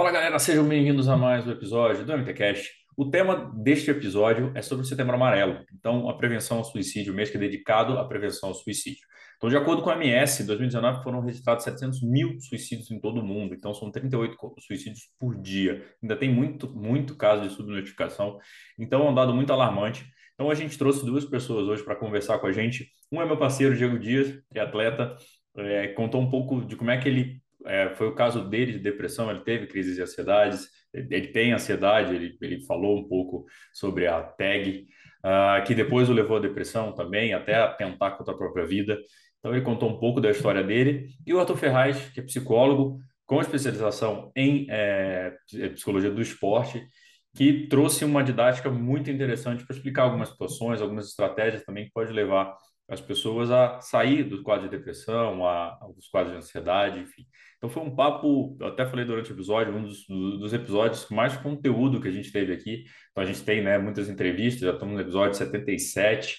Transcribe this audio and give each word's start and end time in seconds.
Fala 0.00 0.12
galera, 0.12 0.38
sejam 0.38 0.66
bem-vindos 0.66 1.10
a 1.10 1.14
mais 1.14 1.46
um 1.46 1.50
episódio 1.50 2.06
do 2.06 2.16
MTCast. 2.16 2.70
O 2.96 3.10
tema 3.10 3.52
deste 3.54 3.90
episódio 3.90 4.50
é 4.54 4.62
sobre 4.62 4.82
o 4.82 4.88
Setembro 4.88 5.14
Amarelo, 5.14 5.62
então 5.78 6.08
a 6.08 6.16
prevenção 6.16 6.56
ao 6.56 6.64
suicídio, 6.64 7.12
o 7.12 7.14
mês 7.14 7.28
que 7.28 7.36
é 7.36 7.40
dedicado 7.40 7.98
à 7.98 8.08
prevenção 8.08 8.48
ao 8.48 8.54
suicídio. 8.54 9.06
Então, 9.36 9.50
de 9.50 9.58
acordo 9.58 9.82
com 9.82 9.90
a 9.90 10.02
MS, 10.02 10.42
em 10.42 10.46
2019 10.46 11.02
foram 11.02 11.20
registrados 11.20 11.64
700 11.64 12.02
mil 12.02 12.40
suicídios 12.40 12.90
em 12.90 12.98
todo 12.98 13.20
o 13.20 13.22
mundo, 13.22 13.54
então 13.54 13.74
são 13.74 13.90
38 13.90 14.38
suicídios 14.66 15.02
por 15.18 15.38
dia. 15.38 15.84
Ainda 16.02 16.16
tem 16.16 16.32
muito, 16.32 16.74
muito 16.74 17.14
caso 17.14 17.42
de 17.42 17.50
subnotificação, 17.50 18.38
então 18.78 19.06
é 19.06 19.10
um 19.10 19.14
dado 19.14 19.34
muito 19.34 19.52
alarmante. 19.52 20.06
Então 20.32 20.50
a 20.50 20.54
gente 20.54 20.78
trouxe 20.78 21.04
duas 21.04 21.26
pessoas 21.26 21.68
hoje 21.68 21.84
para 21.84 21.94
conversar 21.94 22.38
com 22.38 22.46
a 22.46 22.52
gente. 22.52 22.88
Um 23.12 23.20
é 23.20 23.26
meu 23.26 23.36
parceiro 23.36 23.76
Diego 23.76 23.98
Dias, 23.98 24.32
triatleta, 24.48 25.14
é, 25.58 25.88
contou 25.88 26.22
um 26.22 26.30
pouco 26.30 26.64
de 26.64 26.74
como 26.74 26.90
é 26.90 26.96
que 26.96 27.06
ele 27.06 27.42
é, 27.66 27.90
foi 27.94 28.08
o 28.08 28.14
caso 28.14 28.48
dele 28.48 28.72
de 28.72 28.78
depressão, 28.78 29.30
ele 29.30 29.40
teve 29.40 29.66
crises 29.66 29.96
de 29.96 30.02
ansiedades, 30.02 30.68
ele 30.92 31.28
tem 31.28 31.52
ansiedade, 31.52 32.14
ele, 32.14 32.36
ele 32.40 32.64
falou 32.66 32.98
um 32.98 33.08
pouco 33.08 33.46
sobre 33.72 34.06
a 34.06 34.22
TAG, 34.22 34.86
uh, 35.24 35.64
que 35.64 35.74
depois 35.74 36.08
o 36.08 36.12
levou 36.12 36.38
à 36.38 36.40
depressão 36.40 36.92
também, 36.92 37.32
até 37.32 37.54
a 37.54 37.68
tentar 37.68 38.12
contra 38.12 38.34
a 38.34 38.36
própria 38.36 38.66
vida. 38.66 38.98
Então 39.38 39.52
ele 39.54 39.64
contou 39.64 39.88
um 39.88 39.98
pouco 39.98 40.20
da 40.20 40.30
história 40.30 40.62
dele. 40.62 41.08
E 41.26 41.32
o 41.32 41.40
Arthur 41.40 41.56
Ferraz, 41.56 42.10
que 42.10 42.20
é 42.20 42.22
psicólogo, 42.22 43.00
com 43.24 43.40
especialização 43.40 44.32
em 44.34 44.66
é, 44.68 45.32
psicologia 45.74 46.10
do 46.10 46.20
esporte, 46.20 46.84
que 47.34 47.68
trouxe 47.68 48.04
uma 48.04 48.24
didática 48.24 48.70
muito 48.70 49.08
interessante 49.10 49.64
para 49.64 49.76
explicar 49.76 50.02
algumas 50.02 50.30
situações, 50.30 50.82
algumas 50.82 51.06
estratégias 51.06 51.62
também 51.62 51.84
que 51.84 51.92
pode 51.92 52.12
levar 52.12 52.52
as 52.90 53.00
pessoas 53.00 53.52
a 53.52 53.80
sair 53.80 54.24
do 54.24 54.42
quadro 54.42 54.68
de 54.68 54.76
depressão, 54.76 55.46
a, 55.46 55.78
dos 55.94 56.08
quadros 56.08 56.32
de 56.32 56.38
ansiedade, 56.38 56.98
enfim. 56.98 57.24
Então 57.56 57.70
foi 57.70 57.82
um 57.84 57.94
papo, 57.94 58.56
eu 58.58 58.66
até 58.66 58.84
falei 58.84 59.04
durante 59.04 59.30
o 59.30 59.34
episódio, 59.34 59.72
um 59.72 59.84
dos, 59.84 60.04
dos 60.08 60.52
episódios 60.52 61.04
com 61.04 61.14
mais 61.14 61.36
conteúdo 61.36 62.00
que 62.00 62.08
a 62.08 62.10
gente 62.10 62.32
teve 62.32 62.52
aqui. 62.52 62.84
Então 63.12 63.22
a 63.22 63.26
gente 63.26 63.44
tem 63.44 63.62
né, 63.62 63.78
muitas 63.78 64.08
entrevistas, 64.08 64.62
já 64.62 64.72
estamos 64.72 64.94
no 64.94 65.00
episódio 65.00 65.36
77, 65.36 66.36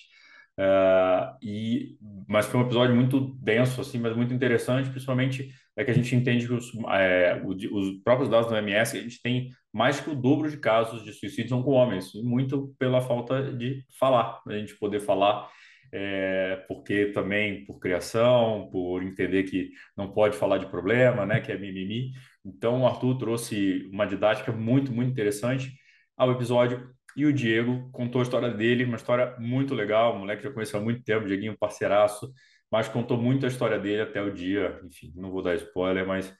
uh, 0.59 1.37
e, 1.41 1.95
mas 2.27 2.47
foi 2.47 2.59
um 2.59 2.63
episódio 2.63 2.93
muito 2.93 3.33
denso, 3.41 3.79
assim, 3.79 3.97
mas 3.97 4.13
muito 4.13 4.33
interessante, 4.33 4.89
principalmente 4.89 5.53
é 5.77 5.85
que 5.85 5.91
a 5.91 5.93
gente 5.93 6.13
entende 6.13 6.47
que 6.47 6.53
os, 6.53 6.69
é, 6.89 7.41
os 7.45 7.97
próprios 8.03 8.29
dados 8.29 8.49
do 8.49 8.55
OMS, 8.55 8.97
a 8.97 9.01
gente 9.01 9.21
tem 9.21 9.49
mais 9.71 10.01
que 10.01 10.09
o 10.09 10.15
dobro 10.15 10.51
de 10.51 10.57
casos 10.57 11.05
de 11.05 11.13
suicídio 11.13 11.47
são 11.47 11.63
com 11.63 11.71
homens, 11.71 12.11
muito 12.15 12.75
pela 12.77 12.99
falta 12.99 13.53
de 13.53 13.85
falar, 13.97 14.41
a 14.45 14.57
gente 14.57 14.77
poder 14.77 14.99
falar 14.99 15.49
é, 15.91 16.63
porque 16.67 17.07
também 17.07 17.65
por 17.65 17.79
criação, 17.79 18.69
por 18.71 19.03
entender 19.03 19.43
que 19.43 19.71
não 19.95 20.11
pode 20.11 20.37
falar 20.37 20.57
de 20.57 20.67
problema, 20.67 21.25
né, 21.25 21.39
que 21.41 21.51
é 21.51 21.57
mimimi. 21.57 22.11
Então, 22.45 22.81
o 22.81 22.87
Arthur 22.87 23.17
trouxe 23.17 23.89
uma 23.91 24.05
didática 24.05 24.51
muito, 24.51 24.91
muito 24.91 25.11
interessante 25.11 25.73
ao 26.17 26.31
episódio. 26.31 26.89
E 27.15 27.25
o 27.25 27.33
Diego 27.33 27.89
contou 27.91 28.21
a 28.21 28.23
história 28.23 28.49
dele, 28.49 28.85
uma 28.85 28.95
história 28.95 29.35
muito 29.37 29.75
legal, 29.75 30.17
moleque 30.17 30.43
já 30.43 30.51
conheceu 30.51 30.79
há 30.79 30.83
muito 30.83 31.03
tempo, 31.03 31.27
Dieguinho 31.27 31.57
parceiraço, 31.57 32.31
mas 32.71 32.87
contou 32.87 33.17
muito 33.17 33.45
a 33.45 33.49
história 33.49 33.77
dele 33.77 34.01
até 34.01 34.21
o 34.21 34.33
dia, 34.33 34.79
enfim, 34.85 35.11
não 35.15 35.29
vou 35.29 35.41
dar 35.41 35.55
spoiler, 35.55 36.07
mas 36.07 36.33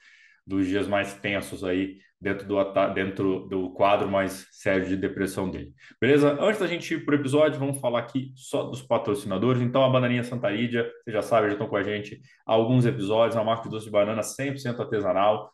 dos 0.48 0.66
dias 0.66 0.88
mais 0.88 1.14
tensos 1.16 1.64
aí 1.64 2.00
dentro 2.22 2.48
do, 2.48 2.64
dentro 2.94 3.48
do 3.50 3.72
quadro 3.72 4.08
mais 4.08 4.48
sério 4.52 4.88
de 4.88 4.96
depressão 4.96 5.50
dele. 5.50 5.74
Beleza? 6.00 6.38
Antes 6.40 6.60
da 6.60 6.68
gente 6.68 6.94
ir 6.94 7.04
para 7.04 7.14
o 7.14 7.20
episódio, 7.20 7.60
vamos 7.60 7.82
falar 7.82 8.00
aqui 8.00 8.32
só 8.36 8.64
dos 8.64 8.82
patrocinadores. 8.82 9.62
Então, 9.62 9.84
a 9.84 9.90
Bananinha 9.90 10.24
Santa 10.24 10.50
Lídia, 10.50 10.88
você 11.04 11.12
já 11.12 11.24
sabe, 11.24 11.48
já 11.48 11.54
estão 11.54 11.68
com 11.68 11.76
a 11.76 11.84
gente 11.84 12.22
há 12.46 12.54
alguns 12.54 12.86
episódios, 12.86 13.36
uma 13.36 13.44
marca 13.44 13.64
de 13.64 13.70
doce 13.70 13.86
de 13.86 13.92
banana 13.92 14.22
100% 14.22 14.80
artesanal, 14.80 15.52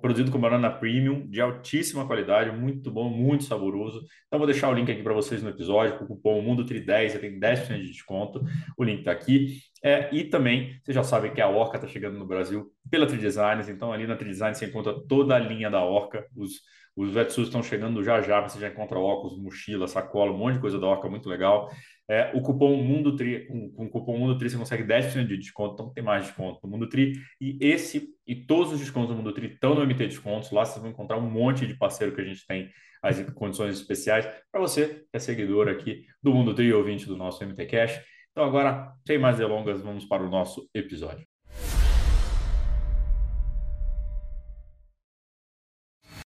produzido 0.00 0.32
com 0.32 0.40
banana 0.40 0.70
premium, 0.70 1.24
de 1.28 1.40
altíssima 1.40 2.04
qualidade, 2.04 2.50
muito 2.50 2.90
bom, 2.90 3.08
muito 3.08 3.44
saboroso. 3.44 4.04
Então, 4.26 4.40
vou 4.40 4.46
deixar 4.46 4.68
o 4.70 4.74
link 4.74 4.90
aqui 4.90 5.04
para 5.04 5.14
vocês 5.14 5.40
no 5.40 5.50
episódio, 5.50 5.98
com 5.98 6.04
o 6.04 6.08
cupom 6.08 6.42
MUNDO310, 6.42 7.10
você 7.10 7.18
tem 7.20 7.38
10% 7.38 7.76
de 7.76 7.92
desconto, 7.92 8.42
o 8.76 8.82
link 8.82 8.98
está 8.98 9.12
aqui. 9.12 9.60
É, 9.82 10.12
e 10.14 10.24
também, 10.24 10.78
vocês 10.82 10.94
já 10.94 11.02
sabem 11.02 11.32
que 11.32 11.40
a 11.40 11.48
Orca 11.48 11.76
está 11.76 11.88
chegando 11.88 12.18
no 12.18 12.26
Brasil 12.26 12.72
pela 12.90 13.06
Tridesigns, 13.06 13.68
então 13.68 13.92
ali 13.92 14.06
na 14.06 14.16
Tridesign 14.16 14.54
você 14.54 14.66
encontra 14.66 14.94
toda 15.06 15.34
a 15.34 15.38
linha 15.38 15.70
da 15.70 15.82
Orca, 15.82 16.26
os, 16.36 16.60
os 16.96 17.14
wetsuits 17.14 17.48
estão 17.48 17.62
chegando 17.62 18.02
já 18.02 18.20
já, 18.20 18.40
você 18.40 18.58
já 18.58 18.68
encontra 18.68 18.98
óculos, 18.98 19.40
mochila, 19.40 19.86
sacola, 19.86 20.32
um 20.32 20.38
monte 20.38 20.54
de 20.54 20.60
coisa 20.60 20.78
da 20.78 20.86
Orca 20.86 21.08
muito 21.08 21.28
legal. 21.28 21.70
É, 22.10 22.32
o 22.34 22.40
cupom 22.40 22.74
Mundo 22.82 23.14
Tri, 23.14 23.46
com, 23.46 23.70
com 23.70 23.84
o 23.84 23.90
cupom 23.90 24.18
Mundo 24.18 24.38
Tri 24.38 24.48
você 24.48 24.56
consegue 24.56 24.82
10% 24.82 25.26
de 25.26 25.36
desconto, 25.36 25.74
então 25.74 25.92
tem 25.92 26.02
mais 26.02 26.24
desconto 26.24 26.58
no 26.64 26.70
Mundo 26.70 26.88
Tri. 26.88 27.12
E 27.40 27.58
esse 27.60 28.08
e 28.26 28.34
todos 28.34 28.72
os 28.72 28.80
descontos 28.80 29.10
do 29.10 29.16
Mundo 29.16 29.32
Tri 29.32 29.52
estão 29.52 29.74
no 29.74 29.82
MT 29.82 30.08
Descontos. 30.08 30.50
Lá 30.50 30.64
vocês 30.64 30.80
vão 30.80 30.90
encontrar 30.90 31.18
um 31.18 31.30
monte 31.30 31.66
de 31.66 31.76
parceiro 31.76 32.14
que 32.14 32.20
a 32.20 32.24
gente 32.24 32.46
tem 32.46 32.70
as 33.02 33.20
condições 33.30 33.78
especiais 33.78 34.26
para 34.50 34.60
você 34.60 35.06
que 35.10 35.16
é 35.16 35.18
seguidor 35.18 35.68
aqui 35.68 36.04
do 36.22 36.32
Mundo 36.32 36.54
Tri, 36.54 36.72
ouvinte 36.72 37.06
do 37.06 37.16
nosso 37.16 37.44
MT 37.44 37.66
Cash. 37.66 38.00
Então 38.32 38.44
agora, 38.44 38.92
sem 39.06 39.18
mais 39.18 39.38
delongas, 39.38 39.80
vamos 39.80 40.04
para 40.04 40.22
o 40.22 40.30
nosso 40.30 40.68
episódio. 40.74 41.26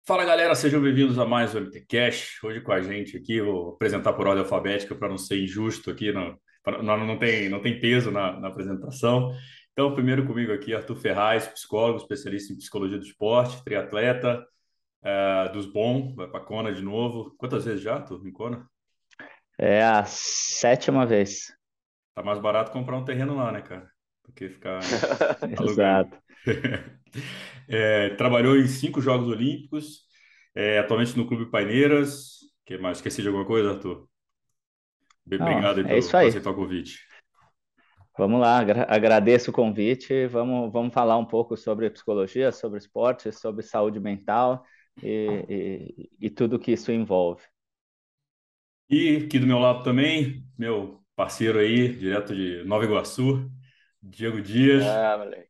Fala 0.08 0.26
galera, 0.26 0.56
sejam 0.56 0.82
bem-vindos 0.82 1.20
a 1.20 1.26
mais 1.26 1.54
um 1.54 1.60
MT 1.60 1.86
Cash. 1.88 2.44
Hoje 2.44 2.62
com 2.62 2.72
a 2.72 2.82
gente 2.82 3.16
aqui, 3.16 3.40
vou 3.40 3.74
apresentar 3.74 4.14
por 4.14 4.26
ordem 4.26 4.44
alfabética 4.44 4.96
para 4.96 5.08
não 5.08 5.20
ser 5.20 5.44
injusto 5.44 5.92
aqui, 5.92 6.12
não, 6.12 6.36
não, 6.82 7.06
não, 7.06 7.20
tem, 7.20 7.48
não 7.48 7.62
tem 7.62 7.80
peso 7.80 8.10
na, 8.10 8.40
na 8.40 8.48
apresentação. 8.48 9.32
Então, 9.72 9.94
primeiro 9.94 10.26
comigo 10.26 10.52
aqui, 10.52 10.74
Arthur 10.74 10.96
Ferraz, 10.96 11.48
psicólogo, 11.48 12.00
especialista 12.00 12.52
em 12.52 12.58
psicologia 12.58 12.98
do 12.98 13.06
esporte, 13.06 13.64
triatleta, 13.64 14.44
uh, 15.04 15.54
dos 15.54 15.72
bons, 15.72 16.16
vai 16.16 16.28
para 16.28 16.44
Kona 16.44 16.74
de 16.74 16.82
novo. 16.82 17.36
Quantas 17.38 17.66
vezes 17.66 17.82
já, 17.82 17.98
Arthur, 17.98 18.26
em 18.26 18.32
Kona? 18.32 18.68
É 19.60 19.84
a 19.84 20.06
sétima 20.06 21.06
vez. 21.06 21.59
Tá 22.20 22.24
mais 22.24 22.40
barato 22.40 22.74
comprar 22.74 22.98
um 22.98 23.06
terreno 23.06 23.34
lá, 23.34 23.50
né, 23.50 23.62
cara? 23.62 23.90
Do 24.26 24.34
que 24.34 24.50
ficar 24.50 24.80
Exato. 25.64 26.18
É, 27.72 28.10
trabalhou 28.16 28.58
em 28.58 28.68
cinco 28.68 29.00
Jogos 29.00 29.28
Olímpicos, 29.28 30.02
é, 30.56 30.80
atualmente 30.80 31.16
no 31.16 31.28
Clube 31.28 31.50
Paineiras. 31.52 32.40
que 32.66 32.78
mais? 32.80 32.98
Esqueci 32.98 33.22
de 33.22 33.28
alguma 33.28 33.46
coisa, 33.46 33.72
Arthur? 33.72 34.08
Obrigado 35.26 35.84
Não, 35.84 35.90
é 35.90 36.00
isso 36.00 36.18
aí. 36.18 36.26
por 36.26 36.30
aceitar 36.30 36.50
o 36.50 36.56
convite. 36.56 37.00
Vamos 38.18 38.42
lá, 38.42 38.58
agradeço 38.88 39.52
o 39.52 39.54
convite. 39.54 40.26
Vamos, 40.28 40.74
vamos 40.74 40.94
falar 40.94 41.18
um 41.18 41.26
pouco 41.26 41.56
sobre 41.56 41.90
psicologia, 41.92 42.52
sobre 42.52 42.80
esporte, 42.80 43.32
sobre 43.32 43.64
saúde 43.64 44.00
mental 44.00 44.66
e, 45.02 45.46
e, 45.48 46.28
e 46.28 46.30
tudo 46.30 46.60
que 46.60 46.72
isso 46.72 46.92
envolve. 46.92 47.44
E 48.90 49.18
aqui 49.18 49.38
do 49.38 49.48
meu 49.48 49.60
lado 49.60 49.84
também, 49.84 50.44
meu 50.58 51.00
parceiro 51.20 51.60
aí, 51.60 51.90
direto 51.90 52.34
de 52.34 52.64
Nova 52.64 52.86
Iguaçu, 52.86 53.52
Diego 54.02 54.42
Dias. 54.42 54.86
Ah, 54.86 55.18
moleque. 55.18 55.50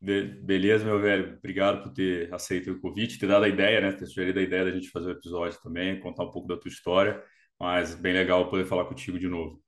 Be 0.00 0.22
beleza, 0.22 0.82
meu 0.82 0.98
velho. 0.98 1.36
Obrigado 1.36 1.82
por 1.82 1.92
ter 1.92 2.32
aceito 2.32 2.70
o 2.70 2.80
convite, 2.80 3.18
ter 3.18 3.26
dado 3.26 3.44
a 3.44 3.48
ideia, 3.50 3.82
né? 3.82 3.92
Ter 3.92 4.06
sugerido 4.06 4.38
a 4.38 4.42
ideia 4.42 4.64
da 4.64 4.70
gente 4.70 4.88
fazer 4.88 5.08
o 5.08 5.12
episódio 5.12 5.60
também, 5.60 6.00
contar 6.00 6.24
um 6.24 6.30
pouco 6.30 6.48
da 6.48 6.56
tua 6.56 6.70
história. 6.70 7.22
Mas 7.60 7.94
bem 7.94 8.14
legal 8.14 8.48
poder 8.48 8.64
falar 8.64 8.86
contigo 8.86 9.18
de 9.18 9.28
novo. 9.28 9.62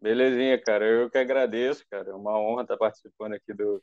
Belezinha, 0.00 0.60
cara. 0.60 0.84
Eu 0.84 1.08
que 1.08 1.18
agradeço, 1.18 1.86
cara. 1.88 2.10
É 2.10 2.14
uma 2.14 2.36
honra 2.36 2.62
estar 2.62 2.76
participando 2.76 3.34
aqui 3.34 3.54
do, 3.54 3.80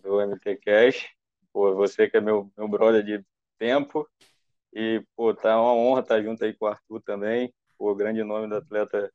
do 0.00 0.20
MT 0.20 0.60
Cash. 0.64 1.08
Pô, 1.52 1.74
você 1.74 2.08
que 2.08 2.18
é 2.18 2.20
meu, 2.20 2.52
meu 2.56 2.68
brother 2.68 3.02
de 3.02 3.24
tempo. 3.58 4.08
E, 4.72 5.02
pô, 5.16 5.34
tá 5.34 5.60
uma 5.60 5.74
honra 5.74 6.02
estar 6.02 6.22
junto 6.22 6.44
aí 6.44 6.54
com 6.54 6.66
o 6.66 6.68
Arthur 6.68 7.02
também. 7.02 7.52
Pô, 7.78 7.94
grande 7.94 8.22
nome 8.24 8.48
do 8.48 8.56
atleta, 8.56 9.12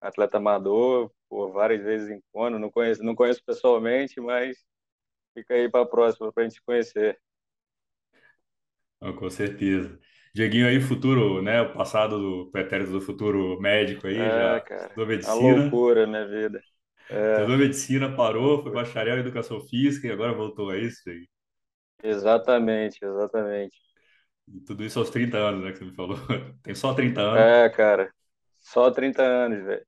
atleta 0.00 0.38
amador 0.38 1.12
por 1.28 1.52
várias 1.52 1.82
vezes 1.84 2.10
em 2.10 2.22
quando. 2.32 2.58
Não 2.58 2.70
conheço, 2.70 3.02
não 3.04 3.14
conheço 3.16 3.42
pessoalmente, 3.44 4.20
mas 4.20 4.58
fica 5.34 5.54
aí 5.54 5.70
para 5.70 5.82
a 5.84 5.86
próxima 5.88 6.32
para 6.32 6.44
a 6.44 6.48
gente 6.48 6.62
conhecer. 6.64 7.20
Oh, 9.00 9.12
com 9.14 9.28
certeza. 9.30 9.98
Dieguinho 10.34 10.66
aí, 10.68 10.80
futuro, 10.80 11.42
né? 11.42 11.60
O 11.62 11.72
passado 11.74 12.18
do 12.18 12.50
pretérito 12.50 12.92
do 12.92 13.00
futuro 13.00 13.60
médico 13.60 14.06
aí, 14.06 14.30
é, 14.30 14.30
já 14.30 14.60
cara, 14.60 14.94
estudou 14.94 15.06
medicina. 15.06 15.30
A 15.30 15.34
loucura, 15.34 16.06
minha 16.06 16.26
vida. 16.26 16.62
É. 17.08 17.38
Estudou 17.38 17.58
medicina, 17.58 18.14
parou, 18.14 18.62
foi 18.62 18.70
bacharel 18.72 19.16
em 19.16 19.20
educação 19.20 19.60
física 19.60 20.06
e 20.06 20.10
agora 20.12 20.32
voltou 20.32 20.70
a 20.70 20.78
isso 20.78 21.08
aí. 21.10 21.26
Exatamente, 22.02 22.98
exatamente. 23.04 23.76
E 24.48 24.60
tudo 24.60 24.84
isso 24.84 24.98
aos 24.98 25.10
30 25.10 25.36
anos, 25.36 25.64
né, 25.64 25.72
que 25.72 25.78
você 25.78 25.84
me 25.84 25.94
falou. 25.94 26.18
Tem 26.62 26.74
só 26.74 26.94
30 26.94 27.20
anos. 27.20 27.40
É, 27.40 27.68
cara. 27.70 28.12
Só 28.60 28.90
30 28.90 29.22
anos, 29.22 29.64
velho. 29.64 29.86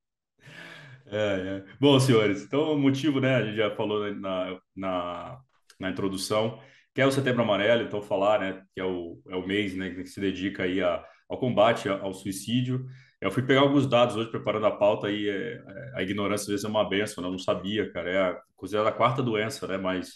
É, 1.06 1.16
é. 1.16 1.64
Bom, 1.78 1.98
senhores, 2.00 2.42
então 2.42 2.72
o 2.72 2.78
motivo, 2.78 3.20
né, 3.20 3.36
a 3.36 3.44
gente 3.44 3.56
já 3.56 3.70
falou 3.76 4.12
na, 4.14 4.58
na, 4.74 5.38
na 5.78 5.90
introdução, 5.90 6.60
que 6.94 7.00
é 7.00 7.06
o 7.06 7.10
Setembro 7.10 7.42
Amarelo, 7.42 7.82
então 7.82 8.00
falar, 8.00 8.40
né, 8.40 8.62
que 8.74 8.80
é 8.80 8.84
o, 8.84 9.20
é 9.28 9.36
o 9.36 9.46
mês, 9.46 9.76
né, 9.76 9.90
que 9.90 10.06
se 10.06 10.20
dedica 10.20 10.62
aí 10.62 10.82
a, 10.82 11.04
ao 11.28 11.38
combate 11.38 11.88
ao 11.88 12.12
suicídio. 12.14 12.86
Eu 13.20 13.30
fui 13.30 13.42
pegar 13.42 13.60
alguns 13.60 13.86
dados 13.86 14.16
hoje 14.16 14.30
preparando 14.30 14.66
a 14.66 14.70
pauta 14.70 15.10
e 15.10 15.28
é, 15.28 15.54
é, 15.54 15.92
a 15.94 16.02
ignorância 16.02 16.44
às 16.44 16.48
vezes 16.48 16.64
é 16.64 16.68
uma 16.68 16.88
benção, 16.88 17.22
né? 17.22 17.28
eu 17.28 17.32
não 17.32 17.38
sabia, 17.38 17.90
cara, 17.92 18.10
é 18.10 18.18
a, 18.18 18.40
considerada 18.56 18.90
a 18.90 18.92
quarta 18.92 19.22
doença, 19.22 19.66
né, 19.66 19.76
mais, 19.76 20.14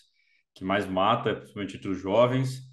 que 0.54 0.64
mais 0.64 0.86
mata, 0.86 1.34
principalmente 1.34 1.76
entre 1.76 1.88
os 1.88 1.98
jovens, 1.98 2.67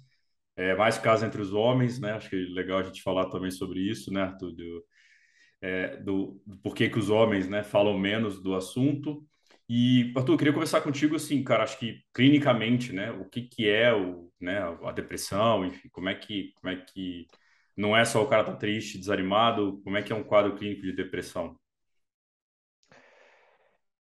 é 0.56 0.74
mais 0.74 0.98
caso 0.98 1.24
entre 1.26 1.40
os 1.40 1.52
homens, 1.52 2.00
né? 2.00 2.12
Acho 2.12 2.30
que 2.30 2.36
é 2.36 2.54
legal 2.54 2.78
a 2.78 2.82
gente 2.82 3.02
falar 3.02 3.26
também 3.26 3.50
sobre 3.50 3.80
isso, 3.80 4.12
né, 4.12 4.22
Arthur? 4.22 4.52
Do, 4.52 4.84
é, 5.60 5.96
do, 5.98 6.40
do 6.46 6.58
porquê 6.58 6.88
que 6.88 6.98
os 6.98 7.10
homens, 7.10 7.48
né, 7.48 7.62
falam 7.62 7.98
menos 7.98 8.42
do 8.42 8.54
assunto. 8.54 9.24
E, 9.68 10.12
Arthur, 10.16 10.34
eu 10.34 10.38
queria 10.38 10.52
conversar 10.52 10.80
contigo, 10.80 11.16
assim, 11.16 11.42
cara, 11.42 11.64
acho 11.64 11.78
que 11.78 12.00
clinicamente, 12.14 12.92
né, 12.92 13.10
o 13.10 13.28
que 13.28 13.42
que 13.42 13.68
é 13.68 13.92
o, 13.92 14.30
né, 14.40 14.60
a 14.84 14.92
depressão, 14.92 15.64
enfim, 15.64 15.88
como 15.90 16.08
é 16.08 16.14
que, 16.14 16.52
como 16.60 16.72
é 16.72 16.76
que 16.76 17.26
não 17.76 17.96
é 17.96 18.04
só 18.04 18.22
o 18.22 18.28
cara 18.28 18.44
tá 18.44 18.54
triste, 18.54 18.98
desanimado, 18.98 19.80
como 19.82 19.96
é 19.96 20.02
que 20.02 20.12
é 20.12 20.16
um 20.16 20.24
quadro 20.24 20.54
clínico 20.56 20.82
de 20.82 20.92
depressão? 20.92 21.56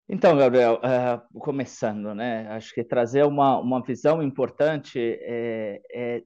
Então, 0.10 0.36
Gabriel, 0.36 0.82
uh, 0.84 1.40
começando, 1.40 2.14
né, 2.14 2.48
acho 2.50 2.74
que 2.74 2.84
trazer 2.84 3.24
uma, 3.24 3.58
uma 3.60 3.82
visão 3.82 4.22
importante 4.22 5.00
é, 5.00 5.82
é, 5.94 6.24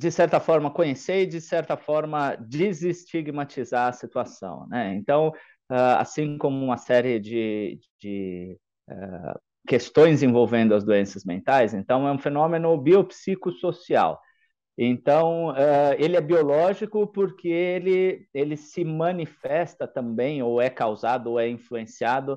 de 0.00 0.10
certa 0.10 0.40
forma, 0.40 0.70
conhecer 0.70 1.22
e, 1.22 1.26
de 1.26 1.40
certa 1.40 1.76
forma, 1.76 2.36
desestigmatizar 2.36 3.88
a 3.88 3.92
situação, 3.92 4.66
né, 4.68 4.94
então, 4.94 5.32
Uh, 5.72 6.00
assim 6.00 6.36
como 6.36 6.64
uma 6.64 6.76
série 6.76 7.20
de, 7.20 7.78
de 8.00 8.58
uh, 8.90 9.38
questões 9.68 10.20
envolvendo 10.20 10.74
as 10.74 10.82
doenças 10.82 11.24
mentais. 11.24 11.72
Então, 11.72 12.08
é 12.08 12.10
um 12.10 12.18
fenômeno 12.18 12.76
biopsicossocial. 12.76 14.20
Então, 14.76 15.50
uh, 15.50 15.94
ele 15.96 16.16
é 16.16 16.20
biológico 16.20 17.06
porque 17.06 17.48
ele, 17.48 18.26
ele 18.34 18.56
se 18.56 18.84
manifesta 18.84 19.86
também, 19.86 20.42
ou 20.42 20.60
é 20.60 20.68
causado, 20.68 21.30
ou 21.30 21.38
é 21.38 21.48
influenciado 21.48 22.36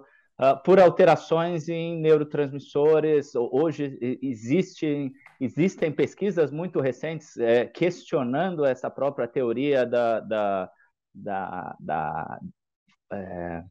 por 0.63 0.80
alterações 0.80 1.68
em 1.68 2.00
neurotransmissores. 2.00 3.33
Hoje 3.36 3.98
existem, 4.21 5.12
existem 5.44 5.92
pesquisas 5.92 6.51
muito 6.51 6.80
recentes 6.80 7.38
é, 7.38 7.66
questionando 7.66 8.66
essa 8.66 8.90
própria 8.90 9.28
teoria 9.28 9.86
da, 9.86 10.19
da, 10.19 10.72
da, 11.13 11.75
da 11.80 12.40
é, 13.12 13.63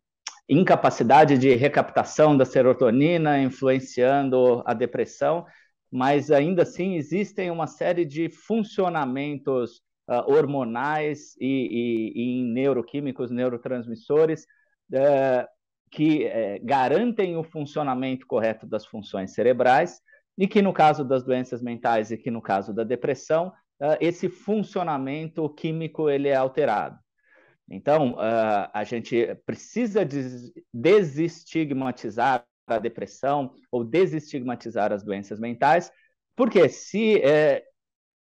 incapacidade 0.48 1.38
de 1.38 1.54
recaptação 1.54 2.36
da 2.36 2.44
serotonina 2.44 3.40
influenciando 3.40 4.62
a 4.66 4.74
depressão, 4.74 5.46
mas 5.90 6.30
ainda 6.30 6.62
assim 6.62 6.96
existem 6.96 7.50
uma 7.50 7.66
série 7.66 8.04
de 8.04 8.28
funcionamentos 8.28 9.82
uh, 10.08 10.32
hormonais 10.32 11.36
e, 11.40 11.46
e, 11.46 12.40
e, 12.40 12.44
neuroquímicos, 12.44 13.30
neurotransmissores, 13.30 14.44
uh, 14.92 15.46
que 15.90 16.26
uh, 16.26 16.64
garantem 16.64 17.36
o 17.36 17.44
funcionamento 17.44 18.26
correto 18.26 18.66
das 18.66 18.86
funções 18.86 19.34
cerebrais 19.34 20.00
e 20.36 20.48
que 20.48 20.62
no 20.62 20.72
caso 20.72 21.04
das 21.04 21.22
doenças 21.22 21.62
mentais 21.62 22.10
e 22.10 22.16
que 22.16 22.30
no 22.30 22.40
caso 22.40 22.72
da 22.72 22.84
depressão, 22.84 23.52
esse 24.00 24.28
funcionamento 24.28 25.48
químico 25.50 26.08
ele 26.08 26.28
é 26.28 26.36
alterado. 26.36 26.98
Então, 27.70 28.12
uh, 28.12 28.68
a 28.72 28.84
gente 28.84 29.34
precisa 29.46 30.06
desestigmatizar 30.72 32.44
a 32.66 32.78
depressão 32.78 33.54
ou 33.70 33.82
desestigmatizar 33.82 34.92
as 34.92 35.02
doenças 35.02 35.40
mentais, 35.40 35.90
porque 36.36 36.68
se, 36.68 37.20
é, 37.22 37.62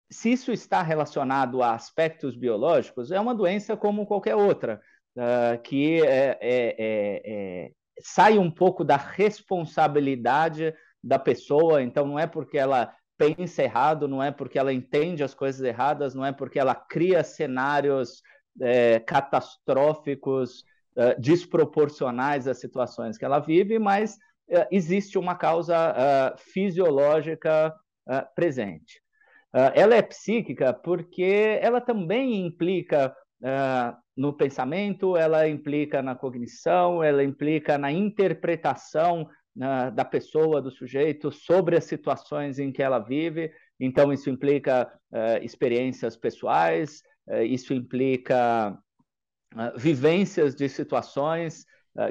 se 0.09 0.31
isso 0.31 0.51
está 0.51 0.81
relacionado 0.81 1.61
a 1.61 1.73
aspectos 1.73 2.35
biológicos, 2.35 3.11
é 3.11 3.19
uma 3.19 3.35
doença 3.35 3.75
como 3.75 4.05
qualquer 4.05 4.35
outra, 4.35 4.79
uh, 5.17 5.59
que 5.61 6.01
é, 6.01 6.37
é, 6.41 7.21
é, 7.25 7.71
sai 8.01 8.37
um 8.37 8.51
pouco 8.51 8.83
da 8.83 8.97
responsabilidade 8.97 10.73
da 11.03 11.17
pessoa, 11.17 11.81
então 11.81 12.05
não 12.05 12.19
é 12.19 12.27
porque 12.27 12.57
ela 12.57 12.93
pensa 13.17 13.63
errado, 13.63 14.07
não 14.07 14.23
é 14.23 14.31
porque 14.31 14.57
ela 14.57 14.71
entende 14.71 15.23
as 15.23 15.33
coisas 15.33 15.61
erradas, 15.61 16.15
não 16.15 16.25
é 16.25 16.31
porque 16.31 16.57
ela 16.57 16.73
cria 16.73 17.23
cenários 17.23 18.21
é, 18.61 18.99
catastróficos, 18.99 20.63
é, 20.95 21.15
desproporcionais 21.15 22.47
às 22.47 22.59
situações 22.59 23.17
que 23.17 23.25
ela 23.25 23.39
vive, 23.39 23.77
mas 23.77 24.17
é, 24.49 24.67
existe 24.71 25.17
uma 25.17 25.35
causa 25.35 25.75
é, 25.75 26.37
fisiológica 26.37 27.73
é, 28.07 28.21
presente. 28.35 29.01
É, 29.53 29.81
ela 29.81 29.95
é 29.95 30.01
psíquica 30.01 30.73
porque 30.73 31.59
ela 31.61 31.79
também 31.81 32.45
implica 32.45 33.15
no 34.17 34.33
pensamento, 34.33 35.15
ela 35.15 35.47
implica 35.47 36.01
na 36.01 36.13
cognição, 36.13 37.01
ela 37.01 37.23
implica 37.23 37.77
na 37.77 37.89
interpretação 37.89 39.29
da 39.55 40.05
pessoa, 40.05 40.61
do 40.61 40.71
sujeito, 40.71 41.31
sobre 41.31 41.75
as 41.75 41.83
situações 41.83 42.59
em 42.59 42.71
que 42.71 42.81
ela 42.81 42.99
vive. 42.99 43.51
Então, 43.79 44.13
isso 44.13 44.29
implica 44.29 44.91
experiências 45.41 46.15
pessoais, 46.15 47.01
é, 47.27 47.43
isso 47.43 47.73
implica 47.73 48.77
ah, 49.55 49.73
vivências 49.75 50.55
de 50.55 50.67
situações 50.69 51.65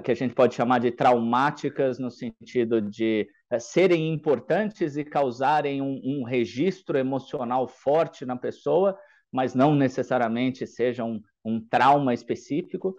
que 0.04 0.10
a 0.10 0.14
gente 0.14 0.34
pode 0.34 0.54
chamar 0.54 0.80
de 0.80 0.90
traumáticas, 0.90 1.98
no 1.98 2.10
sentido 2.10 2.82
de 2.82 3.26
serem 3.58 4.12
importantes 4.12 4.96
e 4.96 5.04
causarem 5.04 5.80
um, 5.80 6.00
um 6.04 6.24
registro 6.24 6.98
emocional 6.98 7.66
forte 7.66 8.26
na 8.26 8.36
pessoa, 8.36 8.98
mas 9.32 9.54
não 9.54 9.74
necessariamente 9.74 10.66
seja 10.66 11.04
um, 11.04 11.22
um 11.44 11.60
trauma 11.60 12.12
específico. 12.12 12.94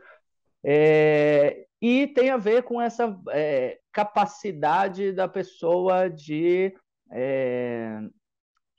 É, 0.63 1.65
e 1.81 2.07
tem 2.07 2.29
a 2.29 2.37
ver 2.37 2.63
com 2.63 2.81
essa 2.81 3.17
é, 3.29 3.79
capacidade 3.91 5.11
da 5.11 5.27
pessoa 5.27 6.09
de 6.09 6.73
é, 7.11 7.99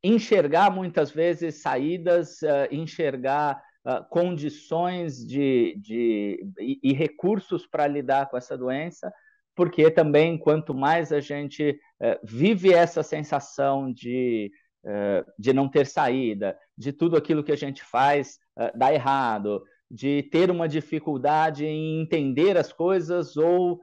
enxergar 0.02 0.70
muitas 0.70 1.11
vezes 1.11 1.61
saídas, 1.61 2.41
uh, 2.43 2.67
enxergar 2.70 3.62
uh, 3.85 4.05
condições 4.08 5.26
de, 5.26 5.76
de, 5.79 6.43
e, 6.58 6.81
e 6.82 6.93
recursos 6.93 7.67
para 7.67 7.87
lidar 7.87 8.29
com 8.29 8.37
essa 8.37 8.56
doença, 8.56 9.12
porque 9.55 9.91
também 9.91 10.38
quanto 10.38 10.75
mais 10.75 11.12
a 11.12 11.20
gente 11.20 11.79
uh, 12.00 12.19
vive 12.25 12.73
essa 12.73 13.02
sensação 13.02 13.93
de, 13.93 14.50
de 15.38 15.52
não 15.52 15.69
ter 15.69 15.87
saída, 15.87 16.56
de 16.75 16.91
tudo 16.91 17.14
aquilo 17.14 17.44
que 17.44 17.52
a 17.52 17.56
gente 17.56 17.85
faz 17.85 18.38
dar 18.75 18.94
errado, 18.94 19.62
de 19.90 20.22
ter 20.25 20.50
uma 20.50 20.69
dificuldade 20.69 21.66
em 21.66 22.00
entender 22.00 22.56
as 22.56 22.72
coisas 22.72 23.37
ou 23.37 23.81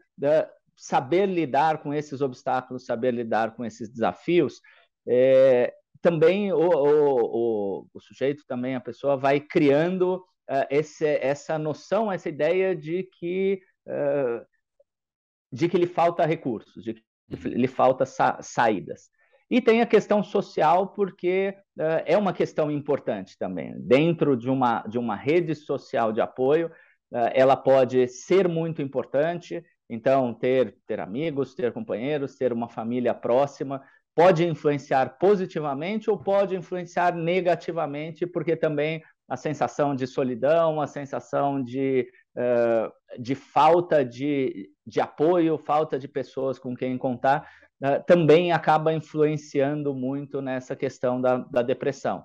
saber 0.75 1.25
lidar 1.25 1.81
com 1.81 1.93
esses 1.93 2.21
obstáculos, 2.21 2.85
saber 2.85 3.13
lidar 3.13 3.55
com 3.55 3.65
esses 3.65 3.89
desafios, 3.89 4.61
é, 5.07 5.73
também 6.01 6.53
o, 6.53 6.57
o, 6.57 7.79
o, 7.81 7.87
o, 7.93 7.99
sujeito, 7.99 8.45
também 8.47 8.75
a 8.75 8.81
pessoa 8.81 9.17
vai 9.17 9.39
criando 9.39 10.17
uh, 10.49 10.67
esse, 10.69 11.05
essa 11.05 11.57
noção, 11.57 12.11
essa 12.11 12.29
ideia 12.29 12.75
de 12.75 13.03
que, 13.03 13.59
uh, 13.87 14.45
de 15.51 15.67
que 15.67 15.77
lhe 15.77 15.87
falta 15.87 16.25
recursos, 16.25 16.83
de 16.83 16.93
que 16.93 17.03
lhe 17.49 17.67
falta 17.67 18.05
sa 18.05 18.41
saídas. 18.41 19.09
E 19.49 19.61
tem 19.61 19.81
a 19.81 19.85
questão 19.85 20.21
social, 20.23 20.87
porque 20.87 21.55
uh, 21.77 22.03
é 22.05 22.17
uma 22.17 22.33
questão 22.33 22.69
importante 22.69 23.37
também. 23.37 23.73
Dentro 23.79 24.35
de 24.35 24.49
uma, 24.49 24.83
de 24.83 24.97
uma 24.97 25.15
rede 25.15 25.55
social 25.55 26.11
de 26.11 26.21
apoio, 26.21 26.71
ela 27.09 27.55
pode 27.55 28.05
ser 28.09 28.49
muito 28.49 28.81
importante, 28.81 29.63
então, 29.89 30.33
ter, 30.33 30.75
ter 30.85 30.99
amigos, 30.99 31.55
ter 31.55 31.71
companheiros, 31.71 32.35
ter 32.35 32.51
uma 32.51 32.67
família 32.67 33.13
próxima, 33.13 33.81
pode 34.13 34.45
influenciar 34.45 35.17
positivamente 35.17 36.09
ou 36.09 36.17
pode 36.17 36.55
influenciar 36.55 37.15
negativamente, 37.15 38.25
porque 38.25 38.55
também 38.55 39.01
a 39.29 39.37
sensação 39.37 39.95
de 39.95 40.07
solidão, 40.07 40.81
a 40.81 40.87
sensação 40.87 41.61
de, 41.61 42.09
uh, 42.35 43.21
de 43.21 43.35
falta 43.35 44.03
de, 44.03 44.69
de 44.85 44.99
apoio, 44.99 45.57
falta 45.57 45.99
de 45.99 46.07
pessoas 46.07 46.57
com 46.57 46.75
quem 46.75 46.97
contar, 46.97 47.47
uh, 47.81 48.03
também 48.05 48.51
acaba 48.51 48.93
influenciando 48.93 49.93
muito 49.93 50.41
nessa 50.41 50.75
questão 50.75 51.19
da, 51.21 51.37
da 51.37 51.61
depressão. 51.61 52.19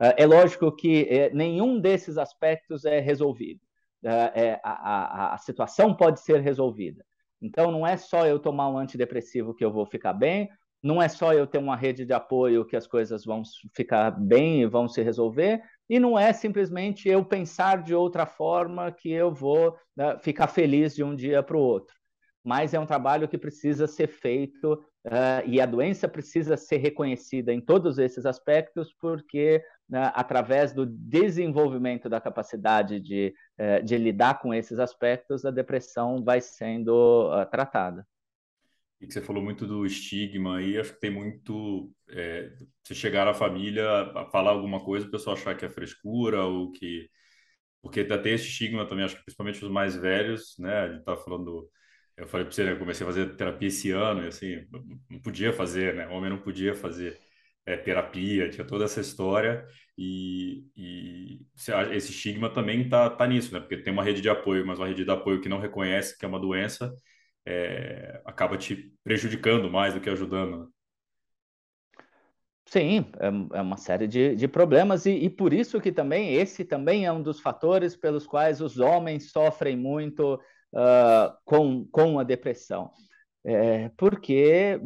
Uh, 0.00 0.12
é 0.16 0.26
lógico 0.26 0.74
que 0.74 1.06
eh, 1.08 1.30
nenhum 1.32 1.80
desses 1.80 2.18
aspectos 2.18 2.84
é 2.84 3.00
resolvido. 3.00 3.60
É, 4.04 4.60
a, 4.62 4.70
a, 4.70 5.34
a 5.34 5.38
situação 5.38 5.92
pode 5.92 6.20
ser 6.20 6.40
resolvida. 6.40 7.04
Então, 7.42 7.72
não 7.72 7.84
é 7.84 7.96
só 7.96 8.24
eu 8.24 8.38
tomar 8.38 8.68
um 8.68 8.78
antidepressivo 8.78 9.52
que 9.52 9.64
eu 9.64 9.72
vou 9.72 9.84
ficar 9.84 10.12
bem, 10.12 10.48
não 10.82 11.02
é 11.02 11.08
só 11.08 11.32
eu 11.32 11.46
ter 11.46 11.58
uma 11.58 11.76
rede 11.76 12.04
de 12.04 12.12
apoio 12.12 12.64
que 12.64 12.76
as 12.76 12.86
coisas 12.86 13.24
vão 13.24 13.42
ficar 13.74 14.12
bem 14.12 14.62
e 14.62 14.66
vão 14.66 14.88
se 14.88 15.02
resolver, 15.02 15.60
e 15.88 15.98
não 15.98 16.18
é 16.18 16.32
simplesmente 16.32 17.08
eu 17.08 17.24
pensar 17.24 17.82
de 17.82 17.94
outra 17.94 18.26
forma 18.26 18.92
que 18.92 19.10
eu 19.10 19.32
vou 19.32 19.76
né, 19.96 20.16
ficar 20.20 20.46
feliz 20.46 20.94
de 20.94 21.02
um 21.02 21.14
dia 21.14 21.42
para 21.42 21.56
o 21.56 21.60
outro. 21.60 21.94
Mas 22.46 22.72
é 22.72 22.78
um 22.78 22.86
trabalho 22.86 23.26
que 23.26 23.36
precisa 23.36 23.88
ser 23.88 24.06
feito 24.06 24.74
uh, 25.04 25.42
e 25.44 25.60
a 25.60 25.66
doença 25.66 26.06
precisa 26.06 26.56
ser 26.56 26.76
reconhecida 26.76 27.52
em 27.52 27.60
todos 27.60 27.98
esses 27.98 28.24
aspectos, 28.24 28.94
porque 29.00 29.60
uh, 29.90 30.14
através 30.14 30.72
do 30.72 30.86
desenvolvimento 30.86 32.08
da 32.08 32.20
capacidade 32.20 33.00
de, 33.00 33.34
uh, 33.58 33.84
de 33.84 33.98
lidar 33.98 34.38
com 34.38 34.54
esses 34.54 34.78
aspectos, 34.78 35.44
a 35.44 35.50
depressão 35.50 36.22
vai 36.22 36.40
sendo 36.40 37.28
tratada. 37.50 38.06
E 39.00 39.06
que 39.06 39.12
você 39.12 39.20
falou 39.20 39.42
muito 39.42 39.66
do 39.66 39.84
estigma 39.84 40.58
aí, 40.58 40.78
acho 40.78 40.94
que 40.94 41.00
tem 41.00 41.10
muito. 41.10 41.92
É, 42.08 42.52
chegar 42.92 43.24
na 43.26 43.34
família 43.34 43.84
a 44.14 44.30
falar 44.30 44.52
alguma 44.52 44.82
coisa, 44.82 45.04
o 45.04 45.10
pessoal 45.10 45.36
achar 45.36 45.56
que 45.56 45.64
é 45.64 45.68
frescura 45.68 46.44
ou 46.44 46.70
que. 46.70 47.10
Porque 47.82 48.00
até 48.00 48.16
tem 48.18 48.34
esse 48.34 48.46
estigma 48.46 48.86
também, 48.86 49.04
acho 49.04 49.16
que 49.16 49.24
principalmente 49.24 49.64
os 49.64 49.70
mais 49.70 49.96
velhos, 49.96 50.54
né? 50.58 50.78
A 50.78 50.92
gente 50.92 51.04
tá 51.04 51.16
falando. 51.16 51.68
Eu 52.16 52.26
falei 52.26 52.46
para 52.46 52.54
você, 52.54 52.64
né? 52.64 52.72
Eu 52.72 52.78
comecei 52.78 53.04
a 53.04 53.08
fazer 53.08 53.36
terapia 53.36 53.68
esse 53.68 53.90
ano 53.90 54.24
e 54.24 54.28
assim, 54.28 54.66
não 55.10 55.20
podia 55.20 55.52
fazer, 55.52 55.94
né? 55.94 56.06
O 56.08 56.12
homem 56.12 56.30
não 56.30 56.38
podia 56.38 56.74
fazer 56.74 57.18
é, 57.66 57.76
terapia, 57.76 58.48
tinha 58.48 58.66
toda 58.66 58.84
essa 58.84 59.00
história 59.00 59.66
e, 59.98 60.64
e 60.76 61.40
esse 61.92 62.10
estigma 62.12 62.48
também 62.48 62.88
tá, 62.88 63.10
tá 63.10 63.26
nisso, 63.26 63.52
né? 63.52 63.60
Porque 63.60 63.76
tem 63.76 63.92
uma 63.92 64.04
rede 64.04 64.22
de 64.22 64.28
apoio, 64.30 64.66
mas 64.66 64.78
uma 64.78 64.88
rede 64.88 65.04
de 65.04 65.10
apoio 65.10 65.40
que 65.40 65.48
não 65.48 65.58
reconhece 65.58 66.16
que 66.16 66.24
é 66.24 66.28
uma 66.28 66.40
doença 66.40 66.94
é, 67.44 68.20
acaba 68.24 68.56
te 68.56 68.92
prejudicando 69.04 69.70
mais 69.70 69.94
do 69.94 70.00
que 70.00 70.10
ajudando. 70.10 70.58
Né? 70.60 70.66
Sim, 72.66 73.06
é, 73.20 73.58
é, 73.58 73.62
uma 73.62 73.76
série 73.76 74.08
de, 74.08 74.34
de 74.34 74.48
problemas 74.48 75.06
e, 75.06 75.12
e, 75.12 75.30
por 75.30 75.52
isso 75.52 75.80
que 75.80 75.92
também 75.92 76.34
esse 76.34 76.64
também 76.64 77.06
é 77.06 77.12
um 77.12 77.22
dos 77.22 77.40
fatores 77.40 77.96
pelos 77.96 78.26
quais 78.26 78.60
os 78.60 78.78
homens 78.78 79.30
sofrem 79.30 79.76
muito 79.76 80.40
uh, 80.76 81.34
com, 81.44 81.86
com 81.86 82.18
a 82.18 82.22
depressão. 82.22 82.90
É, 83.48 83.90
porque 83.96 84.80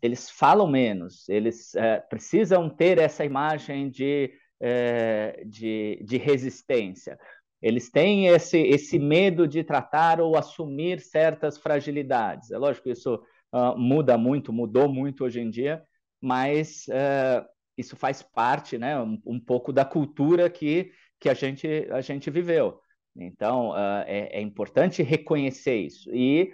eles 0.00 0.28
falam 0.30 0.66
menos, 0.66 1.28
eles 1.28 1.74
é, 1.74 2.00
precisam 2.00 2.68
ter 2.68 2.98
essa 2.98 3.24
imagem 3.24 3.90
de, 3.90 4.32
é, 4.58 5.44
de, 5.46 6.02
de 6.02 6.16
resistência. 6.16 7.18
Eles 7.60 7.90
têm 7.90 8.26
esse, 8.26 8.58
esse 8.58 8.98
medo 8.98 9.46
de 9.46 9.62
tratar 9.62 10.20
ou 10.20 10.36
assumir 10.36 10.98
certas 11.00 11.56
fragilidades. 11.56 12.50
É 12.50 12.58
lógico 12.58 12.84
que 12.84 12.92
isso 12.92 13.22
uh, 13.52 13.78
muda 13.78 14.18
muito, 14.18 14.52
mudou 14.52 14.88
muito 14.88 15.24
hoje 15.24 15.40
em 15.40 15.48
dia, 15.48 15.80
mas 16.20 16.86
uh, 16.88 17.46
isso 17.78 17.94
faz 17.94 18.20
parte, 18.20 18.76
né, 18.76 19.00
um, 19.00 19.20
um, 19.24 19.38
pouco 19.38 19.72
da 19.72 19.84
cultura 19.84 20.50
que, 20.50 20.90
que 21.20 21.28
a, 21.28 21.34
gente, 21.34 21.86
a 21.92 22.00
gente 22.00 22.30
viveu. 22.30 22.81
Então, 23.16 23.70
uh, 23.70 24.04
é, 24.06 24.38
é, 24.38 24.40
importante 24.40 25.02
reconhecer 25.02 25.76
isso. 25.76 26.10
E 26.14 26.52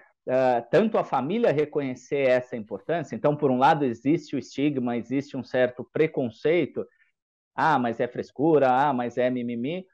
tanto 0.70 0.98
a 0.98 1.04
família 1.04 1.50
reconhecer 1.50 2.28
essa 2.28 2.54
importância, 2.54 3.16
então, 3.16 3.34
por 3.34 3.50
um 3.50 3.56
lado, 3.56 3.82
existe 3.82 4.36
o 4.36 4.38
estigma, 4.38 4.94
existe 4.94 5.38
um 5.38 5.42
certo 5.42 5.88
preconceito, 5.90 6.86
ah, 7.54 7.78
mas 7.78 7.98
é 7.98 8.06
frescura, 8.06 8.70
ah, 8.70 8.92
mas 8.92 9.16
é 9.16 9.30
mimimi, 9.30 9.86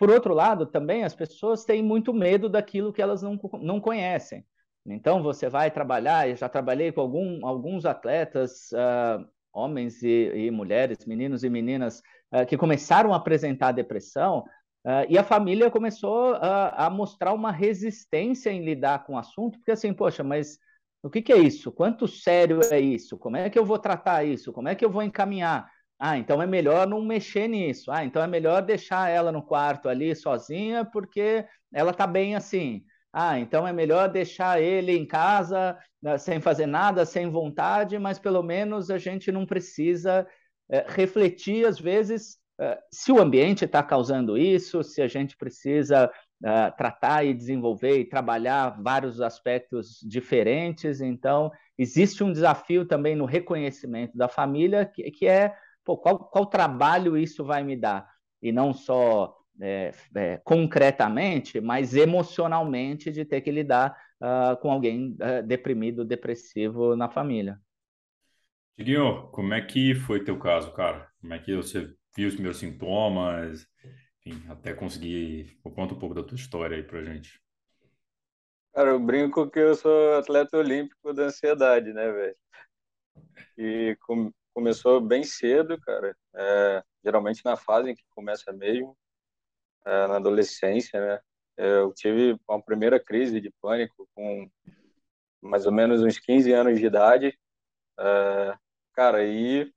por 0.00 0.08
outro 0.08 0.32
lado, 0.32 0.64
também 0.64 1.04
as 1.04 1.14
pessoas 1.14 1.62
têm 1.62 1.82
muito 1.82 2.14
medo 2.14 2.48
daquilo 2.48 2.90
que 2.90 3.02
elas 3.02 3.20
não, 3.20 3.38
não 3.60 3.78
conhecem. 3.78 4.46
Então, 4.86 5.22
você 5.22 5.46
vai 5.50 5.70
trabalhar, 5.70 6.26
eu 6.26 6.34
já 6.36 6.48
trabalhei 6.48 6.90
com 6.90 7.02
algum, 7.02 7.44
alguns 7.44 7.84
atletas, 7.84 8.72
uh, 8.72 9.22
homens 9.52 10.02
e, 10.02 10.32
e, 10.34 10.50
mulheres, 10.50 11.04
meninos 11.04 11.44
e 11.44 11.50
meninas, 11.50 12.00
uh, 12.32 12.46
que 12.48 12.56
começaram 12.56 13.12
a 13.12 13.16
apresentar 13.16 13.72
depressão, 13.72 14.42
uh, 14.84 15.06
e 15.08 15.18
a 15.18 15.24
família 15.24 15.70
começou 15.70 16.34
a 16.34 16.88
mostrar 16.90 17.32
uma 17.32 17.50
resistência 17.50 18.50
em 18.50 18.64
lidar 18.64 19.04
com 19.04 19.14
o 19.14 19.18
assunto, 19.18 19.58
porque 19.58 19.72
assim, 19.72 19.92
poxa, 19.92 20.22
mas 20.22 20.58
o 21.02 21.08
que, 21.08 21.22
que 21.22 21.32
é 21.32 21.38
isso? 21.38 21.72
Quanto 21.72 22.06
sério 22.06 22.60
é 22.70 22.78
isso? 22.78 23.16
Como 23.16 23.36
é 23.36 23.48
que 23.48 23.58
eu 23.58 23.64
vou 23.64 23.78
tratar 23.78 24.24
isso? 24.24 24.52
Como 24.52 24.68
é 24.68 24.74
que 24.74 24.84
eu 24.84 24.90
vou 24.90 25.02
encaminhar? 25.02 25.70
Ah, 25.98 26.16
então 26.18 26.42
é 26.42 26.46
melhor 26.46 26.86
não 26.86 27.02
mexer 27.02 27.48
nisso. 27.48 27.90
Ah, 27.90 28.04
então 28.04 28.22
é 28.22 28.26
melhor 28.26 28.62
deixar 28.62 29.08
ela 29.10 29.32
no 29.32 29.42
quarto 29.42 29.88
ali 29.88 30.14
sozinha, 30.14 30.84
porque 30.84 31.46
ela 31.72 31.92
tá 31.92 32.06
bem 32.06 32.34
assim. 32.34 32.84
Ah, 33.12 33.38
então 33.38 33.66
é 33.66 33.72
melhor 33.72 34.08
deixar 34.08 34.62
ele 34.62 34.92
em 34.96 35.06
casa 35.06 35.76
né, 36.02 36.16
sem 36.16 36.40
fazer 36.40 36.66
nada, 36.66 37.04
sem 37.04 37.28
vontade, 37.28 37.98
mas 37.98 38.18
pelo 38.18 38.42
menos 38.42 38.90
a 38.90 38.98
gente 38.98 39.32
não 39.32 39.44
precisa 39.44 40.26
é, 40.70 40.84
refletir, 40.88 41.66
às 41.66 41.78
vezes, 41.80 42.38
se 42.90 43.10
o 43.10 43.20
ambiente 43.20 43.64
está 43.64 43.82
causando 43.82 44.36
isso, 44.36 44.82
se 44.82 45.00
a 45.00 45.08
gente 45.08 45.36
precisa 45.36 46.10
é, 46.42 46.70
tratar 46.70 47.22
e 47.24 47.34
desenvolver 47.34 47.98
e 47.98 48.04
trabalhar 48.04 48.80
vários 48.82 49.20
aspectos 49.20 50.00
diferentes. 50.02 51.02
Então, 51.02 51.50
existe 51.76 52.24
um 52.24 52.32
desafio 52.32 52.86
também 52.86 53.14
no 53.14 53.26
reconhecimento 53.26 54.16
da 54.16 54.26
família, 54.26 54.86
que, 54.86 55.10
que 55.10 55.26
é 55.26 55.54
pô, 55.84 55.98
qual, 55.98 56.18
qual 56.18 56.46
trabalho 56.46 57.16
isso 57.16 57.44
vai 57.44 57.62
me 57.62 57.76
dar? 57.76 58.08
E 58.42 58.52
não 58.52 58.72
só 58.72 59.36
é, 59.60 59.92
é, 60.14 60.36
concretamente, 60.38 61.60
mas 61.60 61.94
emocionalmente 61.94 63.12
de 63.12 63.24
ter 63.24 63.42
que 63.42 63.50
lidar 63.50 63.94
uh, 64.18 64.56
com 64.62 64.70
alguém 64.70 65.16
uh, 65.20 65.46
deprimido, 65.46 66.06
depressivo 66.06 66.96
na 66.96 67.10
família. 67.10 67.58
Tiguinho, 68.78 69.28
como 69.30 69.52
é 69.52 69.60
que 69.60 69.94
foi 69.94 70.24
teu 70.24 70.38
caso, 70.38 70.72
cara? 70.72 71.06
Como 71.20 71.34
é 71.34 71.38
que 71.38 71.54
você 71.54 71.94
viu 72.20 72.28
os 72.28 72.36
meus 72.36 72.58
sintomas? 72.58 73.66
Enfim, 74.18 74.44
até 74.50 74.74
conseguir... 74.74 75.58
Conta 75.62 75.94
um 75.94 75.98
pouco 75.98 76.14
da 76.14 76.22
tua 76.22 76.36
história 76.36 76.76
aí 76.76 76.82
pra 76.82 77.02
gente. 77.02 77.40
Cara, 78.74 78.90
eu 78.90 79.00
brinco 79.00 79.50
que 79.50 79.58
eu 79.58 79.74
sou 79.74 80.18
atleta 80.18 80.58
olímpico 80.58 81.14
da 81.14 81.24
ansiedade, 81.24 81.92
né, 81.94 82.12
velho? 82.12 82.36
E 83.56 83.96
com, 84.02 84.30
começou 84.52 85.00
bem 85.00 85.24
cedo, 85.24 85.80
cara. 85.80 86.14
É, 86.34 86.84
geralmente 87.02 87.42
na 87.42 87.56
fase 87.56 87.90
em 87.90 87.94
que 87.94 88.04
começa 88.10 88.52
mesmo, 88.52 88.94
é, 89.86 90.06
na 90.06 90.16
adolescência, 90.16 91.00
né? 91.00 91.20
Eu 91.56 91.92
tive 91.94 92.38
uma 92.46 92.62
primeira 92.62 93.00
crise 93.02 93.40
de 93.40 93.50
pânico 93.62 94.06
com 94.14 94.48
mais 95.40 95.64
ou 95.64 95.72
menos 95.72 96.02
uns 96.02 96.18
15 96.18 96.52
anos 96.52 96.78
de 96.78 96.86
idade. 96.86 97.38
É, 97.98 98.54
cara, 98.92 99.18
aí 99.18 99.72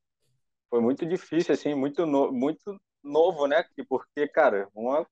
foi 0.74 0.82
muito 0.82 1.06
difícil, 1.06 1.54
assim, 1.54 1.76
muito, 1.76 2.04
no, 2.04 2.32
muito 2.32 2.82
novo, 3.04 3.46
né? 3.46 3.64
Porque, 3.88 4.28
cara, 4.28 4.68
uma, 4.74 5.06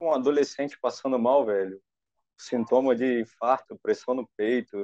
um 0.00 0.12
adolescente 0.12 0.78
passando 0.80 1.18
mal, 1.18 1.44
velho, 1.44 1.82
sintoma 2.38 2.94
de 2.94 3.22
infarto, 3.22 3.76
pressão 3.82 4.14
no 4.14 4.28
peito, 4.36 4.78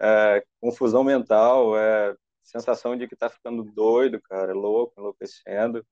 é, 0.00 0.44
confusão 0.60 1.04
mental, 1.04 1.78
é, 1.78 2.16
sensação 2.42 2.96
de 2.96 3.06
que 3.06 3.14
tá 3.14 3.30
ficando 3.30 3.62
doido, 3.62 4.20
cara, 4.22 4.52
louco, 4.52 4.94
enlouquecendo. 4.98 5.86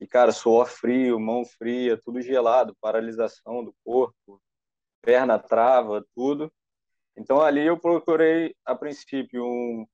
E, 0.00 0.06
cara, 0.08 0.32
suor 0.32 0.66
frio, 0.66 1.20
mão 1.20 1.44
fria, 1.44 1.96
tudo 1.96 2.20
gelado, 2.20 2.76
paralisação 2.80 3.62
do 3.64 3.72
corpo, 3.84 4.42
perna 5.00 5.38
trava, 5.38 6.04
tudo. 6.12 6.52
Então, 7.16 7.40
ali 7.40 7.64
eu 7.64 7.78
procurei, 7.78 8.52
a 8.64 8.74
princípio, 8.74 9.44
um, 9.44 9.86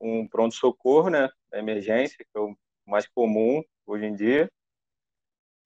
um 0.00 0.26
pronto-socorro, 0.26 1.08
né, 1.08 1.28
emergência, 1.58 2.16
que 2.18 2.38
é 2.38 2.40
o 2.40 2.56
mais 2.86 3.06
comum 3.08 3.62
hoje 3.86 4.04
em 4.06 4.14
dia, 4.14 4.50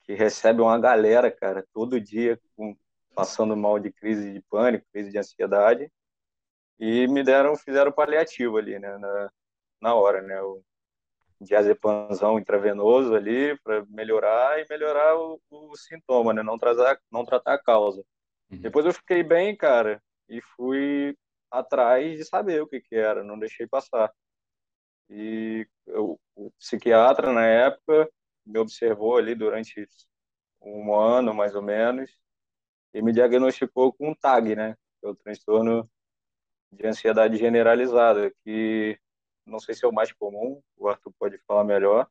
que 0.05 0.15
recebe 0.15 0.61
uma 0.61 0.79
galera, 0.79 1.31
cara, 1.31 1.67
todo 1.73 2.01
dia 2.01 2.41
com, 2.57 2.77
passando 3.15 3.57
mal 3.57 3.79
de 3.79 3.93
crise 3.93 4.33
de 4.33 4.41
pânico, 4.43 4.87
crise 4.93 5.11
de 5.11 5.19
ansiedade, 5.19 5.91
e 6.79 7.07
me 7.09 7.23
deram, 7.23 7.57
fizeram 7.57 7.93
paliativo 7.93 8.57
ali, 8.57 8.79
né, 8.79 8.97
na, 8.99 9.31
na 9.81 9.95
hora, 9.95 10.23
né? 10.23 10.41
O 10.41 10.63
diazepamzão 11.41 12.39
intravenoso 12.39 13.15
ali 13.15 13.59
para 13.61 13.85
melhorar 13.87 14.61
e 14.61 14.67
melhorar 14.69 15.17
o, 15.17 15.41
o, 15.51 15.77
sintoma, 15.77 16.35
né? 16.35 16.43
Não 16.43 16.59
tratar, 16.59 16.99
não 17.11 17.25
tratar 17.25 17.55
a 17.55 17.63
causa. 17.63 18.05
Uhum. 18.51 18.61
Depois 18.61 18.85
eu 18.85 18.93
fiquei 18.93 19.23
bem, 19.23 19.57
cara, 19.57 20.03
e 20.29 20.41
fui 20.57 21.17
atrás 21.51 22.19
de 22.19 22.25
saber 22.25 22.63
o 22.63 22.67
que 22.67 22.81
que 22.81 22.95
era, 22.95 23.25
não 23.25 23.39
deixei 23.39 23.67
passar. 23.67 24.13
E 25.11 25.67
eu, 25.87 26.19
o 26.37 26.51
psiquiatra 26.53 27.33
na 27.33 27.45
época 27.47 28.09
me 28.47 28.59
observou 28.59 29.17
ali 29.17 29.35
durante 29.35 29.87
um 30.63 30.95
ano 30.95 31.35
mais 31.35 31.55
ou 31.55 31.63
menos 31.63 32.11
e 32.95 33.03
me 33.03 33.13
diagnosticou 33.13 33.93
com 33.93 34.11
um 34.11 34.15
TAG, 34.15 34.55
né? 34.55 34.77
Que 35.01 35.07
é 35.07 35.11
o 35.11 35.15
transtorno 35.15 35.91
de 36.73 36.87
ansiedade 36.87 37.37
generalizada, 37.37 38.33
que 38.45 38.99
não 39.45 39.59
sei 39.59 39.75
se 39.75 39.85
é 39.85 39.89
o 39.89 39.93
mais 39.93 40.13
comum, 40.13 40.63
o 40.77 40.89
Arthur 40.89 41.13
pode 41.19 41.39
falar 41.39 41.65
melhor, 41.65 42.09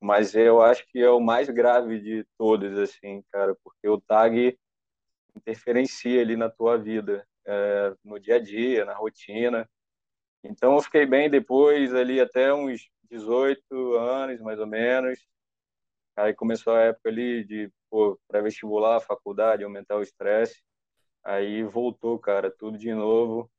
mas 0.00 0.34
eu 0.34 0.60
acho 0.60 0.86
que 0.88 0.98
é 0.98 1.10
o 1.10 1.20
mais 1.20 1.48
grave 1.48 2.00
de 2.00 2.26
todos, 2.36 2.78
assim, 2.78 3.22
cara, 3.30 3.56
porque 3.62 3.88
o 3.88 4.00
tag 4.00 4.58
interferencia 5.36 6.20
ali 6.20 6.36
na 6.36 6.50
tua 6.50 6.76
vida, 6.76 7.26
é, 7.46 7.94
no 8.04 8.18
dia 8.18 8.36
a 8.36 8.38
dia, 8.40 8.84
na 8.84 8.94
rotina. 8.94 9.68
Então 10.44 10.74
eu 10.74 10.82
fiquei 10.82 11.06
bem 11.06 11.30
depois, 11.30 11.94
ali 11.94 12.20
até 12.20 12.52
uns 12.52 12.88
18 13.10 13.94
anos, 13.96 14.40
mais 14.40 14.60
ou 14.60 14.66
menos. 14.66 15.18
Aí 16.16 16.34
começou 16.34 16.74
a 16.74 16.82
época 16.82 17.08
ali 17.08 17.44
de 17.44 17.72
pré-vestibular, 18.28 19.00
faculdade, 19.00 19.64
aumentar 19.64 19.96
o 19.96 20.02
estresse. 20.02 20.62
Aí 21.24 21.64
voltou, 21.64 22.18
cara, 22.18 22.50
tudo 22.50 22.76
de 22.76 22.92
novo. 22.92 23.50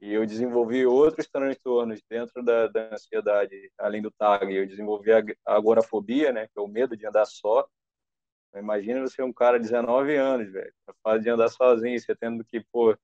E 0.00 0.12
eu 0.12 0.26
desenvolvi 0.26 0.86
outros 0.86 1.26
transtornos 1.28 2.00
dentro 2.08 2.42
da, 2.42 2.66
da 2.68 2.94
ansiedade, 2.94 3.70
além 3.78 4.02
do 4.02 4.10
TAG. 4.10 4.54
Eu 4.54 4.66
desenvolvi 4.66 5.12
a 5.12 5.22
agorafobia, 5.46 6.32
né, 6.32 6.46
que 6.46 6.58
é 6.58 6.60
o 6.60 6.68
medo 6.68 6.96
de 6.96 7.06
andar 7.06 7.26
só. 7.26 7.66
Imagina 8.54 9.00
você 9.00 9.22
um 9.22 9.32
cara 9.32 9.58
de 9.58 9.64
19 9.64 10.16
anos, 10.16 10.50
velho, 10.50 10.72
fase 11.02 11.22
de 11.22 11.30
andar 11.30 11.48
sozinho, 11.48 11.98
você 11.98 12.16
tendo 12.16 12.44
que, 12.44 12.60
pô, 12.72 12.96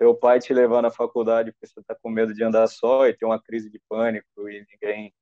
teu 0.00 0.14
pai 0.14 0.40
te 0.40 0.54
levar 0.54 0.80
na 0.80 0.90
faculdade 0.90 1.52
porque 1.52 1.66
você 1.66 1.78
está 1.78 1.94
com 1.94 2.08
medo 2.08 2.32
de 2.32 2.42
andar 2.42 2.66
só 2.68 3.06
e 3.06 3.12
ter 3.12 3.26
uma 3.26 3.38
crise 3.38 3.68
de 3.68 3.78
pânico 3.86 4.48
e 4.48 4.66
ninguém 4.72 5.14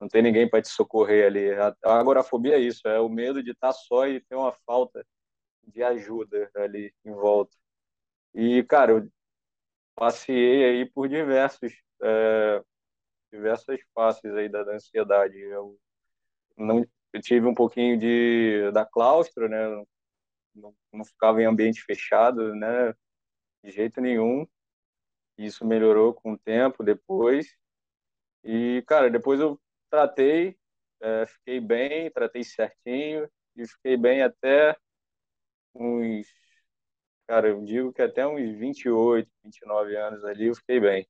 não 0.00 0.08
tem 0.08 0.22
ninguém 0.22 0.48
para 0.48 0.62
te 0.62 0.68
socorrer 0.68 1.26
ali. 1.26 1.52
A 1.52 1.74
agorafobia 1.98 2.56
é 2.56 2.58
isso, 2.58 2.88
é 2.88 2.98
o 2.98 3.08
medo 3.08 3.42
de 3.42 3.50
estar 3.50 3.68
tá 3.68 3.72
só 3.74 4.08
e 4.08 4.22
ter 4.22 4.34
uma 4.34 4.52
falta 4.66 5.06
de 5.66 5.82
ajuda 5.82 6.50
ali 6.56 6.90
em 7.04 7.12
volta. 7.12 7.54
E, 8.34 8.64
cara, 8.64 8.92
eu 8.92 9.08
passei 9.94 10.64
aí 10.64 10.86
por 10.86 11.06
diversos, 11.06 11.72
é, 12.02 12.62
diversas 13.30 13.78
faces 13.94 14.34
aí 14.34 14.48
da, 14.48 14.64
da 14.64 14.72
ansiedade. 14.72 15.38
Eu 15.38 15.78
não 16.56 16.82
eu 17.12 17.20
tive 17.20 17.46
um 17.46 17.54
pouquinho 17.54 17.98
de 17.98 18.70
da 18.72 18.86
claustro, 18.86 19.48
né? 19.50 19.84
Não, 20.54 20.74
não 20.92 21.04
ficava 21.04 21.42
em 21.42 21.46
ambiente 21.46 21.82
fechado, 21.82 22.54
né? 22.54 22.94
De 23.64 23.72
jeito 23.72 24.00
nenhum. 24.00 24.46
Isso 25.38 25.64
melhorou 25.66 26.14
com 26.14 26.32
o 26.34 26.38
tempo 26.38 26.84
depois. 26.84 27.46
E, 28.44 28.82
cara, 28.86 29.10
depois 29.10 29.40
eu 29.40 29.60
tratei, 29.90 30.56
é, 31.00 31.26
fiquei 31.26 31.60
bem, 31.60 32.10
tratei 32.10 32.44
certinho 32.44 33.28
e 33.56 33.66
fiquei 33.66 33.96
bem 33.96 34.22
até 34.22 34.76
uns, 35.74 36.26
cara, 37.26 37.48
eu 37.48 37.62
digo 37.64 37.92
que 37.92 38.02
até 38.02 38.26
uns 38.26 38.56
28, 38.58 39.30
29 39.42 39.96
anos 39.96 40.24
ali 40.24 40.46
eu 40.46 40.54
fiquei 40.54 40.80
bem. 40.80 41.06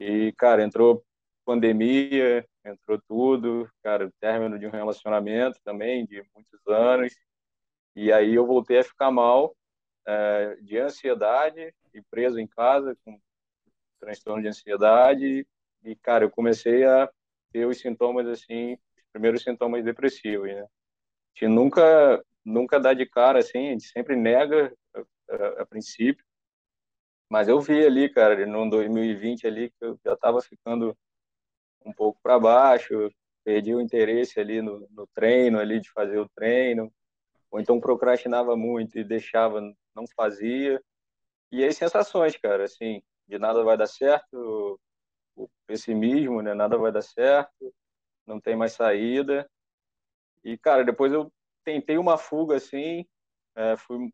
E, 0.00 0.32
cara, 0.38 0.62
entrou 0.62 1.04
pandemia, 1.44 2.46
entrou 2.64 3.00
tudo, 3.08 3.68
cara, 3.82 4.12
término 4.20 4.58
de 4.58 4.66
um 4.66 4.70
relacionamento 4.70 5.58
também 5.64 6.06
de 6.06 6.22
muitos 6.34 6.60
anos. 6.68 7.14
E 7.96 8.12
aí 8.12 8.34
eu 8.34 8.46
voltei 8.46 8.80
a 8.80 8.84
ficar 8.84 9.10
mal, 9.12 9.56
é, 10.08 10.56
de 10.62 10.78
ansiedade 10.78 11.74
e 11.92 12.00
preso 12.10 12.40
em 12.40 12.46
casa 12.46 12.96
com 13.04 13.20
transtorno 14.00 14.42
de 14.42 14.48
ansiedade. 14.48 15.46
E, 15.84 15.96
cara, 15.96 16.24
eu 16.24 16.30
comecei 16.30 16.84
a 16.84 17.10
ter 17.52 17.66
os 17.66 17.78
sintomas, 17.78 18.26
assim, 18.26 18.72
os 18.74 19.04
primeiros 19.12 19.42
sintomas 19.42 19.84
depressivos, 19.84 20.48
né? 20.48 20.66
Gente 21.34 21.52
nunca, 21.52 22.24
nunca 22.44 22.80
dá 22.80 22.94
de 22.94 23.06
cara, 23.06 23.40
assim, 23.40 23.68
a 23.68 23.70
gente 23.72 23.88
sempre 23.88 24.16
nega 24.16 24.74
a, 24.94 25.00
a, 25.30 25.62
a 25.62 25.66
princípio. 25.66 26.24
Mas 27.30 27.46
eu 27.46 27.60
vi 27.60 27.84
ali, 27.84 28.08
cara, 28.08 28.46
no 28.46 28.70
2020 28.70 29.46
ali, 29.46 29.70
que 29.70 29.84
eu 29.84 29.98
já 30.02 30.14
estava 30.14 30.40
ficando 30.40 30.96
um 31.84 31.92
pouco 31.92 32.18
para 32.22 32.38
baixo, 32.38 33.10
perdi 33.44 33.74
o 33.74 33.80
interesse 33.80 34.40
ali 34.40 34.62
no, 34.62 34.88
no, 34.90 35.06
treino, 35.14 35.58
ali 35.58 35.80
de 35.80 35.90
fazer 35.90 36.18
o 36.18 36.28
treino, 36.30 36.90
ou 37.50 37.60
então 37.60 37.80
procrastinava 37.80 38.56
muito 38.56 38.98
e 38.98 39.04
deixava, 39.04 39.60
não 39.98 40.06
fazia. 40.16 40.80
E 41.50 41.64
aí 41.64 41.72
sensações, 41.72 42.36
cara, 42.36 42.64
assim, 42.64 43.02
de 43.26 43.38
nada 43.38 43.64
vai 43.64 43.76
dar 43.76 43.86
certo, 43.86 44.80
o 45.34 45.48
pessimismo, 45.66 46.40
né, 46.40 46.54
nada 46.54 46.76
vai 46.78 46.92
dar 46.92 47.02
certo, 47.02 47.74
não 48.26 48.40
tem 48.40 48.54
mais 48.54 48.72
saída. 48.72 49.48
E, 50.44 50.56
cara, 50.56 50.84
depois 50.84 51.12
eu 51.12 51.32
tentei 51.64 51.98
uma 51.98 52.16
fuga, 52.16 52.56
assim, 52.56 53.04
é, 53.56 53.76
fui, 53.76 54.12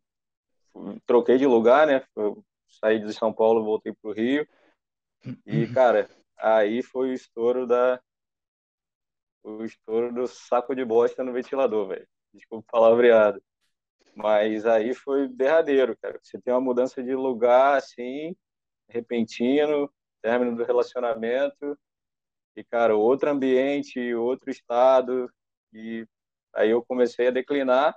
fui, 0.72 1.00
troquei 1.06 1.36
de 1.36 1.46
lugar, 1.46 1.86
né, 1.86 2.04
eu 2.16 2.42
saí 2.68 2.98
de 2.98 3.12
São 3.12 3.32
Paulo, 3.32 3.64
voltei 3.64 3.92
para 3.92 4.10
o 4.10 4.14
Rio, 4.14 4.48
e, 5.46 5.66
cara, 5.72 6.08
aí 6.38 6.82
foi 6.82 7.10
o 7.10 7.14
estouro 7.14 7.66
da 7.66 8.00
o 9.42 9.62
estouro 9.62 10.10
do 10.10 10.26
saco 10.26 10.74
de 10.74 10.82
bosta 10.86 11.22
no 11.22 11.32
ventilador, 11.32 11.88
velho. 11.88 12.08
Desculpa 12.32 12.66
o 12.66 12.72
palavreado. 12.72 13.42
Mas 14.14 14.66
aí 14.66 14.94
foi 14.94 15.28
derradeiro, 15.28 15.96
cara. 15.98 16.18
Você 16.22 16.40
tem 16.40 16.52
uma 16.54 16.60
mudança 16.60 17.02
de 17.02 17.14
lugar 17.14 17.76
assim, 17.78 18.36
repentino, 18.88 19.92
término 20.22 20.56
do 20.56 20.64
relacionamento. 20.64 21.78
E 22.56 22.64
cara, 22.64 22.96
outro 22.96 23.30
ambiente, 23.30 24.14
outro 24.14 24.50
estado. 24.50 25.30
E 25.72 26.06
aí 26.54 26.70
eu 26.70 26.84
comecei 26.84 27.28
a 27.28 27.30
declinar, 27.32 27.96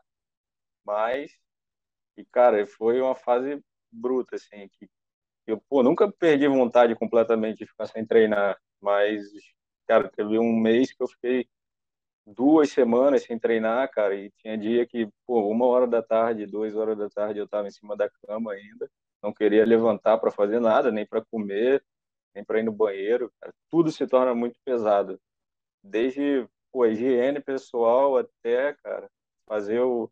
mas 0.86 1.32
e 2.18 2.26
cara, 2.26 2.66
foi 2.68 3.02
uma 3.02 3.16
fase 3.16 3.64
bruta 3.92 4.36
assim, 4.36 4.70
que 4.70 4.90
eu 5.48 5.62
pô, 5.70 5.84
nunca 5.84 6.12
perdi 6.12 6.48
vontade 6.48 6.96
completamente 6.96 7.60
de 7.60 7.68
ficar 7.68 7.88
sem 7.88 8.06
treinar, 8.06 8.58
mas, 8.82 9.24
cara, 9.88 10.10
teve 10.10 10.38
um 10.40 10.54
mês 10.60 10.94
que 10.94 11.02
eu 11.04 11.08
fiquei 11.08 11.48
duas 12.28 12.70
semanas 12.72 13.24
sem 13.24 13.40
treinar, 13.40 13.90
cara, 13.92 14.16
e 14.16 14.32
tinha 14.32 14.58
dia 14.58 14.86
que, 14.86 15.10
pô, 15.26 15.50
uma 15.50 15.66
hora 15.66 15.88
da 15.88 16.02
tarde, 16.02 16.46
duas 16.46 16.76
horas 16.76 16.98
da 16.98 17.10
tarde 17.10 17.40
eu 17.40 17.46
estava 17.46 17.68
em 17.68 17.72
cima 17.72 17.96
da 17.96 18.10
cama 18.10 18.54
ainda, 18.54 18.90
não 19.24 19.34
queria 19.34 19.66
levantar 19.66 20.18
para 20.18 20.32
fazer 20.32 20.60
nada, 20.60 20.92
nem 20.92 21.06
para 21.06 21.24
comer, 21.26 21.84
nem 22.36 22.44
para 22.44 22.60
ir 22.60 22.64
no 22.64 22.72
banheiro, 22.72 23.32
cara. 23.40 23.54
tudo 23.70 23.92
se 23.92 24.06
torna 24.08 24.36
muito 24.36 24.60
pesado, 24.66 25.20
desde 25.84 26.48
pô, 26.72 26.86
higiene 26.86 27.40
pessoal 27.42 28.18
até, 28.18 28.74
cara, 28.84 29.10
fazer 29.48 29.80
o, 29.82 30.12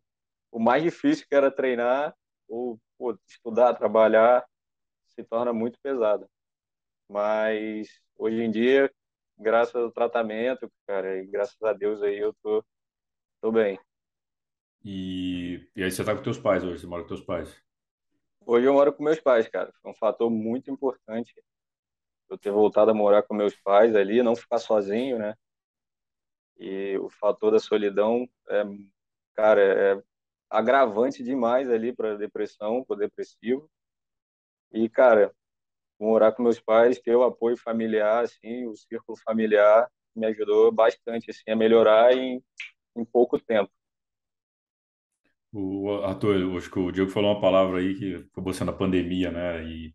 o 0.50 0.58
mais 0.58 0.82
difícil 0.82 1.26
que 1.28 1.34
era 1.34 1.50
treinar, 1.50 2.14
ou 2.48 2.78
pô, 2.98 3.18
estudar, 3.28 3.74
trabalhar, 3.74 4.46
se 5.08 5.22
torna 5.24 5.52
muito 5.52 5.78
pesada. 5.80 6.28
Mas 7.08 7.88
hoje 8.18 8.42
em 8.42 8.50
dia, 8.50 8.90
graças 9.38 9.74
ao 9.74 9.90
tratamento, 9.90 10.70
cara, 10.86 11.18
e 11.18 11.26
graças 11.26 11.60
a 11.62 11.72
Deus 11.72 12.02
aí 12.02 12.18
eu 12.18 12.34
tô, 12.42 12.64
tô 13.40 13.52
bem. 13.52 13.78
E, 14.84 15.68
e 15.74 15.82
aí 15.82 15.90
você 15.90 16.04
tá 16.04 16.14
com 16.14 16.22
teus 16.22 16.38
pais 16.38 16.62
hoje, 16.62 16.80
você 16.80 16.86
mora 16.86 17.02
com 17.02 17.08
teus 17.08 17.22
pais? 17.22 17.60
Hoje 18.40 18.66
eu 18.66 18.72
moro 18.72 18.92
com 18.92 19.02
meus 19.02 19.20
pais, 19.20 19.48
cara. 19.48 19.72
Foi 19.82 19.90
um 19.90 19.94
fator 19.94 20.30
muito 20.30 20.70
importante 20.70 21.34
eu 22.28 22.38
ter 22.38 22.50
voltado 22.50 22.90
a 22.90 22.94
morar 22.94 23.22
com 23.22 23.34
meus 23.34 23.56
pais 23.56 23.94
ali, 23.94 24.22
não 24.22 24.36
ficar 24.36 24.58
sozinho, 24.58 25.18
né? 25.18 25.34
E 26.58 26.96
o 26.98 27.08
fator 27.10 27.52
da 27.52 27.58
solidão 27.58 28.28
é, 28.48 28.64
cara, 29.34 29.60
é 29.60 30.02
agravante 30.48 31.22
demais 31.22 31.68
ali 31.68 31.92
para 31.92 32.16
depressão, 32.16 32.84
para 32.84 32.96
depressivo. 32.96 33.70
E, 34.72 34.88
cara, 34.88 35.34
morar 35.98 36.32
com 36.32 36.42
meus 36.42 36.60
pais, 36.60 36.98
ter 37.00 37.14
o 37.16 37.22
apoio 37.22 37.56
familiar, 37.56 38.24
assim, 38.24 38.66
o 38.66 38.76
círculo 38.76 39.18
familiar 39.24 39.88
me 40.14 40.26
ajudou 40.26 40.72
bastante, 40.72 41.30
assim, 41.30 41.50
a 41.50 41.56
melhorar 41.56 42.12
em, 42.12 42.42
em 42.96 43.04
pouco 43.04 43.38
tempo. 43.38 43.70
O 45.52 45.90
Arthur, 46.02 46.56
acho 46.56 46.70
que 46.70 46.78
o 46.78 46.90
Diego 46.90 47.10
falou 47.10 47.32
uma 47.32 47.40
palavra 47.40 47.78
aí 47.78 47.94
que 47.94 48.14
acabou 48.30 48.52
sendo 48.52 48.70
a 48.70 48.76
pandemia, 48.76 49.30
né? 49.30 49.64
E 49.64 49.94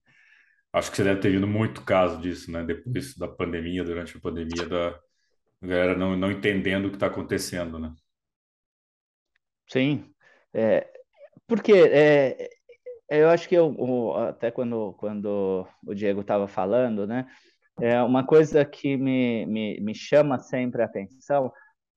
acho 0.74 0.90
que 0.90 0.98
você 0.98 1.04
deve 1.04 1.20
ter 1.20 1.32
vindo 1.32 1.48
muito 1.48 1.84
caso 1.84 2.20
disso, 2.20 2.52
né? 2.52 2.64
Depois 2.64 3.16
da 3.16 3.28
pandemia, 3.28 3.84
durante 3.84 4.18
a 4.18 4.20
pandemia, 4.20 4.68
da 4.68 5.00
galera 5.62 5.96
não, 5.96 6.16
não 6.16 6.32
entendendo 6.32 6.86
o 6.86 6.90
que 6.90 6.96
está 6.96 7.08
acontecendo, 7.08 7.78
né? 7.78 7.94
Sim, 9.68 10.12
é, 10.54 10.92
porque 11.48 11.74
é, 11.74 12.50
eu 13.19 13.30
acho 13.30 13.47
que 13.47 13.56
eu, 13.56 14.15
até 14.17 14.52
quando, 14.52 14.93
quando 14.97 15.67
o 15.86 15.93
Diego 15.93 16.21
estava 16.21 16.47
falando, 16.47 17.06
né, 17.06 17.28
é 17.80 18.02
uma 18.02 18.26
coisa 18.26 18.63
que 18.63 18.95
me, 18.97 19.45
me, 19.45 19.80
me 19.82 19.95
chama 19.95 20.39
sempre 20.39 20.82
a 20.82 20.86
atenção 20.86 21.52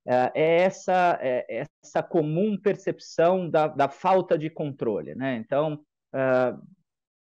é, 0.06 0.32
é 0.34 0.60
essa, 0.62 1.18
é 1.20 1.66
essa 1.82 2.02
comum 2.02 2.58
percepção 2.58 3.48
da, 3.48 3.68
da 3.68 3.88
falta 3.88 4.36
de 4.36 4.50
controle. 4.50 5.14
Né? 5.14 5.36
Então, 5.36 5.80
uh, 6.14 6.60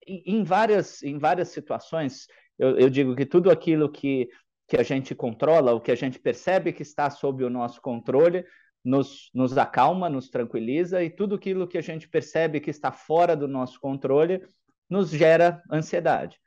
em, 0.06 0.44
várias, 0.44 1.02
em 1.02 1.18
várias 1.18 1.50
situações, 1.50 2.28
eu, 2.60 2.78
eu 2.78 2.90
digo 2.90 3.16
que 3.16 3.26
tudo 3.26 3.50
aquilo 3.50 3.90
que, 3.90 4.30
que 4.68 4.78
a 4.78 4.84
gente 4.84 5.16
controla, 5.16 5.74
o 5.74 5.82
que 5.82 5.92
a 5.92 5.96
gente 5.96 6.20
percebe 6.20 6.74
que 6.74 6.82
está 6.82 7.10
sob 7.10 7.44
o 7.44 7.50
nosso 7.50 7.82
controle, 7.82 8.46
nos, 8.84 9.30
nos 9.34 9.58
acalma, 9.58 10.10
nos 10.10 10.30
tranquiliza 10.30 11.04
e 11.04 11.10
tudo 11.10 11.36
aquilo 11.36 11.68
que 11.68 11.78
a 11.78 11.82
gente 11.82 12.08
percebe 12.08 12.60
que 12.60 12.70
está 12.70 12.92
fora 12.92 13.36
do 13.36 13.48
nosso 13.48 13.80
controle 13.80 14.46
nos 14.90 15.10
gera 15.10 15.62
ansiedade. 15.72 16.38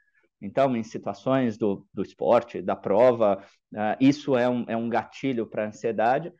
Então, 0.41 0.77
em 0.77 0.83
situações 0.83 1.57
do, 1.57 1.87
do 1.93 2.03
esporte, 2.03 2.61
da 2.61 2.77
prova, 2.77 3.43
uh, 3.73 3.97
isso 3.99 4.37
é 4.37 4.49
um, 4.49 4.65
é 4.69 4.77
um 4.77 4.89
gatilho 4.89 5.47
para 5.47 5.67
ansiedade. 5.67 6.33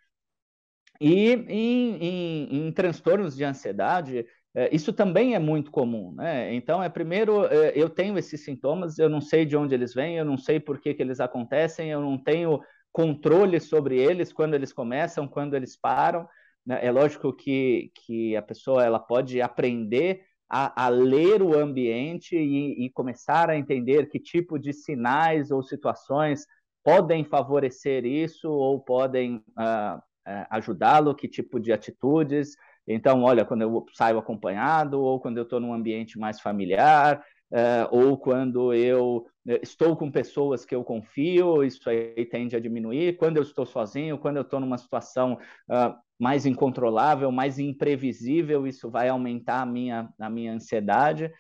E 1.01 1.33
em, 1.33 1.97
em, 1.97 2.67
em, 2.67 2.73
transtornos 2.73 3.35
de 3.35 3.45
ansiedade, 3.45 4.21
uh, 4.55 4.69
isso 4.71 4.93
também 4.93 5.35
é 5.35 5.39
muito 5.39 5.71
comum. 5.71 6.13
Né? 6.13 6.55
Então, 6.55 6.83
é 6.83 6.91
primeiro, 6.91 7.47
uh, 7.47 7.73
eu 7.75 7.89
tenho 7.89 8.19
esses 8.19 8.45
sintomas, 8.45 8.99
eu 8.99 9.09
não 9.09 9.21
sei 9.21 9.47
de 9.47 9.57
onde 9.57 9.75
eles 9.75 9.95
vêm, 9.95 10.19
eu 10.19 10.25
não 10.27 10.37
sei 10.37 10.61
por 10.61 10.79
que, 10.79 10.93
que 10.93 11.03
eles 11.03 11.19
acontecem, 11.19 11.91
eu 11.91 12.03
não 12.03 12.19
tenho 12.19 12.61
controle 12.97 13.61
sobre 13.61 13.99
eles 13.99 14.33
quando 14.33 14.55
eles 14.55 14.73
começam, 14.73 15.29
quando 15.29 15.55
eles 15.55 15.77
param. 15.77 16.27
Né? 16.65 16.79
É 16.83 16.91
lógico 16.91 17.31
que, 17.31 17.93
que 17.95 18.35
a 18.35 18.41
pessoa 18.41 18.83
ela 18.83 18.99
pode 18.99 19.39
aprender 19.43 20.23
a, 20.49 20.87
a 20.87 20.89
ler 20.89 21.43
o 21.43 21.55
ambiente 21.55 22.35
e, 22.35 22.87
e, 22.87 22.91
começar 22.91 23.51
a 23.51 23.59
entender 23.59 24.09
que 24.09 24.19
tipo 24.19 24.59
de 24.59 24.73
sinais 24.73 25.51
ou 25.51 25.63
situações 25.63 26.47
podem 26.83 27.23
favorecer 27.23 28.07
isso 28.07 28.51
ou 28.51 28.81
podem 28.81 29.45
uh, 29.59 30.01
ajudá-lo, 30.49 31.15
que 31.15 31.29
tipo 31.29 31.61
de 31.61 31.75
atitudes. 31.75 32.57
Então, 32.89 33.25
olha, 33.25 33.45
quando 33.45 33.61
eu 33.61 33.85
saio 33.93 34.17
acompanhado 34.17 35.03
ou 35.03 35.21
quando 35.21 35.37
eu 35.37 35.43
estou 35.43 35.61
num 35.61 35.75
ambiente 35.75 36.19
mais 36.19 36.41
familiar, 36.41 37.23
uh, 37.53 37.89
ou 37.91 38.19
quando 38.19 38.73
eu 38.73 39.27
eh, 39.47 39.61
estou 39.63 39.97
com 39.97 40.11
pessoas 40.11 40.65
que 40.65 40.75
eu 40.75 40.83
confio, 40.83 41.63
isso 41.63 41.89
aí 41.89 42.27
tende 42.27 42.57
a 42.57 42.61
diminuir. 42.61 43.17
Quando 43.17 43.37
eu 43.37 43.43
estou 43.43 43.67
sozinho, 43.67 44.19
quando 44.19 44.37
eu 44.37 44.43
estou 44.43 44.61
numa 44.61 44.79
situação 44.79 45.35
uh, 45.35 45.95
mais 46.19 46.47
incontrolável, 46.47 47.31
mais 47.31 47.59
imprevisível, 47.59 48.67
isso 48.67 48.91
vai 48.91 49.09
aumentar 49.09 49.63
a 49.63 49.67
minha, 49.67 50.09
a 50.19 50.31
minha 50.31 50.53
ansiedade. 50.53 51.31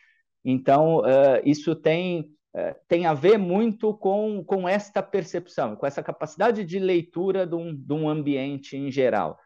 Então, 0.44 0.98
uh, 0.98 1.40
isso 1.44 1.74
tem, 1.74 2.30
tem 2.88 3.04
a 3.04 3.12
ver 3.12 3.36
muito 3.36 3.92
com, 3.92 4.42
com 4.44 4.68
esta 4.68 5.02
percepção, 5.02 5.76
com 5.76 5.86
essa 5.86 6.02
capacidade 6.02 6.64
de 6.64 6.78
leitura 6.78 7.46
de 7.46 7.54
um, 7.54 7.74
de 7.74 7.92
um 7.92 8.08
ambiente 8.08 8.76
em 8.76 8.90
geral. 8.90 9.38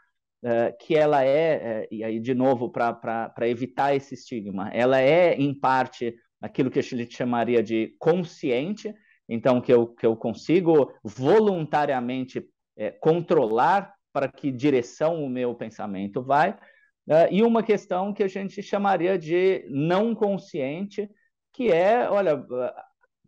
Uh, 0.43 0.73
que 0.81 0.97
ela 0.97 1.23
é, 1.23 1.83
uh, 1.83 1.95
e 1.95 2.03
aí 2.03 2.19
de 2.19 2.33
novo 2.33 2.71
para 2.71 3.31
evitar 3.43 3.95
esse 3.95 4.15
estigma, 4.15 4.71
ela 4.73 4.99
é 4.99 5.35
em 5.35 5.53
parte 5.53 6.17
aquilo 6.41 6.71
que 6.71 6.79
a 6.79 6.83
gente 6.83 7.15
chamaria 7.15 7.63
de 7.63 7.95
consciente, 7.99 8.95
então 9.29 9.61
que 9.61 9.73
eu, 9.73 9.87
que 9.87 10.07
eu 10.07 10.17
consigo 10.17 10.93
voluntariamente 11.05 12.45
é, 12.77 12.91
controlar 12.91 13.95
para 14.13 14.29
que 14.29 14.51
direção 14.51 15.23
o 15.23 15.29
meu 15.29 15.55
pensamento 15.55 16.23
vai, 16.23 16.51
uh, 16.51 17.29
e 17.31 17.43
uma 17.43 17.63
questão 17.63 18.13
que 18.13 18.23
a 18.23 18.29
gente 18.29 18.63
chamaria 18.63 19.17
de 19.17 19.65
não 19.69 20.15
consciente, 20.15 21.09
que 21.53 21.71
é, 21.71 22.09
olha, 22.11 22.45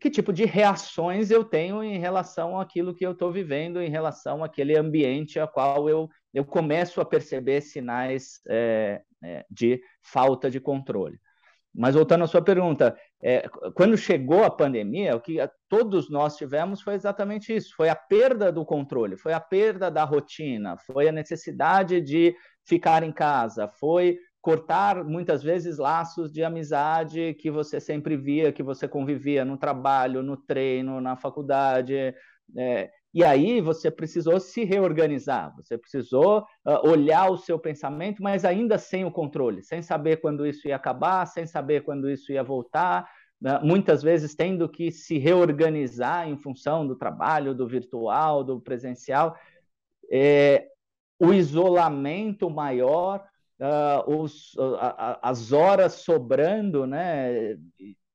que 0.03 0.11
tipo 0.11 0.33
de 0.33 0.45
reações 0.45 1.31
eu 1.31 1.45
tenho 1.45 1.85
em 1.85 1.97
relação 1.97 2.59
àquilo 2.59 2.93
que 2.93 3.07
eu 3.07 3.13
estou 3.13 3.31
vivendo, 3.31 3.81
em 3.81 3.89
relação 3.89 4.43
àquele 4.43 4.77
ambiente 4.77 5.39
a 5.39 5.47
qual 5.47 5.89
eu, 5.89 6.09
eu 6.35 6.45
começo 6.45 7.01
a 7.01 7.05
perceber 7.05 7.61
sinais 7.61 8.41
é, 8.49 9.01
é, 9.23 9.47
de 9.49 9.81
falta 10.03 10.51
de 10.51 10.59
controle. 10.59 11.21
Mas 11.75 11.95
voltando 11.95 12.25
à 12.25 12.27
sua 12.27 12.43
pergunta, 12.43 12.95
é, 13.23 13.49
quando 13.75 13.97
chegou 13.97 14.45
a 14.45 14.51
pandemia, 14.51 15.17
o 15.17 15.21
que 15.21 15.39
todos 15.69 16.11
nós 16.11 16.37
tivemos 16.37 16.83
foi 16.83 16.95
exatamente 16.95 17.55
isso: 17.55 17.75
foi 17.75 17.89
a 17.89 17.97
perda 17.97 18.53
do 18.53 18.65
controle, 18.65 19.17
foi 19.17 19.33
a 19.33 19.41
perda 19.41 19.91
da 19.91 20.05
rotina, 20.05 20.77
foi 20.77 21.09
a 21.09 21.13
necessidade 21.13 22.01
de 22.01 22.35
ficar 22.67 23.03
em 23.03 23.13
casa, 23.13 23.69
foi 23.81 24.19
cortar 24.43 25.05
muitas 25.05 25.43
vezes 25.43 25.79
laços 25.79 26.33
de 26.33 26.43
amizade 26.43 27.35
que 27.35 27.51
você 27.51 27.81
sempre 27.81 28.17
via, 28.17 28.53
que 28.53 28.63
você 28.63 28.89
convivia 28.89 29.45
no 29.45 29.57
trabalho, 29.57 30.23
no 30.23 30.37
treino, 30.37 31.01
na 31.01 31.17
faculdade. 31.17 32.15
É, 32.57 32.91
e 33.15 33.23
aí 33.23 33.61
você 33.61 33.91
precisou 33.91 34.41
se 34.41 34.65
reorganizar, 34.65 35.55
você 35.55 35.77
precisou 35.77 36.47
uh, 36.65 36.89
olhar 36.89 37.31
o 37.31 37.37
seu 37.37 37.59
pensamento, 37.59 38.23
mas 38.23 38.43
ainda 38.43 38.79
sem 38.79 39.05
o 39.05 39.11
controle, 39.11 39.63
sem 39.63 39.83
saber 39.83 40.17
quando 40.19 40.47
isso 40.47 40.67
ia 40.67 40.77
acabar, 40.77 41.27
sem 41.27 41.47
saber 41.47 41.85
quando 41.85 42.09
isso 42.09 42.33
ia 42.33 42.43
voltar, 42.43 43.07
uh, 43.45 43.65
muitas 43.67 44.03
vezes 44.03 44.35
tendo 44.35 44.67
que 44.67 44.91
se 44.91 45.19
reorganizar 45.19 46.27
em 46.27 46.39
função 46.39 46.87
do 46.87 46.97
trabalho, 46.97 47.55
do 47.55 47.69
virtual, 47.69 48.43
do 48.43 48.59
presencial. 48.59 49.37
É, 50.11 50.69
o 51.19 51.35
isolamento 51.35 52.49
maior, 52.49 53.23
uh, 53.61 54.23
os, 54.23 54.57
as 55.21 55.53
horas 55.53 55.93
sobrando 55.95 56.87
né, 56.87 57.59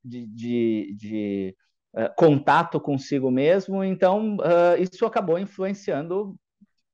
de, 0.03 0.25
de, 0.25 0.95
de 0.97 1.55
eh, 1.97 2.09
contato 2.15 2.79
consigo 2.79 3.31
mesmo, 3.31 3.83
então 3.83 4.35
uh, 4.35 4.79
isso 4.79 5.03
acabou 5.03 5.39
influenciando 5.39 6.35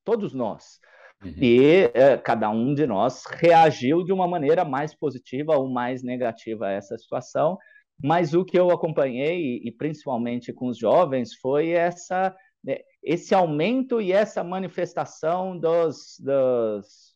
todos 0.02 0.34
nós. 0.34 0.80
Uhum. 1.22 1.34
E 1.42 1.88
uh, 1.88 2.22
cada 2.24 2.50
um 2.50 2.74
de 2.74 2.88
nós 2.88 3.26
reagiu 3.26 4.06
de 4.06 4.14
uma 4.14 4.26
maneira 4.26 4.64
mais 4.64 4.96
positiva 4.96 5.58
ou 5.58 5.70
mais 5.70 6.02
negativa 6.04 6.68
a 6.68 6.72
essa 6.72 6.98
situação, 6.98 7.58
mas 8.02 8.34
o 8.34 8.46
que 8.46 8.58
eu 8.58 8.72
acompanhei, 8.72 9.62
e 9.62 9.72
principalmente 9.74 10.54
com 10.54 10.68
os 10.68 10.78
jovens, 10.78 11.34
foi 11.36 11.72
essa, 11.72 12.34
né, 12.64 12.78
esse 13.04 13.36
aumento 13.36 14.00
e 14.00 14.14
essa 14.14 14.42
manifestação 14.42 15.60
dos, 15.60 16.18
dos 16.18 17.14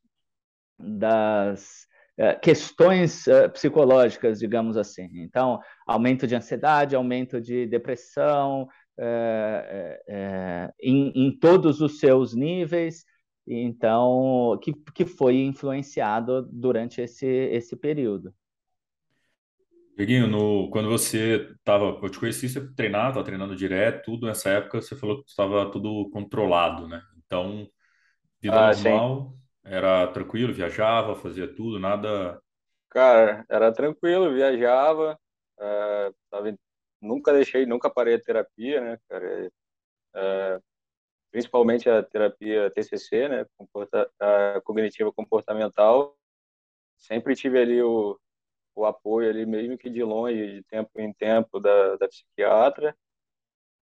das 0.77 1.86
questões 2.41 3.27
uh, 3.27 3.49
psicológicas, 3.51 4.39
digamos 4.39 4.75
assim. 4.75 5.07
Então, 5.13 5.59
aumento 5.85 6.25
de 6.25 6.35
ansiedade, 6.35 6.95
aumento 6.95 7.39
de 7.39 7.67
depressão, 7.67 8.67
uh, 8.97 10.73
em, 10.81 11.11
em, 11.15 11.37
todos 11.37 11.79
os 11.79 11.99
seus 11.99 12.33
níveis, 12.33 13.05
então, 13.45 14.59
que, 14.61 14.73
que 14.93 15.05
foi 15.05 15.37
influenciado 15.37 16.47
durante 16.51 17.01
esse, 17.01 17.27
esse 17.27 17.75
período. 17.75 18.33
Dieguinho, 19.95 20.27
no, 20.27 20.69
quando 20.69 20.89
você 20.89 21.49
estava, 21.57 21.99
eu 22.01 22.09
te 22.09 22.19
conheci, 22.19 22.49
você 22.49 22.73
treinava, 22.73 23.09
estava 23.09 23.25
treinando 23.25 23.55
direto, 23.55 24.05
tudo 24.05 24.27
nessa 24.27 24.49
época, 24.49 24.81
você 24.81 24.95
falou 24.95 25.23
que 25.23 25.29
estava 25.29 25.71
tudo 25.71 26.09
controlado, 26.11 26.87
né? 26.87 27.01
Então, 27.25 27.67
vida 28.41 28.69
ah, 28.69 28.73
normal, 28.73 29.31
sim 29.31 29.36
era 29.69 30.07
tranquilo, 30.07 30.53
viajava, 30.53 31.15
fazia 31.15 31.47
tudo, 31.53 31.79
nada. 31.79 32.41
Cara, 32.89 33.45
era 33.49 33.71
tranquilo, 33.71 34.33
viajava, 34.33 35.19
é, 35.59 36.11
tava, 36.29 36.57
nunca 37.01 37.33
deixei, 37.33 37.65
nunca 37.65 37.89
parei 37.89 38.15
a 38.15 38.21
terapia, 38.21 38.81
né, 38.81 38.97
cara? 39.09 39.51
É, 40.15 40.61
principalmente 41.31 41.89
a 41.89 42.01
terapia 42.01 42.71
TCC, 42.71 43.29
né, 43.29 43.45
comporta, 43.57 44.09
a 44.19 44.61
cognitiva 44.61 45.11
comportamental. 45.11 46.17
Sempre 46.97 47.35
tive 47.35 47.59
ali 47.59 47.81
o, 47.81 48.19
o 48.75 48.85
apoio 48.85 49.29
ali, 49.29 49.45
mesmo 49.45 49.77
que 49.77 49.89
de 49.89 50.03
longe, 50.03 50.53
de 50.53 50.63
tempo 50.63 50.89
em 50.99 51.13
tempo, 51.13 51.59
da, 51.59 51.95
da 51.97 52.07
psiquiatra. 52.07 52.95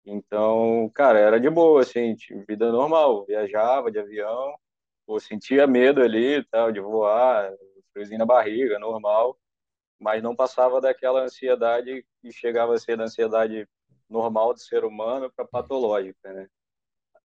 Então, 0.06 0.90
cara, 0.94 1.18
era 1.18 1.40
de 1.40 1.48
boa, 1.50 1.80
assim, 1.82 2.14
vida 2.46 2.70
normal, 2.70 3.24
viajava 3.26 3.90
de 3.90 3.98
avião, 3.98 4.54
pô, 5.06 5.18
sentia 5.20 5.66
medo 5.66 6.02
ali 6.02 6.44
tal, 6.44 6.72
de 6.72 6.80
voar, 6.80 7.52
friozinho 7.92 8.18
na 8.18 8.26
barriga, 8.26 8.78
normal, 8.78 9.38
mas 9.98 10.22
não 10.22 10.34
passava 10.34 10.80
daquela 10.80 11.22
ansiedade 11.22 12.04
que 12.20 12.32
chegava 12.32 12.74
a 12.74 12.78
ser 12.78 12.96
da 12.96 13.04
ansiedade 13.04 13.68
normal 14.08 14.52
do 14.52 14.60
ser 14.60 14.84
humano 14.84 15.32
para 15.34 15.46
patológica, 15.46 16.32
né? 16.32 16.48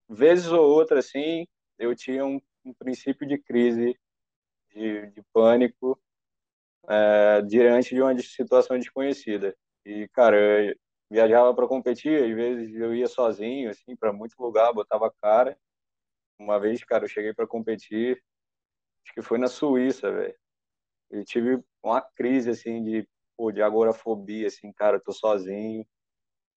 Vezes 0.07 0.51
ou 0.51 0.67
outra, 0.67 0.99
assim, 0.99 1.47
eu 1.77 1.95
tinha 1.95 2.25
um, 2.25 2.41
um 2.65 2.73
princípio 2.73 3.27
de 3.27 3.37
crise, 3.37 3.97
de, 4.71 5.07
de 5.07 5.21
pânico, 5.33 5.99
é, 6.87 7.41
diante 7.43 7.93
de 7.93 8.01
uma 8.01 8.17
situação 8.19 8.77
desconhecida. 8.77 9.55
E, 9.85 10.07
cara, 10.09 10.37
viajava 11.09 11.53
para 11.53 11.67
competir, 11.67 12.23
às 12.23 12.35
vezes 12.35 12.75
eu 12.75 12.93
ia 12.95 13.07
sozinho, 13.07 13.69
assim, 13.69 13.95
para 13.95 14.13
muito 14.13 14.35
lugar, 14.39 14.73
botava 14.73 15.11
cara, 15.21 15.57
uma 16.39 16.59
vez, 16.59 16.83
cara, 16.83 17.03
eu 17.05 17.09
cheguei 17.09 17.33
para 17.33 17.47
competir, 17.47 18.21
acho 19.05 19.13
que 19.13 19.21
foi 19.21 19.37
na 19.37 19.47
Suíça, 19.47 20.11
velho. 20.11 20.35
E 21.11 21.23
tive 21.23 21.63
uma 21.83 22.01
crise, 22.01 22.51
assim, 22.51 22.83
de, 22.83 23.07
pô, 23.37 23.51
de 23.51 23.61
agorafobia, 23.61 24.47
assim, 24.47 24.71
cara, 24.73 24.97
eu 24.97 25.03
tô 25.03 25.11
sozinho 25.11 25.85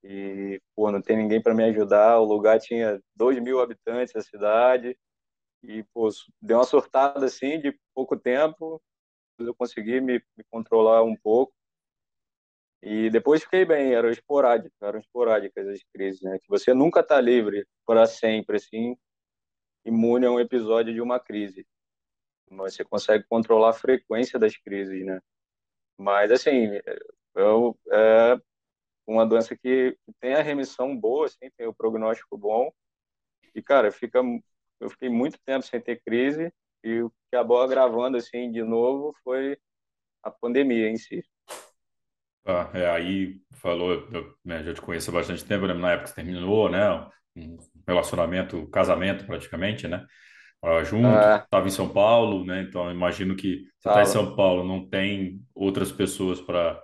e, 0.04 0.60
pô, 0.76 0.90
não 0.90 1.02
tem 1.02 1.16
ninguém 1.16 1.42
para 1.42 1.54
me 1.54 1.64
ajudar. 1.64 2.18
O 2.20 2.24
lugar 2.24 2.60
tinha 2.60 3.00
2 3.16 3.38
mil 3.40 3.60
habitantes, 3.60 4.14
a 4.16 4.22
cidade, 4.22 4.96
e, 5.62 5.84
pô, 5.94 6.08
deu 6.40 6.58
uma 6.58 6.64
surtada, 6.64 7.26
assim, 7.26 7.60
de 7.60 7.76
pouco 7.94 8.16
tempo, 8.18 8.82
eu 9.38 9.54
consegui 9.54 10.00
me, 10.00 10.14
me 10.36 10.44
controlar 10.50 11.02
um 11.02 11.16
pouco. 11.16 11.52
E 12.82 13.10
depois 13.10 13.44
fiquei 13.44 13.64
bem, 13.64 13.94
eram 13.94 14.10
esporádicas, 14.10 14.82
eram 14.82 14.98
esporádicas 14.98 15.68
as 15.68 15.82
crises, 15.94 16.20
né? 16.22 16.36
Que 16.40 16.48
você 16.48 16.74
nunca 16.74 17.02
tá 17.02 17.20
livre 17.20 17.64
para 17.86 18.06
sempre, 18.06 18.56
assim, 18.56 18.96
imune 19.84 20.26
a 20.26 20.30
um 20.30 20.40
episódio 20.40 20.92
de 20.92 21.00
uma 21.00 21.18
crise. 21.18 21.66
Você 22.50 22.84
consegue 22.84 23.24
controlar 23.28 23.70
a 23.70 23.74
frequência 23.74 24.38
das 24.38 24.56
crises, 24.56 25.04
né? 25.04 25.20
Mas, 25.96 26.30
assim, 26.30 26.68
eu, 27.34 27.78
é 27.90 28.38
uma 29.06 29.26
doença 29.26 29.56
que 29.56 29.96
tem 30.20 30.34
a 30.34 30.42
remissão 30.42 30.96
boa, 30.96 31.26
assim, 31.26 31.50
tem 31.56 31.66
o 31.66 31.74
prognóstico 31.74 32.36
bom. 32.36 32.72
E, 33.54 33.62
cara, 33.62 33.90
fica, 33.90 34.20
eu 34.80 34.90
fiquei 34.90 35.08
muito 35.08 35.38
tempo 35.44 35.64
sem 35.64 35.80
ter 35.80 36.00
crise 36.04 36.52
e 36.82 37.02
o 37.02 37.10
que 37.10 37.36
acabou 37.36 37.60
agravando, 37.60 38.16
assim, 38.16 38.50
de 38.50 38.62
novo 38.62 39.14
foi 39.22 39.56
a 40.22 40.30
pandemia 40.30 40.88
em 40.88 40.96
si. 40.96 41.24
Ah, 42.44 42.70
é, 42.74 42.90
aí 42.90 43.40
falou, 43.52 43.92
eu 44.12 44.36
né, 44.44 44.62
já 44.64 44.74
te 44.74 44.80
conheço 44.80 45.10
há 45.10 45.14
bastante 45.14 45.44
tempo, 45.44 45.66
na 45.66 45.92
época 45.92 46.04
que 46.04 46.08
você 46.10 46.14
terminou, 46.16 46.68
né? 46.68 46.80
Um 47.36 47.56
relacionamento, 47.86 48.68
casamento 48.70 49.26
praticamente, 49.26 49.88
né? 49.88 50.06
Uh, 50.64 50.84
junto, 50.84 51.08
estava 51.08 51.64
é. 51.64 51.68
em 51.68 51.70
São 51.70 51.88
Paulo, 51.92 52.44
né? 52.44 52.62
Então 52.62 52.90
imagino 52.90 53.34
que 53.34 53.64
você 53.78 53.88
está 53.88 54.02
em 54.02 54.06
São 54.06 54.36
Paulo, 54.36 54.64
não 54.64 54.88
tem 54.88 55.40
outras 55.54 55.90
pessoas 55.92 56.40
para 56.40 56.80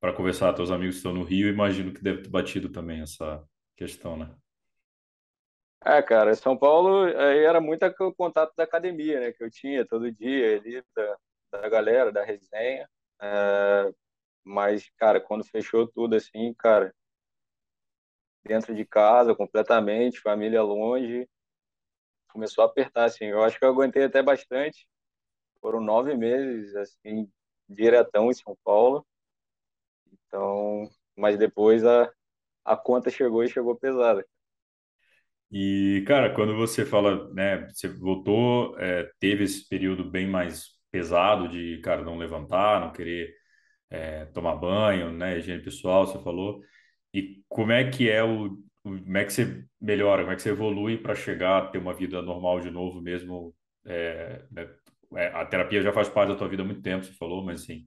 para 0.00 0.12
conversar, 0.12 0.52
teus 0.52 0.70
amigos 0.70 0.96
estão 0.96 1.12
no 1.12 1.24
Rio, 1.24 1.48
imagino 1.48 1.92
que 1.92 2.02
deve 2.02 2.22
ter 2.22 2.28
batido 2.28 2.68
também 2.70 3.00
essa 3.00 3.42
questão, 3.76 4.16
né? 4.16 4.30
É, 5.84 6.02
cara, 6.02 6.34
São 6.34 6.56
Paulo 6.56 7.04
aí 7.04 7.44
era 7.44 7.60
muito 7.60 7.84
o 8.00 8.14
contato 8.14 8.52
da 8.56 8.64
academia, 8.64 9.20
né? 9.20 9.32
Que 9.32 9.44
eu 9.44 9.50
tinha 9.50 9.86
todo 9.86 10.10
dia 10.12 10.56
ali, 10.58 10.82
da, 10.94 11.16
da 11.52 11.68
galera, 11.68 12.12
da 12.12 12.24
resenha. 12.24 12.88
É, 13.20 13.92
Mas, 14.44 14.90
cara, 14.98 15.20
quando 15.20 15.44
fechou 15.44 15.88
tudo 15.88 16.16
assim, 16.16 16.54
cara, 16.58 16.94
dentro 18.46 18.74
de 18.74 18.84
casa, 18.86 19.34
completamente, 19.34 20.20
família 20.20 20.62
longe, 20.62 21.28
começou 22.32 22.62
a 22.64 22.66
apertar, 22.66 23.04
assim. 23.06 23.26
Eu 23.26 23.42
acho 23.42 23.58
que 23.58 23.64
eu 23.64 23.70
aguentei 23.70 24.04
até 24.04 24.22
bastante. 24.22 24.86
Foram 25.60 25.80
nove 25.80 26.16
meses, 26.16 26.74
assim, 26.76 27.30
diretão 27.68 28.30
em 28.30 28.34
São 28.34 28.56
Paulo. 28.64 29.06
Então, 30.12 30.88
mas 31.16 31.38
depois 31.38 31.84
a, 31.84 32.10
a 32.64 32.76
conta 32.76 33.10
chegou 33.10 33.44
e 33.44 33.48
chegou 33.50 33.76
pesada. 33.76 34.24
E, 35.50 36.04
cara, 36.06 36.34
quando 36.34 36.56
você 36.56 36.84
fala, 36.84 37.32
né, 37.32 37.68
você 37.68 37.88
voltou, 37.88 38.76
é, 38.78 39.08
teve 39.20 39.44
esse 39.44 39.68
período 39.68 40.04
bem 40.10 40.26
mais 40.28 40.70
pesado 40.90 41.48
de, 41.48 41.80
cara, 41.82 42.02
não 42.02 42.18
levantar, 42.18 42.80
não 42.80 42.92
querer 42.92 43.32
é, 43.90 44.26
tomar 44.26 44.56
banho, 44.56 45.12
né, 45.12 45.38
higiene 45.38 45.62
pessoal, 45.62 46.06
você 46.06 46.22
falou. 46.22 46.60
E 47.16 47.42
como 47.48 47.72
é 47.72 47.90
que 47.90 48.10
é 48.10 48.22
o, 48.22 48.46
o 48.84 49.02
como 49.02 49.16
é 49.16 49.24
que 49.24 49.32
você 49.32 49.64
melhora, 49.80 50.22
como 50.22 50.32
é 50.32 50.36
que 50.36 50.42
você 50.42 50.50
evolui 50.50 50.98
para 50.98 51.14
chegar 51.14 51.58
a 51.58 51.66
ter 51.68 51.78
uma 51.78 51.94
vida 51.94 52.20
normal 52.22 52.60
de 52.60 52.70
novo 52.70 53.00
mesmo? 53.00 53.54
É, 53.86 54.42
né, 54.50 54.68
é, 55.14 55.28
a 55.28 55.46
terapia 55.46 55.80
já 55.82 55.92
faz 55.92 56.08
parte 56.08 56.30
da 56.30 56.36
tua 56.36 56.48
vida 56.48 56.62
há 56.62 56.66
muito 56.66 56.82
tempo, 56.82 57.04
você 57.04 57.12
falou, 57.12 57.44
mas 57.44 57.62
assim, 57.62 57.86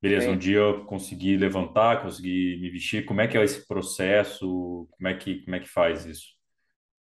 beleza, 0.00 0.30
um 0.30 0.38
dia 0.38 0.58
eu 0.58 0.84
consegui 0.86 1.36
levantar, 1.36 2.02
consegui 2.02 2.58
me 2.60 2.70
vestir, 2.70 3.04
como 3.04 3.20
é 3.20 3.28
que 3.28 3.36
é 3.36 3.44
esse 3.44 3.66
processo? 3.66 4.88
Como 4.92 5.08
é 5.08 5.14
que, 5.14 5.42
como 5.44 5.56
é 5.56 5.60
que 5.60 5.68
faz 5.68 6.06
isso? 6.06 6.34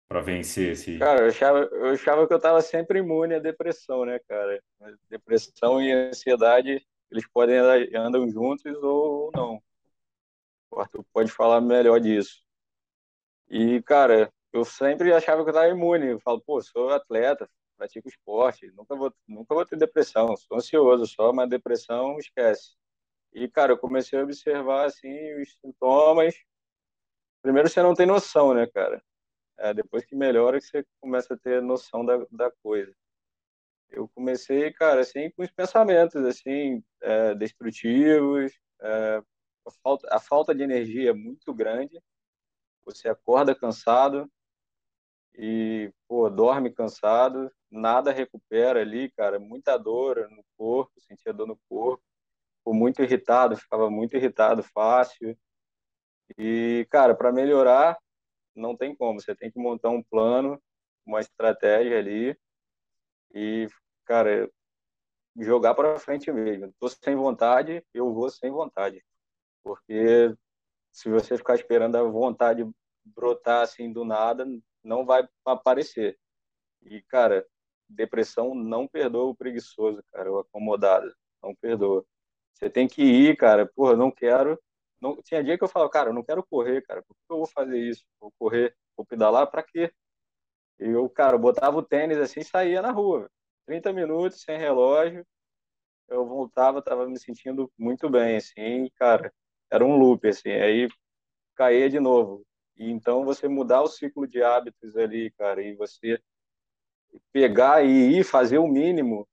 para 0.07 0.21
vencer 0.21 0.71
esse. 0.71 0.97
Cara, 0.97 1.21
eu 1.21 1.27
achava, 1.27 1.59
eu 1.59 1.85
achava 1.87 2.27
que 2.27 2.33
eu 2.33 2.37
estava 2.37 2.61
sempre 2.61 2.99
imune 2.99 3.35
à 3.35 3.39
depressão, 3.39 4.05
né, 4.05 4.19
cara? 4.27 4.61
Depressão 5.09 5.81
e 5.81 5.91
ansiedade, 5.91 6.85
eles 7.11 7.27
podem 7.33 7.57
andar, 7.57 7.79
andam 7.95 8.29
juntos 8.29 8.75
ou 8.81 9.31
não. 9.33 9.61
O 10.77 10.81
Arthur 10.81 11.05
pode 11.13 11.31
falar 11.31 11.61
melhor 11.61 11.99
disso. 12.01 12.43
E, 13.49 13.81
cara, 13.83 14.31
eu 14.51 14.65
sempre 14.65 15.13
achava 15.13 15.43
que 15.43 15.49
eu 15.49 15.51
estava 15.53 15.69
imune. 15.69 16.07
Eu 16.07 16.19
falo, 16.19 16.41
pô, 16.41 16.61
sou 16.61 16.89
atleta, 16.89 17.49
pratico 17.77 18.09
esporte, 18.09 18.71
nunca 18.71 18.95
vou, 18.95 19.13
nunca 19.27 19.55
vou 19.55 19.65
ter 19.65 19.77
depressão. 19.77 20.35
Sou 20.35 20.57
ansioso 20.57 21.05
só, 21.07 21.31
mas 21.31 21.49
depressão 21.49 22.17
esquece. 22.17 22.75
E, 23.33 23.47
cara, 23.49 23.73
eu 23.73 23.77
comecei 23.77 24.19
a 24.19 24.23
observar, 24.23 24.85
assim, 24.85 25.33
os 25.41 25.57
sintomas. 25.61 26.35
Primeiro, 27.41 27.69
você 27.69 27.81
não 27.81 27.93
tem 27.93 28.05
noção, 28.05 28.53
né, 28.53 28.67
cara? 28.67 29.01
É, 29.57 29.73
depois 29.73 30.05
que 30.05 30.15
melhora, 30.15 30.59
que 30.59 30.65
você 30.65 30.85
começa 31.01 31.33
a 31.33 31.37
ter 31.37 31.61
noção 31.61 32.05
da, 32.05 32.17
da 32.31 32.51
coisa. 32.63 32.93
Eu 33.89 34.09
comecei, 34.09 34.73
cara, 34.73 35.01
assim, 35.01 35.31
com 35.31 35.43
os 35.43 35.51
pensamentos, 35.51 36.23
assim, 36.25 36.83
é, 37.01 37.35
destrutivos, 37.35 38.51
é, 38.81 39.21
a, 39.65 39.71
falta, 39.83 40.07
a 40.11 40.19
falta 40.19 40.55
de 40.55 40.63
energia 40.63 41.11
é 41.11 41.13
muito 41.13 41.53
grande, 41.53 42.01
você 42.85 43.09
acorda 43.09 43.55
cansado 43.55 44.29
e, 45.35 45.91
pô, 46.07 46.29
dorme 46.29 46.71
cansado, 46.71 47.51
nada 47.69 48.11
recupera 48.11 48.81
ali, 48.81 49.11
cara, 49.11 49.39
muita 49.39 49.77
dor 49.77 50.29
no 50.29 50.43
corpo, 50.57 50.93
sentia 51.01 51.33
dor 51.33 51.47
no 51.47 51.59
corpo, 51.67 52.03
Ficou 52.65 52.73
muito 52.73 53.03
irritado, 53.03 53.55
ficava 53.55 53.91
muito 53.91 54.17
irritado 54.17 54.63
fácil. 54.63 55.37
E, 56.35 56.87
cara, 56.89 57.13
para 57.13 57.31
melhorar, 57.31 57.95
não 58.55 58.75
tem 58.75 58.95
como. 58.95 59.21
Você 59.21 59.35
tem 59.35 59.51
que 59.51 59.59
montar 59.59 59.89
um 59.89 60.01
plano, 60.01 60.59
uma 61.05 61.19
estratégia 61.19 61.99
ali 61.99 62.35
e, 63.35 63.69
cara, 64.03 64.49
jogar 65.37 65.75
para 65.75 65.99
frente 65.99 66.31
mesmo. 66.31 66.73
Tô 66.79 66.89
sem 66.89 67.15
vontade, 67.15 67.85
eu 67.93 68.11
vou 68.11 68.31
sem 68.31 68.49
vontade. 68.49 69.05
Porque 69.65 70.35
se 70.91 71.09
você 71.09 71.37
ficar 71.37 71.55
esperando 71.55 71.95
a 71.97 72.03
vontade 72.03 72.69
brotar 73.03 73.63
assim 73.63 73.91
do 73.91 74.05
nada, 74.05 74.45
não 74.83 75.05
vai 75.05 75.27
aparecer. 75.45 76.19
E, 76.83 77.01
cara, 77.03 77.47
depressão 77.89 78.55
não 78.55 78.87
perdoa 78.87 79.31
o 79.31 79.35
preguiçoso, 79.35 80.03
cara, 80.13 80.31
o 80.31 80.39
acomodado. 80.39 81.11
Não 81.43 81.55
perdoa. 81.55 82.05
Você 82.53 82.69
tem 82.69 82.87
que 82.87 83.03
ir, 83.03 83.37
cara. 83.37 83.65
Porra, 83.75 83.95
não 83.95 84.11
quero, 84.11 84.59
não, 85.01 85.21
tinha 85.23 85.43
dia 85.43 85.57
que 85.57 85.63
eu 85.63 85.67
falava, 85.67 85.91
cara, 85.91 86.09
eu 86.11 86.13
não 86.13 86.23
quero 86.23 86.45
correr, 86.45 86.81
cara, 86.83 87.03
por 87.03 87.15
que 87.15 87.21
eu 87.31 87.37
vou 87.37 87.47
fazer 87.47 87.79
isso? 87.79 88.05
Vou 88.19 88.31
correr, 88.39 88.75
vou 88.95 89.05
pedalar, 89.05 89.49
pra 89.49 89.63
quê? 89.63 89.91
E 90.79 90.85
eu, 90.89 91.09
cara, 91.09 91.37
botava 91.37 91.77
o 91.77 91.83
tênis 91.83 92.17
assim 92.17 92.41
e 92.41 92.45
saía 92.45 92.81
na 92.81 92.91
rua. 92.91 93.29
30 93.65 93.93
minutos, 93.93 94.41
sem 94.41 94.57
relógio, 94.59 95.25
eu 96.09 96.25
voltava, 96.25 96.81
tava 96.81 97.07
me 97.07 97.19
sentindo 97.19 97.71
muito 97.77 98.09
bem, 98.09 98.37
assim, 98.37 98.89
cara, 98.97 99.33
era 99.75 99.85
um 99.85 99.97
loop, 99.97 100.27
assim, 100.27 100.51
aí 100.51 100.87
caía 101.55 101.89
de 101.89 101.99
novo. 101.99 102.45
E 102.77 102.89
então 102.89 103.25
você 103.25 103.47
mudar 103.47 103.81
o 103.81 103.87
ciclo 103.87 104.25
de 104.27 104.41
hábitos 104.41 104.95
ali, 104.95 105.31
cara, 105.31 105.61
e 105.61 105.75
você 105.75 106.19
pegar 107.31 107.83
e 107.83 108.19
ir 108.19 108.23
fazer 108.23 108.57
o 108.57 108.67
mínimo, 108.67 109.27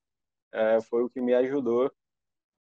é, 0.53 0.81
foi 0.83 1.03
o 1.03 1.11
que 1.11 1.21
me 1.21 1.33
ajudou 1.35 1.93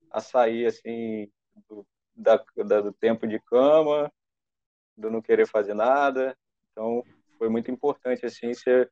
a 0.10 0.22
sair, 0.22 0.66
assim, 0.66 1.32
do, 1.70 1.86
da, 2.16 2.44
da, 2.66 2.82
do 2.82 2.94
tempo 2.94 3.28
de 3.28 3.40
cama, 3.40 4.12
do 4.96 5.12
não 5.12 5.22
querer 5.22 5.48
fazer 5.48 5.74
nada. 5.74 6.36
Então, 6.72 7.04
foi 7.38 7.50
muito 7.50 7.70
importante, 7.70 8.26
assim, 8.26 8.54
você 8.54 8.90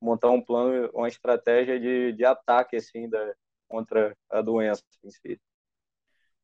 montar 0.00 0.30
um 0.30 0.40
plano, 0.40 0.88
uma 0.94 1.08
estratégia 1.08 1.78
de, 1.78 2.12
de 2.12 2.24
ataque, 2.24 2.76
assim, 2.76 3.08
da, 3.08 3.34
contra 3.68 4.16
a 4.28 4.40
doença 4.40 4.82
em 5.04 5.10
si. 5.10 5.40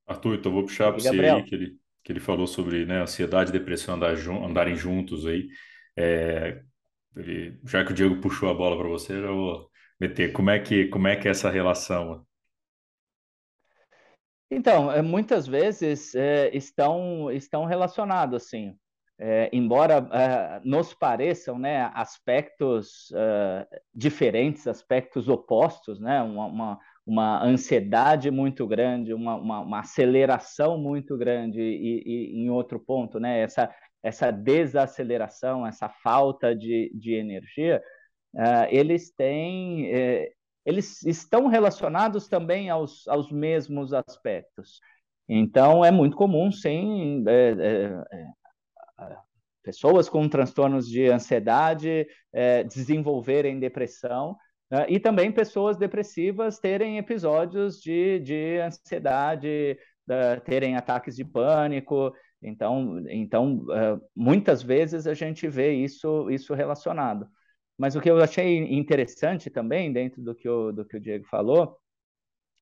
Arthur, 0.06 0.36
então 0.36 0.52
vou 0.52 0.64
puxar 0.64 0.92
para 0.92 1.00
você 1.00 1.08
aí, 1.08 1.42
que 1.42 1.54
ele, 1.54 1.76
que 2.04 2.12
ele 2.12 2.20
falou 2.20 2.46
sobre 2.46 2.86
né, 2.86 3.02
ansiedade 3.02 3.50
e 3.50 3.52
depressão 3.52 3.96
andar, 3.96 4.14
andarem 4.14 4.76
juntos 4.76 5.26
aí. 5.26 5.48
É, 5.96 6.62
ele, 7.16 7.58
já 7.64 7.84
que 7.84 7.92
o 7.92 7.94
Diego 7.94 8.20
puxou 8.20 8.48
a 8.48 8.54
bola 8.54 8.76
para 8.76 8.88
você, 8.88 9.20
já 9.20 9.30
vou 9.30 9.68
meter. 9.98 10.32
Como 10.32 10.50
é 10.50 10.58
que, 10.58 10.86
como 10.86 11.08
é, 11.08 11.16
que 11.16 11.26
é 11.26 11.30
essa 11.30 11.50
relação? 11.50 12.24
Então, 14.50 14.92
é, 14.92 15.02
muitas 15.02 15.46
vezes 15.46 16.14
é, 16.14 16.54
estão, 16.54 17.30
estão 17.32 17.64
relacionados, 17.64 18.44
assim. 18.44 18.78
É, 19.18 19.48
embora 19.50 20.06
é, 20.12 20.60
nos 20.62 20.92
pareçam 20.92 21.58
né, 21.58 21.90
aspectos 21.94 23.10
é, 23.14 23.66
diferentes, 23.94 24.66
aspectos 24.66 25.26
opostos, 25.26 25.98
né, 25.98 26.20
uma, 26.22 26.46
uma, 26.46 26.78
uma 27.06 27.42
ansiedade 27.44 28.30
muito 28.30 28.66
grande, 28.66 29.14
uma, 29.14 29.36
uma, 29.36 29.60
uma, 29.60 29.80
aceleração 29.80 30.76
muito 30.76 31.16
grande, 31.16 31.60
e, 31.60 32.02
e 32.04 32.42
em 32.42 32.50
outro 32.50 32.80
ponto, 32.80 33.20
né, 33.20 33.40
essa, 33.40 33.72
essa 34.02 34.30
desaceleração, 34.30 35.66
essa 35.66 35.88
falta 35.88 36.54
de, 36.54 36.90
de 36.94 37.14
energia, 37.14 37.82
é, 38.36 38.76
eles 38.76 39.10
têm 39.12 39.88
eles 40.66 41.04
estão 41.04 41.46
relacionados 41.46 42.26
também 42.26 42.68
aos, 42.68 43.06
aos 43.06 43.30
mesmos 43.30 43.94
aspectos. 43.94 44.80
Então, 45.28 45.84
é 45.84 45.92
muito 45.92 46.16
comum, 46.16 46.50
sim, 46.50 47.24
é, 47.26 47.50
é, 47.50 48.24
é, 49.00 49.16
pessoas 49.62 50.08
com 50.08 50.28
transtornos 50.28 50.88
de 50.88 51.08
ansiedade 51.08 52.06
é, 52.32 52.64
desenvolverem 52.64 53.60
depressão, 53.60 54.36
né, 54.70 54.86
e 54.88 54.98
também 54.98 55.30
pessoas 55.30 55.76
depressivas 55.76 56.58
terem 56.58 56.98
episódios 56.98 57.80
de, 57.80 58.20
de 58.20 58.58
ansiedade, 58.58 59.78
terem 60.44 60.76
ataques 60.76 61.16
de 61.16 61.24
pânico. 61.24 62.12
Então, 62.42 63.02
então 63.08 63.64
é, 63.72 63.98
muitas 64.14 64.62
vezes 64.62 65.06
a 65.06 65.14
gente 65.14 65.48
vê 65.48 65.72
isso, 65.72 66.30
isso 66.30 66.54
relacionado. 66.54 67.26
Mas 67.78 67.94
o 67.94 68.00
que 68.00 68.10
eu 68.10 68.22
achei 68.22 68.58
interessante 68.58 69.50
também, 69.50 69.92
dentro 69.92 70.22
do 70.22 70.34
que 70.34 70.48
o, 70.48 70.72
do 70.72 70.84
que 70.84 70.96
o 70.96 71.00
Diego 71.00 71.26
falou, 71.26 71.76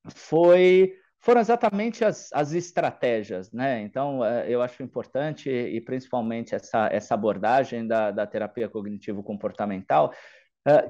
foi 0.09 0.93
foram 1.19 1.41
exatamente 1.41 2.05
as, 2.05 2.31
as 2.33 2.53
estratégias, 2.53 3.51
né? 3.51 3.81
Então, 3.81 4.23
é, 4.23 4.47
eu 4.47 4.61
acho 4.61 4.83
importante, 4.83 5.49
e 5.49 5.81
principalmente 5.81 6.53
essa, 6.53 6.87
essa 6.91 7.15
abordagem 7.15 7.87
da, 7.87 8.11
da 8.11 8.27
terapia 8.27 8.69
cognitivo-comportamental, 8.69 10.13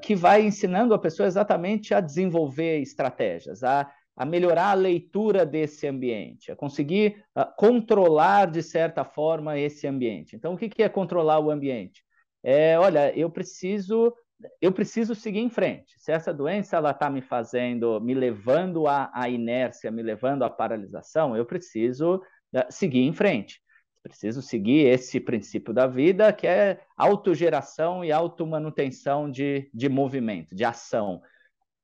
que 0.02 0.14
vai 0.14 0.42
ensinando 0.42 0.94
a 0.94 0.98
pessoa 0.98 1.26
exatamente 1.26 1.92
a 1.92 2.00
desenvolver 2.00 2.80
estratégias, 2.80 3.62
a, 3.62 3.90
a 4.16 4.24
melhorar 4.24 4.70
a 4.70 4.74
leitura 4.74 5.44
desse 5.44 5.86
ambiente, 5.86 6.50
a 6.50 6.56
conseguir 6.56 7.22
controlar, 7.56 8.50
de 8.50 8.62
certa 8.62 9.04
forma, 9.04 9.58
esse 9.58 9.86
ambiente. 9.86 10.34
Então, 10.34 10.54
o 10.54 10.56
que, 10.56 10.68
que 10.68 10.82
é 10.82 10.88
controlar 10.88 11.40
o 11.40 11.50
ambiente? 11.50 12.06
é, 12.46 12.78
olha, 12.78 13.12
eu 13.18 13.28
preciso 13.28 14.14
eu 14.60 14.70
preciso 14.70 15.14
seguir 15.14 15.40
em 15.40 15.48
frente. 15.48 15.94
Se 15.98 16.12
essa 16.12 16.32
doença 16.32 16.76
ela 16.76 16.90
está 16.90 17.08
me 17.08 17.22
fazendo, 17.22 17.98
me 18.02 18.14
levando 18.14 18.86
à, 18.86 19.10
à, 19.12 19.30
inércia, 19.30 19.90
me 19.90 20.02
levando 20.02 20.44
à 20.44 20.50
paralisação, 20.50 21.34
eu 21.34 21.46
preciso 21.46 22.16
uh, 22.54 22.66
seguir 22.68 23.00
em 23.00 23.14
frente. 23.14 23.62
Preciso 24.08 24.40
seguir 24.40 24.86
esse 24.86 25.18
princípio 25.18 25.74
da 25.74 25.86
vida, 25.86 26.32
que 26.32 26.46
é 26.46 26.80
autogeração 26.96 28.04
e 28.04 28.12
automanutenção 28.12 29.30
de, 29.30 29.68
de 29.74 29.88
movimento, 29.88 30.54
de 30.54 30.64
ação. 30.64 31.20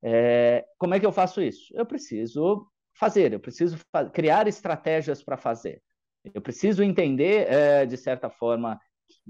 É, 0.03 0.65
como 0.79 0.95
é 0.95 1.01
que 1.01 1.07
eu 1.07 1.13
faço 1.13 1.41
isso? 1.41 1.73
Eu 1.75 1.85
preciso 1.85 2.67
fazer, 2.95 3.33
eu 3.33 3.41
preciso 3.41 3.77
fa 3.91 4.09
criar 4.09 4.47
estratégias 4.47 5.23
para 5.23 5.37
fazer. 5.37 5.83
Eu 6.33 6.41
preciso 6.41 6.83
entender, 6.83 7.51
é, 7.53 7.85
de 7.85 7.97
certa 7.97 8.31
forma, 8.31 8.79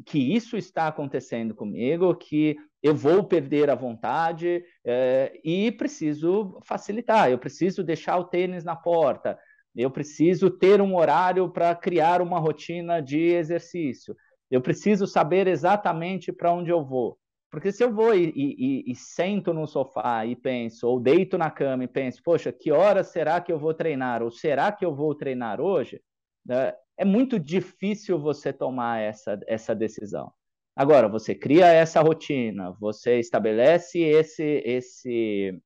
que 0.06 0.18
isso 0.18 0.56
está 0.56 0.88
acontecendo 0.88 1.54
comigo, 1.54 2.14
que 2.14 2.56
eu 2.82 2.94
vou 2.94 3.24
perder 3.24 3.70
a 3.70 3.74
vontade 3.74 4.64
é, 4.84 5.32
e 5.44 5.70
preciso 5.72 6.58
facilitar. 6.64 7.30
Eu 7.30 7.38
preciso 7.38 7.82
deixar 7.82 8.18
o 8.18 8.24
tênis 8.24 8.64
na 8.64 8.76
porta. 8.76 9.38
Eu 9.74 9.90
preciso 9.90 10.50
ter 10.50 10.80
um 10.80 10.96
horário 10.96 11.48
para 11.50 11.74
criar 11.74 12.20
uma 12.20 12.38
rotina 12.38 13.00
de 13.00 13.18
exercício. 13.18 14.14
Eu 14.50 14.60
preciso 14.60 15.06
saber 15.06 15.46
exatamente 15.46 16.32
para 16.32 16.52
onde 16.52 16.70
eu 16.70 16.84
vou. 16.84 17.18
Porque 17.50 17.70
se 17.70 17.84
eu 17.84 17.92
vou 17.92 18.14
e, 18.14 18.32
e, 18.34 18.90
e, 18.90 18.94
sento 18.94 19.52
no 19.52 19.66
sofá 19.66 20.24
e 20.24 20.34
penso, 20.34 20.88
ou 20.88 20.98
deito 20.98 21.36
na 21.36 21.50
cama 21.50 21.84
e 21.84 21.88
penso, 21.88 22.22
poxa, 22.22 22.50
que 22.50 22.72
hora 22.72 23.04
será 23.04 23.42
que 23.42 23.52
eu 23.52 23.58
vou 23.58 23.74
treinar? 23.74 24.22
Ou 24.22 24.30
será 24.30 24.72
que 24.72 24.84
eu 24.84 24.94
vou 24.94 25.14
treinar 25.14 25.60
hoje? 25.60 26.00
É, 26.50 26.74
é 26.98 27.04
muito 27.04 27.38
difícil 27.38 28.18
você 28.18 28.54
tomar 28.54 29.00
essa, 29.00 29.38
essa 29.46 29.74
decisão. 29.74 30.32
Agora, 30.74 31.08
você 31.08 31.34
cria 31.34 31.66
essa 31.66 32.00
rotina, 32.00 32.74
você 32.80 33.18
estabelece 33.18 33.98
esse, 34.00 34.62
esse, 34.64 35.60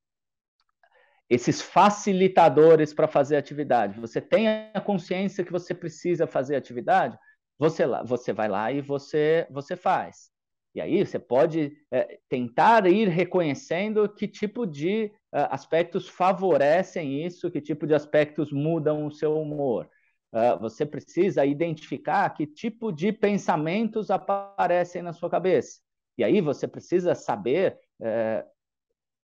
esses 1.28 1.60
facilitadores 1.60 2.94
para 2.94 3.08
fazer 3.08 3.36
atividade, 3.36 4.00
você 4.00 4.20
tem 4.20 4.48
a 4.72 4.80
consciência 4.80 5.44
que 5.44 5.52
você 5.52 5.74
precisa 5.74 6.26
fazer 6.26 6.56
atividade, 6.56 7.18
você, 7.58 7.84
lá, 7.86 8.02
você 8.02 8.32
vai 8.32 8.48
lá 8.48 8.70
e 8.70 8.80
você, 8.80 9.46
você 9.50 9.76
faz. 9.76 10.30
E 10.74 10.80
aí 10.80 11.04
você 11.04 11.18
pode 11.18 11.72
é, 11.90 12.18
tentar 12.28 12.86
ir 12.86 13.08
reconhecendo 13.08 14.06
que 14.10 14.28
tipo 14.28 14.66
de 14.66 15.10
uh, 15.32 15.48
aspectos 15.50 16.06
favorecem 16.06 17.24
isso, 17.24 17.50
que 17.50 17.62
tipo 17.62 17.86
de 17.86 17.94
aspectos 17.94 18.52
mudam 18.52 19.06
o 19.06 19.10
seu 19.10 19.40
humor. 19.40 19.88
Uh, 20.30 20.60
você 20.60 20.84
precisa 20.84 21.46
identificar 21.46 22.28
que 22.28 22.46
tipo 22.46 22.92
de 22.92 23.10
pensamentos 23.10 24.10
aparecem 24.10 25.00
na 25.00 25.14
sua 25.14 25.30
cabeça. 25.30 25.80
E 26.18 26.22
aí 26.22 26.42
você 26.42 26.68
precisa 26.68 27.14
saber 27.14 27.78
uh, 28.00 28.46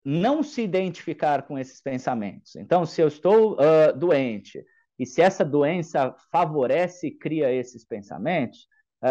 não 0.05 0.43
se 0.43 0.63
identificar 0.63 1.43
com 1.43 1.59
esses 1.59 1.81
pensamentos. 1.81 2.57
Então, 2.57 2.87
se 2.87 3.01
eu 3.01 3.09
estou 3.09 3.55
uh, 3.55 3.97
doente 3.97 4.65
e 4.99 5.07
se 5.07 5.21
essa 5.23 5.45
doença 5.45 6.15
favorece 6.31 7.09
e 7.09 7.17
cria 7.17 7.53
esses 7.53 7.85
pensamentos, 7.85 8.69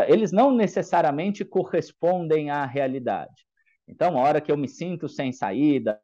eles 0.07 0.31
não 0.31 0.51
necessariamente 0.51 1.43
correspondem 1.43 2.51
à 2.51 2.63
realidade. 2.63 3.43
Então, 3.87 4.19
a 4.19 4.21
hora 4.21 4.39
que 4.39 4.51
eu 4.51 4.57
me 4.57 4.69
sinto 4.69 5.09
sem 5.09 5.31
saída, 5.31 5.99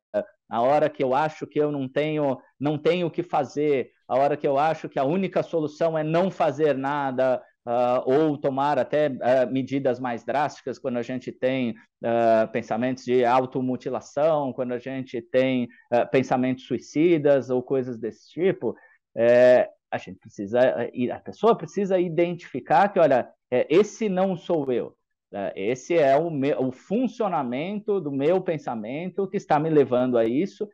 a 0.49 0.61
hora 0.61 0.89
que 0.89 1.03
eu 1.03 1.13
acho 1.13 1.45
que 1.45 1.59
eu 1.59 1.71
não 1.71 1.87
tenho, 1.87 2.37
não 2.59 2.79
tenho 2.79 3.07
o 3.07 3.11
que 3.11 3.21
fazer, 3.21 3.91
a 4.07 4.17
hora 4.17 4.35
que 4.35 4.47
eu 4.47 4.57
acho 4.57 4.89
que 4.89 4.99
a 4.99 5.03
única 5.03 5.43
solução 5.43 5.97
é 5.97 6.03
não 6.03 6.31
fazer 6.31 6.75
nada, 6.75 7.41
uh, 7.65 8.01
ou 8.05 8.37
tomar 8.37 8.77
até 8.77 9.07
uh, 9.09 9.51
medidas 9.51 9.99
mais 9.99 10.23
drásticas, 10.23 10.77
quando 10.77 10.97
a 10.97 11.01
gente 11.01 11.31
tem 11.31 11.71
uh, 11.71 12.47
pensamentos 12.51 13.03
de 13.03 13.25
automutilação, 13.25 14.53
quando 14.53 14.73
a 14.73 14.79
gente 14.79 15.21
tem 15.21 15.67
pensamentos 16.11 16.65
suicidas 16.65 17.49
ou 17.49 17.63
coisas 17.63 17.97
desse 17.97 18.29
tipo, 18.29 18.75
é, 19.17 19.69
a 19.89 19.97
gente 19.97 20.19
precisa, 20.19 20.59
a 21.13 21.19
pessoa 21.19 21.55
precisa 21.55 21.97
identificar 21.97 22.89
que, 22.89 22.99
olha, 22.99 23.29
é, 23.49 23.65
esse 23.69 24.09
não 24.09 24.35
sou 24.35 24.71
eu. 24.71 24.95
É, 25.33 25.53
esse 25.55 25.97
é 25.97 26.17
o, 26.17 26.29
meu, 26.29 26.67
o 26.67 26.71
funcionamento 26.71 27.99
do 28.01 28.11
meu 28.11 28.41
pensamento 28.41 29.27
que 29.27 29.37
está 29.37 29.59
me 29.59 29.69
levando 29.69 30.17
a 30.17 30.25
isso, 30.25 30.69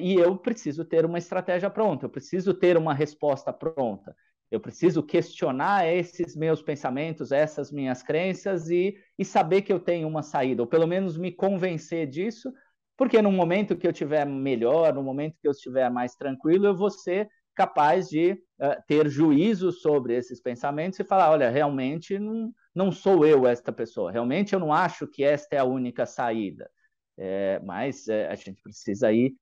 e 0.00 0.14
eu 0.14 0.36
preciso 0.36 0.84
ter 0.84 1.04
uma 1.04 1.18
estratégia 1.18 1.68
pronta, 1.68 2.06
eu 2.06 2.10
preciso 2.10 2.54
ter 2.54 2.76
uma 2.76 2.94
resposta 2.94 3.52
pronta, 3.52 4.14
eu 4.50 4.60
preciso 4.60 5.02
questionar 5.02 5.86
esses 5.86 6.34
meus 6.34 6.62
pensamentos, 6.62 7.32
essas 7.32 7.70
minhas 7.70 8.02
crenças 8.02 8.70
e, 8.70 8.96
e 9.18 9.24
saber 9.24 9.62
que 9.62 9.72
eu 9.72 9.78
tenho 9.78 10.08
uma 10.08 10.22
saída, 10.22 10.62
ou 10.62 10.66
pelo 10.66 10.86
menos 10.86 11.18
me 11.18 11.30
convencer 11.30 12.06
disso, 12.06 12.52
porque 12.96 13.20
no 13.22 13.30
momento 13.30 13.76
que 13.76 13.86
eu 13.86 13.90
estiver 13.90 14.26
melhor, 14.26 14.94
no 14.94 15.02
momento 15.02 15.36
que 15.40 15.46
eu 15.46 15.52
estiver 15.52 15.90
mais 15.90 16.14
tranquilo, 16.14 16.66
eu 16.66 16.76
vou 16.76 16.90
ser 16.90 17.28
capaz 17.54 18.08
de 18.08 18.32
uh, 18.32 18.82
ter 18.86 19.08
juízo 19.08 19.70
sobre 19.70 20.16
esses 20.16 20.40
pensamentos 20.40 20.98
e 20.98 21.04
falar: 21.04 21.30
olha, 21.30 21.50
realmente 21.50 22.18
não, 22.18 22.52
não 22.74 22.90
sou 22.90 23.26
eu 23.26 23.46
esta 23.46 23.72
pessoa, 23.72 24.10
realmente 24.10 24.54
eu 24.54 24.60
não 24.60 24.72
acho 24.72 25.06
que 25.06 25.22
esta 25.22 25.56
é 25.56 25.58
a 25.58 25.64
única 25.64 26.06
saída. 26.06 26.70
É, 27.20 27.60
mas 27.64 28.06
é, 28.06 28.28
a 28.28 28.34
gente 28.36 28.62
precisa 28.62 29.12
ir, 29.12 29.34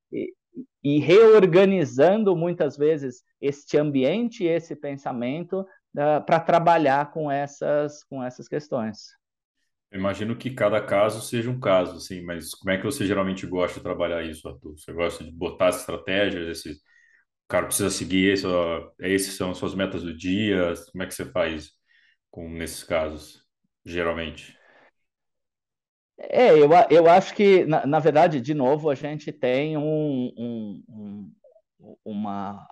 ir, 0.83 0.99
reorganizando 1.01 2.37
muitas 2.37 2.77
vezes 2.77 3.23
este 3.41 3.77
ambiente 3.77 4.45
e 4.45 4.49
esse 4.49 4.75
pensamento 4.75 5.61
uh, 5.61 6.25
para 6.25 6.41
trabalhar 6.41 7.11
com 7.11 7.31
essas, 7.31 8.03
com 8.05 8.23
essas 8.23 8.49
questões. 8.49 9.15
Eu 9.91 10.01
imagino 10.01 10.37
que 10.37 10.51
cada 10.51 10.81
caso 10.81 11.21
seja 11.21 11.51
um 11.51 11.61
caso, 11.61 11.97
assim, 11.97 12.23
mas 12.23 12.53
como 12.55 12.71
é 12.71 12.77
que 12.77 12.85
você 12.85 13.07
geralmente 13.07 13.47
gosta 13.47 13.79
de 13.79 13.85
trabalhar 13.85 14.23
isso, 14.25 14.49
Arthur? 14.49 14.77
Você 14.77 14.93
gosta 14.93 15.25
de 15.25 15.31
botar 15.31 15.69
as 15.69 15.81
estratégias, 15.81 16.59
esse 16.59 16.79
o 17.47 17.49
cara 17.49 17.67
precisa 17.67 17.91
seguir 17.91 18.33
isso, 18.33 18.49
esses 18.99 19.35
são 19.35 19.53
as 19.53 19.59
suas 19.59 19.73
metas 19.73 20.03
do 20.03 20.17
dia, 20.17 20.75
como 20.91 21.05
é 21.05 21.07
que 21.07 21.15
você 21.15 21.25
faz 21.27 21.71
com 22.29 22.49
nesses 22.51 22.83
casos, 22.83 23.41
geralmente? 23.85 24.56
É, 26.19 26.51
eu, 26.53 26.71
eu 26.91 27.11
acho 27.11 27.35
que, 27.35 27.65
na, 27.67 27.87
na 27.87 27.99
verdade, 27.99 28.41
de 28.41 28.55
novo, 28.55 28.89
a 28.89 28.95
gente 28.95 29.31
tem 29.31 29.77
um, 29.77 30.33
um, 30.37 30.83
um, 31.79 31.97
uma 32.05 32.67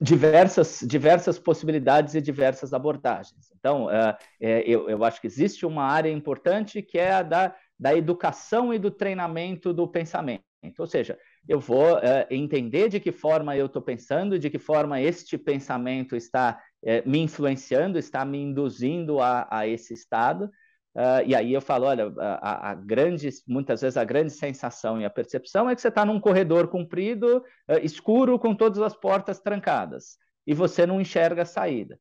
diversas, 0.00 0.84
diversas 0.86 1.38
possibilidades 1.38 2.14
e 2.14 2.20
diversas 2.20 2.72
abordagens. 2.72 3.50
Então, 3.58 3.90
é, 3.90 4.16
é, 4.40 4.62
eu, 4.68 4.88
eu 4.88 5.02
acho 5.04 5.20
que 5.20 5.26
existe 5.26 5.64
uma 5.66 5.84
área 5.84 6.10
importante 6.10 6.82
que 6.82 6.98
é 6.98 7.12
a 7.12 7.22
da, 7.22 7.56
da 7.78 7.94
educação 7.94 8.72
e 8.72 8.78
do 8.78 8.90
treinamento 8.90 9.72
do 9.72 9.88
pensamento. 9.88 10.44
Ou 10.78 10.86
seja, 10.86 11.18
eu 11.46 11.60
vou 11.60 11.98
é, 11.98 12.26
entender 12.30 12.88
de 12.88 12.98
que 12.98 13.12
forma 13.12 13.56
eu 13.56 13.66
estou 13.66 13.82
pensando, 13.82 14.38
de 14.38 14.48
que 14.48 14.58
forma 14.58 15.00
este 15.00 15.36
pensamento 15.36 16.16
está 16.16 16.62
é, 16.82 17.02
me 17.06 17.18
influenciando, 17.18 17.98
está 17.98 18.24
me 18.24 18.38
induzindo 18.38 19.20
a, 19.20 19.46
a 19.50 19.66
esse 19.66 19.92
estado, 19.92 20.50
Uh, 20.94 21.26
e 21.26 21.34
aí 21.34 21.52
eu 21.52 21.60
falo, 21.60 21.86
olha, 21.86 22.12
a, 22.18 22.70
a, 22.70 22.74
grande, 22.74 23.28
muitas 23.48 23.80
vezes 23.80 23.96
a 23.96 24.04
grande 24.04 24.30
sensação 24.30 25.00
e 25.00 25.04
a 25.04 25.10
percepção 25.10 25.68
é 25.68 25.74
que 25.74 25.80
você 25.80 25.88
está 25.88 26.04
num 26.04 26.20
corredor 26.20 26.68
comprido, 26.68 27.38
uh, 27.38 27.78
escuro, 27.82 28.38
com 28.38 28.54
todas 28.54 28.78
as 28.78 28.94
portas 28.94 29.40
trancadas, 29.40 30.16
e 30.46 30.54
você 30.54 30.86
não 30.86 31.00
enxerga 31.00 31.42
a 31.42 31.46
saída. 31.46 31.98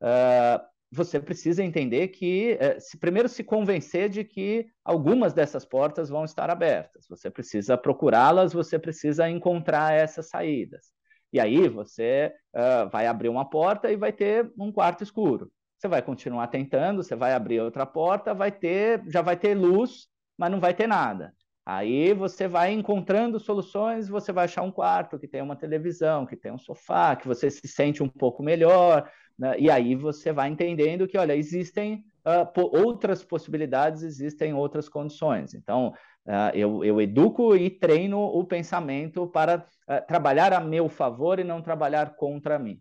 Uh, 0.00 0.64
você 0.92 1.18
precisa 1.18 1.64
entender 1.64 2.08
que, 2.08 2.56
eh, 2.60 2.78
se, 2.78 2.96
primeiro, 2.96 3.28
se 3.28 3.42
convencer 3.42 4.08
de 4.08 4.22
que 4.22 4.68
algumas 4.84 5.32
dessas 5.34 5.64
portas 5.64 6.08
vão 6.08 6.24
estar 6.24 6.48
abertas. 6.48 7.06
Você 7.08 7.28
precisa 7.28 7.76
procurá-las, 7.76 8.52
você 8.52 8.78
precisa 8.78 9.28
encontrar 9.28 9.92
essas 9.92 10.28
saídas. 10.28 10.92
E 11.32 11.40
aí 11.40 11.68
você 11.68 12.32
vai 12.92 13.08
abrir 13.08 13.28
uma 13.28 13.50
porta 13.50 13.90
e 13.90 13.96
vai 13.96 14.12
ter 14.12 14.50
um 14.56 14.70
quarto 14.70 15.02
escuro. 15.02 15.50
Você 15.78 15.88
vai 15.88 16.02
continuar 16.02 16.46
tentando, 16.48 17.02
você 17.02 17.14
vai 17.14 17.32
abrir 17.32 17.60
outra 17.60 17.84
porta, 17.84 18.32
vai 18.32 18.50
ter, 18.50 19.02
já 19.08 19.20
vai 19.20 19.36
ter 19.36 19.54
luz, 19.54 20.08
mas 20.38 20.50
não 20.50 20.58
vai 20.58 20.72
ter 20.72 20.86
nada. 20.86 21.34
Aí 21.66 22.14
você 22.14 22.46
vai 22.46 22.72
encontrando 22.72 23.40
soluções, 23.40 24.08
você 24.08 24.32
vai 24.32 24.44
achar 24.44 24.62
um 24.62 24.70
quarto 24.70 25.18
que 25.18 25.26
tem 25.26 25.42
uma 25.42 25.56
televisão, 25.56 26.24
que 26.24 26.36
tem 26.36 26.52
um 26.52 26.58
sofá, 26.58 27.16
que 27.16 27.26
você 27.26 27.50
se 27.50 27.66
sente 27.66 28.02
um 28.02 28.08
pouco 28.08 28.42
melhor, 28.42 29.10
né? 29.36 29.58
e 29.58 29.68
aí 29.68 29.96
você 29.96 30.32
vai 30.32 30.48
entendendo 30.48 31.08
que, 31.08 31.18
olha, 31.18 31.34
existem 31.34 32.04
uh, 32.24 32.60
outras 32.72 33.24
possibilidades, 33.24 34.02
existem 34.02 34.54
outras 34.54 34.88
condições. 34.88 35.54
Então, 35.54 35.92
uh, 36.26 36.54
eu, 36.54 36.84
eu, 36.84 37.00
educo 37.00 37.56
e 37.56 37.68
treino 37.68 38.20
o 38.20 38.44
pensamento 38.44 39.26
para 39.26 39.66
uh, 39.88 40.06
trabalhar 40.06 40.52
a 40.52 40.60
meu 40.60 40.88
favor 40.88 41.40
e 41.40 41.44
não 41.44 41.60
trabalhar 41.60 42.14
contra 42.14 42.60
mim. 42.60 42.80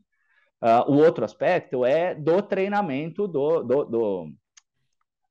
Uh, 0.61 0.91
o 0.91 0.97
outro 0.97 1.25
aspecto 1.25 1.85
é 1.85 2.15
do 2.15 2.41
treinamento 2.41 3.27
do, 3.27 3.61
do, 3.61 3.85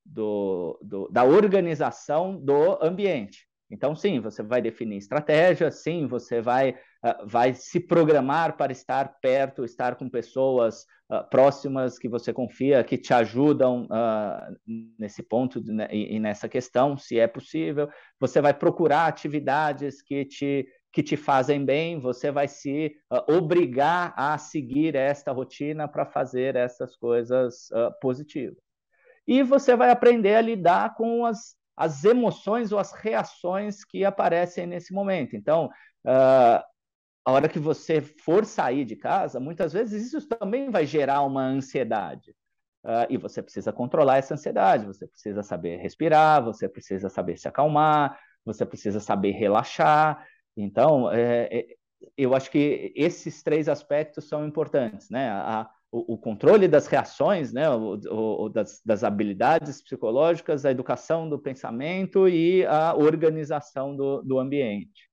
do, 0.05 0.79
do, 0.83 1.09
da 1.11 1.25
organização 1.25 2.37
do 2.37 2.79
ambiente. 2.83 3.49
Então, 3.71 3.95
sim, 3.97 4.21
você 4.21 4.43
vai 4.43 4.61
definir 4.61 4.99
estratégia, 4.99 5.71
sim, 5.71 6.07
você 6.07 6.41
vai, 6.41 6.71
uh, 7.05 7.27
vai 7.27 7.55
se 7.55 7.81
programar 7.81 8.57
para 8.57 8.71
estar 8.71 9.17
perto, 9.21 9.65
estar 9.65 9.97
com 9.97 10.09
pessoas 10.09 10.85
uh, 11.11 11.29
próximas 11.31 11.99
que 11.99 12.09
você 12.09 12.33
confia, 12.33 12.85
que 12.85 12.99
te 12.99 13.13
ajudam 13.15 13.87
uh, 13.87 14.57
nesse 14.99 15.23
ponto 15.23 15.61
né, 15.65 15.89
e, 15.91 16.15
e, 16.15 16.21
nessa 16.21 16.49
questão, 16.49 16.97
se 16.97 17.19
é 17.19 17.27
possível. 17.27 17.89
Você 18.21 18.41
vai 18.41 18.55
procurar 18.55 19.07
atividades 19.07 20.03
que 20.03 20.25
te 20.25 20.69
que 20.95 21.03
te 21.03 21.17
fazem 21.17 21.65
bem, 21.65 21.99
você 21.99 22.31
vai 22.31 22.47
se 22.47 22.97
uh, 23.13 23.35
obrigar 23.35 24.15
a 24.17 24.39
seguir 24.39 24.95
esta 24.95 25.33
rotina 25.33 25.89
para 25.89 26.07
fazer 26.07 26.55
essas 26.55 26.97
coisas 26.97 27.69
uh, 27.73 27.93
positivas. 28.01 28.63
E 29.27 29.43
você 29.43 29.75
vai 29.75 29.91
aprender 29.91 30.37
a 30.37 30.41
lidar 30.41 30.95
com 30.95 31.27
as, 31.27 31.57
as 31.77 32.05
emoções 32.05 32.71
ou 32.71 32.79
as 32.79 32.93
reações 32.93 33.85
que 33.85 34.05
aparecem 34.05 34.69
nesse 34.69 34.95
momento. 34.95 35.35
Então, 35.35 35.67
uh, 36.07 36.63
a 37.27 37.33
hora 37.33 37.49
que 37.49 37.59
você 37.59 38.01
for 38.01 38.45
sair 38.45 38.85
de 38.85 38.95
casa, 38.95 39.41
muitas 39.41 39.73
vezes 39.73 40.13
isso 40.13 40.29
também 40.29 40.71
vai 40.71 40.87
gerar 40.87 41.23
uma 41.23 41.43
ansiedade. 41.43 42.37
Uh, 42.85 43.09
e 43.09 43.17
você 43.17 43.43
precisa 43.43 43.73
controlar 43.73 44.19
essa 44.19 44.35
ansiedade, 44.35 44.87
você 44.87 45.09
precisa 45.09 45.43
saber 45.43 45.79
respirar, 45.79 46.45
você 46.45 46.69
precisa 46.69 47.09
saber 47.09 47.37
se 47.37 47.49
acalmar, 47.49 48.17
você 48.45 48.65
precisa 48.65 49.01
saber 49.01 49.33
relaxar. 49.33 50.25
Então, 50.57 51.11
é, 51.11 51.49
é, 51.51 51.67
eu 52.17 52.35
acho 52.35 52.51
que 52.51 52.93
esses 52.95 53.43
três 53.43 53.69
aspectos 53.69 54.25
são 54.29 54.47
importantes, 54.47 55.11
né? 55.11 55.31
A, 55.31 55.69
o, 55.91 56.19
controle 56.19 56.67
das 56.67 56.89
reações, 56.89 57.53
né? 57.53 57.71
O, 57.71 57.99
o, 58.11 58.49
das, 58.49 58.81
das, 58.85 59.05
habilidades 59.05 59.81
psicológicas, 59.81 60.65
a 60.65 60.71
educação 60.71 61.29
do 61.29 61.39
pensamento 61.39 62.29
e 62.29 62.67
a 62.67 62.95
organização 62.97 63.95
do, 63.95 64.21
do 64.23 64.39
ambiente. 64.39 65.09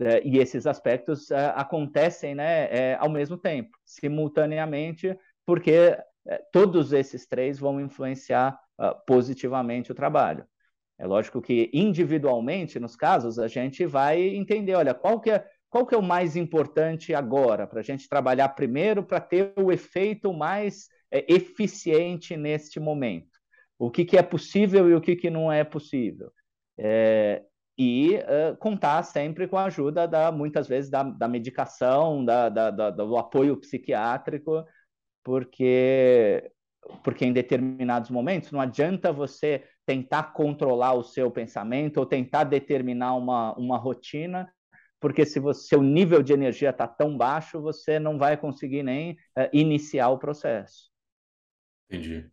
É, 0.00 0.26
e 0.26 0.38
esses 0.38 0.66
aspectos 0.66 1.30
é, 1.30 1.52
acontecem 1.54 2.34
né, 2.34 2.64
é, 2.64 2.96
ao 2.98 3.08
mesmo 3.08 3.36
tempo, 3.36 3.78
simultaneamente, 3.84 5.16
porque 5.46 5.96
é, 6.26 6.38
todos 6.52 6.92
esses 6.92 7.26
três 7.26 7.58
vão 7.58 7.80
influenciar 7.80 8.58
uh, 8.80 8.94
positivamente 9.06 9.92
o 9.92 9.94
trabalho. 9.94 10.44
É 10.98 11.06
lógico 11.06 11.42
que 11.42 11.70
individualmente, 11.72 12.78
nos 12.78 12.94
casos, 12.94 13.38
a 13.38 13.48
gente 13.48 13.84
vai 13.84 14.20
entender, 14.20 14.74
olha, 14.74 14.94
qual 14.94 15.20
que 15.20 15.30
é, 15.30 15.44
qual 15.68 15.86
que 15.86 15.94
é 15.94 15.98
o 15.98 16.02
mais 16.02 16.36
importante 16.36 17.12
agora, 17.12 17.66
para 17.66 17.80
a 17.80 17.82
gente 17.82 18.08
trabalhar 18.08 18.50
primeiro 18.50 19.02
para 19.02 19.20
ter 19.20 19.52
o 19.56 19.72
efeito 19.72 20.32
mais 20.32 20.88
é, 21.10 21.24
eficiente 21.32 22.36
neste 22.36 22.78
momento. 22.78 23.38
O 23.76 23.90
que, 23.90 24.04
que 24.04 24.16
é 24.16 24.22
possível 24.22 24.88
e 24.88 24.94
o 24.94 25.00
que, 25.00 25.16
que 25.16 25.30
não 25.30 25.50
é 25.50 25.64
possível. 25.64 26.30
É, 26.78 27.42
e 27.76 28.20
contar 28.60 29.02
sempre 29.02 29.48
com 29.48 29.58
a 29.58 29.64
ajuda, 29.64 30.06
da, 30.06 30.30
muitas 30.30 30.68
vezes, 30.68 30.88
da, 30.88 31.02
da 31.02 31.26
medicação, 31.26 32.24
da, 32.24 32.48
da, 32.48 32.90
do 32.90 33.16
apoio 33.16 33.56
psiquiátrico, 33.56 34.64
porque, 35.24 36.52
porque 37.02 37.24
em 37.24 37.32
determinados 37.32 38.10
momentos 38.10 38.52
não 38.52 38.60
adianta 38.60 39.12
você 39.12 39.64
tentar 39.86 40.32
controlar 40.32 40.94
o 40.94 41.02
seu 41.02 41.30
pensamento 41.30 41.98
ou 41.98 42.06
tentar 42.06 42.44
determinar 42.44 43.14
uma, 43.14 43.54
uma 43.54 43.76
rotina, 43.76 44.52
porque 45.00 45.26
se 45.26 45.38
você, 45.38 45.68
seu 45.68 45.82
nível 45.82 46.22
de 46.22 46.32
energia 46.32 46.70
está 46.70 46.86
tão 46.86 47.16
baixo, 47.16 47.60
você 47.60 47.98
não 47.98 48.18
vai 48.18 48.36
conseguir 48.36 48.82
nem 48.82 49.12
uh, 49.12 49.48
iniciar 49.52 50.08
o 50.08 50.18
processo. 50.18 50.90
Entendi. 51.90 52.30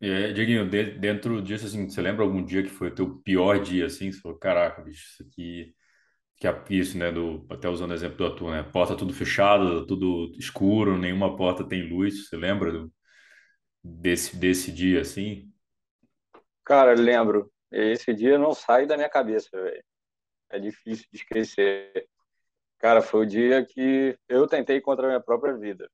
É, 0.00 0.32
Dieguinho, 0.32 0.68
dentro 0.70 1.42
disso, 1.42 1.66
assim, 1.66 1.88
você 1.88 2.00
lembra 2.00 2.24
algum 2.24 2.44
dia 2.44 2.62
que 2.62 2.68
foi 2.68 2.88
o 2.88 2.94
teu 2.94 3.18
pior 3.18 3.60
dia, 3.60 3.86
assim? 3.86 4.12
Você 4.12 4.20
falou, 4.20 4.38
caraca, 4.38 4.80
bicho, 4.80 5.04
isso 5.04 5.22
aqui, 5.24 5.74
que 6.36 6.46
é 6.46 6.64
isso, 6.70 6.96
né, 6.96 7.10
do, 7.10 7.44
até 7.50 7.68
usando 7.68 7.90
o 7.90 7.94
exemplo 7.94 8.16
do 8.16 8.26
Atu, 8.26 8.50
né, 8.50 8.62
porta 8.62 8.96
tudo 8.96 9.12
fechada, 9.12 9.86
tudo 9.86 10.32
escuro, 10.38 10.96
nenhuma 10.96 11.36
porta 11.36 11.64
tem 11.66 11.88
luz, 11.88 12.28
você 12.28 12.36
lembra 12.36 12.72
do, 12.72 12.92
desse, 13.82 14.36
desse 14.36 14.72
dia, 14.72 15.00
assim? 15.00 15.52
Cara, 16.68 16.92
lembro. 16.92 17.50
Esse 17.72 18.12
dia 18.12 18.38
não 18.38 18.52
sai 18.52 18.84
da 18.84 18.94
minha 18.94 19.08
cabeça, 19.08 19.48
velho. 19.52 19.82
É 20.50 20.58
difícil 20.58 21.06
de 21.10 21.16
esquecer. 21.16 22.06
Cara, 22.78 23.00
foi 23.00 23.24
o 23.24 23.26
dia 23.26 23.64
que 23.64 24.18
eu 24.28 24.46
tentei 24.46 24.78
contra 24.78 25.06
a 25.06 25.08
minha 25.08 25.20
própria 25.20 25.56
vida. 25.56 25.90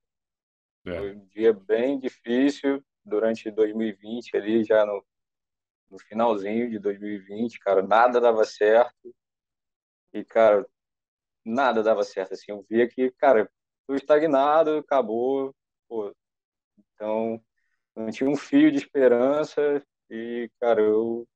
É. 0.85 0.99
Foi 0.99 1.15
um 1.15 1.27
dia 1.27 1.53
bem 1.53 2.01
difícil 2.01 2.85
durante 3.05 3.53
2020, 3.53 4.37
ali 4.37 4.65
já 4.65 4.85
no, 4.85 5.05
no 5.89 5.99
finalzinho 6.01 6.69
de 6.69 6.81
2020, 6.81 7.61
cara, 7.61 7.81
nada 7.81 8.21
dava 8.21 8.45
certo. 8.45 9.15
E, 10.13 10.25
cara, 10.25 10.67
nada 11.45 11.85
dava 11.85 12.03
certo, 12.03 12.35
assim. 12.35 12.51
Eu 12.51 12.67
via 12.69 12.89
que, 12.89 13.13
cara, 13.13 13.49
tô 13.87 13.95
estagnado, 13.95 14.79
acabou. 14.79 15.55
Pô. 15.89 16.13
Então, 16.95 17.41
não 17.95 18.11
tinha 18.11 18.29
um 18.29 18.37
fio 18.37 18.73
de 18.73 18.79
esperança 18.79 19.81
e, 20.15 20.51
cara, 20.61 20.81
eu 20.81 21.27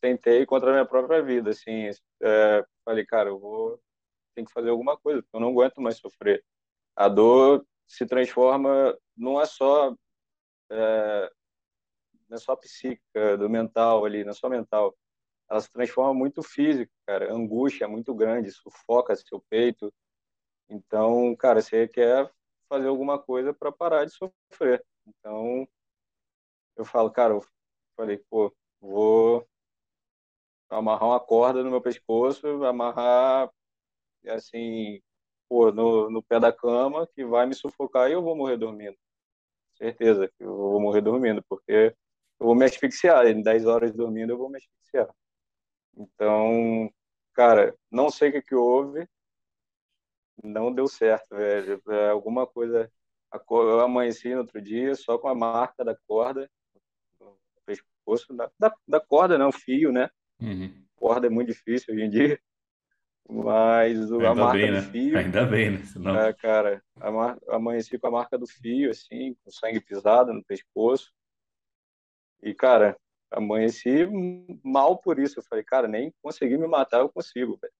tentei 0.00 0.44
contra 0.46 0.70
a 0.70 0.72
minha 0.72 0.86
própria 0.86 1.22
vida, 1.22 1.50
assim, 1.50 1.90
é, 2.22 2.66
falei, 2.84 3.06
cara, 3.06 3.30
eu 3.30 3.38
vou, 3.38 3.80
tem 4.34 4.44
que 4.44 4.52
fazer 4.52 4.70
alguma 4.70 4.96
coisa, 4.98 5.22
porque 5.22 5.36
eu 5.36 5.40
não 5.40 5.50
aguento 5.50 5.80
mais 5.80 5.98
sofrer. 5.98 6.44
A 6.96 7.08
dor 7.08 7.66
se 7.86 8.06
transforma, 8.06 8.96
não 9.16 9.40
é 9.40 9.46
só, 9.46 9.94
é, 10.70 11.30
não 12.28 12.36
é 12.36 12.38
só 12.40 12.56
psíquica, 12.56 13.36
do 13.38 13.48
mental 13.48 14.04
ali, 14.04 14.24
não 14.24 14.30
é 14.32 14.34
só 14.34 14.48
mental, 14.48 14.96
ela 15.48 15.60
se 15.60 15.70
transforma 15.70 16.12
muito 16.14 16.42
físico, 16.42 16.92
cara, 17.06 17.30
a 17.30 17.34
angústia 17.34 17.84
é 17.84 17.88
muito 17.88 18.14
grande, 18.14 18.50
sufoca 18.50 19.14
seu 19.16 19.40
peito, 19.48 19.92
então, 20.68 21.34
cara, 21.36 21.62
você 21.62 21.86
quer 21.88 22.30
fazer 22.68 22.88
alguma 22.88 23.18
coisa 23.18 23.54
para 23.54 23.70
parar 23.70 24.04
de 24.04 24.12
sofrer. 24.12 24.84
Então, 25.06 25.66
eu 26.76 26.84
falo, 26.84 27.10
cara, 27.10 27.34
eu 27.34 27.44
falei, 27.96 28.18
pô, 28.30 28.54
vou 28.80 29.46
amarrar 30.68 31.08
uma 31.08 31.20
corda 31.20 31.62
no 31.62 31.70
meu 31.70 31.80
pescoço, 31.80 32.64
amarrar 32.64 33.50
assim, 34.28 35.00
pô, 35.48 35.72
no, 35.72 36.10
no 36.10 36.22
pé 36.22 36.40
da 36.40 36.52
cama, 36.52 37.08
que 37.14 37.24
vai 37.24 37.46
me 37.46 37.54
sufocar 37.54 38.10
e 38.10 38.14
eu 38.14 38.22
vou 38.22 38.36
morrer 38.36 38.56
dormindo. 38.58 38.96
Certeza 39.76 40.28
que 40.28 40.44
eu 40.44 40.56
vou 40.56 40.80
morrer 40.80 41.02
dormindo, 41.02 41.44
porque 41.48 41.94
eu 42.40 42.46
vou 42.46 42.54
me 42.54 42.64
asfixiar. 42.66 43.26
Em 43.28 43.42
10 43.42 43.66
horas 43.66 43.92
dormindo, 43.94 44.32
eu 44.32 44.38
vou 44.38 44.50
me 44.50 44.58
asfixiar. 44.58 45.08
Então, 45.96 46.90
cara, 47.34 47.76
não 47.90 48.10
sei 48.10 48.30
o 48.30 48.32
que, 48.34 48.42
que 48.42 48.54
houve, 48.56 49.08
não 50.42 50.72
deu 50.72 50.86
certo, 50.88 51.34
velho. 51.36 51.82
É 51.88 52.10
alguma 52.10 52.46
coisa. 52.46 52.90
Eu 53.50 53.80
amanheci 53.80 54.32
no 54.34 54.40
outro 54.40 54.60
dia 54.62 54.94
só 54.94 55.18
com 55.18 55.28
a 55.28 55.34
marca 55.34 55.84
da 55.84 55.94
corda 56.06 56.50
pescoço, 58.06 58.32
da, 58.34 58.50
da, 58.58 58.74
da 58.86 59.00
corda, 59.00 59.36
não, 59.36 59.50
fio, 59.50 59.92
né? 59.92 60.08
Uhum. 60.40 60.72
Corda 60.94 61.26
é 61.26 61.30
muito 61.30 61.48
difícil 61.48 61.92
hoje 61.92 62.04
em 62.04 62.10
dia. 62.10 62.40
Mas 63.28 64.10
o, 64.12 64.24
a 64.24 64.34
marca 64.34 64.58
bem, 64.58 64.66
do 64.68 64.72
né? 64.74 64.82
fio. 64.82 65.18
Ainda 65.18 65.44
bem, 65.44 65.70
né? 65.72 65.82
Senão... 65.84 66.16
É, 66.16 66.32
cara, 66.32 66.82
a 67.00 67.10
mar... 67.10 67.38
amanheci 67.48 67.98
com 67.98 68.06
a 68.06 68.10
marca 68.10 68.38
do 68.38 68.46
fio, 68.46 68.90
assim, 68.90 69.36
com 69.42 69.50
sangue 69.50 69.80
pisado 69.80 70.32
no 70.32 70.44
pescoço. 70.44 71.12
E, 72.40 72.54
cara, 72.54 72.96
amanheci 73.30 74.06
mal 74.62 74.96
por 74.96 75.18
isso. 75.18 75.40
Eu 75.40 75.42
falei, 75.42 75.64
cara, 75.64 75.88
nem 75.88 76.14
consegui 76.22 76.56
me 76.56 76.68
matar, 76.68 77.00
eu 77.00 77.08
consigo, 77.08 77.58
velho. 77.60 77.72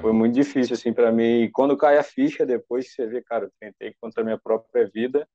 Foi 0.00 0.12
muito 0.12 0.34
difícil, 0.34 0.74
assim, 0.74 0.92
para 0.92 1.10
mim. 1.10 1.42
E 1.42 1.50
quando 1.50 1.76
cai 1.76 1.98
a 1.98 2.02
ficha, 2.02 2.46
depois 2.46 2.94
você 2.94 3.06
vê, 3.06 3.20
cara, 3.20 3.46
eu 3.46 3.52
tentei 3.58 3.92
contra 4.00 4.22
a 4.22 4.24
minha 4.24 4.38
própria 4.38 4.88
vida 4.88 5.28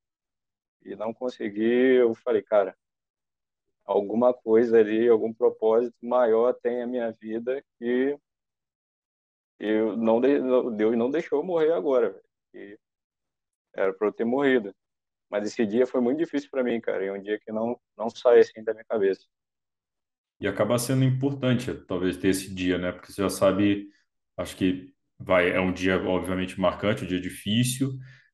e 0.83 0.95
não 0.95 1.13
consegui. 1.13 1.97
Eu 1.97 2.15
falei, 2.15 2.41
cara, 2.41 2.75
alguma 3.89 4.31
coisa 4.31 4.77
ali, 4.77 5.07
algum 5.09 5.33
propósito 5.33 5.97
maior 6.03 6.53
tem 6.53 6.83
a 6.83 6.87
minha 6.87 7.11
vida 7.11 7.63
que 7.79 8.15
eu 9.59 9.97
não 9.97 10.21
Deus 10.21 10.95
não 10.95 11.09
deixou 11.09 11.39
eu 11.39 11.43
morrer 11.43 11.73
agora, 11.73 12.21
era 13.75 13.93
para 13.93 14.07
eu 14.07 14.13
ter 14.13 14.25
morrido. 14.25 14.73
Mas 15.29 15.47
esse 15.47 15.65
dia 15.65 15.87
foi 15.87 16.01
muito 16.01 16.19
difícil 16.19 16.49
para 16.51 16.63
mim, 16.63 16.79
cara, 16.79 17.03
e 17.03 17.07
é 17.07 17.13
um 17.13 17.21
dia 17.21 17.39
que 17.39 17.51
não 17.51 17.79
não 17.97 18.09
sai 18.09 18.39
assim 18.39 18.63
da 18.63 18.73
minha 18.73 18.85
cabeça. 18.85 19.25
E 20.39 20.47
acaba 20.47 20.77
sendo 20.79 21.03
importante, 21.03 21.73
talvez, 21.85 22.15
ter 22.15 22.29
esse 22.29 22.53
dia, 22.53 22.77
né? 22.77 22.91
Porque 22.91 23.11
você 23.11 23.21
já 23.23 23.29
sabe, 23.29 23.89
acho 24.37 24.55
que 24.55 24.93
vai, 25.17 25.51
é 25.51 25.59
um 25.59 25.73
dia, 25.73 26.01
obviamente, 26.07 26.59
marcante, 26.59 27.03
um 27.03 27.07
dia 27.07 27.19
difícil, 27.19 27.91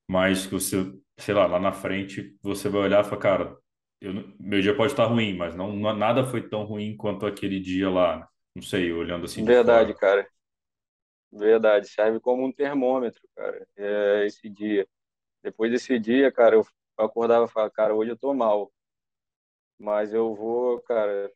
mas 0.07 0.45
que 0.45 0.53
você, 0.53 0.93
sei 1.17 1.33
lá, 1.33 1.47
lá 1.47 1.59
na 1.59 1.71
frente, 1.71 2.37
você 2.43 2.69
vai 2.69 2.81
olhar 2.81 3.01
e 3.01 3.07
falar, 3.07 3.21
cara, 3.21 3.57
eu, 4.05 4.33
meu 4.39 4.61
dia 4.61 4.75
pode 4.75 4.91
estar 4.91 5.05
ruim, 5.05 5.35
mas 5.35 5.55
não, 5.55 5.75
nada 5.93 6.25
foi 6.25 6.47
tão 6.47 6.63
ruim 6.63 6.95
quanto 6.95 7.25
aquele 7.25 7.59
dia 7.59 7.89
lá. 7.89 8.29
Não 8.55 8.63
sei, 8.63 8.91
olhando 8.91 9.25
assim. 9.25 9.43
Verdade, 9.43 9.93
cara. 9.93 10.27
Verdade. 11.31 11.87
Serve 11.87 12.19
como 12.19 12.45
um 12.45 12.51
termômetro, 12.51 13.21
cara. 13.35 13.67
É 13.75 14.25
esse 14.25 14.49
dia. 14.49 14.87
Depois 15.43 15.71
desse 15.71 15.99
dia, 15.99 16.31
cara, 16.31 16.55
eu 16.55 16.65
acordava 16.97 17.45
e 17.45 17.49
falava, 17.49 17.71
cara, 17.71 17.93
hoje 17.93 18.11
eu 18.11 18.17
tô 18.17 18.33
mal. 18.33 18.71
Mas 19.77 20.13
eu 20.13 20.33
vou, 20.33 20.79
cara, 20.81 21.31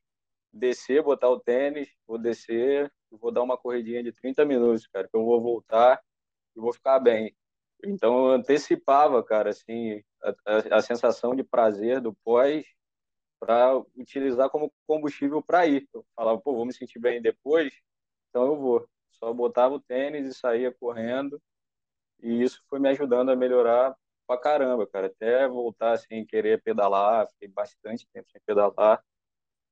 descer, 0.53 1.03
botar 1.03 1.29
o 1.29 1.39
tênis, 1.39 1.89
vou 2.07 2.17
descer, 2.17 2.91
vou 3.11 3.31
dar 3.31 3.43
uma 3.43 3.57
corridinha 3.57 4.01
de 4.01 4.11
30 4.11 4.45
minutos, 4.45 4.87
cara, 4.87 5.07
que 5.07 5.15
eu 5.15 5.25
vou 5.25 5.41
voltar 5.41 6.01
e 6.55 6.59
vou 6.59 6.71
ficar 6.71 6.99
bem. 6.99 7.35
Então 7.83 8.27
eu 8.27 8.31
antecipava, 8.33 9.23
cara, 9.23 9.49
assim, 9.51 10.03
a, 10.23 10.75
a, 10.75 10.77
a 10.77 10.81
sensação 10.81 11.35
de 11.35 11.43
prazer 11.43 12.01
do 12.01 12.13
pós 12.23 12.65
para 13.39 13.77
utilizar 13.97 14.49
como 14.49 14.73
combustível 14.87 15.43
para 15.43 15.67
ir. 15.67 15.87
Eu 15.93 16.05
falava, 16.15 16.39
pô, 16.41 16.55
vou 16.55 16.65
me 16.65 16.73
sentir 16.73 16.99
bem 16.99 17.21
depois, 17.21 17.73
então 18.29 18.45
eu 18.47 18.57
vou. 18.57 18.89
Só 19.11 19.33
botava 19.33 19.75
o 19.75 19.81
tênis 19.81 20.27
e 20.27 20.33
saía 20.39 20.73
correndo. 20.73 21.41
E 22.21 22.43
isso 22.43 22.61
foi 22.69 22.79
me 22.79 22.89
ajudando 22.89 23.31
a 23.31 23.35
melhorar 23.35 23.95
pra 24.27 24.37
caramba, 24.39 24.87
cara. 24.87 25.07
Até 25.07 25.47
voltar 25.47 25.93
assim, 25.93 26.25
querer 26.25 26.61
pedalar, 26.63 27.27
fiquei 27.29 27.47
bastante 27.49 28.07
tempo 28.13 28.29
sem 28.31 28.41
pedalar. 28.45 29.03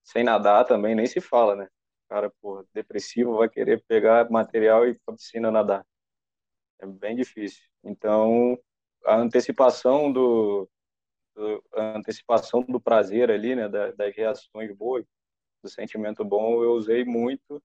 Sem 0.03 0.23
nadar 0.23 0.65
também, 0.65 0.95
nem 0.95 1.07
se 1.07 1.21
fala, 1.21 1.55
né? 1.55 1.67
Cara, 2.09 2.31
pô, 2.41 2.65
depressivo 2.73 3.37
vai 3.37 3.49
querer 3.49 3.83
pegar 3.87 4.29
material 4.31 4.85
e 4.87 4.91
ir 4.91 5.01
pra 5.05 5.15
piscina 5.15 5.51
nadar. 5.51 5.85
É 6.79 6.85
bem 6.85 7.15
difícil. 7.15 7.63
Então, 7.83 8.57
a 9.05 9.15
antecipação 9.15 10.11
do, 10.11 10.69
do 11.35 11.63
a 11.73 11.97
antecipação 11.97 12.61
do 12.61 12.79
prazer 12.79 13.31
ali, 13.31 13.55
né, 13.55 13.67
das, 13.67 13.95
das 13.95 14.15
reações 14.15 14.71
boas, 14.75 15.05
do 15.63 15.69
sentimento 15.69 16.23
bom, 16.23 16.63
eu 16.63 16.73
usei 16.73 17.03
muito 17.03 17.61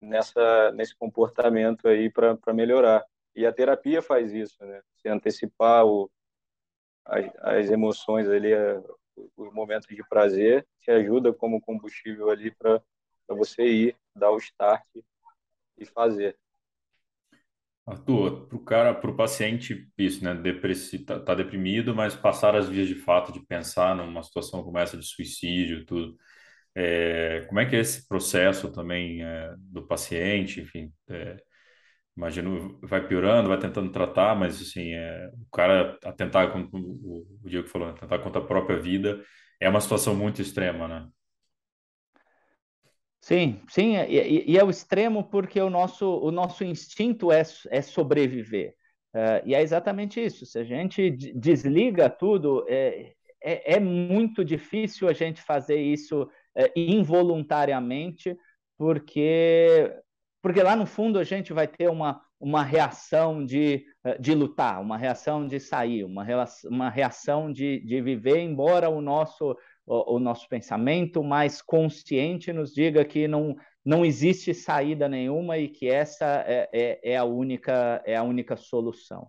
nessa 0.00 0.72
nesse 0.72 0.94
comportamento 0.96 1.86
aí 1.86 2.10
para 2.10 2.52
melhorar. 2.52 3.04
E 3.34 3.46
a 3.46 3.52
terapia 3.52 4.02
faz 4.02 4.32
isso, 4.32 4.62
né? 4.64 4.82
Se 4.96 5.08
antecipar 5.08 5.86
o, 5.86 6.10
as, 7.04 7.30
as 7.38 7.70
emoções 7.70 8.28
ali, 8.28 8.50
os 9.36 9.52
momentos 9.52 9.88
de 9.88 10.02
prazer, 10.08 10.66
te 10.80 10.90
ajuda 10.90 11.32
como 11.32 11.60
combustível 11.60 12.30
ali 12.30 12.50
para 12.50 12.82
você 13.28 13.62
ir, 13.64 13.96
dar 14.14 14.30
o 14.30 14.38
start 14.38 14.84
e 15.78 15.84
fazer. 15.86 16.36
Arthur, 17.92 18.46
para 18.48 18.56
o 18.56 18.64
cara, 18.64 18.94
para 18.94 19.10
o 19.10 19.16
paciente, 19.16 19.88
isso, 19.98 20.24
né? 20.24 20.34
Depressi, 20.34 21.00
tá, 21.00 21.20
tá, 21.20 21.34
deprimido, 21.34 21.94
mas 21.94 22.14
passar 22.14 22.54
as 22.56 22.68
vias 22.68 22.88
de 22.88 22.94
fato 22.94 23.32
de 23.32 23.40
pensar 23.46 23.94
numa 23.96 24.22
situação 24.22 24.62
como 24.62 24.78
essa 24.78 24.96
de 24.96 25.04
suicídio, 25.06 25.84
tudo. 25.86 26.16
É, 26.74 27.44
como 27.48 27.60
é 27.60 27.66
que 27.66 27.76
é 27.76 27.80
esse 27.80 28.08
processo 28.08 28.72
também 28.72 29.22
é, 29.24 29.54
do 29.58 29.86
paciente, 29.86 30.60
enfim, 30.60 30.92
é, 31.10 31.36
imagino, 32.16 32.78
vai 32.82 33.06
piorando, 33.06 33.48
vai 33.48 33.58
tentando 33.58 33.90
tratar, 33.92 34.34
mas 34.36 34.60
assim, 34.60 34.92
é, 34.94 35.30
o 35.34 35.50
cara 35.50 35.98
a 36.04 36.12
tentar, 36.12 36.50
como 36.52 36.68
o, 36.72 37.26
Diego 37.44 37.68
falou, 37.68 37.88
a 37.88 37.92
tentar 37.94 38.18
contra 38.20 38.40
a 38.42 38.44
própria 38.46 38.78
vida, 38.78 39.22
é 39.60 39.68
uma 39.68 39.80
situação 39.80 40.14
muito 40.14 40.42
extrema, 40.42 40.88
né? 40.88 41.08
Sim, 43.22 43.62
sim, 43.68 43.94
e, 43.96 44.50
e, 44.50 44.58
é 44.58 44.64
o 44.64 44.70
extremo 44.70 45.22
porque 45.22 45.60
o 45.60 45.70
nosso, 45.70 46.18
o 46.18 46.32
nosso 46.32 46.64
instinto 46.64 47.30
é, 47.30 47.42
é 47.70 47.80
sobreviver. 47.80 48.74
Uh, 49.14 49.46
e 49.46 49.54
é 49.54 49.62
exatamente 49.62 50.20
isso. 50.20 50.44
Se 50.44 50.58
a 50.58 50.64
gente 50.64 51.08
desliga 51.10 52.10
tudo, 52.10 52.66
é, 52.68 53.12
é, 53.40 53.74
é 53.74 53.80
muito 53.80 54.44
difícil 54.44 55.08
a 55.08 55.12
gente 55.12 55.40
fazer 55.40 55.80
isso 55.80 56.28
é, 56.56 56.72
involuntariamente, 56.74 58.36
porque, 58.76 59.94
porque 60.42 60.60
lá 60.60 60.74
no 60.74 60.84
fundo 60.84 61.20
a 61.20 61.24
gente 61.24 61.52
vai 61.52 61.68
ter 61.68 61.88
uma, 61.88 62.20
uma 62.42 62.64
reação 62.64 63.46
de, 63.46 63.84
eh, 64.04 64.18
de 64.18 64.34
lutar, 64.34 64.80
uma 64.80 64.98
reação 64.98 65.46
de 65.46 65.60
sair, 65.60 66.02
uma, 66.02 66.26
uma 66.64 66.90
reação 66.90 67.52
de, 67.52 67.78
de 67.86 68.00
viver, 68.00 68.40
embora 68.40 68.90
o 68.90 69.00
nosso 69.00 69.56
o, 69.92 70.18
nosso 70.18 70.48
pensamento 70.48 71.22
mais 71.22 71.60
consciente 71.60 72.52
nos 72.52 72.72
diga 72.72 73.04
que 73.04 73.28
não, 73.28 73.56
não 73.84 74.04
existe 74.04 74.54
saída 74.54 75.08
nenhuma 75.08 75.58
e 75.58 75.68
que 75.68 75.88
essa 75.88 76.44
é, 76.46 76.68
é, 76.72 77.12
é 77.12 77.16
a, 77.16 77.24
única, 77.24 78.02
é 78.06 78.16
a 78.16 78.22
única 78.22 78.56
solução. 78.56 79.28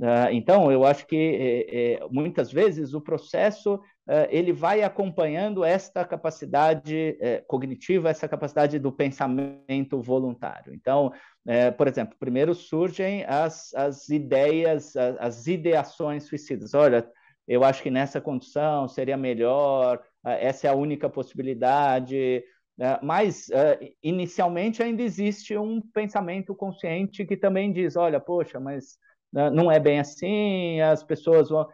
Uh, 0.00 0.30
então, 0.30 0.70
eu 0.70 0.84
acho 0.84 1.04
que 1.06 1.16
é, 1.16 1.94
é, 1.94 2.08
muitas 2.08 2.52
vezes 2.52 2.94
o 2.94 3.00
processo 3.00 3.74
uh, 3.74 4.28
ele 4.30 4.52
vai 4.52 4.82
acompanhando 4.82 5.64
esta 5.64 6.04
capacidade 6.04 7.16
é, 7.20 7.42
cognitiva, 7.48 8.08
essa 8.08 8.28
capacidade 8.28 8.78
do 8.78 8.92
pensamento 8.92 10.00
voluntário. 10.00 10.72
Então, 10.72 11.12
é, 11.44 11.72
por 11.72 11.88
exemplo, 11.88 12.16
primeiro 12.16 12.54
surgem 12.54 13.24
as, 13.24 13.74
as 13.74 14.08
ideias, 14.08 14.94
as, 14.94 15.16
as 15.18 15.46
ideações 15.48 16.24
suicidas. 16.28 16.74
Olha, 16.74 17.04
eu 17.48 17.64
acho 17.64 17.82
que 17.82 17.90
nessa 17.90 18.20
condição 18.20 18.86
seria 18.86 19.16
melhor, 19.16 20.00
ah, 20.22 20.34
essa 20.34 20.66
é 20.66 20.70
a 20.70 20.74
única 20.74 21.08
possibilidade. 21.08 22.44
Né? 22.76 22.98
Mas, 23.02 23.50
ah, 23.50 23.78
inicialmente, 24.02 24.82
ainda 24.82 25.02
existe 25.02 25.56
um 25.56 25.80
pensamento 25.80 26.54
consciente 26.54 27.24
que 27.24 27.36
também 27.36 27.72
diz: 27.72 27.96
olha, 27.96 28.20
poxa, 28.20 28.60
mas 28.60 28.98
né, 29.32 29.48
não 29.50 29.72
é 29.72 29.80
bem 29.80 29.98
assim, 29.98 30.80
as 30.82 31.02
pessoas 31.02 31.48
vão. 31.48 31.66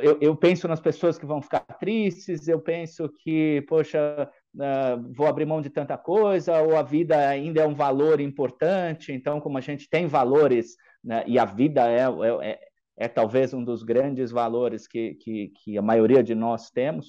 Eu, 0.00 0.18
eu 0.20 0.36
penso 0.36 0.66
nas 0.66 0.80
pessoas 0.80 1.16
que 1.18 1.26
vão 1.26 1.40
ficar 1.40 1.60
tristes, 1.60 2.48
eu 2.48 2.60
penso 2.60 3.08
que, 3.08 3.64
poxa, 3.68 4.28
ah, 4.60 4.96
vou 5.12 5.26
abrir 5.26 5.44
mão 5.44 5.60
de 5.60 5.70
tanta 5.70 5.98
coisa, 5.98 6.62
ou 6.62 6.76
a 6.76 6.82
vida 6.82 7.28
ainda 7.28 7.62
é 7.62 7.66
um 7.66 7.74
valor 7.74 8.20
importante, 8.20 9.12
então, 9.12 9.40
como 9.40 9.58
a 9.58 9.60
gente 9.60 9.88
tem 9.88 10.06
valores, 10.06 10.76
né, 11.02 11.24
e 11.26 11.38
a 11.38 11.44
vida 11.44 11.88
é, 11.90 12.04
é, 12.42 12.60
é 13.02 13.08
talvez 13.08 13.52
um 13.52 13.64
dos 13.64 13.82
grandes 13.82 14.30
valores 14.30 14.86
que, 14.86 15.14
que, 15.14 15.48
que 15.48 15.76
a 15.76 15.82
maioria 15.82 16.22
de 16.22 16.34
nós 16.34 16.70
temos, 16.70 17.08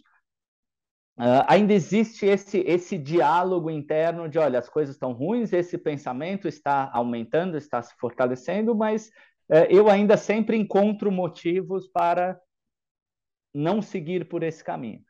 uh, 1.19 1.45
ainda 1.47 1.73
existe 1.73 2.25
esse, 2.25 2.59
esse 2.61 2.97
diálogo 2.97 3.69
interno 3.69 4.27
de, 4.27 4.39
olha, 4.39 4.57
as 4.57 4.67
coisas 4.67 4.95
estão 4.95 5.13
ruins, 5.13 5.53
esse 5.53 5.77
pensamento 5.77 6.47
está 6.47 6.89
aumentando, 6.91 7.57
está 7.57 7.81
se 7.81 7.93
fortalecendo, 7.97 8.75
mas 8.75 9.09
uh, 9.49 9.67
eu 9.69 9.87
ainda 9.87 10.17
sempre 10.17 10.57
encontro 10.57 11.11
motivos 11.11 11.87
para 11.87 12.39
não 13.53 13.81
seguir 13.81 14.27
por 14.27 14.41
esse 14.41 14.63
caminho. 14.63 15.01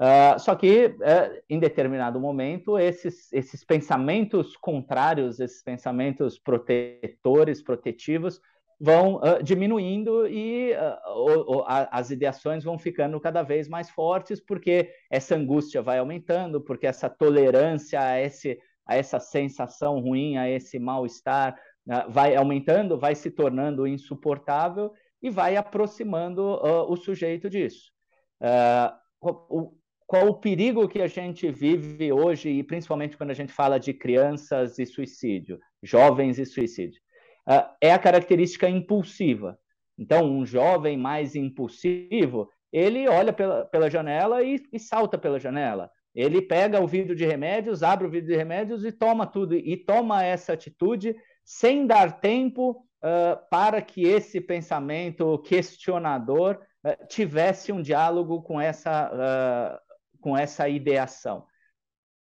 Uh, 0.00 0.38
só 0.38 0.56
que, 0.56 0.86
uh, 0.86 1.42
em 1.48 1.60
determinado 1.60 2.18
momento, 2.18 2.78
esses, 2.78 3.30
esses 3.32 3.62
pensamentos 3.62 4.56
contrários, 4.56 5.38
esses 5.38 5.62
pensamentos 5.62 6.38
protetores, 6.38 7.62
protetivos, 7.62 8.40
vão 8.82 9.18
uh, 9.18 9.40
diminuindo 9.40 10.26
e 10.26 10.72
uh, 10.72 11.08
o, 11.14 11.58
o, 11.58 11.60
a, 11.60 11.88
as 11.96 12.10
ideações 12.10 12.64
vão 12.64 12.76
ficando 12.76 13.20
cada 13.20 13.40
vez 13.40 13.68
mais 13.68 13.88
fortes, 13.88 14.40
porque 14.40 14.90
essa 15.08 15.36
angústia 15.36 15.80
vai 15.80 16.00
aumentando, 16.00 16.60
porque 16.60 16.88
essa 16.88 17.08
tolerância 17.08 18.00
a, 18.00 18.20
esse, 18.20 18.58
a 18.84 18.96
essa 18.96 19.20
sensação 19.20 20.00
ruim, 20.00 20.36
a 20.36 20.50
esse 20.50 20.80
mal-estar, 20.80 21.54
uh, 21.88 22.10
vai 22.10 22.34
aumentando, 22.34 22.98
vai 22.98 23.14
se 23.14 23.30
tornando 23.30 23.86
insuportável 23.86 24.92
e 25.22 25.30
vai 25.30 25.54
aproximando 25.54 26.42
o 26.42 26.96
sujeito 26.96 27.48
disso. 27.48 27.92
O, 29.20 29.72
qual 30.04 30.26
o 30.26 30.34
perigo 30.34 30.88
que 30.88 31.00
a 31.00 31.06
gente 31.06 31.48
vive 31.52 32.12
hoje, 32.12 32.48
e 32.48 32.64
principalmente 32.64 33.16
quando 33.16 33.30
a 33.30 33.34
gente 33.34 33.52
fala 33.52 33.78
de 33.78 33.94
crianças 33.94 34.80
e 34.80 34.84
suicídio, 34.84 35.60
jovens 35.80 36.40
e 36.40 36.44
suicídio? 36.44 37.00
Uh, 37.48 37.68
é 37.80 37.92
a 37.92 37.98
característica 37.98 38.68
impulsiva. 38.68 39.58
Então, 39.98 40.24
um 40.24 40.44
jovem 40.44 40.96
mais 40.96 41.34
impulsivo, 41.34 42.48
ele 42.72 43.06
olha 43.08 43.32
pela, 43.32 43.64
pela 43.66 43.90
janela 43.90 44.42
e, 44.42 44.62
e 44.72 44.78
salta 44.78 45.18
pela 45.18 45.38
janela. 45.38 45.90
Ele 46.14 46.42
pega 46.42 46.80
o 46.80 46.86
vidro 46.86 47.14
de 47.14 47.24
remédios, 47.24 47.82
abre 47.82 48.06
o 48.06 48.10
vidro 48.10 48.28
de 48.28 48.36
remédios 48.36 48.84
e 48.84 48.92
toma 48.92 49.26
tudo, 49.26 49.54
e 49.54 49.76
toma 49.76 50.24
essa 50.24 50.52
atitude 50.52 51.16
sem 51.44 51.86
dar 51.86 52.20
tempo 52.20 52.70
uh, 53.02 53.48
para 53.50 53.80
que 53.80 54.02
esse 54.02 54.40
pensamento 54.40 55.38
questionador 55.38 56.60
uh, 56.84 57.06
tivesse 57.06 57.72
um 57.72 57.80
diálogo 57.80 58.42
com 58.42 58.60
essa, 58.60 59.10
uh, 59.10 60.20
com 60.20 60.36
essa 60.36 60.68
ideação. 60.68 61.46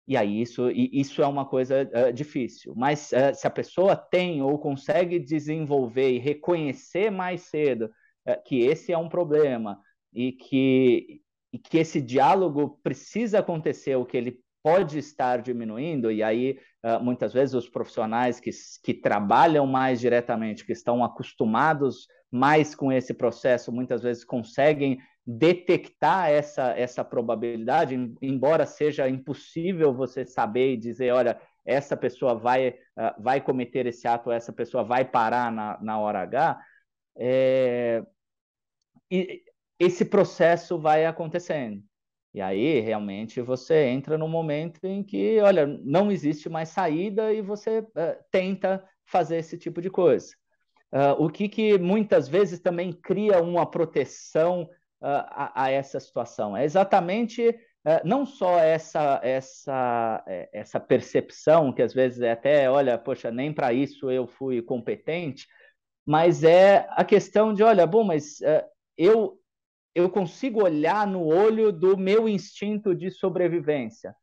E 0.09 0.17
aí 0.17 0.41
isso, 0.41 0.71
isso 0.71 1.21
é 1.21 1.27
uma 1.27 1.45
coisa 1.45 1.87
uh, 1.87 2.11
difícil. 2.11 2.73
Mas 2.75 3.11
uh, 3.11 3.31
se 3.31 3.45
a 3.45 3.49
pessoa 3.51 3.95
tem 3.95 4.41
ou 4.41 4.57
consegue 4.57 5.19
desenvolver 5.19 6.09
e 6.09 6.17
reconhecer 6.17 7.11
mais 7.11 7.41
cedo 7.41 7.91
uh, 8.27 8.43
que 8.43 8.61
esse 8.61 8.91
é 8.91 8.97
um 8.97 9.07
problema 9.07 9.79
e 10.11 10.31
que, 10.31 11.21
e 11.53 11.59
que 11.59 11.77
esse 11.77 12.01
diálogo 12.01 12.79
precisa 12.81 13.37
acontecer, 13.37 13.95
o 13.97 14.05
que 14.05 14.17
ele 14.17 14.39
pode 14.63 14.97
estar 14.97 15.43
diminuindo, 15.43 16.11
e 16.11 16.21
aí 16.21 16.59
muitas 17.01 17.31
vezes 17.31 17.55
os 17.55 17.69
profissionais 17.69 18.41
que, 18.41 18.49
que 18.83 18.93
trabalham 18.93 19.65
mais 19.65 20.01
diretamente, 20.01 20.65
que 20.65 20.73
estão 20.73 21.01
acostumados 21.03 22.07
mais 22.29 22.75
com 22.75 22.91
esse 22.91 23.13
processo, 23.13 23.71
muitas 23.71 24.01
vezes 24.01 24.25
conseguem 24.25 24.99
detectar 25.25 26.29
essa, 26.29 26.71
essa 26.77 27.03
probabilidade, 27.03 27.95
embora 28.21 28.65
seja 28.65 29.07
impossível 29.07 29.93
você 29.93 30.25
saber 30.25 30.73
e 30.73 30.77
dizer, 30.77 31.11
olha, 31.13 31.39
essa 31.65 31.95
pessoa 31.95 32.33
vai, 32.33 32.69
uh, 32.69 33.21
vai 33.21 33.39
cometer 33.39 33.85
esse 33.85 34.07
ato, 34.07 34.31
essa 34.31 34.51
pessoa 34.51 34.83
vai 34.83 35.05
parar 35.05 35.51
na, 35.51 35.79
na 35.81 35.99
hora 35.99 36.21
H, 36.21 36.59
é... 37.17 38.03
e 39.11 39.43
esse 39.79 40.05
processo 40.05 40.79
vai 40.79 41.05
acontecendo. 41.05 41.83
E 42.33 42.41
aí, 42.41 42.79
realmente, 42.79 43.41
você 43.41 43.85
entra 43.85 44.17
no 44.17 44.27
momento 44.27 44.83
em 44.83 45.03
que, 45.03 45.39
olha, 45.41 45.65
não 45.83 46.11
existe 46.11 46.47
mais 46.47 46.69
saída 46.69 47.33
e 47.33 47.41
você 47.41 47.79
uh, 47.79 48.23
tenta 48.31 48.83
fazer 49.05 49.37
esse 49.37 49.57
tipo 49.57 49.81
de 49.81 49.89
coisa. 49.89 50.35
Uh, 50.91 51.23
o 51.23 51.29
que, 51.29 51.47
que 51.47 51.77
muitas 51.77 52.27
vezes 52.27 52.59
também 52.59 52.91
cria 52.91 53.41
uma 53.41 53.65
proteção 53.69 54.69
a, 55.01 55.63
a, 55.63 55.71
essa 55.71 55.99
situação. 55.99 56.55
É 56.55 56.63
exatamente 56.63 57.47
uh, 57.49 58.01
não 58.03 58.25
só 58.25 58.59
essa, 58.59 59.19
essa, 59.23 60.23
é, 60.27 60.49
essa 60.53 60.79
percepção, 60.79 61.71
que 61.71 61.81
às 61.81 61.93
vezes 61.93 62.21
é 62.21 62.31
até, 62.31 62.69
olha, 62.69 62.97
poxa, 62.97 63.31
nem 63.31 63.53
para 63.53 63.73
isso 63.73 64.09
eu 64.11 64.27
fui 64.27 64.61
competente, 64.61 65.47
mas 66.05 66.43
é 66.43 66.87
a 66.91 67.03
questão 67.03 67.53
de, 67.53 67.63
olha, 67.63 67.85
bom, 67.85 68.03
mas 68.03 68.39
uh, 68.41 68.65
eu, 68.97 69.39
eu 69.93 70.09
consigo 70.09 70.63
olhar 70.63 71.05
no 71.07 71.25
olho 71.25 71.71
do 71.71 71.97
meu 71.97 72.27
instinto 72.27 72.95
de 72.95 73.11
sobrevivência. 73.11 74.15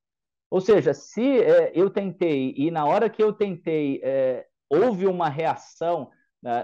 Ou 0.51 0.61
seja, 0.61 0.95
se 0.95 1.41
é, 1.41 1.72
eu 1.74 1.91
tentei 1.91 2.55
e 2.57 2.70
na 2.70 2.85
hora 2.87 3.11
que 3.11 3.22
eu 3.22 3.33
tentei 3.33 4.01
é, 4.03 4.47
houve 4.70 5.07
uma 5.07 5.29
reação 5.29 6.11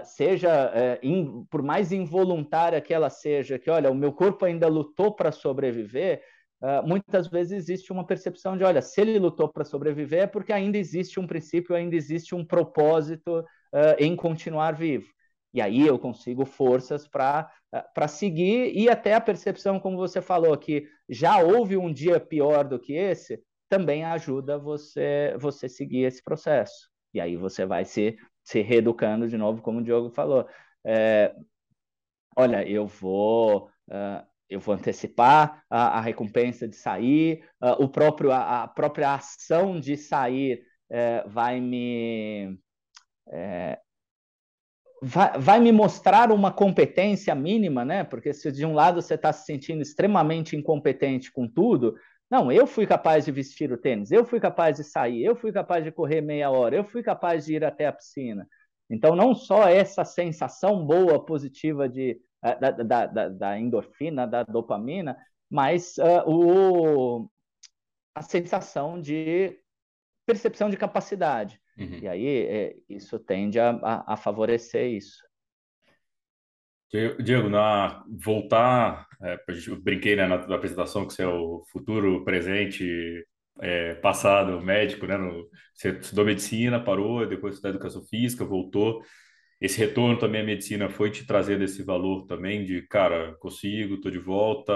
seja 0.05 0.71
uh, 0.71 1.05
in, 1.05 1.45
por 1.49 1.61
mais 1.61 1.91
involuntária 1.91 2.81
que 2.81 2.93
ela 2.93 3.09
seja, 3.09 3.59
que 3.59 3.69
olha, 3.69 3.91
o 3.91 3.95
meu 3.95 4.13
corpo 4.13 4.45
ainda 4.45 4.67
lutou 4.67 5.13
para 5.13 5.31
sobreviver, 5.31 6.23
uh, 6.61 6.87
muitas 6.87 7.27
vezes 7.27 7.51
existe 7.53 7.91
uma 7.91 8.05
percepção 8.05 8.55
de, 8.57 8.63
olha, 8.63 8.81
se 8.81 9.01
ele 9.01 9.19
lutou 9.19 9.49
para 9.49 9.65
sobreviver 9.65 10.23
é 10.23 10.27
porque 10.27 10.53
ainda 10.53 10.77
existe 10.77 11.19
um 11.19 11.27
princípio, 11.27 11.75
ainda 11.75 11.95
existe 11.95 12.33
um 12.35 12.45
propósito 12.45 13.43
em 13.97 14.15
continuar 14.15 14.73
vivo. 14.73 15.11
E 15.51 15.59
aí 15.59 15.81
eu 15.87 15.97
consigo 15.97 16.45
forças 16.45 17.07
para 17.07 18.07
seguir 18.07 18.71
e 18.75 18.87
até 18.87 19.15
a 19.15 19.21
percepção, 19.21 19.79
como 19.79 19.97
você 19.97 20.21
falou, 20.21 20.55
que 20.55 20.87
já 21.09 21.39
houve 21.39 21.75
um 21.75 21.91
dia 21.91 22.19
pior 22.19 22.67
do 22.67 22.79
que 22.79 22.93
esse, 22.93 23.41
também 23.67 24.03
ajuda 24.03 24.59
você 24.59 25.35
você 25.39 25.67
seguir 25.67 26.03
esse 26.03 26.23
processo. 26.23 26.87
E 27.13 27.19
aí 27.19 27.35
você 27.35 27.65
vai 27.65 27.83
se, 27.85 28.15
se 28.43 28.61
reeducando 28.61 29.27
de 29.27 29.37
novo, 29.37 29.61
como 29.61 29.79
o 29.79 29.83
Diogo 29.83 30.09
falou. 30.09 30.47
É, 30.85 31.33
olha, 32.35 32.67
eu 32.67 32.85
vou 32.87 33.69
uh, 33.89 34.25
eu 34.49 34.59
vou 34.59 34.75
antecipar 34.75 35.63
a, 35.69 35.97
a 35.97 36.01
recompensa 36.01 36.67
de 36.67 36.75
sair, 36.75 37.43
uh, 37.61 37.83
o 37.83 37.89
próprio 37.89 38.31
a, 38.31 38.63
a, 38.63 38.67
própria 38.67 39.15
ação 39.15 39.79
de 39.79 39.97
sair 39.97 40.63
uh, 40.89 41.29
vai 41.29 41.59
me 41.59 42.59
é, 43.31 43.79
vai, 45.01 45.37
vai 45.37 45.59
me 45.59 45.71
mostrar 45.71 46.31
uma 46.31 46.51
competência 46.51 47.33
mínima, 47.33 47.83
né? 47.83 48.03
Porque 48.03 48.33
se 48.33 48.51
de 48.51 48.65
um 48.65 48.73
lado 48.73 49.01
você 49.01 49.15
está 49.15 49.33
se 49.33 49.45
sentindo 49.45 49.81
extremamente 49.81 50.55
incompetente 50.55 51.31
com 51.31 51.47
tudo, 51.47 51.95
não, 52.33 52.51
eu 52.51 52.65
fui 52.65 52.87
capaz 52.87 53.25
de 53.25 53.31
vestir 53.31 53.71
o 53.71 53.77
tênis, 53.77 54.09
eu 54.11 54.25
fui 54.25 54.39
capaz 54.39 54.77
de 54.77 54.83
sair, 54.83 55.23
eu 55.23 55.35
fui 55.35 55.51
capaz 55.51 55.83
de 55.83 55.91
correr 55.91 56.19
meia 56.19 56.49
hora, 56.49 56.75
eu 56.75 56.83
fui 56.83 57.03
capaz 57.03 57.45
de 57.45 57.53
ir 57.53 57.63
até 57.63 57.85
a 57.85 57.93
piscina. 57.93 58.49
Então, 58.89 59.15
não 59.15 59.35
só 59.35 59.69
essa 59.69 60.03
sensação 60.03 60.83
boa, 60.83 61.23
positiva 61.23 61.87
de, 61.87 62.19
eh, 62.43 62.55
da, 62.55 62.71
da, 62.71 63.05
da, 63.05 63.29
da 63.29 63.59
endorfina, 63.59 64.25
da 64.25 64.41
dopamina, 64.41 65.15
mas 65.47 65.95
uh, 65.99 66.27
o, 66.27 67.29
a 68.15 68.23
sensação 68.23 68.99
de 68.99 69.55
percepção 70.25 70.71
de 70.71 70.77
capacidade. 70.77 71.61
Uhum. 71.77 71.99
E 72.01 72.07
aí, 72.07 72.27
é, 72.47 72.75
isso 72.89 73.19
tende 73.19 73.59
a, 73.59 73.79
a, 73.83 74.13
a 74.13 74.17
favorecer 74.17 74.89
isso. 74.89 75.23
Diego, 76.93 77.49
na, 77.49 78.03
voltar, 78.07 79.07
é, 79.19 79.35
eu 79.67 79.81
brinquei 79.81 80.15
né, 80.15 80.27
na, 80.27 80.45
na, 80.47 80.55
apresentação 80.55 81.07
que 81.07 81.13
você 81.13 81.23
é 81.23 81.27
o 81.27 81.63
futuro, 81.71 82.23
presente, 82.23 83.25
é, 83.61 83.95
passado 83.95 84.61
médico, 84.61 85.07
né? 85.07 85.17
No, 85.17 85.49
você 85.73 85.89
estudou 85.89 86.23
medicina, 86.23 86.79
parou, 86.79 87.25
depois 87.25 87.55
estudou 87.55 87.71
educação 87.71 88.03
física, 88.03 88.45
voltou. 88.45 89.01
Esse 89.59 89.79
retorno 89.79 90.19
também 90.19 90.41
à 90.41 90.43
medicina 90.43 90.87
foi 90.87 91.09
te 91.09 91.25
trazendo 91.25 91.63
esse 91.63 91.81
valor 91.83 92.27
também 92.27 92.63
de, 92.63 92.83
cara, 92.83 93.33
consigo, 93.39 93.95
estou 93.95 94.11
de 94.11 94.19
volta. 94.19 94.73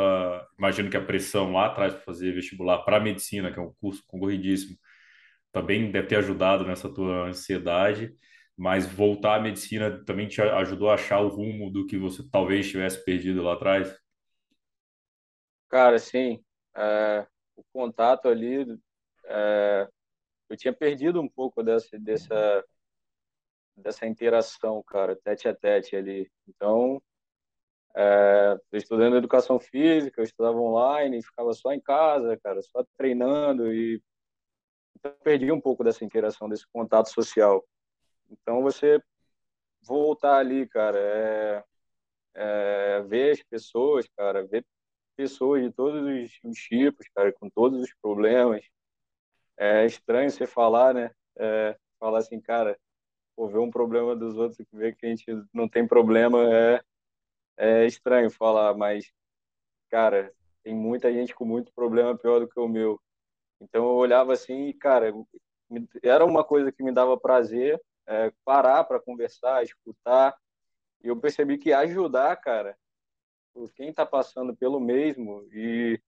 Imagino 0.57 0.89
que 0.89 0.97
a 0.97 1.01
pressão 1.05 1.51
lá 1.53 1.67
atrás 1.67 1.93
para 1.93 2.03
fazer 2.03 2.33
vestibular 2.33 2.79
para 2.79 2.99
medicina, 2.99 3.51
que 3.51 3.59
é 3.59 3.61
um 3.61 3.73
curso 3.79 4.03
concorridíssimo, 4.07 4.75
também 5.51 5.91
deve 5.91 6.07
ter 6.07 6.17
ajudado 6.17 6.65
nessa 6.65 6.89
tua 6.91 7.27
ansiedade 7.27 8.11
mas 8.57 8.87
voltar 8.87 9.35
à 9.35 9.39
medicina 9.39 10.03
também 10.03 10.27
te 10.27 10.41
ajudou 10.41 10.89
a 10.89 10.95
achar 10.95 11.19
o 11.19 11.27
rumo 11.27 11.69
do 11.69 11.85
que 11.85 11.97
você 11.97 12.27
talvez 12.31 12.67
tivesse 12.67 13.03
perdido 13.05 13.43
lá 13.43 13.53
atrás? 13.53 13.95
Cara, 15.69 15.99
sim. 15.99 16.43
É, 16.75 17.27
o 17.55 17.63
contato 17.71 18.27
ali, 18.27 18.65
é, 19.25 19.87
eu 20.49 20.57
tinha 20.57 20.73
perdido 20.73 21.21
um 21.21 21.29
pouco 21.29 21.61
dessa, 21.61 21.99
dessa, 21.99 22.65
dessa 23.75 24.07
interação, 24.07 24.81
cara, 24.83 25.15
tete 25.15 25.47
a 25.47 25.53
tete 25.53 25.95
ali. 25.95 26.31
Então, 26.47 27.01
é, 27.95 28.57
estudando 28.73 29.17
educação 29.17 29.59
física, 29.59 30.19
eu 30.19 30.25
estudava 30.25 30.57
online, 30.57 31.21
ficava 31.21 31.53
só 31.53 31.71
em 31.73 31.81
casa, 31.81 32.37
cara, 32.37 32.61
só 32.61 32.83
treinando 32.97 33.71
e 33.71 34.01
então, 34.95 35.13
perdi 35.23 35.51
um 35.51 35.61
pouco 35.61 35.83
dessa 35.83 36.03
interação, 36.03 36.49
desse 36.49 36.65
contato 36.73 37.09
social. 37.13 37.63
Então 38.31 38.61
você 38.61 39.01
voltar 39.81 40.37
ali, 40.37 40.67
cara, 40.67 40.97
é, 40.99 41.63
é, 42.35 43.01
ver 43.03 43.31
as 43.31 43.43
pessoas, 43.43 44.07
cara, 44.15 44.45
ver 44.45 44.65
pessoas 45.15 45.63
de 45.63 45.71
todos 45.71 46.01
os, 46.03 46.39
os, 46.43 46.57
tipos, 46.59 47.07
cara, 47.15 47.33
com 47.33 47.49
todos 47.49 47.81
os 47.81 47.93
problemas. 48.01 48.63
É 49.57 49.85
estranho 49.85 50.29
você 50.29 50.45
falar, 50.47 50.93
né? 50.93 51.11
É, 51.37 51.77
falar 51.99 52.19
assim, 52.19 52.39
cara, 52.39 52.77
pô, 53.35 53.47
ver 53.47 53.59
um 53.59 53.71
problema 53.71 54.15
dos 54.15 54.37
outros 54.37 54.59
e 54.59 54.77
ver 54.77 54.95
que 54.95 55.05
a 55.05 55.09
gente 55.09 55.25
não 55.53 55.67
tem 55.67 55.87
problema 55.87 56.39
é, 56.53 56.83
é 57.57 57.85
estranho 57.85 58.29
falar, 58.31 58.75
mas, 58.75 59.11
cara, 59.89 60.33
tem 60.63 60.75
muita 60.75 61.11
gente 61.13 61.35
com 61.35 61.45
muito 61.45 61.71
problema 61.73 62.17
pior 62.17 62.39
do 62.39 62.47
que 62.49 62.59
o 62.59 62.67
meu. 62.67 63.01
Então 63.61 63.83
eu 63.85 63.95
olhava 63.95 64.33
assim, 64.33 64.73
cara, 64.73 65.13
era 66.03 66.25
uma 66.25 66.43
coisa 66.43 66.71
que 66.71 66.83
me 66.83 66.91
dava 66.91 67.19
prazer, 67.19 67.81
é, 68.07 68.31
parar 68.45 68.83
para 68.85 68.99
conversar, 68.99 69.63
escutar. 69.63 70.35
E 71.03 71.07
eu 71.07 71.19
percebi 71.19 71.57
que 71.57 71.73
ajudar, 71.73 72.35
cara, 72.37 72.77
quem 73.75 73.89
está 73.89 74.05
passando 74.05 74.55
pelo 74.55 74.79
mesmo, 74.79 75.47
e 75.51 75.99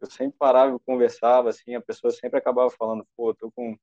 eu 0.00 0.10
sempre 0.10 0.36
parava 0.38 0.74
e 0.74 0.80
conversava, 0.80 1.50
assim, 1.50 1.74
a 1.74 1.80
pessoa 1.80 2.10
sempre 2.10 2.38
acabava 2.38 2.70
falando, 2.70 3.06
pô, 3.16 3.34
tô 3.34 3.50
com, 3.52 3.76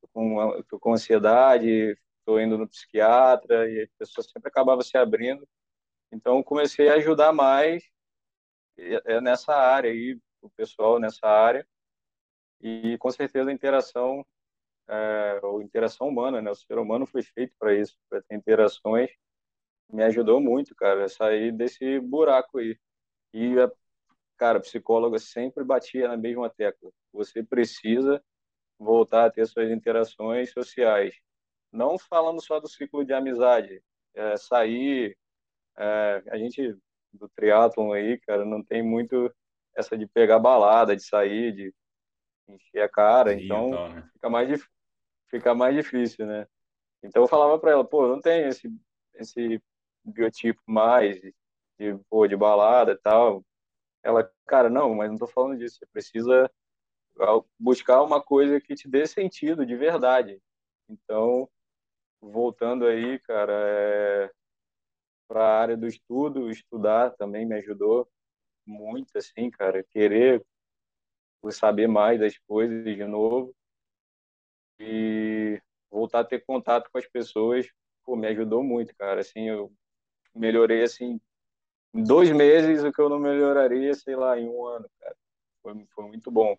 tô 0.00 0.08
com, 0.12 0.62
tô 0.68 0.80
com 0.80 0.94
ansiedade, 0.94 1.96
tô 2.24 2.40
indo 2.40 2.58
no 2.58 2.68
psiquiatra, 2.68 3.70
e 3.70 3.82
a 3.82 3.88
pessoa 3.98 4.24
sempre 4.24 4.48
acabava 4.48 4.82
se 4.82 4.96
abrindo. 4.96 5.46
Então, 6.12 6.42
comecei 6.42 6.88
a 6.88 6.94
ajudar 6.94 7.32
mais 7.32 7.84
é 8.78 9.20
nessa 9.20 9.54
área 9.54 9.90
aí, 9.90 10.18
o 10.40 10.50
pessoal 10.50 10.98
nessa 10.98 11.26
área, 11.26 11.66
e 12.60 12.96
com 12.98 13.10
certeza 13.10 13.50
a 13.50 13.52
interação 13.52 14.24
é, 14.90 15.40
ou 15.44 15.62
interação 15.62 16.08
humana, 16.08 16.42
né? 16.42 16.50
O 16.50 16.54
ser 16.54 16.76
humano 16.76 17.06
foi 17.06 17.22
feito 17.22 17.54
para 17.58 17.72
isso, 17.74 17.96
para 18.08 18.20
ter 18.22 18.34
interações. 18.34 19.08
Me 19.88 20.02
ajudou 20.02 20.40
muito, 20.40 20.74
cara, 20.74 21.04
a 21.04 21.08
sair 21.08 21.52
desse 21.52 22.00
buraco 22.00 22.58
aí. 22.58 22.76
E, 23.32 23.54
cara, 24.36 24.60
psicóloga 24.60 25.18
sempre 25.18 25.62
batia 25.62 26.08
na 26.08 26.16
mesma 26.16 26.50
tecla. 26.50 26.90
Você 27.12 27.42
precisa 27.42 28.22
voltar 28.78 29.26
a 29.26 29.30
ter 29.30 29.46
suas 29.46 29.70
interações 29.70 30.50
sociais. 30.52 31.14
Não 31.72 31.96
falando 31.96 32.42
só 32.44 32.58
do 32.58 32.68
ciclo 32.68 33.04
de 33.04 33.12
amizade, 33.12 33.80
é, 34.14 34.36
sair. 34.36 35.16
É, 35.78 36.22
a 36.30 36.36
gente 36.36 36.76
do 37.12 37.28
triatlon 37.28 37.92
aí, 37.92 38.18
cara, 38.20 38.44
não 38.44 38.62
tem 38.62 38.82
muito 38.82 39.32
essa 39.76 39.96
de 39.96 40.06
pegar 40.06 40.38
balada, 40.38 40.96
de 40.96 41.04
sair, 41.04 41.52
de 41.52 41.74
encher 42.48 42.82
a 42.82 42.88
cara. 42.88 43.36
Sim, 43.36 43.44
então, 43.44 43.68
então 43.68 43.88
né? 43.90 44.10
fica 44.12 44.28
mais 44.28 44.48
difícil 44.48 44.79
fica 45.30 45.54
mais 45.54 45.74
difícil, 45.74 46.26
né? 46.26 46.46
Então 47.02 47.22
eu 47.22 47.28
falava 47.28 47.58
para 47.58 47.72
ela, 47.72 47.84
pô, 47.84 48.06
não 48.06 48.20
tem 48.20 48.46
esse 48.48 48.70
esse 49.14 49.62
biotipo 50.04 50.60
mais 50.66 51.20
de, 51.78 51.96
pô, 52.08 52.26
de 52.26 52.36
balada 52.36 52.92
e 52.92 52.98
tal. 52.98 53.44
Ela, 54.02 54.30
cara, 54.46 54.70
não, 54.70 54.94
mas 54.94 55.10
não 55.10 55.18
tô 55.18 55.26
falando 55.26 55.58
disso. 55.58 55.78
Você 55.78 55.86
precisa 55.86 56.50
buscar 57.58 58.02
uma 58.02 58.22
coisa 58.22 58.60
que 58.60 58.74
te 58.74 58.88
dê 58.88 59.06
sentido 59.06 59.66
de 59.66 59.76
verdade. 59.76 60.40
Então, 60.88 61.48
voltando 62.20 62.86
aí, 62.86 63.18
cara, 63.20 63.52
é... 63.52 64.30
para 65.28 65.42
a 65.44 65.60
área 65.60 65.76
do 65.76 65.86
estudo, 65.86 66.50
estudar 66.50 67.10
também 67.16 67.44
me 67.46 67.56
ajudou 67.56 68.08
muito, 68.66 69.16
assim, 69.16 69.50
cara, 69.50 69.84
querer 69.84 70.44
saber 71.50 71.88
mais 71.88 72.20
das 72.20 72.38
coisas 72.38 72.84
de 72.84 73.04
novo 73.04 73.54
e 74.80 75.60
voltar 75.90 76.20
a 76.20 76.24
ter 76.24 76.44
contato 76.44 76.88
com 76.90 76.98
as 76.98 77.06
pessoas, 77.06 77.66
pô, 78.04 78.16
me 78.16 78.26
ajudou 78.28 78.62
muito, 78.64 78.94
cara. 78.96 79.20
Assim, 79.20 79.48
eu 79.48 79.72
melhorei 80.34 80.82
assim 80.82 81.20
em 81.94 82.02
dois 82.04 82.30
meses 82.30 82.82
o 82.84 82.92
que 82.92 83.00
eu 83.00 83.08
não 83.08 83.18
melhoraria, 83.18 83.94
sei 83.94 84.16
lá, 84.16 84.38
em 84.38 84.48
um 84.48 84.66
ano, 84.66 84.88
cara. 85.00 85.16
Foi, 85.62 85.86
foi 85.94 86.06
muito 86.06 86.30
bom. 86.30 86.56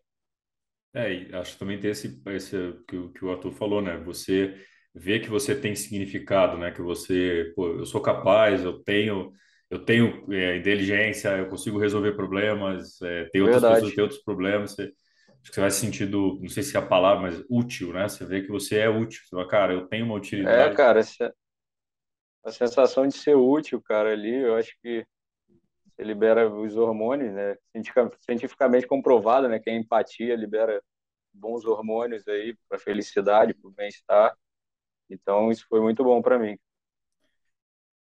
É, 0.94 1.14
e 1.14 1.36
acho 1.36 1.54
que 1.54 1.60
também 1.60 1.80
tem 1.80 1.92
esse, 1.92 2.22
esse 2.28 2.74
que, 2.88 3.10
que 3.10 3.26
o 3.26 3.32
Arthur 3.32 3.52
falou, 3.54 3.82
né? 3.82 3.98
Você 4.00 4.56
vê 4.94 5.20
que 5.20 5.30
você 5.30 5.56
tem 5.56 5.76
significado, 5.76 6.58
né? 6.58 6.72
Que 6.72 6.82
você, 6.82 7.52
pô, 7.56 7.68
eu 7.68 7.86
sou 7.86 8.02
capaz, 8.02 8.64
eu 8.64 8.84
tenho, 8.84 9.32
eu 9.70 9.86
tenho 9.86 10.32
é, 10.34 10.58
inteligência, 10.58 11.30
eu 11.38 11.50
consigo 11.50 11.80
resolver 11.80 12.12
problemas, 12.14 13.02
é, 13.02 13.26
tem 13.32 13.42
outras 13.42 13.62
Verdade. 13.62 13.76
pessoas 13.76 13.90
que 13.92 13.96
têm 13.96 14.04
outros 14.04 14.24
problemas. 14.24 14.72
Você, 14.72 14.92
acho 15.42 15.50
que 15.50 15.56
você 15.56 15.62
vai 15.62 15.72
se 15.72 15.80
sentindo, 15.80 16.40
não 16.40 16.50
sei 16.50 16.64
se 16.64 16.76
é 16.76 16.80
a 16.80 16.86
palavra, 16.86 17.24
mas 17.24 17.44
útil, 17.50 17.94
né? 17.94 18.08
Você 18.08 18.26
vê 18.26 18.42
que 18.42 18.50
você 18.50 18.80
é 18.80 18.90
útil. 18.90 19.22
Você 19.24 19.30
fala, 19.30 19.48
cara, 19.48 19.74
eu 19.74 19.88
tenho 19.88 20.06
uma 20.06 20.16
utilidade. 20.16 20.74
É, 20.74 20.76
cara, 20.76 21.00
essa, 21.00 21.34
a 22.44 22.52
sensação 22.52 23.08
de 23.08 23.16
ser 23.16 23.36
útil, 23.36 23.82
cara, 23.82 24.12
ali, 24.12 24.36
eu 24.36 24.56
acho 24.56 24.76
que 24.82 25.06
você 25.86 26.04
libera 26.04 26.52
os 26.52 26.76
hormônios, 26.76 27.34
né? 27.34 27.56
Cientificamente 28.26 28.88
comprovado, 28.88 29.48
né? 29.48 29.60
Que 29.60 29.70
a 29.70 29.76
empatia 29.76 30.36
libera 30.36 30.82
bons 31.34 31.66
hormônios 31.66 32.28
aí 32.28 32.56
para 32.68 32.80
felicidade, 32.80 33.54
para 33.54 33.72
bem-estar. 33.72 34.36
Então, 35.10 35.52
isso 35.52 35.66
foi 35.68 35.82
muito 35.82 36.04
bom 36.04 36.22
para 36.22 36.40
mim. 36.40 36.58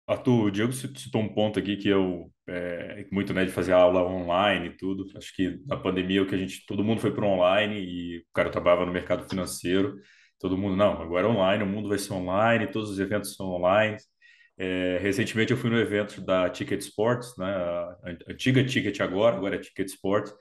Arthur, 0.08 0.45
o 0.45 0.51
Diego 0.51 0.72
citou 0.72 1.22
um 1.22 1.34
ponto 1.34 1.60
aqui 1.60 1.76
que 1.78 1.89
eu 1.89 2.32
é, 2.47 3.05
muito 3.12 3.34
né 3.34 3.43
de 3.45 3.51
fazer 3.51 3.74
aula 3.74 4.01
online 4.03 4.68
e 4.68 4.78
tudo. 4.78 5.05
Acho 5.18 5.36
que 5.36 5.60
na 5.66 5.76
pandemia 5.78 6.24
o 6.24 6.28
que 6.28 6.36
a 6.36 6.38
gente 6.38 6.66
todo 6.66 6.84
mundo 6.84 7.01
foi 7.01 7.12
para 7.14 7.26
online 7.26 7.76
e 7.80 8.20
o 8.20 8.24
cara 8.34 8.49
trabalhava 8.49 8.86
no 8.86 8.93
mercado 8.93 9.28
financeiro, 9.30 9.95
todo 10.39 10.58
mundo 10.58 10.76
não, 10.78 11.01
agora 11.01 11.28
é 11.28 11.30
online, 11.30 11.64
o 11.64 11.68
mundo 11.68 11.89
vai 11.89 11.97
ser 11.97 12.14
online, 12.14 12.68
todos 12.68 12.89
os 12.89 12.99
eventos 12.99 13.36
são 13.36 13.47
online. 13.47 13.97
É, 14.58 14.97
recentemente 15.01 15.51
eu 15.51 15.58
fui 15.58 15.70
no 15.70 15.80
evento 15.80 16.22
da 16.22 16.49
Ticket 16.49 16.82
Sports, 16.82 17.36
né? 17.38 17.45
A 17.47 17.97
antiga 18.32 18.64
Ticket 18.66 18.99
agora, 19.01 19.36
agora 19.38 19.55
é 19.58 19.60
Ticket 19.60 19.88
Sports. 19.89 20.34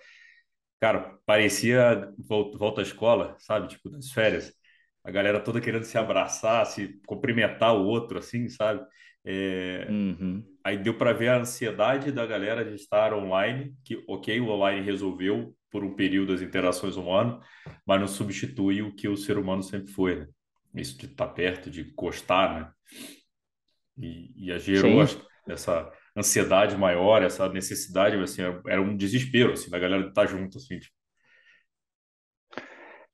Cara, 0.80 1.18
parecia 1.26 2.12
volta 2.18 2.80
à 2.80 2.84
escola, 2.84 3.36
sabe? 3.38 3.68
Tipo, 3.68 3.88
das 3.90 4.10
férias. 4.12 4.52
A 5.04 5.10
galera 5.10 5.40
toda 5.40 5.60
querendo 5.60 5.84
se 5.84 5.96
abraçar, 5.96 6.66
se 6.66 7.00
cumprimentar 7.06 7.74
o 7.74 7.86
outro, 7.86 8.18
assim, 8.18 8.48
sabe? 8.48 8.84
É... 9.28 9.88
Uhum. 9.90 10.44
Aí 10.62 10.78
deu 10.78 10.96
para 10.96 11.12
ver 11.12 11.28
a 11.28 11.38
ansiedade 11.38 12.12
da 12.12 12.24
galera 12.24 12.64
de 12.64 12.76
estar 12.76 13.12
online, 13.12 13.74
que, 13.84 14.02
ok, 14.08 14.40
o 14.40 14.48
online 14.48 14.84
resolveu 14.84 15.54
por 15.70 15.84
um 15.84 15.94
período 15.94 16.32
as 16.32 16.40
interações 16.40 16.96
humanas, 16.96 17.44
mas 17.84 18.00
não 18.00 18.06
substitui 18.06 18.82
o 18.82 18.94
que 18.94 19.08
o 19.08 19.16
ser 19.16 19.36
humano 19.36 19.62
sempre 19.62 19.92
foi, 19.92 20.20
né? 20.20 20.28
Isso 20.74 20.96
de 20.96 21.06
estar 21.06 21.28
perto, 21.28 21.68
de 21.68 21.80
encostar, 21.82 22.54
né? 22.54 22.72
E, 23.98 24.50
e 24.50 24.58
gerou 24.58 25.04
essa 25.48 25.90
ansiedade 26.16 26.76
maior, 26.76 27.22
essa 27.22 27.48
necessidade, 27.48 28.16
assim, 28.16 28.42
era 28.66 28.80
um 28.80 28.96
desespero, 28.96 29.52
assim, 29.52 29.70
da 29.70 29.78
galera 29.78 30.02
de 30.02 30.08
estar 30.08 30.26
junto, 30.26 30.58
assim, 30.58 30.78
tipo. 30.78 30.94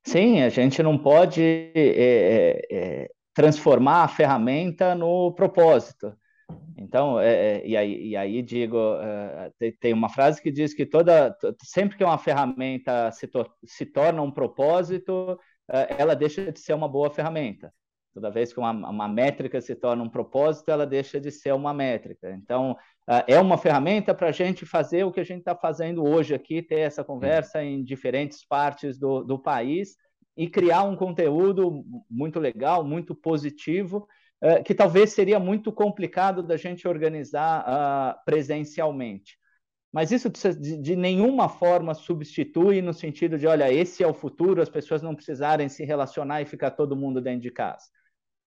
Sim, 0.04 0.42
a 0.42 0.48
gente 0.48 0.82
não 0.82 0.98
pode 0.98 1.40
é, 1.40 1.70
é, 1.74 2.60
é 2.70 3.10
transformar 3.34 4.04
a 4.04 4.08
ferramenta 4.08 4.94
no 4.94 5.32
propósito. 5.32 6.14
Então, 6.76 7.18
é, 7.18 7.32
é, 7.32 7.66
e, 7.66 7.76
aí, 7.76 8.08
e 8.08 8.16
aí 8.16 8.42
digo, 8.42 8.76
uh, 8.76 9.52
tem, 9.58 9.72
tem, 9.72 9.92
uma 9.92 10.08
frase 10.08 10.42
que 10.42 10.50
diz 10.50 10.74
que 10.74 10.84
toda, 10.84 11.34
sempre 11.62 11.96
que 11.96 12.04
uma 12.04 12.18
ferramenta 12.18 13.10
se, 13.12 13.26
to, 13.26 13.46
se 13.64 13.86
torna 13.86 14.20
um 14.20 14.30
propósito, 14.30 15.32
uh, 15.32 15.94
ela 15.96 16.14
deixa 16.14 16.50
de 16.50 16.60
ser 16.60 16.74
uma 16.74 16.88
boa 16.88 17.10
ferramenta. 17.10 17.72
Toda 18.12 18.30
vez 18.30 18.52
que 18.52 18.60
uma, 18.60 18.72
uma 18.72 19.08
métrica 19.08 19.60
se 19.60 19.74
torna 19.74 20.02
um 20.02 20.08
propósito, 20.08 20.70
ela 20.70 20.86
deixa 20.86 21.18
de 21.18 21.30
ser 21.30 21.52
uma 21.54 21.72
métrica. 21.72 22.30
Então, 22.32 22.72
uh, 22.72 23.24
é 23.26 23.40
uma 23.40 23.56
ferramenta 23.56 24.14
para 24.14 24.28
a 24.28 24.32
gente 24.32 24.66
fazer 24.66 25.04
o 25.04 25.12
que 25.12 25.20
a 25.20 25.24
gente 25.24 25.38
está 25.38 25.56
fazendo 25.56 26.04
hoje 26.04 26.34
aqui, 26.34 26.60
ter 26.60 26.80
essa 26.80 27.02
conversa 27.02 27.62
em 27.62 27.82
diferentes 27.82 28.44
partes 28.44 28.98
do, 28.98 29.22
do 29.22 29.38
país 29.38 29.96
e 30.36 30.48
criar 30.48 30.84
um 30.84 30.96
conteúdo 30.96 31.84
muito 32.10 32.40
legal, 32.40 32.84
muito 32.84 33.14
positivo, 33.14 34.08
uh, 34.42 34.62
que 34.64 34.74
talvez 34.74 35.12
seria 35.12 35.38
muito 35.38 35.70
complicado 35.72 36.42
da 36.42 36.56
gente 36.56 36.88
organizar 36.88 37.64
uh, 37.64 38.24
presencialmente. 38.24 39.38
Mas 39.92 40.10
isso 40.10 40.30
de, 40.30 40.78
de, 40.78 40.96
nenhuma 40.96 41.50
forma 41.50 41.92
substitui 41.92 42.80
no 42.80 42.94
sentido 42.94 43.38
de, 43.38 43.46
olha, 43.46 43.70
esse 43.70 44.02
é 44.02 44.06
o 44.06 44.14
futuro, 44.14 44.62
as 44.62 44.70
pessoas 44.70 45.02
não 45.02 45.14
precisarem 45.14 45.68
se 45.68 45.84
relacionar 45.84 46.40
e 46.40 46.46
ficar 46.46 46.70
todo 46.70 46.96
mundo 46.96 47.20
dentro 47.20 47.42
de 47.42 47.50
casa. 47.50 47.84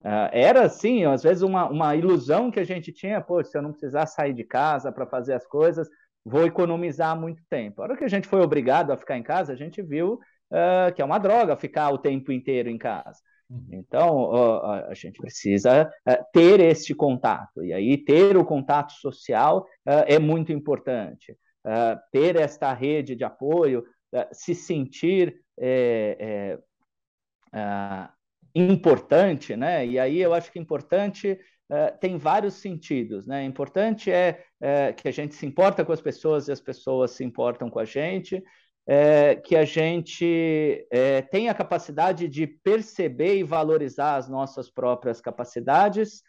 Uh, 0.02 0.32
era, 0.32 0.64
assim, 0.64 1.04
às 1.04 1.24
vezes 1.24 1.44
uma, 1.44 1.70
uma 1.70 1.96
ilusão 1.96 2.50
que 2.50 2.60
a 2.60 2.64
gente 2.64 2.94
tinha, 2.94 3.22
pô, 3.22 3.44
se 3.44 3.58
eu 3.58 3.62
não 3.62 3.72
precisar 3.72 4.06
sair 4.06 4.34
de 4.34 4.44
casa 4.46 4.92
para 4.92 5.06
fazer 5.06 5.34
as 5.34 5.46
coisas, 5.46 5.90
vou 6.26 6.46
economizar 6.46 7.20
muito 7.20 7.44
tempo. 7.50 7.82
A 7.82 7.86
hora 7.86 7.98
que 7.98 8.04
a 8.06 8.10
gente 8.10 8.28
foi 8.28 8.42
obrigado 8.42 8.92
a 8.92 8.98
ficar 8.98 9.18
em 9.18 9.24
casa, 9.24 9.52
a 9.52 9.56
gente 9.56 9.82
viu 9.82 10.20
uh, 10.54 10.94
que 10.94 11.02
é 11.02 11.06
uma 11.06 11.18
droga 11.18 11.58
ficar 11.58 11.90
o 11.90 11.98
tempo 11.98 12.32
inteiro 12.32 12.70
em 12.70 12.78
casa. 12.78 13.20
Uhum. 13.50 13.68
Então, 13.72 14.32
uh, 14.32 14.64
a 14.88 14.94
gente 14.94 15.20
precisa 15.20 15.92
uh, 16.08 16.26
ter 16.32 16.60
este 16.60 16.94
contato, 16.94 17.64
e 17.64 17.74
aí 17.74 17.98
ter 17.98 18.38
o 18.38 18.46
contato 18.46 18.94
social 18.94 19.66
é 19.86 20.20
muito 20.20 20.52
importante. 20.52 21.36
ter 22.12 22.36
esta 22.36 22.74
rede 22.74 23.16
de 23.16 23.24
apoio, 23.24 23.86
se 24.32 24.54
sentir 24.54 25.42
é, 25.58 26.58
é, 27.54 28.10
importante, 28.54 29.56
né? 29.56 29.86
E 29.86 29.98
aí 29.98 30.20
eu 30.20 30.34
acho 30.34 30.52
que 30.52 30.60
importante 30.60 31.40
tem 32.00 32.18
vários 32.18 32.56
sentidos, 32.56 33.26
né? 33.26 33.44
Importante 33.46 34.12
é, 34.12 34.44
é, 34.62 34.94
que 34.94 35.08
a 35.08 35.12
gente 35.12 35.34
se 35.34 35.46
importa 35.46 35.84
com 35.84 35.92
as 35.92 36.02
pessoas 36.02 36.48
e 36.48 36.52
as 36.52 36.62
pessoas 36.62 37.12
se 37.12 37.24
importam 37.24 37.70
com 37.70 37.80
a 37.80 37.86
gente 37.86 38.44
é, 38.86 39.36
que 39.36 39.56
a 39.56 39.66
gente 39.66 40.86
é, 40.92 41.22
tenha 41.22 41.52
a 41.52 41.56
capacidade 41.56 42.28
de 42.28 42.46
perceber 42.46 43.38
e 43.38 43.44
valorizar 43.44 44.16
as 44.16 44.28
nossas 44.28 44.70
próprias 44.70 45.22
capacidades 45.22 46.22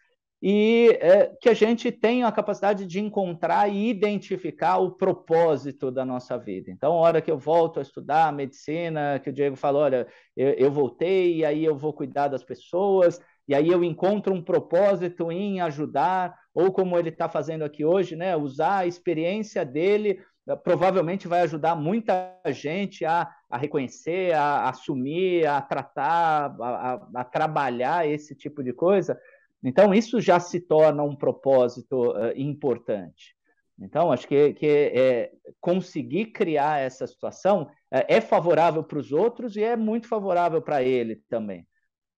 e 0.47 0.91
é, 1.01 1.33
que 1.41 1.49
a 1.49 1.55
gente 1.55 1.91
tenha 1.91 2.27
a 2.27 2.33
capacidade 2.33 2.87
de 2.87 3.01
encontrar 3.01 3.67
e 3.69 3.89
identificar 3.89 4.77
o 4.77 4.91
propósito 4.91 5.91
da 5.91 6.05
nossa 6.05 6.37
vida. 6.37 6.71
Então, 6.71 6.93
a 6.93 6.97
hora 6.97 7.23
que 7.23 7.31
eu 7.31 7.39
volto 7.39 7.79
a 7.79 7.83
estudar 7.83 8.31
medicina, 8.31 9.19
que 9.19 9.31
o 9.31 9.33
Diego 9.33 9.57
falou, 9.57 9.83
olha, 9.83 10.07
eu, 10.37 10.51
eu 10.51 10.71
voltei 10.71 11.37
e 11.37 11.45
aí 11.47 11.65
eu 11.65 11.75
vou 11.75 11.95
cuidar 11.95 12.29
das 12.29 12.45
pessoas, 12.45 13.19
e 13.49 13.55
aí 13.55 13.69
eu 13.69 13.83
encontro 13.83 14.35
um 14.35 14.43
propósito 14.43 15.33
em 15.33 15.63
ajudar, 15.63 16.39
ou 16.53 16.71
como 16.71 16.99
ele 16.99 17.09
está 17.09 17.27
fazendo 17.27 17.65
aqui 17.65 17.83
hoje, 17.83 18.15
né, 18.15 18.37
usar 18.37 18.81
a 18.81 18.87
experiência 18.87 19.65
dele 19.65 20.21
provavelmente 20.63 21.27
vai 21.27 21.41
ajudar 21.41 21.75
muita 21.75 22.39
gente 22.49 23.05
a, 23.05 23.31
a 23.49 23.57
reconhecer, 23.57 24.35
a, 24.35 24.43
a 24.43 24.69
assumir, 24.71 25.47
a 25.47 25.61
tratar, 25.63 26.55
a, 26.61 27.09
a, 27.15 27.25
trabalhar 27.25 28.07
esse 28.07 28.35
tipo 28.35 28.63
de 28.63 28.73
coisa. 28.73 29.19
Então, 29.63 29.95
isso 29.95 30.21
já 30.21 30.39
se 30.39 30.61
torna 30.61 31.03
um 31.03 31.17
propósito 31.17 32.13
uh, 32.13 32.33
importante. 32.37 33.35
Então, 33.79 34.13
acho 34.13 34.29
que, 34.29 34.53
que 34.53 34.67
é, 34.67 35.33
conseguir 35.61 36.27
criar 36.27 36.81
essa 36.81 37.07
situação 37.07 37.69
é, 37.91 38.17
é 38.17 38.21
favorável 38.21 38.85
para 38.85 38.99
os 38.99 39.11
outros 39.11 39.57
e 39.57 39.63
é 39.63 39.77
muito 39.77 40.07
favorável 40.07 40.61
para 40.61 40.83
ele 40.83 41.17
também. 41.29 41.67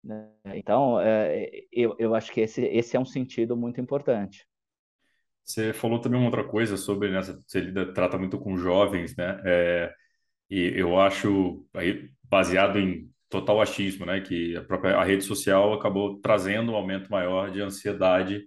Né? 0.02 0.28
Então, 0.46 1.00
é, 1.00 1.48
eu, 1.72 1.96
eu 1.98 2.14
acho 2.14 2.32
que 2.32 2.40
esse, 2.40 2.62
esse 2.62 2.96
é 2.96 3.00
um 3.00 3.06
sentido 3.06 3.56
muito 3.56 3.80
importante. 3.80 4.46
Você 5.46 5.72
falou 5.72 6.00
também 6.00 6.18
uma 6.18 6.26
outra 6.26 6.44
coisa 6.44 6.76
sobre, 6.76 7.10
né, 7.10 7.22
você 7.22 7.60
lida, 7.60 7.92
trata 7.94 8.18
muito 8.18 8.38
com 8.38 8.56
jovens, 8.58 9.16
né? 9.16 9.40
É, 9.44 9.94
e 10.50 10.72
eu 10.76 10.98
acho, 11.00 11.66
aí, 11.74 12.10
baseado 12.24 12.78
em 12.78 13.10
total 13.28 13.60
achismo, 13.60 14.06
né, 14.06 14.20
que 14.20 14.56
a 14.56 14.64
própria 14.64 14.96
a 14.98 15.04
rede 15.04 15.24
social 15.24 15.74
acabou 15.74 16.20
trazendo 16.20 16.72
um 16.72 16.76
aumento 16.76 17.10
maior 17.10 17.50
de 17.50 17.60
ansiedade, 17.62 18.46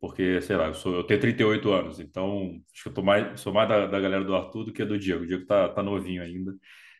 porque, 0.00 0.40
sei 0.42 0.56
lá, 0.56 0.66
eu, 0.68 0.74
sou, 0.74 0.94
eu 0.96 1.04
tenho 1.04 1.20
38 1.20 1.72
anos, 1.72 1.98
então 2.00 2.52
acho 2.72 2.82
que 2.84 2.88
eu 2.88 2.94
tô 2.94 3.02
mais, 3.02 3.40
sou 3.40 3.52
mais 3.52 3.68
da, 3.68 3.86
da 3.86 4.00
galera 4.00 4.24
do 4.24 4.34
Arthur 4.34 4.64
do 4.64 4.72
que 4.72 4.84
do 4.84 4.98
Diego. 4.98 5.24
O 5.24 5.26
Diego 5.26 5.44
tá, 5.46 5.68
tá 5.70 5.82
novinho 5.82 6.22
ainda. 6.22 6.54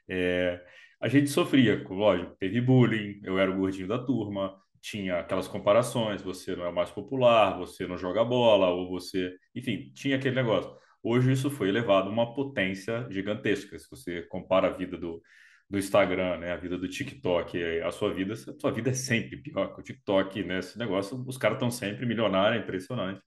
É, 0.08 0.60
a 1.00 1.08
gente 1.08 1.30
sofria, 1.30 1.82
lógico, 1.88 2.34
teve 2.38 2.60
bullying, 2.60 3.20
eu 3.24 3.38
era 3.38 3.50
o 3.50 3.56
gordinho 3.56 3.86
da 3.88 3.98
turma, 3.98 4.54
tinha 4.80 5.20
aquelas 5.20 5.48
comparações, 5.48 6.22
você 6.22 6.54
não 6.56 6.66
é 6.66 6.72
mais 6.72 6.90
popular, 6.90 7.56
você 7.58 7.86
não 7.86 7.96
joga 7.98 8.24
bola, 8.24 8.68
ou 8.70 8.88
você, 8.88 9.34
enfim, 9.54 9.90
tinha 9.94 10.16
aquele 10.16 10.36
negócio. 10.36 10.70
Hoje 11.02 11.32
isso 11.32 11.50
foi 11.50 11.68
elevado 11.68 12.08
a 12.08 12.12
uma 12.12 12.34
potência 12.34 13.06
gigantesca. 13.10 13.78
Se 13.78 13.88
você 13.90 14.22
compara 14.22 14.68
a 14.68 14.70
vida 14.70 14.96
do, 14.96 15.22
do 15.70 15.78
Instagram, 15.78 16.38
né, 16.38 16.52
a 16.52 16.56
vida 16.56 16.78
do 16.78 16.88
TikTok, 16.88 17.80
a 17.82 17.90
sua 17.90 18.12
vida, 18.12 18.34
a 18.34 18.36
sua 18.36 18.72
vida 18.72 18.90
é 18.90 18.94
sempre 18.94 19.36
pior 19.36 19.74
que 19.74 19.80
o 19.80 19.84
TikTok, 19.84 20.42
né? 20.44 20.58
Esse 20.60 20.78
negócio, 20.78 21.22
os 21.26 21.36
caras 21.38 21.56
estão 21.56 21.70
sempre 21.70 22.06
milionários, 22.06 22.60
é 22.60 22.64
impressionante. 22.64 23.20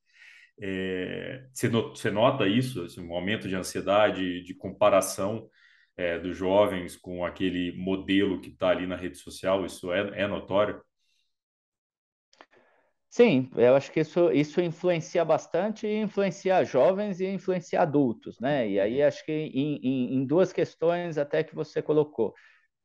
É, 0.61 1.45
você, 1.53 1.69
not, 1.69 1.99
você 1.99 2.11
nota 2.11 2.47
isso, 2.47 2.85
esse 2.85 3.01
momento 3.01 3.47
de 3.47 3.55
ansiedade, 3.55 4.43
de 4.43 4.53
comparação 4.55 5.49
é, 5.97 6.19
dos 6.19 6.37
jovens 6.37 6.95
com 6.97 7.25
aquele 7.25 7.71
modelo 7.77 8.39
que 8.41 8.49
está 8.49 8.69
ali 8.69 8.87
na 8.87 8.95
rede 8.95 9.17
social, 9.17 9.65
isso 9.65 9.91
é, 9.91 10.21
é 10.21 10.27
notório? 10.27 10.81
Sim, 13.13 13.49
eu 13.57 13.75
acho 13.75 13.91
que 13.91 13.99
isso, 13.99 14.31
isso 14.31 14.61
influencia 14.61 15.25
bastante 15.25 15.85
e 15.85 15.97
influencia 16.01 16.63
jovens 16.63 17.19
e 17.19 17.25
influencia 17.27 17.81
adultos, 17.81 18.39
né? 18.39 18.69
E 18.69 18.79
aí 18.79 19.01
acho 19.03 19.25
que 19.25 19.31
em, 19.33 19.75
em, 19.83 20.15
em 20.15 20.25
duas 20.25 20.53
questões 20.53 21.17
até 21.17 21.43
que 21.43 21.53
você 21.53 21.81
colocou. 21.81 22.33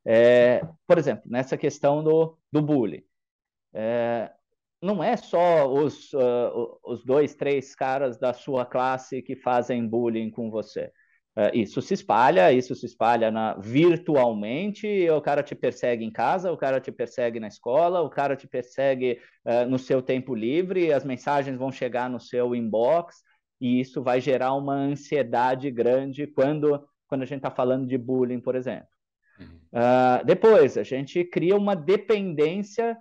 É, 0.07 0.63
por 0.87 0.99
exemplo, 0.99 1.25
nessa 1.31 1.57
questão 1.59 2.05
do, 2.05 2.39
do 2.53 2.63
bullying. 2.63 3.05
É, 3.75 4.33
não 4.83 5.03
é 5.05 5.17
só 5.17 5.67
os, 5.73 6.13
uh, 6.15 6.79
os 6.85 7.05
dois, 7.05 7.35
três 7.35 7.75
caras 7.77 8.19
da 8.19 8.33
sua 8.35 8.67
classe 8.67 9.23
que 9.23 9.37
fazem 9.37 9.87
bullying 9.89 10.31
com 10.31 10.51
você. 10.51 10.93
Uh, 11.37 11.53
isso 11.53 11.83
se 11.83 11.93
espalha, 11.93 12.51
isso 12.51 12.75
se 12.75 12.87
espalha 12.87 13.31
na, 13.31 13.55
virtualmente, 13.59 15.07
o 15.11 15.21
cara 15.21 15.43
te 15.43 15.55
persegue 15.55 16.03
em 16.03 16.11
casa, 16.11 16.51
o 16.51 16.57
cara 16.57 16.81
te 16.81 16.91
persegue 16.91 17.39
na 17.39 17.47
escola, 17.47 18.01
o 18.01 18.09
cara 18.09 18.35
te 18.35 18.47
persegue 18.47 19.21
uh, 19.45 19.69
no 19.69 19.79
seu 19.79 20.01
tempo 20.01 20.35
livre, 20.35 20.91
as 20.91 21.05
mensagens 21.05 21.59
vão 21.59 21.71
chegar 21.71 22.09
no 22.09 22.19
seu 22.19 22.55
inbox, 22.55 23.17
e 23.61 23.79
isso 23.79 24.03
vai 24.03 24.19
gerar 24.19 24.55
uma 24.55 24.73
ansiedade 24.73 25.71
grande 25.71 26.27
quando, 26.27 26.83
quando 27.07 27.21
a 27.21 27.27
gente 27.27 27.39
está 27.39 27.51
falando 27.51 27.87
de 27.87 27.99
bullying, 27.99 28.41
por 28.41 28.55
exemplo. 28.55 28.89
Uhum. 29.39 29.47
Uh, 29.47 30.25
depois, 30.25 30.79
a 30.79 30.83
gente 30.83 31.23
cria 31.23 31.55
uma 31.55 31.77
dependência 31.77 32.97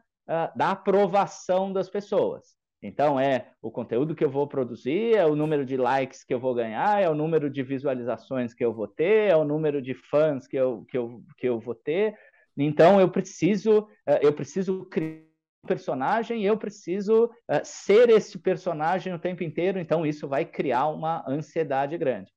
da 0.55 0.71
aprovação 0.71 1.71
das 1.71 1.87
pessoas. 1.87 2.55
Então, 2.85 3.19
é 3.19 3.47
o 3.61 3.71
conteúdo 3.71 4.13
que 4.13 4.23
eu 4.23 4.29
vou 4.29 4.47
produzir, 4.47 5.15
é 5.15 5.25
o 5.25 5.35
número 5.35 5.65
de 5.65 5.75
likes 5.75 6.23
que 6.23 6.33
eu 6.33 6.39
vou 6.39 6.53
ganhar, 6.53 7.01
é 7.01 7.09
o 7.09 7.15
número 7.15 7.49
de 7.49 7.63
visualizações 7.63 8.53
que 8.53 8.63
eu 8.63 8.71
vou 8.71 8.87
ter, 8.87 9.31
é 9.31 9.35
o 9.35 9.43
número 9.43 9.81
de 9.81 9.95
fãs 9.95 10.47
que 10.47 10.55
eu, 10.55 10.85
que 10.85 10.97
eu, 10.97 11.23
que 11.35 11.49
eu 11.49 11.59
vou 11.59 11.73
ter. 11.73 12.15
Então, 12.55 13.01
eu 13.01 13.09
preciso, 13.09 13.87
eh, 14.05 14.19
eu 14.21 14.31
preciso 14.31 14.85
criar 14.85 15.23
um 15.63 15.67
personagem, 15.67 16.43
eu 16.43 16.55
preciso 16.57 17.25
uh, 17.25 17.61
ser 17.63 18.09
esse 18.09 18.37
personagem 18.37 19.13
o 19.13 19.19
tempo 19.19 19.43
inteiro, 19.43 19.79
então 19.79 20.05
isso 20.05 20.27
vai 20.27 20.45
criar 20.45 20.87
uma 20.87 21.27
ansiedade 21.27 21.97
grande. 21.97 22.31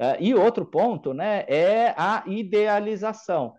Uh, 0.00 0.18
e 0.18 0.34
outro 0.34 0.66
ponto 0.66 1.14
né, 1.14 1.44
é 1.48 1.94
a 1.96 2.24
idealização. 2.26 3.54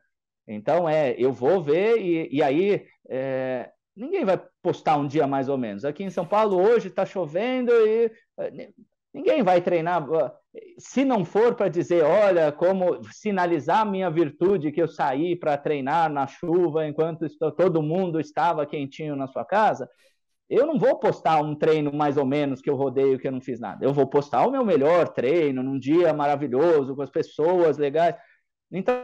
Então, 0.45 0.87
é, 0.89 1.15
eu 1.17 1.31
vou 1.31 1.63
ver, 1.63 1.97
e, 1.99 2.29
e 2.35 2.43
aí 2.43 2.85
é, 3.09 3.71
ninguém 3.97 4.23
vai 4.23 4.39
postar 4.61 4.97
um 4.97 5.07
dia 5.07 5.25
mais 5.25 5.49
ou 5.49 5.57
menos. 5.57 5.83
Aqui 5.83 6.03
em 6.03 6.09
São 6.09 6.25
Paulo 6.25 6.55
hoje 6.55 6.87
está 6.87 7.05
chovendo 7.05 7.71
e 7.71 8.11
eh, 8.39 8.69
ninguém 9.13 9.41
vai 9.43 9.59
treinar. 9.59 10.07
Se 10.77 11.03
não 11.03 11.25
for 11.25 11.55
para 11.55 11.67
dizer, 11.67 12.03
olha, 12.03 12.51
como 12.51 13.03
sinalizar 13.11 13.89
minha 13.89 14.09
virtude 14.09 14.71
que 14.71 14.81
eu 14.81 14.87
saí 14.87 15.35
para 15.35 15.57
treinar 15.57 16.11
na 16.11 16.27
chuva 16.27 16.87
enquanto 16.87 17.27
todo 17.55 17.81
mundo 17.81 18.19
estava 18.19 18.65
quentinho 18.65 19.15
na 19.15 19.27
sua 19.27 19.43
casa, 19.43 19.89
eu 20.49 20.65
não 20.65 20.79
vou 20.79 20.97
postar 20.97 21.41
um 21.41 21.55
treino 21.55 21.91
mais 21.91 22.15
ou 22.17 22.25
menos 22.25 22.61
que 22.61 22.69
eu 22.69 22.75
rodeio 22.75 23.19
que 23.19 23.27
eu 23.27 23.31
não 23.31 23.41
fiz 23.41 23.59
nada. 23.59 23.83
Eu 23.83 23.93
vou 23.93 24.07
postar 24.07 24.45
o 24.47 24.51
meu 24.51 24.63
melhor 24.63 25.09
treino 25.09 25.61
num 25.61 25.77
dia 25.77 26.13
maravilhoso 26.13 26.95
com 26.95 27.01
as 27.01 27.09
pessoas 27.09 27.77
legais. 27.77 28.15
Então, 28.71 28.95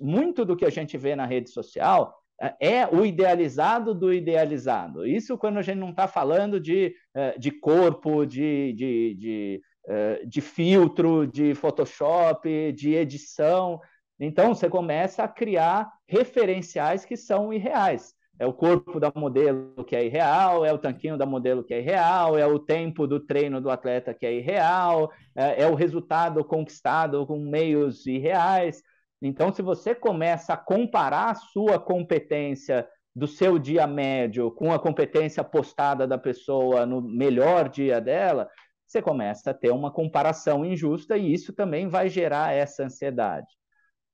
muito 0.00 0.44
do 0.44 0.56
que 0.56 0.64
a 0.64 0.70
gente 0.70 0.96
vê 0.96 1.14
na 1.14 1.26
rede 1.26 1.50
social 1.50 2.21
é 2.60 2.86
o 2.86 3.04
idealizado 3.04 3.94
do 3.94 4.12
idealizado. 4.12 5.06
Isso 5.06 5.38
quando 5.38 5.58
a 5.58 5.62
gente 5.62 5.78
não 5.78 5.90
está 5.90 6.08
falando 6.08 6.58
de, 6.58 6.94
eh, 7.14 7.38
de 7.38 7.50
corpo, 7.50 8.26
de, 8.26 8.72
de, 8.72 9.14
de, 9.14 9.62
eh, 9.86 10.22
de 10.26 10.40
filtro, 10.40 11.26
de 11.26 11.54
Photoshop, 11.54 12.72
de 12.72 12.94
edição. 12.94 13.80
Então, 14.18 14.54
você 14.54 14.68
começa 14.68 15.22
a 15.22 15.28
criar 15.28 15.90
referenciais 16.08 17.04
que 17.04 17.16
são 17.16 17.52
irreais. 17.52 18.14
É 18.38 18.46
o 18.46 18.52
corpo 18.52 18.98
da 18.98 19.12
modelo 19.14 19.84
que 19.84 19.94
é 19.94 20.04
irreal, 20.04 20.64
é 20.64 20.72
o 20.72 20.78
tanquinho 20.78 21.16
da 21.16 21.26
modelo 21.26 21.62
que 21.62 21.74
é 21.74 21.78
irreal, 21.78 22.36
é 22.36 22.46
o 22.46 22.58
tempo 22.58 23.06
do 23.06 23.20
treino 23.20 23.60
do 23.60 23.70
atleta 23.70 24.12
que 24.12 24.26
é 24.26 24.34
irreal, 24.34 25.12
é, 25.36 25.62
é 25.62 25.66
o 25.68 25.76
resultado 25.76 26.44
conquistado 26.44 27.24
com 27.24 27.38
meios 27.38 28.04
irreais. 28.06 28.82
Então, 29.22 29.52
se 29.52 29.62
você 29.62 29.94
começa 29.94 30.54
a 30.54 30.56
comparar 30.56 31.30
a 31.30 31.34
sua 31.34 31.78
competência 31.78 32.88
do 33.14 33.28
seu 33.28 33.56
dia 33.56 33.86
médio 33.86 34.50
com 34.50 34.72
a 34.72 34.78
competência 34.80 35.44
postada 35.44 36.06
da 36.06 36.18
pessoa 36.18 36.84
no 36.84 37.00
melhor 37.00 37.68
dia 37.68 38.00
dela, 38.00 38.48
você 38.84 39.00
começa 39.00 39.50
a 39.50 39.54
ter 39.54 39.70
uma 39.70 39.92
comparação 39.92 40.64
injusta 40.64 41.16
e 41.16 41.32
isso 41.32 41.52
também 41.52 41.88
vai 41.88 42.08
gerar 42.08 42.52
essa 42.52 42.84
ansiedade. 42.84 43.46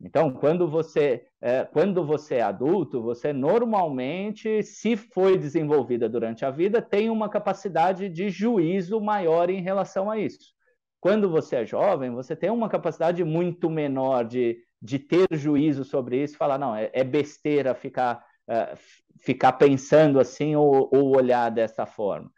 Então, 0.01 0.33
quando 0.33 0.69
você, 0.69 1.25
é, 1.41 1.65
quando 1.65 2.05
você 2.05 2.37
é 2.37 2.43
adulto, 2.43 3.03
você 3.03 3.33
normalmente, 3.33 4.63
se 4.63 4.97
foi 4.97 5.37
desenvolvida 5.37 6.09
durante 6.09 6.45
a 6.45 6.51
vida, 6.51 6.81
tem 6.81 7.11
uma 7.11 7.29
capacidade 7.29 8.09
de 8.09 8.29
juízo 8.29 9.01
maior 9.01 9.51
em 9.51 9.61
relação 9.61 10.09
a 10.09 10.19
isso. 10.19 10.53
Quando 11.01 11.29
você 11.29 11.57
é 11.57 11.67
jovem, 11.67 12.11
você 12.11 12.37
tem 12.37 12.51
uma 12.51 12.69
capacidade 12.69 13.25
muito 13.25 13.69
menor 13.69 14.25
de 14.25 14.59
de 14.81 14.99
ter 14.99 15.27
juízo 15.33 15.85
sobre 15.85 16.23
isso, 16.23 16.37
falar, 16.37 16.59
não, 16.59 16.75
é, 16.75 16.91
é 16.93 17.03
besteira 17.03 17.75
ficar, 17.75 18.25
uh, 18.49 18.79
ficar 19.21 19.53
pensando 19.53 20.21
assim 20.21 20.55
ou, 20.55 20.89
ou, 20.93 21.17
olhar 21.17 21.51
dessa 21.51 21.85
forma. 21.85 22.31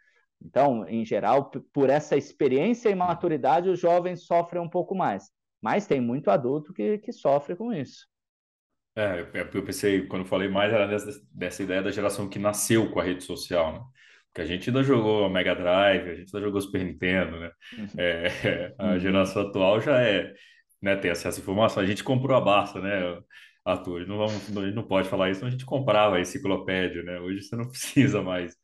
Então, 0.43 0.87
em 0.87 1.05
geral, 1.05 1.51
por 1.71 1.89
essa 1.89 2.17
experiência 2.17 2.89
e 2.89 2.95
maturidade, 2.95 3.69
os 3.69 3.79
jovens 3.79 4.25
sofrem 4.25 4.61
um 4.61 4.69
pouco 4.69 4.95
mais. 4.95 5.29
Mas 5.61 5.85
tem 5.85 6.01
muito 6.01 6.31
adulto 6.31 6.73
que, 6.73 6.97
que 6.97 7.13
sofre 7.13 7.55
com 7.55 7.71
isso. 7.71 8.07
É, 8.95 9.21
eu 9.53 9.63
pensei, 9.63 10.07
quando 10.07 10.25
falei 10.25 10.49
mais, 10.49 10.73
era 10.73 10.87
dessa, 10.87 11.21
dessa 11.31 11.63
ideia 11.63 11.81
da 11.81 11.91
geração 11.91 12.27
que 12.27 12.39
nasceu 12.39 12.91
com 12.91 12.99
a 12.99 13.03
rede 13.03 13.23
social, 13.23 13.73
né? 13.73 13.81
Porque 14.27 14.41
a 14.41 14.45
gente 14.45 14.69
ainda 14.69 14.81
jogou 14.81 15.29
Mega 15.29 15.53
Drive, 15.53 16.09
a 16.09 16.15
gente 16.15 16.33
ainda 16.33 16.47
jogou 16.47 16.61
Super 16.61 16.83
Nintendo, 16.83 17.39
né? 17.39 17.51
Uhum. 17.77 17.87
É, 17.97 18.73
a 18.79 18.85
uhum. 18.87 18.99
geração 18.99 19.43
atual 19.43 19.79
já 19.79 20.01
é 20.01 20.33
né, 20.81 20.95
ter 20.95 21.11
acesso 21.11 21.39
à 21.39 21.41
informação. 21.41 21.83
A 21.83 21.85
gente 21.85 22.03
comprou 22.03 22.35
a 22.35 22.41
Barça, 22.41 22.79
né, 22.81 23.21
Arthur? 23.65 24.07
Não, 24.07 24.17
vamos, 24.17 24.57
a 24.57 24.65
gente 24.65 24.75
não 24.75 24.87
pode 24.87 25.07
falar 25.09 25.29
isso, 25.29 25.41
mas 25.41 25.49
a 25.49 25.51
gente 25.51 25.65
comprava 25.65 26.15
a 26.17 26.21
enciclopédia, 26.21 27.03
né? 27.03 27.19
Hoje 27.19 27.41
você 27.43 27.55
não 27.55 27.67
precisa 27.69 28.21
mais 28.21 28.55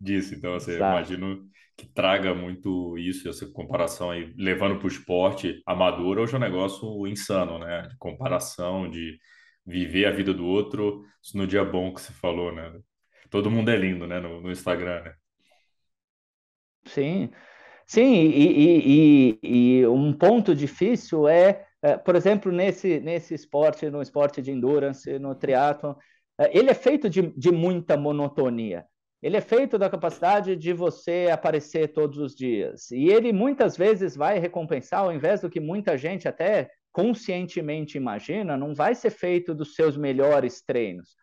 disso. 0.00 0.34
Então, 0.34 0.52
você 0.54 0.72
assim, 0.72 0.80
imagino 0.84 1.44
que 1.76 1.86
traga 1.86 2.34
muito 2.34 2.96
isso, 2.98 3.28
essa 3.28 3.46
comparação 3.52 4.10
aí, 4.10 4.32
levando 4.36 4.78
para 4.78 4.86
o 4.86 4.88
esporte 4.88 5.62
amador, 5.66 6.18
hoje 6.18 6.34
é 6.34 6.36
um 6.38 6.40
negócio 6.40 7.06
insano, 7.06 7.58
né? 7.58 7.82
De 7.88 7.96
comparação, 7.98 8.88
de 8.88 9.18
viver 9.66 10.06
a 10.06 10.10
vida 10.10 10.32
do 10.32 10.46
outro 10.46 11.04
no 11.34 11.46
dia 11.46 11.64
bom 11.64 11.92
que 11.92 12.00
você 12.00 12.12
falou, 12.12 12.52
né? 12.52 12.72
Todo 13.30 13.50
mundo 13.50 13.70
é 13.70 13.76
lindo, 13.76 14.06
né? 14.06 14.20
No, 14.20 14.40
no 14.40 14.50
Instagram, 14.50 15.02
né? 15.02 15.14
Sim, 16.86 17.30
sim, 17.86 18.14
e, 18.14 19.38
e, 19.42 19.80
e, 19.80 19.86
um 19.86 20.12
ponto 20.12 20.54
difícil 20.54 21.28
é 21.28 21.66
é, 21.82 21.96
por 21.96 22.16
exemplo, 22.16 22.50
nesse, 22.50 22.98
nesse 23.00 23.34
esporte, 23.34 23.88
no 23.90 24.02
esporte 24.02 24.42
de 24.42 24.50
endurance, 24.50 25.18
no 25.18 25.34
triatlon, 25.36 25.94
é, 26.38 26.58
ele 26.58 26.70
é 26.70 26.74
feito 26.74 27.08
de, 27.08 27.32
de 27.36 27.52
muita 27.52 27.96
monotonia. 27.96 28.84
Ele 29.22 29.36
é 29.36 29.40
feito 29.40 29.78
da 29.78 29.88
capacidade 29.88 30.56
de 30.56 30.72
você 30.72 31.28
aparecer 31.32 31.92
todos 31.92 32.18
os 32.18 32.34
dias. 32.34 32.90
E 32.90 33.08
ele 33.08 33.32
muitas 33.32 33.76
vezes 33.76 34.16
vai 34.16 34.38
recompensar, 34.38 35.00
ao 35.00 35.12
invés 35.12 35.40
do 35.40 35.50
que 35.50 35.60
muita 35.60 35.96
gente 35.96 36.28
até 36.28 36.70
conscientemente 36.92 37.96
imagina, 37.96 38.56
não 38.56 38.74
vai 38.74 38.94
ser 38.94 39.10
feito 39.10 39.54
dos 39.54 39.74
seus 39.74 39.96
melhores 39.96 40.62
treinos. 40.62 41.14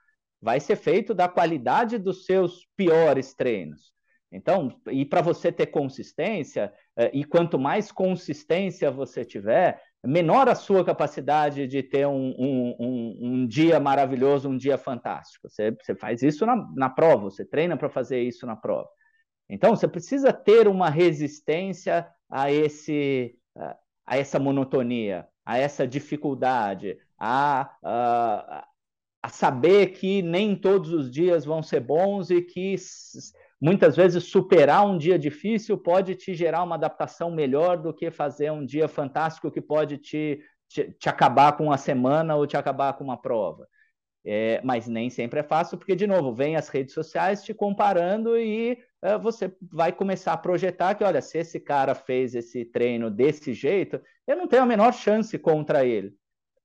Vai 0.42 0.60
ser 0.60 0.76
feito 0.76 1.14
da 1.14 1.28
qualidade 1.28 1.98
dos 1.98 2.26
seus 2.26 2.68
piores 2.76 3.34
treinos. 3.34 3.93
Então, 4.34 4.76
e 4.90 5.06
para 5.06 5.22
você 5.22 5.52
ter 5.52 5.68
consistência, 5.68 6.74
é, 6.98 7.12
e 7.14 7.24
quanto 7.24 7.60
mais 7.60 7.92
consistência 7.92 8.90
você 8.90 9.24
tiver, 9.24 9.80
menor 10.04 10.50
a 10.50 10.56
sua 10.56 10.84
capacidade 10.84 11.68
de 11.68 11.84
ter 11.84 12.08
um, 12.08 12.34
um, 12.38 12.76
um, 12.80 13.18
um 13.22 13.48
dia 13.48 13.80
maravilhoso, 13.80 14.50
um 14.50 14.58
dia 14.58 14.78
fantástico. 14.78 15.48
Você, 15.48 15.72
você 15.72 15.94
faz 15.94 16.24
isso 16.24 16.48
na, 16.48 16.56
na 16.76 16.90
prova, 16.90 17.26
você 17.26 17.46
treina 17.46 17.78
para 17.78 17.90
fazer 17.90 18.24
isso 18.24 18.48
na 18.48 18.56
prova. 18.56 18.90
Então, 19.48 19.76
você 19.76 19.88
precisa 19.88 20.34
ter 20.34 20.68
uma 20.68 20.90
resistência 20.90 22.08
a, 22.28 22.52
esse, 22.52 23.38
a 24.04 24.18
essa 24.18 24.40
monotonia, 24.40 25.28
a 25.46 25.60
essa 25.60 25.88
dificuldade, 25.88 26.98
a, 27.20 27.70
a, 27.84 28.68
a 29.22 29.30
saber 29.30 29.92
que 29.92 30.24
nem 30.24 30.56
todos 30.56 30.92
os 30.92 31.12
dias 31.12 31.46
vão 31.46 31.62
ser 31.62 31.82
bons 31.82 32.32
e 32.32 32.42
que 32.42 32.76
muitas 33.64 33.96
vezes 33.96 34.26
superar 34.26 34.86
um 34.86 34.98
dia 34.98 35.18
difícil 35.18 35.78
pode 35.78 36.16
te 36.16 36.36
gerar 36.36 36.64
uma 36.64 36.76
adaptação 36.76 37.32
melhor 37.32 37.78
do 37.78 37.94
que 37.94 38.12
fazer 38.12 38.52
um 38.52 38.66
dia 38.66 38.90
fantástico 38.90 39.50
que 39.50 39.62
pode 39.62 39.98
te, 39.98 40.44
te, 40.68 40.92
te 41.00 41.08
acabar 41.08 41.56
com 41.56 41.68
uma 41.68 41.78
semana 41.78 42.36
ou 42.36 42.46
te 42.46 42.58
acabar 42.58 42.92
com 42.92 43.06
uma 43.06 43.16
prova. 43.16 43.66
É, 44.26 44.60
mas 44.66 44.86
nem 44.86 45.10
sempre 45.10 45.40
é 45.40 45.44
fácil, 45.44 45.78
porque, 45.78 45.96
de 45.96 46.06
novo, 46.06 46.34
vem 46.34 46.58
as 46.58 46.68
redes 46.68 46.94
sociais 46.94 47.42
te 47.42 47.54
comparando 47.54 48.38
e 48.38 48.78
é, 49.02 49.18
você 49.18 49.54
vai 49.72 49.94
começar 49.94 50.34
a 50.34 50.38
projetar 50.38 50.96
que, 50.96 51.04
olha, 51.04 51.22
se 51.22 51.38
esse 51.38 51.58
cara 51.58 51.96
fez 51.96 52.36
esse 52.36 52.66
treino 52.66 53.10
desse 53.10 53.54
jeito, 53.54 54.02
eu 54.28 54.36
não 54.36 54.48
tenho 54.48 54.64
a 54.64 54.66
menor 54.66 54.94
chance 54.94 55.38
contra 55.40 55.86
ele. 55.86 56.14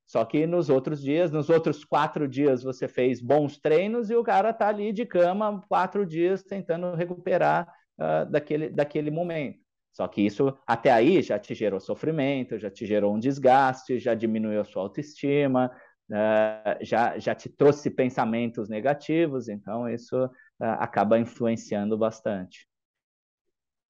Só 0.08 0.24
que 0.24 0.46
nos 0.46 0.70
outros 0.70 1.02
dias, 1.02 1.30
nos 1.30 1.50
outros 1.50 1.84
quatro 1.84 2.26
dias, 2.26 2.62
você 2.62 2.88
fez 2.88 3.20
bons 3.20 3.58
treinos 3.58 4.08
e 4.08 4.16
o 4.16 4.24
cara 4.24 4.50
está 4.50 4.68
ali 4.68 4.90
de 4.90 5.04
cama 5.04 5.62
quatro 5.68 6.06
dias 6.06 6.42
tentando 6.42 6.94
recuperar 6.94 7.70
uh, 7.98 8.30
daquele, 8.30 8.70
daquele 8.70 9.10
momento. 9.10 9.58
Só 9.92 10.08
que 10.08 10.22
isso 10.22 10.56
até 10.66 10.90
aí 10.90 11.20
já 11.20 11.38
te 11.38 11.54
gerou 11.54 11.78
sofrimento, 11.78 12.58
já 12.58 12.70
te 12.70 12.86
gerou 12.86 13.14
um 13.14 13.18
desgaste, 13.18 13.98
já 13.98 14.14
diminuiu 14.14 14.62
a 14.62 14.64
sua 14.64 14.80
autoestima, 14.80 15.70
uh, 16.10 16.82
já, 16.82 17.18
já 17.18 17.34
te 17.34 17.50
trouxe 17.50 17.90
pensamentos 17.90 18.70
negativos, 18.70 19.46
então 19.46 19.86
isso 19.90 20.24
uh, 20.24 20.30
acaba 20.78 21.18
influenciando 21.18 21.98
bastante. 21.98 22.66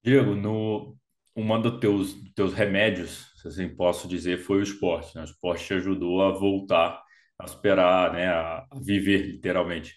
Diego, 0.03 0.35
no, 0.35 0.97
uma 1.39 1.57
dos 1.57 1.79
teus, 1.79 2.15
teus 2.35 2.53
remédios, 2.53 3.33
se 3.41 3.47
assim 3.47 3.69
posso 3.69 4.09
dizer, 4.09 4.39
foi 4.39 4.59
o 4.59 4.63
esporte. 4.63 5.15
Né? 5.15 5.21
O 5.23 5.25
esporte 5.25 5.65
te 5.67 5.75
ajudou 5.75 6.21
a 6.23 6.33
voltar, 6.33 7.01
a 7.39 7.47
superar, 7.47 8.13
né? 8.13 8.27
a, 8.27 8.67
viver, 8.83 9.19
literalmente. 9.23 9.95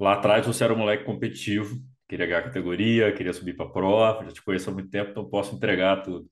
Lá 0.00 0.14
atrás 0.14 0.46
você 0.46 0.64
era 0.64 0.72
um 0.72 0.78
moleque 0.78 1.04
competitivo, 1.04 1.76
queria 2.08 2.24
ganhar 2.26 2.42
categoria, 2.42 3.12
queria 3.12 3.34
subir 3.34 3.54
para 3.54 3.66
a 3.66 3.70
prova, 3.70 4.24
já 4.24 4.32
te 4.32 4.42
conheço 4.42 4.70
há 4.70 4.72
muito 4.72 4.88
tempo, 4.88 5.10
então 5.10 5.28
posso 5.28 5.54
entregar 5.54 6.02
tudo. 6.02 6.26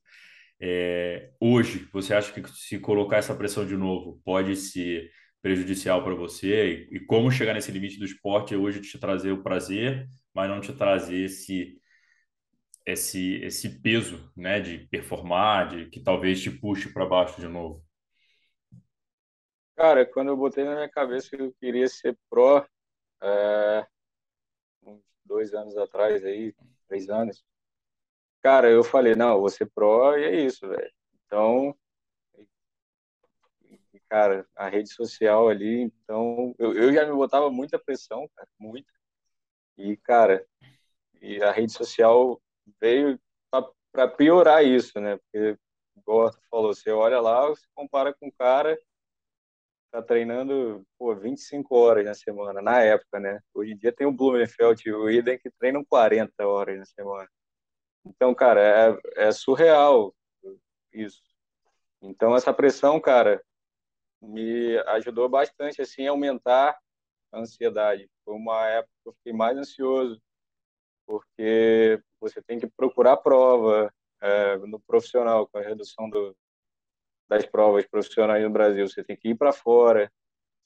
É, 0.59 1.32
hoje, 1.38 1.86
você 1.92 2.14
acha 2.14 2.32
que 2.32 2.48
se 2.50 2.78
colocar 2.78 3.18
essa 3.18 3.34
pressão 3.34 3.66
de 3.66 3.76
novo 3.76 4.22
pode 4.24 4.57
ser 4.57 5.11
prejudicial 5.42 6.02
para 6.02 6.14
você? 6.14 6.88
E, 6.90 6.96
e, 6.96 7.00
como 7.00 7.30
chegar 7.30 7.52
nesse 7.52 7.70
limite 7.70 7.98
do 7.98 8.07
esporte 8.07 8.57
hoje 8.57 8.80
te 8.80 8.98
trazer 8.98 9.32
o 9.32 9.42
prazer, 9.42 10.07
mas 10.34 10.48
não 10.48 10.61
te 10.62 10.72
trazer 10.72 11.24
esse 11.24 11.76
esse, 12.87 13.37
esse 13.43 13.80
peso, 13.80 14.32
né, 14.37 14.61
de 14.61 14.87
performar, 14.87 15.68
de 15.68 15.87
que 15.91 16.01
talvez 16.01 16.41
te 16.41 16.51
puxe 16.51 16.93
para 16.93 17.05
baixo 17.05 17.41
de 17.41 17.49
novo? 17.49 17.84
Cara, 19.74 20.07
quando 20.07 20.28
eu 20.28 20.37
botei 20.37 20.64
na 20.64 20.74
minha 20.74 20.89
cabeça 20.89 21.37
que 21.37 21.43
eu 21.43 21.53
queria 21.61 21.89
ser 21.89 22.16
pró, 22.30 22.64
é, 23.22 23.87
uns 24.82 25.03
dois 25.24 25.53
anos 25.53 25.76
atrás 25.76 26.24
aí, 26.24 26.55
três 26.89 27.11
anos, 27.11 27.45
cara, 28.43 28.70
eu 28.70 28.84
falei, 28.84 29.14
não, 29.14 29.34
eu 29.34 29.41
vou 29.41 29.51
ser 29.51 29.66
pró 29.66 30.16
e 30.16 30.24
é 30.24 30.41
isso, 30.47 30.66
velho. 30.68 30.93
Então, 31.26 31.76
cara, 34.09 34.47
a 34.55 34.68
rede 34.68 34.89
social 34.93 35.49
ali, 35.49 35.82
então, 35.82 36.55
eu, 36.59 36.72
eu 36.74 36.93
já 36.93 37.05
me 37.05 37.12
botava 37.12 37.51
muita 37.51 37.78
pressão, 37.78 38.28
cara, 38.34 38.49
muita. 38.59 38.91
E, 39.78 39.97
cara, 39.99 40.47
e 41.20 41.43
a 41.43 41.53
rede 41.53 41.72
social 41.72 42.41
veio 42.80 43.18
para 43.92 44.08
piorar 44.08 44.64
isso, 44.64 45.00
né? 45.00 45.16
Porque, 45.18 45.58
igual 45.96 46.32
falou, 46.50 46.74
você 46.74 46.90
olha 46.90 47.20
lá, 47.20 47.48
você 47.48 47.66
compara 47.74 48.12
com 48.12 48.28
o 48.28 48.32
cara 48.32 48.78
tá 49.96 50.02
treinando, 50.02 50.86
pô, 50.98 51.14
25 51.14 51.74
horas 51.74 52.04
na 52.04 52.14
semana, 52.14 52.60
na 52.60 52.82
época, 52.82 53.18
né? 53.18 53.40
Hoje 53.54 53.72
em 53.72 53.76
dia 53.76 53.92
tem 53.92 54.06
o 54.06 54.12
Blumenfeld 54.12 54.82
e 54.86 54.92
o 54.92 55.08
Iden 55.08 55.38
que 55.38 55.50
treinam 55.50 55.84
40 55.84 56.46
horas 56.46 56.78
na 56.78 56.84
semana. 56.84 57.28
Então, 58.04 58.34
cara, 58.34 58.60
é, 59.16 59.26
é 59.28 59.32
surreal 59.32 60.14
isso. 60.92 61.22
Então, 62.02 62.36
essa 62.36 62.52
pressão, 62.52 63.00
cara, 63.00 63.42
me 64.20 64.78
ajudou 64.88 65.28
bastante, 65.28 65.80
assim, 65.80 66.06
a 66.06 66.10
aumentar 66.10 66.78
a 67.32 67.40
ansiedade. 67.40 68.08
Foi 68.24 68.34
uma 68.34 68.66
época 68.68 68.92
que 69.02 69.08
eu 69.08 69.12
fiquei 69.14 69.32
mais 69.32 69.56
ansioso, 69.56 70.20
porque 71.06 72.02
você 72.20 72.42
tem 72.42 72.58
que 72.58 72.66
procurar 72.66 73.16
prova 73.18 73.92
é, 74.20 74.56
no 74.58 74.80
profissional, 74.80 75.46
com 75.46 75.58
a 75.58 75.62
redução 75.62 76.08
do, 76.08 76.36
das 77.28 77.46
provas 77.46 77.86
profissionais 77.86 78.42
no 78.42 78.50
Brasil. 78.50 78.88
Você 78.88 79.04
tem 79.04 79.16
que 79.16 79.30
ir 79.30 79.34
para 79.36 79.52
fora, 79.52 80.10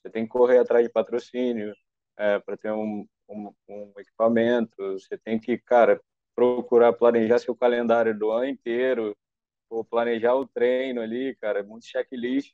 você 0.02 0.10
tem 0.10 0.24
que 0.24 0.30
correr 0.30 0.58
atrás 0.58 0.84
de 0.84 0.92
patrocínio 0.92 1.74
é, 2.16 2.38
para 2.38 2.56
ter 2.56 2.72
um, 2.72 3.06
um, 3.28 3.52
um, 3.68 3.92
equipamento, 3.98 4.74
você 4.78 5.16
tem 5.18 5.38
que, 5.38 5.58
cara, 5.58 6.00
procurar 6.34 6.92
planejar 6.92 7.38
seu 7.38 7.56
calendário 7.56 8.16
do 8.18 8.30
ano 8.30 8.46
inteiro, 8.46 9.16
ou 9.70 9.84
planejar 9.84 10.34
o 10.34 10.46
treino 10.46 11.00
ali, 11.00 11.36
cara, 11.36 11.62
muito 11.62 11.86
checklist. 11.86 12.52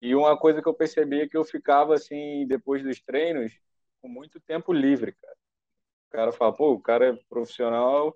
E 0.00 0.14
uma 0.14 0.36
coisa 0.36 0.60
que 0.60 0.68
eu 0.68 0.74
percebi 0.74 1.20
é 1.20 1.28
que 1.28 1.36
eu 1.36 1.44
ficava 1.44 1.94
assim, 1.94 2.46
depois 2.46 2.82
dos 2.82 3.00
treinos, 3.00 3.52
com 4.00 4.08
muito 4.08 4.40
tempo 4.40 4.72
livre, 4.72 5.12
cara. 5.12 5.36
Cara 6.12 6.30
fala, 6.32 6.52
pô, 6.54 6.72
o 6.72 6.80
cara 6.80 7.08
é 7.08 7.18
profissional, 7.28 8.14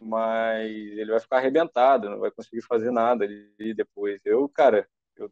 mas 0.00 0.66
ele 0.70 1.10
vai 1.10 1.20
ficar 1.20 1.36
arrebentado, 1.38 2.08
não 2.10 2.18
vai 2.20 2.30
conseguir 2.30 2.62
fazer 2.62 2.90
nada 2.90 3.24
ali 3.24 3.74
depois. 3.74 4.20
Eu, 4.24 4.48
cara, 4.48 4.88
eu, 5.16 5.30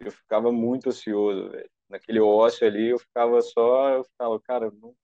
eu 0.00 0.12
ficava 0.12 0.52
muito 0.52 0.88
ocioso, 0.90 1.50
velho. 1.50 1.70
Naquele 1.88 2.20
ócio 2.20 2.66
ali, 2.66 2.88
eu 2.90 2.98
ficava 2.98 3.40
só, 3.40 3.90
eu 3.90 4.04
ficava, 4.04 4.40
cara, 4.40 4.70
não, 4.72 4.94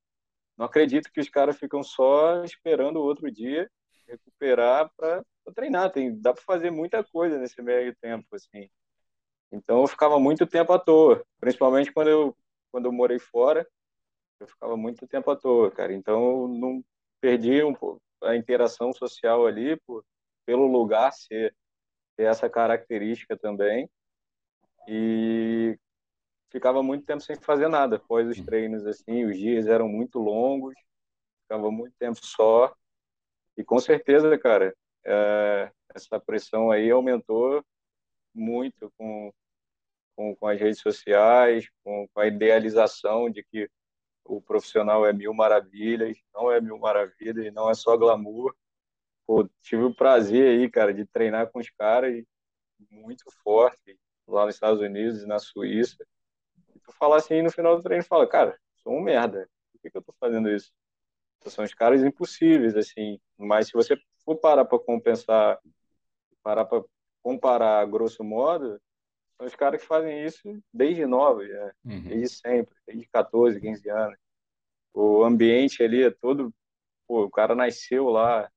não 0.56 0.66
acredito 0.66 1.10
que 1.12 1.20
os 1.20 1.28
caras 1.28 1.56
ficam 1.58 1.82
só 1.82 2.44
esperando 2.44 2.96
o 2.96 3.04
outro 3.04 3.30
dia 3.30 3.70
recuperar 4.08 4.90
para 4.96 5.24
treinar. 5.54 5.92
Tem, 5.92 6.20
dá 6.20 6.32
para 6.34 6.42
fazer 6.42 6.70
muita 6.70 7.04
coisa 7.04 7.38
nesse 7.38 7.60
meio 7.62 7.94
tempo, 7.96 8.26
assim. 8.34 8.68
Então 9.52 9.80
eu 9.82 9.86
ficava 9.86 10.18
muito 10.18 10.46
tempo 10.46 10.72
à 10.72 10.78
toa, 10.78 11.24
principalmente 11.40 11.92
quando 11.92 12.08
eu 12.08 12.36
quando 12.72 12.86
eu 12.86 12.92
morei 12.92 13.20
fora, 13.20 13.64
eu 14.40 14.46
ficava 14.46 14.76
muito 14.76 15.06
tempo 15.06 15.30
à 15.30 15.36
toa, 15.36 15.70
cara. 15.70 15.92
Então 15.92 16.42
eu 16.42 16.48
não 16.48 16.84
perdi 17.20 17.62
um 17.62 17.74
a 18.22 18.36
interação 18.36 18.92
social 18.92 19.46
ali, 19.46 19.80
pelo 20.46 20.66
lugar 20.66 21.12
ser, 21.12 21.54
ter 22.16 22.24
essa 22.24 22.48
característica 22.48 23.36
também. 23.36 23.88
E 24.88 25.78
ficava 26.50 26.82
muito 26.82 27.04
tempo 27.04 27.20
sem 27.20 27.36
fazer 27.36 27.68
nada 27.68 27.96
após 27.96 28.28
os 28.28 28.40
treinos, 28.44 28.86
assim, 28.86 29.24
os 29.24 29.36
dias 29.36 29.66
eram 29.66 29.88
muito 29.88 30.18
longos, 30.18 30.74
ficava 31.42 31.70
muito 31.70 31.94
tempo 31.98 32.18
só. 32.22 32.74
E 33.56 33.64
com 33.64 33.78
certeza, 33.78 34.36
cara, 34.38 34.74
é, 35.04 35.70
essa 35.94 36.20
pressão 36.20 36.70
aí 36.70 36.90
aumentou 36.90 37.64
muito 38.34 38.92
com, 38.96 39.32
com, 40.16 40.36
com 40.36 40.46
as 40.46 40.60
redes 40.60 40.80
sociais, 40.80 41.68
com, 41.82 42.06
com 42.12 42.20
a 42.20 42.26
idealização 42.26 43.30
de 43.30 43.42
que 43.44 43.68
o 44.24 44.40
profissional 44.40 45.06
é 45.06 45.12
mil 45.12 45.34
maravilhas, 45.34 46.16
não 46.32 46.50
é 46.50 46.60
mil 46.60 46.78
maravilhas, 46.78 47.52
não 47.52 47.70
é 47.70 47.74
só 47.74 47.96
glamour. 47.96 48.54
Pô, 49.26 49.48
tive 49.62 49.84
o 49.84 49.94
prazer 49.94 50.58
aí, 50.58 50.70
cara, 50.70 50.92
de 50.92 51.04
treinar 51.06 51.50
com 51.50 51.58
os 51.58 51.70
caras 51.70 52.22
muito 52.90 53.24
forte 53.42 53.98
lá 54.26 54.46
nos 54.46 54.54
Estados 54.54 54.80
Unidos 54.80 55.22
e 55.22 55.26
na 55.26 55.38
Suíça. 55.38 56.04
E 56.74 56.78
tu 56.80 56.92
falar 56.92 57.16
assim 57.16 57.42
no 57.42 57.50
final 57.50 57.76
do 57.76 57.82
treino, 57.82 58.04
fala, 58.04 58.26
cara, 58.26 58.58
sou 58.76 58.92
um 58.92 59.00
merda. 59.00 59.48
Por 59.72 59.80
que, 59.80 59.90
que 59.90 59.96
eu 59.96 60.02
tô 60.02 60.12
fazendo 60.18 60.50
isso? 60.50 60.72
São 61.46 61.64
os 61.64 61.74
caras 61.74 62.02
impossíveis, 62.02 62.76
assim. 62.76 63.20
Mas 63.36 63.66
se 63.66 63.72
você 63.74 63.96
for 64.24 64.36
parar 64.36 64.64
para 64.64 64.78
compensar, 64.78 65.58
parar 66.42 66.64
para 66.64 66.82
comparar, 67.22 67.86
grosso 67.86 68.24
modo, 68.24 68.80
são 69.36 69.46
os 69.46 69.54
caras 69.54 69.80
que 69.80 69.86
fazem 69.86 70.24
isso 70.24 70.62
desde 70.72 71.06
novos, 71.06 71.48
né? 71.48 71.72
uhum. 71.84 72.02
desde 72.02 72.28
sempre, 72.28 72.74
desde 72.86 73.06
14, 73.08 73.60
15 73.60 73.88
anos. 73.90 74.18
O 74.92 75.24
ambiente 75.24 75.82
ali 75.82 76.04
é 76.04 76.10
todo. 76.10 76.54
Pô, 77.06 77.24
o 77.24 77.30
cara 77.30 77.54
nasceu 77.54 78.08
lá, 78.08 78.50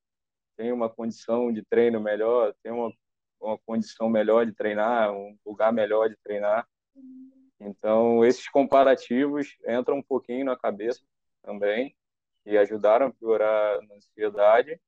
tem 0.56 0.72
uma 0.72 0.88
condição 0.88 1.52
de 1.52 1.62
treino 1.64 2.00
melhor, 2.00 2.54
tem 2.62 2.72
uma, 2.72 2.92
uma 3.40 3.58
condição 3.58 4.08
melhor 4.08 4.46
de 4.46 4.52
treinar, 4.52 5.12
um 5.12 5.36
lugar 5.44 5.72
melhor 5.72 6.08
de 6.08 6.16
treinar. 6.22 6.66
Então, 7.60 8.24
esses 8.24 8.48
comparativos 8.48 9.56
entram 9.66 9.98
um 9.98 10.02
pouquinho 10.02 10.44
na 10.44 10.56
cabeça 10.56 11.02
também 11.42 11.94
e 12.46 12.56
ajudaram 12.56 13.06
a 13.06 13.12
piorar 13.12 13.78
a 13.78 13.94
ansiedade. 13.94 14.80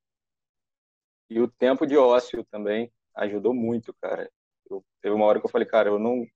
E 1.29 1.41
o 1.41 1.49
tempo 1.49 1.87
de 1.87 1.97
ócio 1.97 2.45
também 2.45 2.93
ajudou 3.15 3.53
muito, 3.53 3.95
cara. 4.01 4.31
Eu, 4.71 4.85
teve 5.01 5.15
uma 5.15 5.27
hora 5.27 5.41
que 5.41 5.47
eu 5.47 5.51
falei, 5.51 5.67
cara, 5.67 5.89
eu 5.89 5.99
não, 5.99 6.27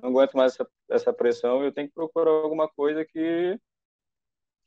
não 0.00 0.10
aguento 0.10 0.34
mais 0.34 0.54
essa, 0.54 0.68
essa 0.90 1.12
pressão, 1.12 1.62
eu 1.62 1.72
tenho 1.72 1.88
que 1.88 1.94
procurar 1.94 2.30
alguma 2.30 2.68
coisa 2.68 3.04
que, 3.04 3.58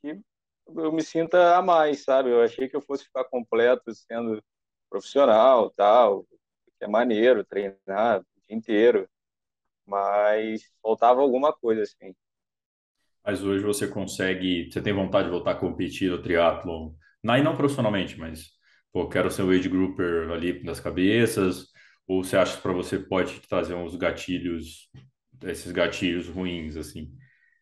que 0.02 0.20
eu 0.68 0.92
me 0.92 1.02
sinta 1.02 1.56
a 1.56 1.62
mais, 1.62 2.04
sabe? 2.04 2.30
Eu 2.30 2.42
achei 2.42 2.68
que 2.68 2.76
eu 2.76 2.80
fosse 2.80 3.04
ficar 3.04 3.24
completo 3.24 3.94
sendo 3.94 4.42
profissional, 4.88 5.70
tal, 5.70 6.24
que 6.24 6.84
é 6.84 6.88
maneiro 6.88 7.44
treinar 7.44 8.20
o 8.20 8.40
dia 8.46 8.56
inteiro, 8.56 9.08
mas 9.86 10.62
faltava 10.82 11.20
alguma 11.20 11.52
coisa 11.52 11.82
assim. 11.82 12.14
Mas 13.24 13.42
hoje 13.42 13.64
você 13.64 13.86
consegue, 13.86 14.70
você 14.70 14.82
tem 14.82 14.92
vontade 14.92 15.26
de 15.26 15.30
voltar 15.30 15.52
a 15.52 15.58
competir 15.58 16.10
no 16.10 16.20
triatlon, 16.20 16.92
não, 17.22 17.42
não 17.42 17.56
profissionalmente, 17.56 18.18
mas 18.18 18.50
pô, 18.92 19.08
quero 19.08 19.30
ser 19.30 19.42
o 19.42 19.50
age 19.50 19.68
grouper 19.68 20.30
ali 20.30 20.62
das 20.62 20.80
cabeças, 20.80 21.71
ou 22.06 22.22
você 22.24 22.36
acha 22.36 22.56
que 22.56 22.62
para 22.62 22.72
você 22.72 22.98
pode 22.98 23.40
trazer 23.42 23.74
uns 23.74 23.96
gatilhos, 23.96 24.90
esses 25.44 25.72
gatilhos 25.72 26.28
ruins, 26.28 26.76
assim? 26.76 27.12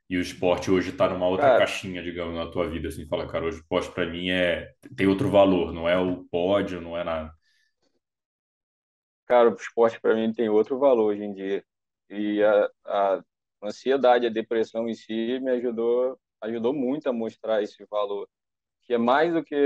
E 0.08 0.16
o 0.16 0.20
esporte 0.20 0.70
hoje 0.70 0.90
está 0.90 1.08
numa 1.08 1.28
outra 1.28 1.46
cara, 1.46 1.58
caixinha, 1.58 2.02
digamos, 2.02 2.34
na 2.34 2.50
tua 2.50 2.68
vida, 2.68 2.88
assim, 2.88 3.06
fala, 3.06 3.28
cara, 3.28 3.46
hoje 3.46 3.58
o 3.58 3.60
esporte 3.60 3.90
para 3.92 4.06
mim 4.06 4.30
é 4.30 4.72
tem 4.96 5.06
outro 5.06 5.30
valor, 5.30 5.72
não 5.72 5.88
é 5.88 5.96
o 5.98 6.24
pódio, 6.24 6.80
não 6.80 6.96
é 6.96 7.04
nada. 7.04 7.32
Cara, 9.26 9.48
o 9.50 9.54
esporte 9.54 10.00
para 10.00 10.14
mim 10.14 10.32
tem 10.32 10.48
outro 10.48 10.78
valor 10.78 11.12
hoje 11.12 11.22
em 11.24 11.32
dia. 11.32 11.64
E 12.08 12.42
a, 12.42 12.70
a 12.86 13.22
ansiedade, 13.62 14.26
a 14.26 14.30
depressão 14.30 14.88
em 14.88 14.94
si 14.94 15.38
me 15.40 15.50
ajudou, 15.52 16.18
ajudou 16.40 16.74
muito 16.74 17.08
a 17.08 17.12
mostrar 17.12 17.62
esse 17.62 17.84
valor, 17.88 18.28
que 18.82 18.94
é 18.94 18.98
mais 18.98 19.32
do 19.32 19.44
que 19.44 19.56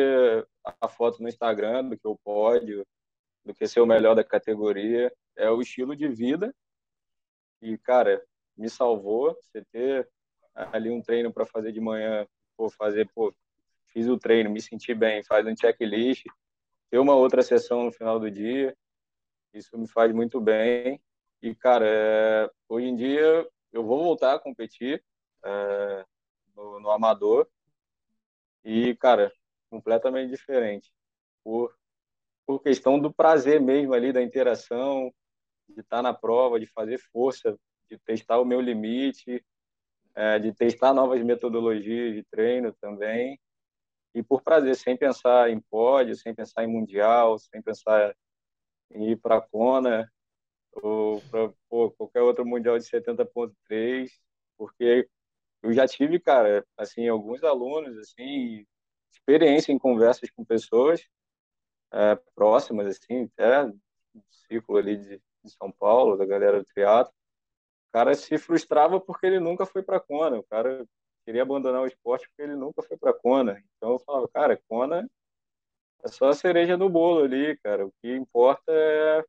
a 0.80 0.88
foto 0.88 1.22
no 1.22 1.28
Instagram, 1.28 1.88
do 1.88 1.98
que 1.98 2.06
o 2.08 2.18
pódio, 2.24 2.86
do 3.44 3.54
que 3.54 3.66
ser 3.66 3.80
o 3.80 3.86
melhor 3.86 4.14
da 4.14 4.24
categoria. 4.24 5.12
É 5.36 5.50
o 5.50 5.60
estilo 5.60 5.94
de 5.94 6.08
vida. 6.08 6.54
E, 7.60 7.76
cara, 7.78 8.24
me 8.56 8.68
salvou 8.68 9.34
você 9.34 9.64
ter 9.72 10.08
ali 10.54 10.90
um 10.90 11.02
treino 11.02 11.32
para 11.32 11.44
fazer 11.44 11.72
de 11.72 11.80
manhã, 11.80 12.26
pô, 12.56 12.70
fazer, 12.70 13.08
pô, 13.14 13.34
fiz 13.88 14.08
o 14.08 14.18
treino, 14.18 14.50
me 14.50 14.60
senti 14.60 14.94
bem, 14.94 15.22
faz 15.22 15.46
um 15.46 15.56
checklist, 15.56 16.24
ter 16.90 16.98
uma 16.98 17.14
outra 17.14 17.42
sessão 17.42 17.84
no 17.84 17.92
final 17.92 18.18
do 18.20 18.30
dia. 18.30 18.76
Isso 19.52 19.76
me 19.78 19.88
faz 19.88 20.12
muito 20.12 20.40
bem. 20.40 21.00
E, 21.42 21.54
cara, 21.54 21.86
é, 21.86 22.50
hoje 22.68 22.86
em 22.86 22.96
dia 22.96 23.48
eu 23.72 23.84
vou 23.84 24.02
voltar 24.02 24.34
a 24.34 24.38
competir 24.38 25.02
é, 25.44 26.04
no, 26.54 26.80
no 26.80 26.90
amador. 26.90 27.48
E, 28.64 28.94
cara, 28.96 29.32
completamente 29.68 30.30
diferente. 30.30 30.92
Por 31.42 31.74
por 32.46 32.62
questão 32.62 32.98
do 32.98 33.12
prazer 33.12 33.60
mesmo 33.60 33.94
ali, 33.94 34.12
da 34.12 34.22
interação, 34.22 35.12
de 35.68 35.80
estar 35.80 36.02
na 36.02 36.12
prova, 36.12 36.60
de 36.60 36.66
fazer 36.66 36.98
força, 37.12 37.58
de 37.90 37.98
testar 37.98 38.38
o 38.40 38.44
meu 38.44 38.60
limite, 38.60 39.44
é, 40.14 40.38
de 40.38 40.52
testar 40.52 40.92
novas 40.94 41.22
metodologias 41.22 42.14
de 42.14 42.22
treino 42.24 42.72
também. 42.80 43.38
e 44.14 44.22
por 44.22 44.42
prazer, 44.42 44.76
sem 44.76 44.96
pensar 44.96 45.50
em 45.50 45.60
pódio, 45.60 46.14
sem 46.16 46.34
pensar 46.34 46.64
em 46.64 46.68
mundial, 46.68 47.38
sem 47.38 47.60
pensar 47.62 48.14
em 48.92 49.10
ir 49.10 49.16
para 49.16 49.38
a 49.38 49.40
Kona 49.40 50.10
ou 50.72 51.20
para 51.22 51.52
qualquer 51.68 52.22
outro 52.22 52.46
mundial 52.46 52.78
de 52.78 52.84
70.3, 52.84 54.10
porque 54.56 55.08
eu 55.62 55.72
já 55.72 55.86
tive, 55.88 56.20
cara, 56.20 56.64
assim, 56.76 57.08
alguns 57.08 57.42
alunos, 57.42 57.96
assim, 57.98 58.66
experiência 59.12 59.72
em 59.72 59.78
conversas 59.78 60.30
com 60.30 60.44
pessoas 60.44 61.00
é, 61.94 62.16
próximas, 62.34 62.88
assim, 62.88 63.30
até 63.32 63.64
no 63.66 63.80
círculo 64.48 64.78
ali 64.78 64.96
de, 64.96 65.22
de, 65.44 65.50
São 65.52 65.70
Paulo, 65.70 66.16
da 66.16 66.26
galera 66.26 66.58
do 66.58 66.66
teatro, 66.74 67.12
o 67.88 67.92
cara 67.92 68.14
se 68.14 68.36
frustrava 68.36 69.00
porque 69.00 69.26
ele 69.26 69.38
nunca 69.38 69.64
foi 69.64 69.82
para 69.82 70.00
Kona, 70.00 70.38
o 70.38 70.44
cara 70.44 70.84
queria 71.24 71.42
abandonar 71.42 71.82
o 71.82 71.86
esporte 71.86 72.28
porque 72.28 72.42
ele 72.42 72.56
nunca 72.56 72.82
foi 72.82 72.96
para 72.96 73.14
Kona. 73.14 73.62
Então 73.76 73.92
eu 73.92 73.98
falava, 74.00 74.28
cara, 74.28 74.60
Kona 74.68 75.08
é 76.04 76.08
só 76.08 76.28
a 76.28 76.34
cereja 76.34 76.76
do 76.76 76.88
bolo 76.88 77.24
ali, 77.24 77.56
cara. 77.58 77.86
O 77.86 77.92
que 78.02 78.12
importa 78.14 78.72
é 78.72 79.24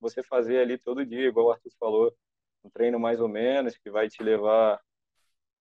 você 0.00 0.22
fazer 0.22 0.58
ali 0.60 0.78
todo 0.78 1.04
dia, 1.06 1.28
igual 1.28 1.46
o 1.46 1.50
Arthur 1.52 1.70
falou, 1.78 2.16
um 2.64 2.70
treino 2.70 2.98
mais 2.98 3.20
ou 3.20 3.28
menos 3.28 3.76
que 3.76 3.90
vai 3.90 4.08
te 4.08 4.22
levar 4.22 4.80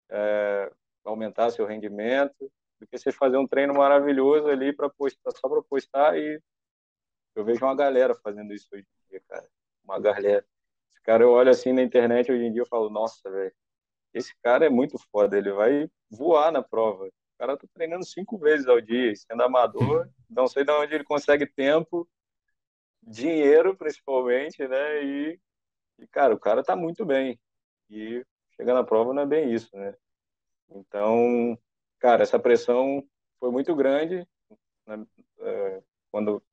é, 0.09 0.71
aumentar 1.03 1.51
seu 1.51 1.65
rendimento, 1.65 2.51
do 2.83 2.87
que 2.87 2.97
você 2.97 3.11
fazer 3.11 3.37
um 3.37 3.47
treino 3.47 3.73
maravilhoso 3.73 4.47
ali 4.47 4.73
para 4.73 4.89
postar 4.89 5.31
só 5.31 5.49
para 5.49 5.61
postar 5.63 6.17
e 6.17 6.39
eu 7.35 7.43
vejo 7.43 7.65
uma 7.65 7.75
galera 7.75 8.13
fazendo 8.15 8.53
isso 8.53 8.67
hoje 8.71 8.85
em 8.85 9.09
dia, 9.09 9.21
cara. 9.27 9.47
Uma 9.83 9.99
galera. 9.99 10.45
Esse 10.93 11.01
cara 11.03 11.23
eu 11.23 11.31
olho 11.31 11.49
assim 11.49 11.73
na 11.73 11.81
internet 11.81 12.31
hoje 12.31 12.43
em 12.43 12.51
dia 12.51 12.61
eu 12.61 12.67
falo, 12.67 12.89
nossa, 12.89 13.29
velho, 13.29 13.53
esse 14.13 14.33
cara 14.43 14.65
é 14.65 14.69
muito 14.69 14.97
foda, 15.11 15.37
ele 15.37 15.51
vai 15.51 15.89
voar 16.09 16.51
na 16.51 16.61
prova. 16.61 17.07
O 17.07 17.37
cara 17.39 17.57
tá 17.57 17.67
treinando 17.73 18.05
cinco 18.05 18.37
vezes 18.37 18.67
ao 18.67 18.79
dia, 18.79 19.13
sendo 19.15 19.41
amador, 19.41 20.07
não 20.29 20.47
sei 20.47 20.63
de 20.63 20.71
onde 20.71 20.93
ele 20.93 21.03
consegue 21.03 21.47
tempo, 21.47 22.07
dinheiro 23.01 23.75
principalmente, 23.75 24.67
né? 24.67 25.03
E, 25.03 25.39
e 25.99 26.07
cara, 26.07 26.33
o 26.35 26.39
cara 26.39 26.63
tá 26.63 26.75
muito 26.75 27.05
bem. 27.05 27.39
E 27.89 28.23
chegar 28.55 28.73
na 28.73 28.83
prova 28.83 29.13
não 29.13 29.23
é 29.23 29.25
bem 29.25 29.51
isso, 29.51 29.75
né? 29.75 29.95
Então, 30.69 31.57
cara, 32.03 32.23
essa 32.23 32.37
pressão 32.37 33.01
foi 33.39 33.49
muito 33.49 33.73
grande 33.73 34.27
né? 34.85 35.05
é, 35.39 35.83
quando 36.11 36.43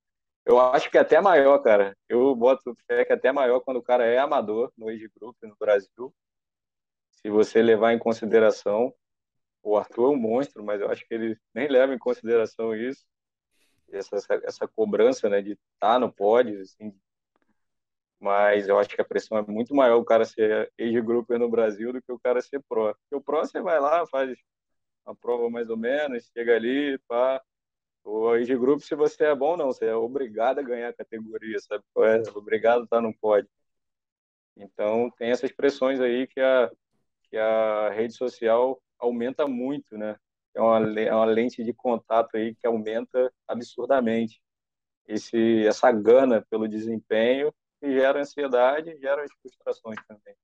eu 0.47 0.59
acho 0.61 0.91
que 0.91 0.97
é 0.97 1.01
até 1.01 1.21
maior, 1.21 1.59
cara. 1.59 1.97
Eu 2.09 2.35
boto 2.35 2.75
fé 2.87 3.05
que 3.05 3.13
é 3.13 3.17
até 3.17 3.33
maior 3.33 3.61
quando 3.61 3.79
o 3.79 3.83
cara 3.83 4.07
é 4.07 4.19
amador 4.19 4.73
no 4.77 4.89
age 4.89 5.11
group 5.17 5.37
no 5.43 5.57
Brasil 5.57 6.15
se 7.23 7.29
você 7.29 7.63
levar 7.63 7.93
em 7.93 7.99
consideração, 7.99 8.95
o 9.63 9.77
Arthur 9.77 10.13
é 10.13 10.17
um 10.17 10.17
monstro, 10.17 10.65
mas 10.65 10.81
eu 10.81 10.91
acho 10.91 11.07
que 11.07 11.15
ele 11.15 11.39
nem 11.55 11.69
leva 11.69 11.95
em 11.95 11.99
consideração 11.99 12.75
isso, 12.75 13.05
essa, 13.93 14.17
essa 14.45 14.69
cobrança 14.69 15.29
né, 15.29 15.43
de 15.43 15.53
estar 15.53 15.95
tá 15.95 15.99
no 15.99 16.11
pódio, 16.11 16.61
assim, 16.63 16.95
mas 18.19 18.69
eu 18.69 18.79
acho 18.79 18.91
que 18.91 19.01
a 19.01 19.05
pressão 19.05 19.39
é 19.39 19.43
muito 19.43 19.75
maior 19.75 19.99
o 19.99 20.05
cara 20.05 20.25
ser 20.25 20.73
age 20.79 21.01
grouper 21.03 21.39
no 21.39 21.51
Brasil 21.51 21.93
do 21.93 22.03
que 22.03 22.13
o 22.13 22.19
cara 22.19 22.41
ser 22.43 22.63
pro. 22.69 22.95
Porque 22.95 23.17
o 23.17 23.21
pro 23.21 23.39
você 23.41 23.61
vai 23.63 23.81
lá, 23.81 24.07
faz 24.07 24.39
uma 25.11 25.17
prova 25.17 25.51
mais 25.51 25.69
ou 25.69 25.77
menos, 25.77 26.31
chega 26.33 26.55
ali, 26.57 26.99
pá. 27.09 27.43
O 28.05 28.29
age 28.31 28.57
group, 28.57 28.81
se 28.81 28.95
você 28.95 29.25
é 29.25 29.35
bom, 29.35 29.57
não, 29.57 29.67
você 29.67 29.87
é 29.87 29.95
obrigado 29.95 30.59
a 30.59 30.63
ganhar 30.63 30.89
a 30.89 30.95
categoria, 30.95 31.59
sabe? 31.61 31.85
É 31.99 32.31
obrigado 32.37 32.81
a 32.83 32.85
estar 32.85 33.01
no 33.01 33.15
pódio. 33.19 33.51
Então, 34.57 35.11
tem 35.19 35.31
essas 35.31 35.53
pressões 35.53 36.01
aí 36.01 36.27
que 36.27 36.41
a, 36.41 36.71
que 37.25 37.37
a 37.37 37.91
rede 37.91 38.15
social 38.15 38.81
aumenta 38.99 39.47
muito, 39.47 39.97
né? 39.99 40.17
É 40.55 40.61
uma, 40.61 41.01
é 41.01 41.15
uma 41.15 41.25
lente 41.27 41.63
de 41.63 41.73
contato 41.73 42.37
aí 42.37 42.55
que 42.55 42.67
aumenta 42.67 43.33
absurdamente. 43.47 44.41
Esse, 45.07 45.67
essa 45.67 45.93
gana 45.93 46.45
pelo 46.51 46.69
desempenho 46.69 47.53
que 47.81 47.93
gera 47.93 48.21
ansiedade, 48.21 48.99
gera 48.99 49.23
as 49.23 49.33
frustrações 49.41 49.99
também. 50.07 50.35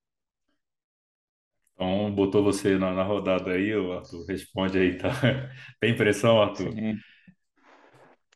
Então, 1.76 2.10
botou 2.10 2.42
você 2.42 2.78
na, 2.78 2.92
na 2.92 3.02
rodada 3.02 3.52
aí, 3.52 3.70
Arthur. 3.70 4.24
Responde 4.26 4.78
aí, 4.78 4.96
tá? 4.96 5.10
Tem 5.78 5.94
pressão, 5.94 6.40
Arthur? 6.40 6.72
Sim. 6.72 6.96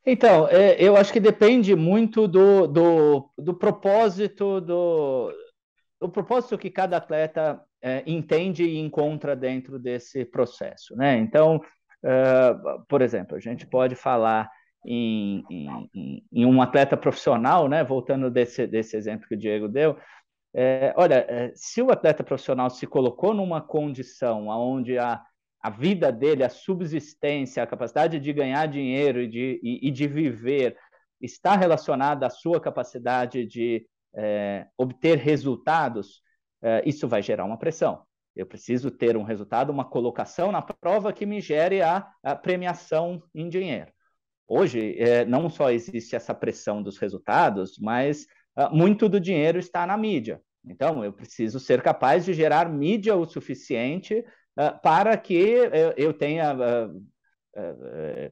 Então, 0.05 0.47
é, 0.49 0.77
eu 0.83 0.97
acho 0.97 1.13
que 1.13 1.21
depende 1.21 1.75
muito 1.75 2.29
do, 2.29 2.67
do, 2.67 3.31
do 3.39 3.55
propósito, 3.55 4.61
do, 4.61 5.33
do 6.01 6.09
propósito 6.09 6.59
que 6.59 6.71
cada 6.71 6.99
atleta 6.99 7.61
é, 7.83 8.03
entende 8.07 8.65
e 8.65 8.79
encontra 8.79 9.35
dentro 9.35 9.79
desse 9.79 10.25
processo. 10.25 10.95
Né? 10.97 11.17
Então, 11.19 11.57
uh, 11.57 12.85
por 12.89 13.03
exemplo, 13.03 13.37
a 13.37 13.41
gente 13.41 13.67
pode 13.67 13.95
falar 13.95 14.51
em, 14.87 15.45
em, 15.51 16.25
em, 16.33 16.47
um 16.47 16.61
atleta 16.63 16.97
profissional, 16.97 17.69
né? 17.69 17.85
voltando 17.85 18.31
desse, 18.31 18.67
desse 18.67 18.97
exemplo 18.97 19.29
que 19.29 19.35
o 19.35 19.39
Diego 19.39 19.69
deu, 19.69 19.97
é, 20.53 20.93
olha, 20.97 21.25
é, 21.29 21.53
se 21.55 21.81
o 21.81 21.91
atleta 21.91 22.25
profissional 22.25 22.71
se 22.71 22.87
colocou 22.87 23.33
numa 23.33 23.61
condição 23.61 24.49
onde 24.49 24.99
a, 24.99 25.23
a 25.63 25.71
vida 25.71 26.11
dele, 26.11 26.43
a 26.43 26.49
subsistência, 26.49 27.63
a 27.63 27.67
capacidade 27.67 28.19
de 28.19 28.33
ganhar 28.33 28.67
dinheiro 28.67 29.21
e 29.23 29.29
de, 29.29 29.61
e, 29.63 29.89
e 29.89 29.91
de 29.91 30.09
viver 30.09 30.77
está 31.21 31.55
relacionada 31.55 32.27
à 32.27 32.31
sua 32.31 32.61
capacidade 32.61 33.47
de 33.47 33.87
é, 34.15 34.67
obter 34.77 35.19
resultados, 35.19 36.23
uh, 36.63 36.83
isso 36.85 37.07
vai 37.07 37.23
gerar 37.23 37.45
uma 37.45 37.59
pressão. 37.59 38.03
Eu 38.35 38.47
preciso 38.47 38.91
ter 38.91 39.17
um 39.17 39.23
resultado, 39.23 39.71
uma 39.71 39.85
colocação 39.85 40.51
na 40.51 40.63
prova 40.63 41.13
que 41.13 41.27
me 41.27 41.41
gere 41.41 41.83
a, 41.83 42.09
a 42.23 42.35
premiação 42.35 43.23
em 43.35 43.49
dinheiro. 43.49 43.93
Hoje, 44.49 44.97
é, 44.99 45.25
não 45.25 45.49
só 45.49 45.71
existe 45.71 46.17
essa 46.17 46.35
pressão 46.35 46.83
dos 46.83 46.99
resultados, 46.99 47.79
mas 47.79 48.27
muito 48.73 49.09
do 49.09 49.21
dinheiro 49.21 49.59
está 49.59 49.87
na 49.87 49.97
mídia. 49.97 50.41
Então, 50.65 51.05
eu 51.05 51.13
preciso 51.13 51.59
ser 51.59 51.83
capaz 51.83 52.25
de 52.25 52.35
gerar 52.35 52.69
mídia 52.69 53.17
o 53.17 53.25
suficiente 53.25 54.19
uh, 54.59 54.81
para 54.83 55.17
que 55.17 55.35
eu, 55.35 55.95
eu 55.97 56.13
tenha 56.13 56.55
uh, 56.55 57.03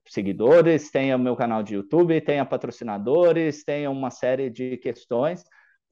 seguidores, 0.07 0.91
tenha 0.91 1.17
meu 1.17 1.35
canal 1.35 1.63
de 1.63 1.75
YouTube, 1.75 2.21
tenha 2.21 2.45
patrocinadores, 2.45 3.65
tenha 3.65 3.91
uma 3.91 4.11
série 4.11 4.51
de 4.51 4.77
questões 4.77 5.43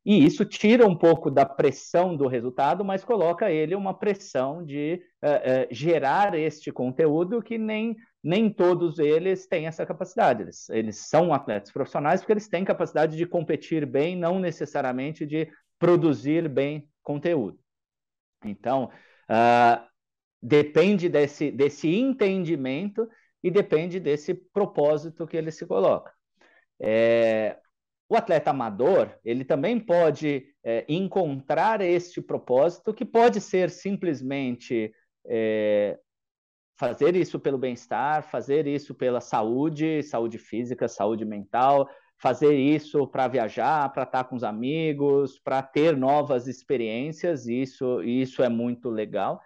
e 0.07 0.25
isso 0.25 0.45
tira 0.45 0.87
um 0.87 0.95
pouco 0.95 1.33
da 1.33 1.45
pressão 1.45 2.17
do 2.17 2.29
resultado, 2.29 2.85
mas 2.85 3.05
coloca 3.05 3.51
ele 3.51 3.75
uma 3.75 3.93
pressão 3.93 4.65
de 4.65 5.03
uh, 5.21 5.29
uh, 5.29 5.75
gerar 5.75 6.39
este 6.39 6.71
conteúdo 6.71 7.43
que 7.43 7.59
nem, 7.59 7.97
nem 8.27 8.51
todos 8.51 8.99
eles 8.99 9.47
têm 9.47 9.69
essa 9.69 9.87
capacidade. 9.87 10.43
Eles, 10.43 10.69
eles 10.71 10.97
são 10.97 11.33
atletas 11.33 11.71
profissionais 11.71 12.21
porque 12.21 12.33
eles 12.33 12.49
têm 12.49 12.65
capacidade 12.65 13.17
de 13.17 13.25
competir 13.25 13.87
bem, 13.87 14.17
não 14.17 14.41
necessariamente 14.41 15.25
de 15.25 15.49
produzir 15.79 16.49
bem 16.49 16.89
conteúdo. 17.05 17.57
Então, 18.45 18.91
uh, 19.31 19.87
depende 20.43 21.09
desse, 21.09 21.53
desse 21.53 21.95
entendimento 21.95 23.09
e 23.45 23.49
depende 23.49 24.01
desse 24.01 24.35
propósito 24.35 25.25
que 25.25 25.37
ele 25.37 25.53
se 25.53 25.65
coloca. 25.65 26.13
É, 26.81 27.57
o 28.09 28.17
atleta 28.17 28.51
amador, 28.51 29.17
ele 29.25 29.45
também 29.45 29.79
pode 29.79 30.49
é, 30.65 30.85
encontrar 30.89 31.81
este 31.81 32.21
propósito, 32.21 32.93
que 32.93 33.05
pode 33.05 33.41
ser 33.41 33.71
simplesmente 33.71 34.93
é, 35.25 35.97
fazer 36.77 37.17
isso 37.17 37.41
pelo 37.41 37.59
bem-estar, 37.59 38.23
fazer 38.23 38.67
isso 38.67 38.95
pela 38.95 39.21
saúde, 39.21 40.03
saúde 40.03 40.39
física, 40.39 40.87
saúde 40.87 41.25
mental, 41.25 41.89
fazer 42.19 42.55
isso 42.55 43.07
para 43.07 43.29
viajar, 43.29 43.91
para 43.93 44.03
estar 44.03 44.25
com 44.25 44.37
os 44.37 44.45
amigos, 44.45 45.39
para 45.39 45.63
ter 45.63 45.97
novas 45.97 46.47
experiências, 46.47 47.47
isso, 47.47 48.03
isso 48.03 48.43
é 48.43 48.49
muito 48.49 48.91
legal. 48.91 49.41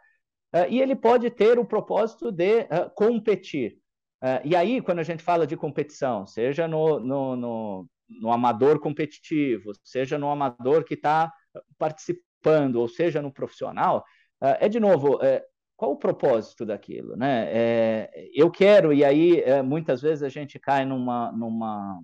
Uh, 0.55 0.67
e 0.69 0.81
ele 0.81 0.97
pode 0.97 1.31
ter 1.31 1.59
o 1.59 1.65
propósito 1.65 2.33
de 2.33 2.63
uh, 2.63 2.91
competir. 2.95 3.79
Uh, 4.23 4.43
e 4.45 4.57
aí, 4.57 4.81
quando 4.81 4.99
a 4.99 5.05
gente 5.05 5.23
fala 5.23 5.47
de 5.47 5.57
competição, 5.57 6.27
seja 6.27 6.67
no, 6.67 6.99
no, 7.01 7.37
no 7.37 7.89
no 8.21 8.33
amador 8.33 8.81
competitivo, 8.81 9.71
seja 9.85 10.19
no 10.19 10.29
amador 10.29 10.83
que 10.83 10.95
está 10.95 11.33
participando, 11.79 12.75
ou 12.77 12.89
seja 12.89 13.23
no 13.23 13.33
profissional, 13.33 14.05
é 14.41 14.69
de 14.69 14.81
novo, 14.81 15.23
é, 15.23 15.45
qual 15.81 15.93
o 15.93 15.97
propósito 15.97 16.67
daquilo, 16.67 17.17
né? 17.17 17.49
É, 17.51 18.11
eu 18.35 18.51
quero, 18.51 18.93
e 18.93 19.03
aí 19.03 19.41
é, 19.41 19.63
muitas 19.63 20.03
vezes 20.03 20.23
a 20.23 20.29
gente 20.29 20.59
cai 20.59 20.85
numa, 20.85 21.33
numa 21.33 22.03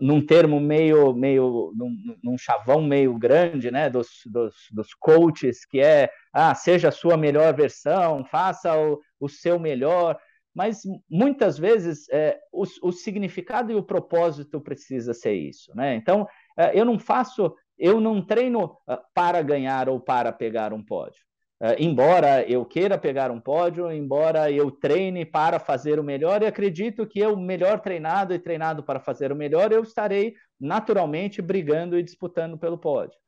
num 0.00 0.24
termo 0.24 0.58
meio, 0.58 1.12
meio 1.12 1.70
num, 1.76 2.16
num, 2.24 2.38
chavão 2.38 2.80
meio 2.80 3.18
grande, 3.18 3.70
né, 3.70 3.90
dos, 3.90 4.08
dos, 4.24 4.54
dos 4.72 4.94
coaches, 4.94 5.66
que 5.66 5.78
é, 5.78 6.08
ah, 6.32 6.54
seja 6.54 6.88
a 6.88 6.92
sua 6.92 7.18
melhor 7.18 7.54
versão, 7.54 8.24
faça 8.24 8.74
o, 8.74 8.98
o 9.20 9.28
seu 9.28 9.58
melhor, 9.58 10.18
mas 10.54 10.80
muitas 11.08 11.58
vezes 11.58 12.08
é, 12.08 12.38
o, 12.50 12.64
o, 12.82 12.90
significado 12.90 13.70
e 13.70 13.74
o 13.74 13.82
propósito 13.82 14.58
precisa 14.58 15.12
ser 15.12 15.34
isso, 15.34 15.70
né? 15.76 15.94
Então, 15.96 16.26
é, 16.56 16.80
eu 16.80 16.86
não 16.86 16.98
faço, 16.98 17.54
eu 17.76 18.00
não 18.00 18.24
treino 18.24 18.64
uh, 18.64 18.96
para 19.12 19.42
ganhar 19.42 19.90
ou 19.90 20.00
para 20.00 20.32
pegar 20.32 20.72
um 20.72 20.82
pódio. 20.82 21.27
Uh, 21.60 21.74
embora 21.76 22.48
eu 22.48 22.64
queira 22.64 22.96
pegar 22.96 23.32
um 23.32 23.40
pódio, 23.40 23.90
embora 23.90 24.50
eu 24.50 24.70
treine 24.70 25.24
para 25.24 25.58
fazer 25.58 25.98
o 25.98 26.04
melhor, 26.04 26.42
e 26.42 26.46
acredito 26.46 27.04
que 27.04 27.18
eu, 27.18 27.36
melhor 27.36 27.80
treinado 27.80 28.32
e 28.32 28.38
treinado 28.38 28.82
para 28.84 29.00
fazer 29.00 29.32
o 29.32 29.36
melhor, 29.36 29.72
eu 29.72 29.82
estarei 29.82 30.34
naturalmente 30.60 31.42
brigando 31.42 31.98
e 31.98 32.02
disputando 32.02 32.56
pelo 32.56 32.78
pódio. 32.78 33.18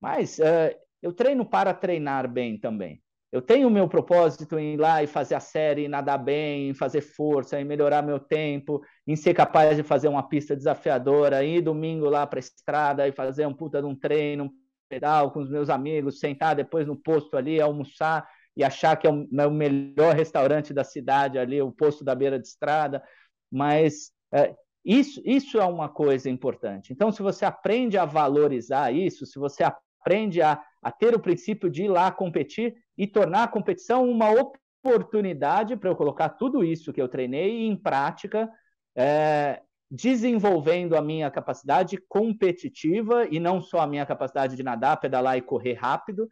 Mas 0.00 0.38
uh, 0.38 0.76
eu 1.02 1.12
treino 1.12 1.44
para 1.44 1.74
treinar 1.74 2.28
bem 2.28 2.56
também. 2.56 3.02
Eu 3.32 3.40
tenho 3.40 3.66
o 3.66 3.70
meu 3.70 3.88
propósito 3.88 4.58
em 4.58 4.74
ir 4.74 4.76
lá 4.76 5.02
e 5.02 5.06
fazer 5.06 5.34
a 5.34 5.40
série, 5.40 5.88
nadar 5.88 6.18
bem, 6.18 6.68
em 6.68 6.74
fazer 6.74 7.00
força, 7.00 7.58
em 7.58 7.64
melhorar 7.64 8.02
meu 8.02 8.20
tempo, 8.20 8.82
em 9.06 9.16
ser 9.16 9.32
capaz 9.32 9.74
de 9.74 9.82
fazer 9.82 10.06
uma 10.06 10.28
pista 10.28 10.54
desafiadora, 10.54 11.42
ir 11.42 11.62
domingo 11.62 12.10
lá 12.10 12.26
para 12.26 12.38
a 12.38 12.40
estrada 12.40 13.08
e 13.08 13.12
fazer 13.12 13.46
um 13.46 13.54
puta 13.54 13.80
de 13.80 13.86
um 13.86 13.96
treino, 13.96 14.52
pedal 14.92 15.30
com 15.30 15.40
os 15.40 15.48
meus 15.48 15.70
amigos, 15.70 16.20
sentar 16.20 16.54
depois 16.54 16.86
no 16.86 16.94
posto 16.94 17.36
ali, 17.36 17.58
almoçar 17.60 18.28
e 18.54 18.62
achar 18.62 18.94
que 18.96 19.06
é 19.06 19.10
o, 19.10 19.26
é 19.40 19.46
o 19.46 19.50
melhor 19.50 20.14
restaurante 20.14 20.74
da 20.74 20.84
cidade 20.84 21.38
ali, 21.38 21.62
o 21.62 21.72
posto 21.72 22.04
da 22.04 22.14
beira 22.14 22.38
de 22.38 22.46
estrada. 22.46 23.02
Mas 23.50 24.12
é, 24.34 24.54
isso, 24.84 25.22
isso 25.24 25.58
é 25.58 25.64
uma 25.64 25.88
coisa 25.88 26.28
importante. 26.28 26.92
Então, 26.92 27.10
se 27.10 27.22
você 27.22 27.46
aprende 27.46 27.96
a 27.96 28.04
valorizar 28.04 28.92
isso, 28.92 29.24
se 29.24 29.38
você 29.38 29.64
aprende 29.64 30.42
a, 30.42 30.60
a 30.82 30.92
ter 30.92 31.14
o 31.14 31.20
princípio 31.20 31.70
de 31.70 31.84
ir 31.84 31.88
lá 31.88 32.10
competir 32.10 32.74
e 32.98 33.06
tornar 33.06 33.44
a 33.44 33.48
competição 33.48 34.06
uma 34.06 34.30
oportunidade 34.30 35.74
para 35.76 35.88
eu 35.88 35.96
colocar 35.96 36.28
tudo 36.28 36.62
isso 36.62 36.92
que 36.92 37.00
eu 37.00 37.08
treinei 37.08 37.66
em 37.66 37.76
prática, 37.76 38.50
é, 38.94 39.62
desenvolvendo 39.94 40.96
a 40.96 41.02
minha 41.02 41.30
capacidade 41.30 41.98
competitiva 42.08 43.26
e 43.30 43.38
não 43.38 43.60
só 43.60 43.80
a 43.80 43.86
minha 43.86 44.06
capacidade 44.06 44.56
de 44.56 44.62
nadar, 44.62 44.98
pedalar 44.98 45.36
e 45.36 45.42
correr 45.42 45.74
rápido, 45.74 46.22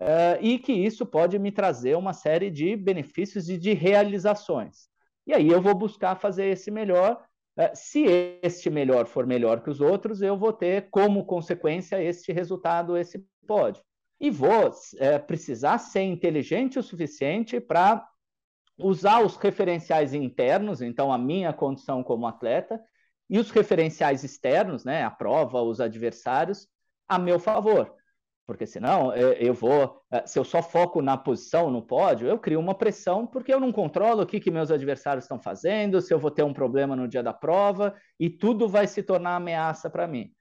uh, 0.00 0.40
e 0.40 0.58
que 0.58 0.72
isso 0.72 1.04
pode 1.04 1.38
me 1.38 1.52
trazer 1.52 1.94
uma 1.98 2.14
série 2.14 2.50
de 2.50 2.74
benefícios 2.74 3.50
e 3.50 3.58
de 3.58 3.74
realizações. 3.74 4.88
E 5.26 5.34
aí 5.34 5.48
eu 5.48 5.60
vou 5.60 5.74
buscar 5.74 6.16
fazer 6.16 6.46
esse 6.46 6.70
melhor. 6.70 7.22
Uh, 7.58 7.68
se 7.74 8.06
este 8.42 8.70
melhor 8.70 9.06
for 9.06 9.26
melhor 9.26 9.62
que 9.62 9.68
os 9.68 9.82
outros, 9.82 10.22
eu 10.22 10.38
vou 10.38 10.54
ter 10.54 10.88
como 10.90 11.26
consequência 11.26 12.02
este 12.02 12.32
resultado, 12.32 12.96
esse 12.96 13.22
pódio. 13.46 13.82
E 14.18 14.30
vou 14.30 14.68
uh, 14.70 15.26
precisar 15.26 15.76
ser 15.76 16.04
inteligente 16.04 16.78
o 16.78 16.82
suficiente 16.82 17.60
para 17.60 18.02
usar 18.78 19.22
os 19.22 19.36
referenciais 19.36 20.14
internos, 20.14 20.80
então 20.80 21.12
a 21.12 21.18
minha 21.18 21.52
condição 21.52 22.02
como 22.02 22.26
atleta, 22.26 22.80
e 23.30 23.38
os 23.38 23.50
referenciais 23.52 24.24
externos, 24.24 24.84
né, 24.84 25.04
a 25.04 25.10
prova, 25.10 25.62
os 25.62 25.80
adversários, 25.80 26.68
a 27.08 27.16
meu 27.16 27.38
favor. 27.38 27.94
Porque 28.44 28.66
senão 28.66 29.14
eu 29.14 29.54
vou, 29.54 30.02
eh, 30.10 30.26
se 30.26 30.36
eu 30.36 30.42
só 30.42 30.60
foco 30.60 31.00
na 31.00 31.16
posição 31.16 31.70
no 31.70 31.80
pódio, 31.80 32.26
eu 32.26 32.36
crio 32.36 32.58
uma 32.58 32.74
pressão 32.74 33.24
porque 33.24 33.54
eu 33.54 33.60
não 33.60 33.70
controlo 33.70 34.22
o 34.22 34.26
que, 34.26 34.40
que 34.40 34.50
meus 34.50 34.72
adversários 34.72 35.24
estão 35.24 35.40
fazendo, 35.40 36.00
se 36.00 36.12
eu 36.12 36.18
vou 36.18 36.32
ter 36.32 36.42
um 36.42 36.52
problema 36.52 36.96
no 36.96 37.06
dia 37.06 37.22
da 37.22 37.32
prova, 37.32 37.94
e 38.18 38.28
tudo 38.28 38.68
vai 38.68 38.88
se 38.88 39.04
tornar 39.04 39.36
ameaça 39.36 39.88
para 39.88 40.08
mim. 40.08 40.32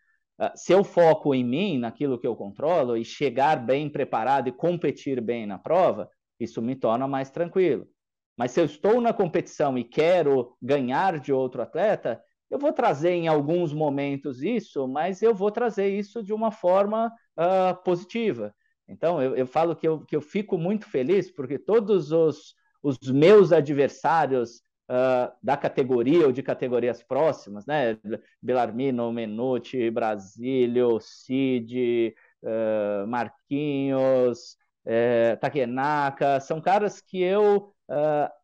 Eh, 0.41 0.51
se 0.55 0.73
eu 0.73 0.83
foco 0.83 1.35
em 1.35 1.43
mim, 1.43 1.77
naquilo 1.77 2.17
que 2.17 2.25
eu 2.25 2.35
controlo, 2.35 2.97
e 2.97 3.05
chegar 3.05 3.63
bem 3.63 3.87
preparado 3.87 4.47
e 4.49 4.51
competir 4.51 5.21
bem 5.21 5.45
na 5.45 5.59
prova, 5.59 6.09
isso 6.39 6.63
me 6.63 6.75
torna 6.75 7.07
mais 7.07 7.29
tranquilo. 7.29 7.87
Mas 8.35 8.51
se 8.51 8.59
eu 8.59 8.65
estou 8.65 8.99
na 8.99 9.13
competição 9.13 9.77
e 9.77 9.83
quero 9.83 10.57
ganhar 10.59 11.19
de 11.19 11.31
outro 11.31 11.61
atleta, 11.61 12.19
eu 12.49 12.57
vou 12.57 12.73
trazer 12.73 13.11
em 13.11 13.27
alguns 13.27 13.73
momentos 13.73 14.41
isso, 14.41 14.87
mas 14.87 15.21
eu 15.21 15.33
vou 15.33 15.51
trazer 15.51 15.89
isso 15.89 16.23
de 16.23 16.33
uma 16.33 16.51
forma 16.51 17.13
uh, 17.37 17.83
positiva. 17.83 18.53
Então, 18.87 19.21
eu, 19.21 19.35
eu 19.35 19.45
falo 19.45 19.75
que 19.75 19.87
eu, 19.87 20.01
que 20.01 20.15
eu 20.15 20.21
fico 20.21 20.57
muito 20.57 20.85
feliz 20.87 21.31
porque 21.31 21.59
todos 21.59 22.11
os, 22.11 22.55
os 22.81 22.97
meus 23.11 23.51
adversários 23.51 24.61
uh, 24.89 25.31
da 25.41 25.55
categoria 25.55 26.25
ou 26.25 26.31
de 26.31 26.41
categorias 26.41 27.03
próximas, 27.03 27.65
né? 27.65 27.97
Belarmino, 28.41 29.11
Menucci, 29.13 29.91
Brasílio, 29.91 30.99
Cid, 30.99 32.15
uh, 32.43 33.07
Marquinhos, 33.07 34.57
uh, 34.85 35.37
Takenaka, 35.39 36.39
são 36.39 36.59
caras 36.59 36.99
que 36.99 37.21
eu 37.21 37.73
uh, 37.89 38.38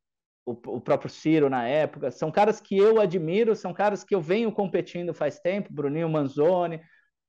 o, 0.46 0.52
o, 0.52 0.80
próprio 0.80 1.10
Ciro 1.10 1.50
na 1.50 1.68
época, 1.68 2.12
são 2.12 2.32
caras 2.32 2.62
que 2.62 2.78
eu 2.78 3.02
admiro, 3.02 3.56
são 3.56 3.74
caras 3.74 4.04
que 4.04 4.14
eu 4.14 4.22
venho 4.22 4.52
competindo 4.52 5.14
faz 5.14 5.40
tempo, 5.40 5.74
Bruninho 5.74 6.08
Manzoni, 6.08 6.80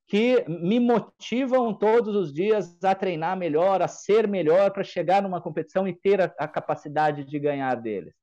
que 0.06 0.44
me 0.46 0.78
motivam 0.78 1.74
todos 1.74 2.14
os 2.14 2.32
dias 2.32 2.76
a 2.84 2.94
treinar 2.94 3.36
melhor, 3.36 3.82
a 3.82 3.88
ser 3.88 4.28
melhor, 4.28 4.70
para 4.70 4.84
chegar 4.84 5.22
numa 5.22 5.40
competição 5.40 5.88
e 5.88 5.94
ter 5.94 6.20
a, 6.20 6.32
a, 6.38 6.46
capacidade 6.46 7.24
de 7.24 7.38
ganhar 7.38 7.74
deles. 7.76 8.14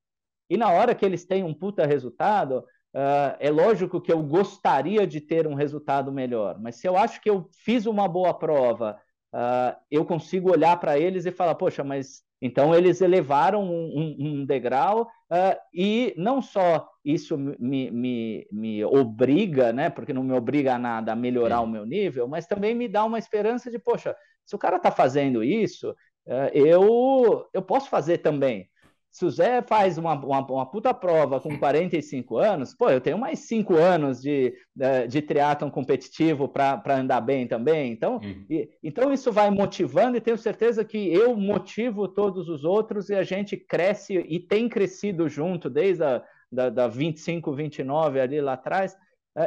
E 0.49 0.55
na 0.55 0.69
hora 0.69 0.95
que 0.95 1.05
eles 1.05 1.25
têm 1.25 1.43
um 1.43 1.53
puta 1.53 1.85
resultado, 1.85 2.59
uh, 2.59 3.35
é 3.39 3.49
lógico 3.49 3.99
que 3.99 4.13
eu 4.13 4.21
gostaria 4.23 5.05
de 5.05 5.19
ter 5.19 5.45
um 5.45 5.55
resultado 5.55 6.11
melhor, 6.11 6.57
mas 6.59 6.75
se 6.75 6.87
eu 6.87 6.95
acho 6.95 7.19
que 7.19 7.29
eu 7.29 7.49
fiz 7.51 7.85
uma 7.85 8.07
boa 8.07 8.33
prova, 8.33 8.97
uh, 9.33 9.75
eu 9.91 10.05
consigo 10.05 10.51
olhar 10.51 10.79
para 10.79 10.97
eles 10.97 11.25
e 11.25 11.31
falar, 11.31 11.55
poxa, 11.55 11.83
mas 11.83 12.23
então, 12.45 12.75
eles 12.75 12.99
elevaram 12.99 13.63
um, 13.63 14.17
um 14.19 14.45
degrau 14.45 15.03
uh, 15.31 15.57
e 15.73 16.13
não 16.17 16.41
só 16.41 16.89
isso 17.05 17.37
me, 17.37 17.89
me, 17.89 18.45
me, 18.51 18.83
obriga, 18.83 19.71
né, 19.71 19.89
porque 19.89 20.11
não 20.11 20.23
me 20.23 20.33
obriga 20.33 20.75
a 20.75 20.77
nada 20.77 21.13
a 21.13 21.15
melhorar 21.15 21.61
o 21.61 21.67
meu 21.67 21.85
nível, 21.85 22.27
mas 22.27 22.45
também 22.45 22.75
me 22.75 22.89
dá 22.89 23.05
uma 23.05 23.17
esperança 23.17 23.71
de, 23.71 23.79
poxa, 23.79 24.13
se 24.45 24.57
o 24.57 24.59
cara 24.59 24.75
está 24.75 24.91
fazendo 24.91 25.41
isso, 25.41 25.91
uh, 25.91 26.49
eu, 26.53 27.47
eu 27.53 27.61
posso 27.61 27.89
fazer 27.89 28.17
também. 28.17 28.69
Se 29.14 29.23
o 29.26 29.30
Zé 29.30 29.61
faz 29.61 29.99
uma, 29.99 30.15
uma, 30.15 30.40
uma, 30.40 30.65
puta 30.65 30.91
prova 30.91 31.40
com 31.40 31.56
45 31.56 32.35
anos, 32.38 32.73
pô, 32.73 32.90
eu 32.90 32.99
tenho 32.99 33.18
mais 33.18 33.40
5 33.40 33.76
anos 33.76 34.19
de, 34.19 34.56
de, 34.76 35.07
de 35.07 35.22
triatlon 35.22 35.69
competitivo 35.69 36.48
para 36.49 36.98
andar 36.98 37.22
bem 37.22 37.48
também. 37.48 37.91
Então, 37.91 38.15
uhum. 38.15 38.45
e, 38.49 38.68
então, 38.81 39.14
isso 39.14 39.31
vai 39.31 39.52
motivando 39.52 40.18
e 40.18 40.22
tenho 40.22 40.38
certeza 40.38 40.84
que 40.84 41.14
eu 41.14 41.38
motivo 41.38 42.07
todos 42.07 42.49
os 42.49 42.64
outros 42.64 43.10
e 43.10 43.14
a 43.14 43.22
gente 43.22 43.56
cresce 43.56 44.15
e 44.27 44.40
tem 44.40 44.68
crescido 44.68 45.30
junto 45.30 45.69
desde 45.69 46.03
a 46.03 46.23
da, 46.53 46.69
da 46.69 46.88
25, 46.88 47.52
29 47.52 48.19
ali 48.19 48.40
lá 48.40 48.53
atrás, 48.53 48.95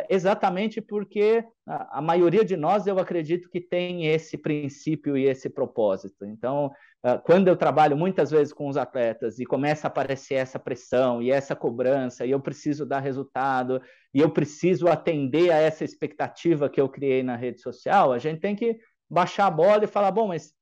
exatamente 0.08 0.80
porque 0.80 1.44
a, 1.66 2.02
maioria 2.02 2.44
de 2.44 2.56
nós, 2.56 2.86
eu 2.86 2.98
acredito 2.98 3.48
que 3.48 3.60
tem 3.60 4.06
esse 4.06 4.36
princípio 4.36 5.16
e 5.16 5.24
esse 5.24 5.48
propósito. 5.48 6.24
Então, 6.24 6.72
uh, 7.04 7.20
quando 7.24 7.48
eu 7.48 7.56
trabalho 7.56 7.96
muitas 7.96 8.30
vezes 8.30 8.52
com 8.52 8.68
os 8.68 8.76
atletas 8.76 9.38
e 9.38 9.44
começa 9.44 9.86
a 9.86 9.88
aparecer 9.88 10.34
essa 10.34 10.58
pressão 10.58 11.22
e 11.22 11.30
essa 11.30 11.54
cobrança, 11.54 12.26
e 12.26 12.32
eu 12.32 12.40
preciso 12.40 12.84
dar 12.84 13.00
resultado, 13.00 13.80
e 14.12 14.20
eu 14.20 14.30
preciso 14.30 14.88
atender 14.88 15.50
a 15.52 15.56
essa 15.56 15.84
expectativa 15.84 16.68
que 16.68 16.80
eu 16.80 16.88
criei 16.88 17.22
na 17.22 17.36
rede 17.36 17.60
social, 17.60 18.12
a 18.12 18.18
gente 18.18 18.40
tem 18.40 18.56
que 18.56 18.76
baixar 19.08 19.46
a 19.46 19.50
bola 19.50 19.84
e 19.84 19.88
falar: 19.88 20.10
bom, 20.10 20.28
mas 20.28 20.52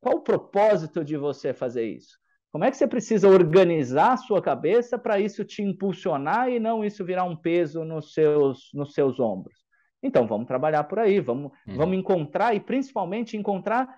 qual 0.00 0.16
o 0.16 0.22
propósito 0.22 1.04
de 1.04 1.16
você 1.16 1.52
fazer 1.52 1.84
isso? 1.84 2.21
Como 2.52 2.64
é 2.64 2.70
que 2.70 2.76
você 2.76 2.86
precisa 2.86 3.26
organizar 3.28 4.12
a 4.12 4.16
sua 4.18 4.42
cabeça 4.42 4.98
para 4.98 5.18
isso 5.18 5.42
te 5.42 5.62
impulsionar 5.62 6.50
e 6.50 6.60
não 6.60 6.84
isso 6.84 7.02
virar 7.02 7.24
um 7.24 7.34
peso 7.34 7.82
nos 7.82 8.12
seus, 8.12 8.68
nos 8.74 8.92
seus 8.92 9.18
ombros? 9.18 9.62
Então, 10.02 10.26
vamos 10.26 10.46
trabalhar 10.46 10.84
por 10.84 10.98
aí, 10.98 11.18
vamos, 11.18 11.50
uhum. 11.66 11.76
vamos 11.76 11.96
encontrar 11.96 12.54
e 12.54 12.60
principalmente 12.60 13.38
encontrar 13.38 13.88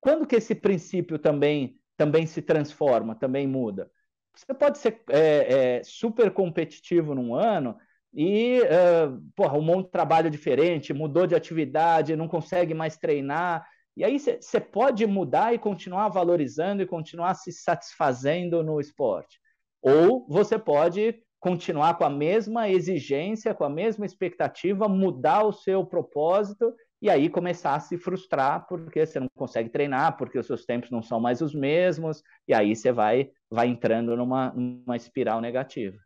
quando 0.00 0.26
que 0.26 0.36
esse 0.36 0.54
princípio 0.54 1.18
também, 1.18 1.76
também 1.96 2.24
se 2.24 2.40
transforma, 2.40 3.16
também 3.16 3.48
muda. 3.48 3.90
Você 4.32 4.54
pode 4.54 4.78
ser 4.78 5.02
é, 5.10 5.78
é, 5.78 5.82
super 5.82 6.30
competitivo 6.30 7.16
num 7.16 7.34
ano 7.34 7.76
e 8.12 8.60
uh, 8.60 9.20
porra, 9.34 9.58
um 9.58 9.62
monte 9.62 9.86
de 9.86 9.92
trabalho 9.92 10.30
diferente, 10.30 10.92
mudou 10.92 11.26
de 11.26 11.34
atividade, 11.34 12.14
não 12.14 12.28
consegue 12.28 12.74
mais 12.74 12.96
treinar, 12.96 13.66
e 13.96 14.04
aí 14.04 14.18
você 14.18 14.60
pode 14.60 15.06
mudar 15.06 15.54
e 15.54 15.58
continuar 15.58 16.08
valorizando 16.08 16.82
e 16.82 16.86
continuar 16.86 17.34
se 17.34 17.52
satisfazendo 17.52 18.62
no 18.62 18.80
esporte. 18.80 19.38
Ou 19.80 20.26
você 20.28 20.58
pode 20.58 21.22
continuar 21.38 21.94
com 21.98 22.04
a 22.04 22.10
mesma 22.10 22.68
exigência, 22.68 23.54
com 23.54 23.64
a 23.64 23.68
mesma 23.68 24.04
expectativa, 24.04 24.88
mudar 24.88 25.44
o 25.44 25.52
seu 25.52 25.84
propósito 25.84 26.74
e 27.00 27.10
aí 27.10 27.28
começar 27.28 27.74
a 27.74 27.80
se 27.80 27.98
frustrar 27.98 28.66
porque 28.66 29.04
você 29.04 29.20
não 29.20 29.28
consegue 29.36 29.68
treinar, 29.68 30.16
porque 30.16 30.38
os 30.38 30.46
seus 30.46 30.64
tempos 30.64 30.90
não 30.90 31.02
são 31.02 31.20
mais 31.20 31.42
os 31.42 31.54
mesmos, 31.54 32.22
e 32.48 32.54
aí 32.54 32.74
você 32.74 32.90
vai, 32.90 33.30
vai 33.50 33.68
entrando 33.68 34.16
numa, 34.16 34.52
numa 34.54 34.96
espiral 34.96 35.40
negativa. 35.40 35.98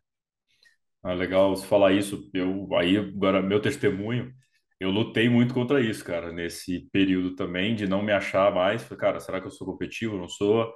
Ah, 1.03 1.15
legal 1.15 1.55
você 1.55 1.65
falar 1.65 1.93
isso. 1.93 2.29
Eu 2.35 2.69
aí 2.75 2.97
agora 2.97 3.41
meu 3.41 3.63
testemunho 3.63 4.35
eu 4.81 4.91
lutei 4.91 5.29
muito 5.29 5.55
contra 5.55 5.81
isso, 5.81 6.05
cara, 6.05 6.33
nesse 6.33 6.89
período 6.93 7.35
também, 7.35 7.75
de 7.75 7.87
não 7.87 8.03
me 8.03 8.13
achar 8.13 8.53
mais. 8.55 8.83
Falei, 8.85 8.99
cara, 9.01 9.21
será 9.21 9.41
que 9.41 9.47
eu 9.47 9.51
sou 9.51 9.67
competitivo? 9.67 10.17
Não 10.19 10.29
sou. 10.29 10.73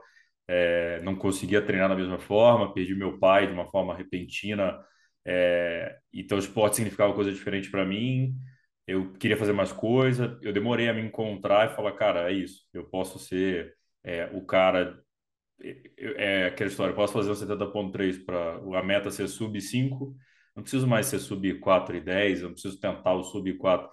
É, 0.49 1.01
não 1.03 1.15
conseguia 1.17 1.63
treinar 1.63 1.89
da 1.89 1.97
mesma 1.97 2.19
forma, 2.19 2.73
perdi 2.75 2.95
meu 2.95 3.19
pai 3.19 3.47
de 3.47 3.53
uma 3.53 3.71
forma 3.71 3.95
repentina. 3.97 4.79
É, 5.25 5.99
então, 6.13 6.37
o 6.37 6.41
esporte 6.41 6.77
significava 6.77 7.15
coisa 7.15 7.33
diferente 7.33 7.71
para 7.71 7.85
mim. 7.85 8.35
Eu 8.87 9.13
queria 9.15 9.37
fazer 9.37 9.53
mais 9.53 9.73
coisa. 9.73 10.39
Eu 10.43 10.53
demorei 10.53 10.89
a 10.89 10.95
me 10.95 11.03
encontrar 11.03 11.71
e 11.71 11.75
falar, 11.77 11.93
cara, 11.93 12.31
é 12.31 12.35
isso. 12.35 12.63
Eu 12.73 12.85
posso 12.89 13.19
ser 13.19 13.75
é, 14.05 14.27
o 14.35 14.45
cara 14.45 15.03
é, 16.17 16.47
aquela 16.47 16.71
história, 16.71 16.95
posso 16.95 17.13
fazer 17.13 17.31
um 17.31 17.35
70.3 17.35 18.19
para 18.19 18.57
a 18.79 18.83
meta 18.83 19.11
ser 19.11 19.29
sub 19.29 19.61
5, 19.61 20.17
não 20.55 20.63
preciso 20.63 20.87
mais 20.87 21.07
ser 21.07 21.19
sub 21.19 21.59
4 21.61 21.97
e 21.97 22.01
10, 22.01 22.43
não 22.43 22.53
preciso 22.53 22.79
tentar 22.81 23.15
o 23.15 23.23
sub 23.25 23.53
4. 23.59 23.89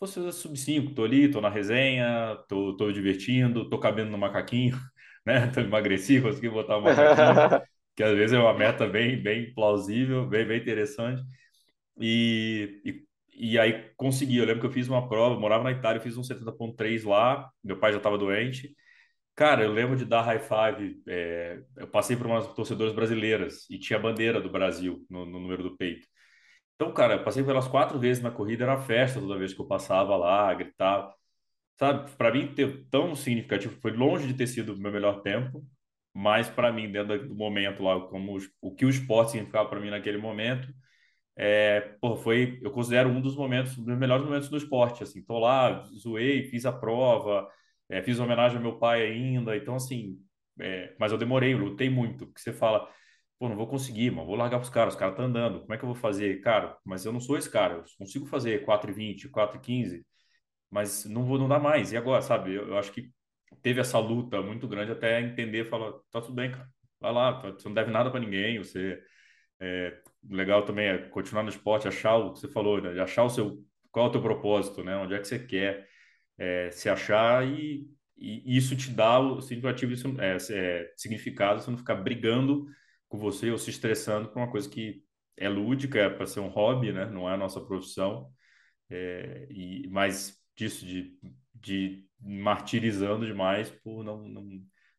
Vou 0.00 0.06
ser 0.08 0.30
sub 0.32 0.56
5, 0.58 0.94
tô 0.94 1.04
ali, 1.04 1.30
tô 1.30 1.40
na 1.40 1.48
resenha, 1.50 2.36
tô, 2.48 2.76
tô 2.76 2.92
divertindo, 2.92 3.68
tô 3.70 3.78
cabendo 3.80 4.10
no 4.10 4.18
macaquinho, 4.18 4.76
né? 5.26 5.48
Tô 5.48 5.60
emagreci, 5.60 6.20
consegui 6.20 6.50
botar 6.50 6.78
um 6.78 6.82
macaquinho, 6.82 7.40
que 7.96 8.02
às 8.02 8.14
vezes 8.16 8.34
é 8.36 8.38
uma 8.40 8.54
meta 8.54 8.86
bem, 8.86 9.22
bem 9.22 9.54
plausível, 9.54 10.26
bem, 10.28 10.46
bem 10.46 10.60
interessante. 10.60 11.22
E, 11.98 12.80
e, 12.84 13.52
e 13.54 13.58
aí 13.58 13.90
consegui, 13.96 14.36
eu 14.38 14.44
lembro 14.44 14.60
que 14.60 14.66
eu 14.66 14.72
fiz 14.72 14.88
uma 14.88 15.08
prova, 15.08 15.38
morava 15.40 15.64
na 15.64 15.72
Itália, 15.72 15.98
eu 15.98 16.02
fiz 16.02 16.16
um 16.16 16.22
70.3 16.24 17.04
lá, 17.04 17.50
meu 17.64 17.78
pai 17.78 17.92
já 17.92 17.98
estava 17.98 18.18
doente, 18.18 18.74
Cara, 19.36 19.62
eu 19.62 19.72
lembro 19.72 19.96
de 19.96 20.06
dar 20.06 20.22
high 20.22 20.40
five. 20.40 21.02
É, 21.06 21.62
eu 21.76 21.86
passei 21.88 22.16
por 22.16 22.26
umas 22.26 22.46
torcedoras 22.54 22.94
brasileiras 22.94 23.68
e 23.70 23.78
tinha 23.78 23.98
a 23.98 24.02
bandeira 24.02 24.40
do 24.40 24.50
Brasil 24.50 25.04
no, 25.10 25.26
no, 25.26 25.38
número 25.38 25.62
do 25.62 25.76
peito. 25.76 26.08
Então, 26.76 26.92
cara, 26.94 27.14
eu 27.16 27.24
passei 27.24 27.44
pelas 27.44 27.68
quatro 27.68 27.98
vezes 27.98 28.22
na 28.22 28.30
corrida, 28.30 28.64
era 28.64 28.78
festa 28.78 29.20
toda 29.20 29.38
vez 29.38 29.54
que 29.54 29.60
eu 29.60 29.66
passava 29.66 30.16
lá, 30.16 30.54
gritava. 30.54 31.14
Sabe, 31.78 32.10
para 32.16 32.32
mim, 32.32 32.54
ter 32.54 32.86
tão 32.90 33.16
significativo, 33.16 33.80
foi 33.80 33.92
longe 33.92 34.26
de 34.28 34.34
ter 34.34 34.46
sido 34.48 34.74
o 34.74 34.78
meu 34.78 34.92
melhor 34.92 35.22
tempo, 35.22 35.64
mas 36.14 36.48
para 36.48 36.72
mim, 36.72 36.90
dentro 36.92 37.28
do 37.28 37.34
momento 37.34 37.82
lá, 37.82 38.00
como 38.08 38.38
o 38.60 38.74
que 38.74 38.86
o 38.86 38.90
esporte 38.90 39.32
significava 39.32 39.68
para 39.68 39.80
mim 39.80 39.90
naquele 39.90 40.18
momento, 40.18 40.68
é, 41.36 41.80
pô, 42.00 42.16
foi, 42.16 42.60
eu 42.62 42.70
considero 42.70 43.10
um 43.10 43.20
dos 43.20 43.36
momentos, 43.36 43.78
um 43.78 43.84
dos 43.84 43.98
melhores 43.98 44.24
momentos 44.24 44.48
do 44.48 44.56
esporte. 44.56 45.02
Assim, 45.02 45.22
tô 45.24 45.38
lá, 45.38 45.82
zoei, 45.84 46.48
fiz 46.50 46.66
a 46.66 46.72
prova 46.72 47.48
é, 47.88 48.02
fiz 48.02 48.18
homenagem 48.18 48.56
ao 48.56 48.62
meu 48.62 48.78
pai 48.78 49.06
ainda, 49.06 49.56
então 49.56 49.74
assim, 49.76 50.18
é, 50.60 50.94
mas 50.98 51.12
eu 51.12 51.18
demorei, 51.18 51.54
eu 51.54 51.58
lutei 51.58 51.90
muito, 51.90 52.26
porque 52.26 52.40
você 52.40 52.52
fala, 52.52 52.88
pô, 53.38 53.48
não 53.48 53.56
vou 53.56 53.66
conseguir, 53.66 54.10
mano, 54.10 54.26
vou 54.26 54.36
largar 54.36 54.58
para 54.58 54.64
os 54.64 54.70
caras, 54.70 54.94
os 54.94 54.98
caras 55.00 55.14
estão 55.14 55.24
tá 55.24 55.30
andando, 55.30 55.60
como 55.60 55.74
é 55.74 55.78
que 55.78 55.84
eu 55.84 55.88
vou 55.88 55.96
fazer? 55.96 56.40
Cara, 56.40 56.76
mas 56.84 57.04
eu 57.04 57.12
não 57.12 57.20
sou 57.20 57.36
esse 57.38 57.50
cara, 57.50 57.74
eu 57.74 57.84
consigo 57.98 58.26
fazer 58.26 58.64
4,20, 58.64 59.30
4,15, 59.30 60.04
mas 60.70 61.04
não 61.06 61.24
vou, 61.24 61.38
não 61.38 61.48
dá 61.48 61.58
mais, 61.58 61.92
e 61.92 61.96
agora, 61.96 62.22
sabe? 62.22 62.54
Eu, 62.54 62.68
eu, 62.68 62.78
acho 62.78 62.92
que 62.92 63.10
teve 63.62 63.80
essa 63.80 63.98
luta 63.98 64.42
muito 64.42 64.68
grande 64.68 64.92
até 64.92 65.20
entender, 65.20 65.64
falar, 65.66 65.92
tá 66.10 66.20
tudo 66.20 66.34
bem, 66.34 66.52
cara, 66.52 66.68
vai 67.00 67.12
lá, 67.12 67.40
tá, 67.40 67.50
você 67.52 67.68
não 67.68 67.74
deve 67.74 67.90
nada 67.90 68.10
para 68.10 68.20
ninguém, 68.20 68.58
você... 68.58 69.00
É, 69.60 70.02
legal 70.28 70.64
também 70.64 70.86
é 70.88 70.98
continuar 71.08 71.42
no 71.42 71.48
esporte, 71.48 71.88
achar 71.88 72.16
o 72.16 72.32
que 72.32 72.40
você 72.40 72.48
falou, 72.48 72.80
né? 72.80 73.00
achar 73.00 73.24
o 73.24 73.30
seu, 73.30 73.64
qual 73.90 74.06
é 74.06 74.08
o 74.08 74.12
teu 74.12 74.20
propósito, 74.20 74.84
né? 74.84 74.96
Onde 74.96 75.14
é 75.14 75.18
que 75.18 75.26
você 75.26 75.38
quer 75.38 75.88
é, 76.38 76.70
se 76.70 76.88
achar 76.88 77.46
e, 77.46 77.88
e, 78.16 78.56
isso 78.56 78.76
te 78.76 78.90
dá 78.90 79.18
o 79.18 79.40
significativo, 79.40 80.20
é, 80.20 80.36
é, 80.50 80.92
significado, 80.96 81.60
você 81.60 81.70
não 81.70 81.78
ficar 81.78 81.96
brigando 81.96 82.66
com 83.08 83.18
você 83.18 83.50
ou 83.50 83.58
se 83.58 83.70
estressando 83.70 84.28
por 84.28 84.38
uma 84.38 84.50
coisa 84.50 84.68
que 84.68 85.02
é 85.36 85.48
lúdica, 85.48 85.98
é 85.98 86.10
para 86.10 86.26
ser 86.26 86.40
um 86.40 86.48
hobby, 86.48 86.92
né? 86.92 87.06
Não 87.06 87.28
é 87.28 87.34
a 87.34 87.36
nossa 87.36 87.60
profissão. 87.60 88.30
É, 88.90 89.46
e 89.50 89.88
mais 89.88 90.36
disso 90.56 90.86
de, 90.86 91.18
de 91.54 92.06
martirizando 92.20 93.26
demais 93.26 93.70
por 93.70 94.04
não 94.04 94.28
não 94.28 94.48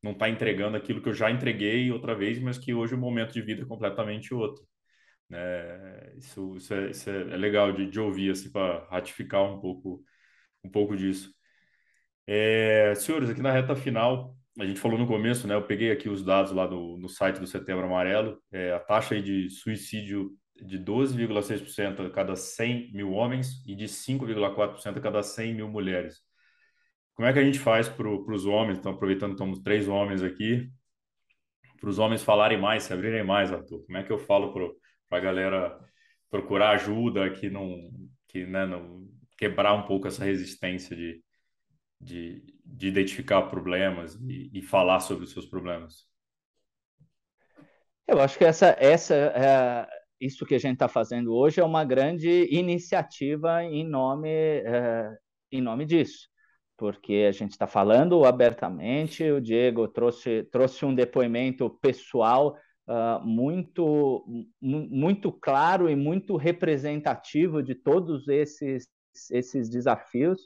não 0.03 0.11
estar 0.11 0.25
tá 0.27 0.31
entregando 0.31 0.77
aquilo 0.77 1.01
que 1.01 1.09
eu 1.09 1.13
já 1.13 1.31
entreguei 1.31 1.91
outra 1.91 2.15
vez, 2.15 2.39
mas 2.39 2.57
que 2.57 2.73
hoje 2.73 2.93
o 2.95 2.97
momento 2.97 3.33
de 3.33 3.41
vida 3.41 3.63
é 3.63 3.65
completamente 3.65 4.33
outro. 4.33 4.63
né 5.29 6.15
isso, 6.17 6.55
isso, 6.57 6.73
é, 6.73 6.89
isso 6.91 7.09
é, 7.09 7.21
é 7.33 7.37
legal 7.37 7.71
de, 7.73 7.89
de 7.89 7.99
ouvir 7.99 8.31
assim 8.31 8.51
para 8.51 8.85
ratificar 8.89 9.43
um 9.43 9.59
pouco 9.59 10.03
um 10.67 10.69
pouco 10.69 10.95
disso. 10.95 11.33
É, 12.27 12.93
senhores, 12.95 13.29
aqui 13.29 13.41
na 13.41 13.51
reta 13.51 13.75
final, 13.75 14.35
a 14.59 14.65
gente 14.65 14.79
falou 14.79 14.97
no 14.97 15.07
começo, 15.07 15.47
né? 15.47 15.55
Eu 15.55 15.63
peguei 15.63 15.91
aqui 15.91 16.09
os 16.09 16.23
dados 16.23 16.51
lá 16.51 16.67
no, 16.67 16.97
no 16.97 17.07
site 17.07 17.39
do 17.39 17.47
Setembro 17.47 17.85
Amarelo, 17.85 18.41
é, 18.51 18.73
a 18.73 18.79
taxa 18.79 19.21
de 19.21 19.49
suicídio 19.49 20.31
de 20.55 20.79
12,6% 20.79 22.07
a 22.07 22.09
cada 22.09 22.35
100 22.35 22.91
mil 22.93 23.11
homens 23.11 23.63
e 23.65 23.75
de 23.75 23.85
5,4% 23.87 24.97
a 24.97 25.01
cada 25.01 25.23
100 25.23 25.53
mil 25.55 25.69
mulheres. 25.69 26.21
Como 27.15 27.27
é 27.27 27.33
que 27.33 27.39
a 27.39 27.43
gente 27.43 27.59
faz 27.59 27.87
para 27.87 28.07
os 28.09 28.45
homens? 28.45 28.77
Então, 28.77 28.91
aproveitando 28.91 29.31
estamos 29.31 29.59
três 29.59 29.87
homens 29.87 30.21
aqui, 30.21 30.69
para 31.79 31.89
os 31.89 31.99
homens 31.99 32.23
falarem 32.23 32.59
mais, 32.59 32.83
se 32.83 32.93
abrirem 32.93 33.23
mais, 33.23 33.51
Arthur. 33.51 33.85
Como 33.85 33.97
é 33.97 34.03
que 34.03 34.11
eu 34.11 34.17
falo 34.17 34.53
para 35.07 35.17
a 35.17 35.21
galera 35.21 35.79
procurar 36.29 36.71
ajuda, 36.71 37.29
que 37.29 37.49
não, 37.49 37.89
que 38.27 38.45
né, 38.45 38.65
não 38.65 39.06
quebrar 39.37 39.73
um 39.73 39.83
pouco 39.83 40.07
essa 40.07 40.25
resistência 40.25 40.95
de, 40.95 41.21
de, 42.01 42.43
de 42.65 42.87
identificar 42.87 43.43
problemas 43.43 44.15
e, 44.15 44.49
e, 44.53 44.61
falar 44.61 44.99
sobre 44.99 45.25
os 45.25 45.31
seus 45.31 45.45
problemas? 45.45 46.05
Eu 48.07 48.19
acho 48.19 48.37
que 48.37 48.45
essa, 48.45 48.75
essa 48.79 49.13
é, 49.13 49.87
isso 50.19 50.45
que 50.45 50.55
a 50.55 50.59
gente 50.59 50.73
está 50.73 50.87
fazendo 50.87 51.33
hoje 51.33 51.59
é 51.59 51.63
uma 51.63 51.83
grande 51.83 52.47
iniciativa 52.49 53.63
em 53.63 53.87
nome, 53.87 54.29
é, 54.29 55.15
em 55.51 55.61
nome 55.61 55.85
disso, 55.85 56.27
porque 56.77 57.25
a 57.27 57.31
gente 57.31 57.51
está 57.51 57.67
falando 57.67 58.25
abertamente. 58.25 59.23
O 59.29 59.41
Diego 59.41 59.87
trouxe, 59.87 60.43
trouxe 60.51 60.85
um 60.85 60.95
depoimento 60.95 61.69
pessoal 61.81 62.57
Uh, 62.89 63.19
muito, 63.27 64.23
muito 64.61 65.29
claro 65.29 65.89
e 65.89 65.95
muito 65.97 66.37
representativo 66.37 67.61
de 67.61 67.75
todos 67.75 68.29
esses 68.29 68.87
esses 69.31 69.69
desafios, 69.69 70.41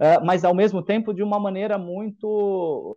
uh, 0.00 0.24
mas 0.24 0.44
ao 0.44 0.54
mesmo 0.54 0.82
tempo 0.82 1.12
de 1.12 1.22
uma 1.22 1.38
maneira 1.38 1.78
muito 1.78 2.96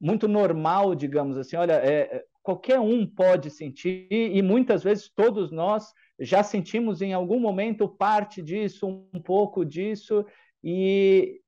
muito 0.00 0.28
normal, 0.28 0.94
digamos 0.94 1.36
assim. 1.36 1.56
Olha, 1.56 1.72
é, 1.72 2.16
é, 2.16 2.24
qualquer 2.42 2.78
um 2.78 3.06
pode 3.06 3.50
sentir 3.50 4.06
e 4.10 4.40
muitas 4.42 4.82
vezes 4.82 5.10
todos 5.14 5.50
nós 5.50 5.92
já 6.18 6.42
sentimos 6.42 7.02
em 7.02 7.12
algum 7.12 7.40
momento 7.40 7.88
parte 7.88 8.40
disso, 8.40 8.86
um 9.12 9.20
pouco 9.20 9.64
disso 9.64 10.24
e 10.62 11.40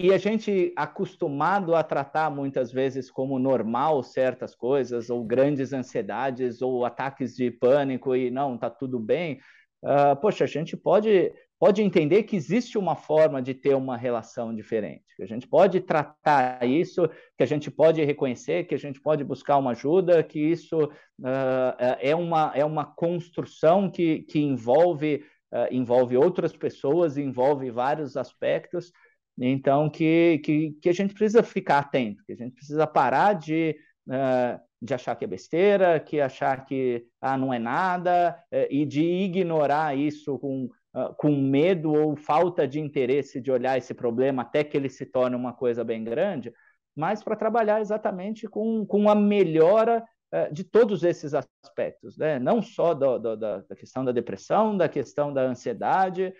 e 0.00 0.12
a 0.12 0.18
gente 0.18 0.72
acostumado 0.76 1.74
a 1.74 1.82
tratar 1.82 2.30
muitas 2.30 2.70
vezes 2.70 3.10
como 3.10 3.36
normal 3.36 4.00
certas 4.04 4.54
coisas, 4.54 5.10
ou 5.10 5.24
grandes 5.24 5.72
ansiedades, 5.72 6.62
ou 6.62 6.84
ataques 6.84 7.34
de 7.34 7.50
pânico, 7.50 8.14
e 8.14 8.30
não, 8.30 8.56
tá 8.56 8.70
tudo 8.70 9.00
bem 9.00 9.40
uh, 9.82 10.16
poxa, 10.20 10.44
a 10.44 10.46
gente 10.46 10.76
pode, 10.76 11.32
pode 11.58 11.82
entender 11.82 12.22
que 12.24 12.36
existe 12.36 12.78
uma 12.78 12.94
forma 12.94 13.42
de 13.42 13.54
ter 13.54 13.74
uma 13.74 13.96
relação 13.96 14.54
diferente, 14.54 15.04
que 15.16 15.22
a 15.22 15.26
gente 15.26 15.46
pode 15.46 15.80
tratar 15.80 16.64
isso, 16.66 17.08
que 17.36 17.42
a 17.42 17.46
gente 17.46 17.70
pode 17.70 18.04
reconhecer, 18.04 18.64
que 18.64 18.74
a 18.74 18.78
gente 18.78 19.00
pode 19.00 19.24
buscar 19.24 19.58
uma 19.58 19.72
ajuda, 19.72 20.22
que 20.22 20.38
isso 20.38 20.84
uh, 20.84 21.96
é, 22.00 22.14
uma, 22.14 22.52
é 22.54 22.64
uma 22.64 22.84
construção 22.84 23.90
que, 23.90 24.20
que 24.22 24.40
envolve, 24.40 25.24
uh, 25.52 25.72
envolve 25.72 26.16
outras 26.16 26.52
pessoas, 26.52 27.16
envolve 27.16 27.70
vários 27.70 28.16
aspectos. 28.16 28.92
Então, 29.40 29.88
que, 29.88 30.40
que, 30.44 30.72
que 30.82 30.88
a 30.88 30.92
gente 30.92 31.14
precisa 31.14 31.44
ficar 31.44 31.78
atento, 31.78 32.24
que 32.26 32.32
a 32.32 32.36
gente 32.36 32.54
precisa 32.54 32.86
parar 32.88 33.34
de 33.34 33.76
uh, 34.08 34.60
de 34.80 34.94
achar 34.94 35.14
que 35.16 35.24
é 35.24 35.28
besteira, 35.28 36.00
que 36.00 36.20
achar 36.20 36.64
que 36.64 37.06
ah, 37.20 37.36
não 37.36 37.52
é 37.52 37.58
nada, 37.58 38.38
eh, 38.50 38.68
e 38.70 38.86
de 38.86 39.02
ignorar 39.02 39.96
isso 39.96 40.38
com, 40.38 40.66
uh, 40.94 41.14
com 41.16 41.30
medo 41.34 41.92
ou 41.92 42.16
falta 42.16 42.66
de 42.66 42.78
interesse 42.78 43.40
de 43.40 43.50
olhar 43.50 43.76
esse 43.76 43.92
problema 43.92 44.42
até 44.42 44.62
que 44.62 44.76
ele 44.76 44.88
se 44.88 45.04
torne 45.04 45.34
uma 45.34 45.52
coisa 45.52 45.82
bem 45.82 46.04
grande, 46.04 46.52
mas 46.94 47.22
para 47.22 47.36
trabalhar 47.36 47.80
exatamente 47.80 48.46
com, 48.46 48.86
com 48.86 49.10
a 49.10 49.16
melhora 49.16 50.04
uh, 50.32 50.52
de 50.54 50.62
todos 50.62 51.02
esses 51.02 51.34
aspectos, 51.34 52.16
né? 52.16 52.38
não 52.38 52.62
só 52.62 52.94
do, 52.94 53.18
do, 53.18 53.36
da, 53.36 53.58
da 53.58 53.74
questão 53.74 54.04
da 54.04 54.12
depressão, 54.12 54.76
da 54.76 54.88
questão 54.88 55.32
da 55.32 55.42
ansiedade, 55.42 56.22
é, 56.24 56.34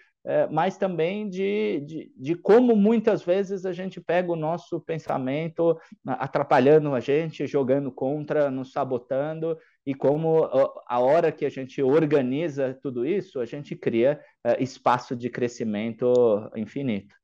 mas 0.51 0.77
também 0.77 1.29
de, 1.29 1.81
de, 1.87 2.13
de, 2.17 2.35
como 2.35 2.77
muitas 2.77 3.23
vezes 3.23 3.65
a 3.65 3.73
gente 3.73 4.01
pega 4.01 4.31
o 4.31 4.37
nosso 4.37 4.79
pensamento 4.81 5.79
atrapalhando 6.07 6.95
a 6.95 7.01
gente, 7.01 7.47
jogando 7.47 7.91
contra, 7.91 8.51
nos 8.51 8.73
sabotando, 8.73 9.57
e 9.89 9.95
como 9.95 10.45
a 10.87 11.01
hora 11.01 11.33
que 11.33 11.47
a 11.47 11.49
gente 11.49 11.83
organiza 11.83 12.79
tudo 12.83 13.07
isso, 13.07 13.41
a 13.41 13.47
gente 13.47 13.75
cria 13.75 14.21
é, 14.45 14.63
espaço 14.63 15.17
de 15.17 15.31
crescimento 15.31 16.13
infinito. 16.55 17.17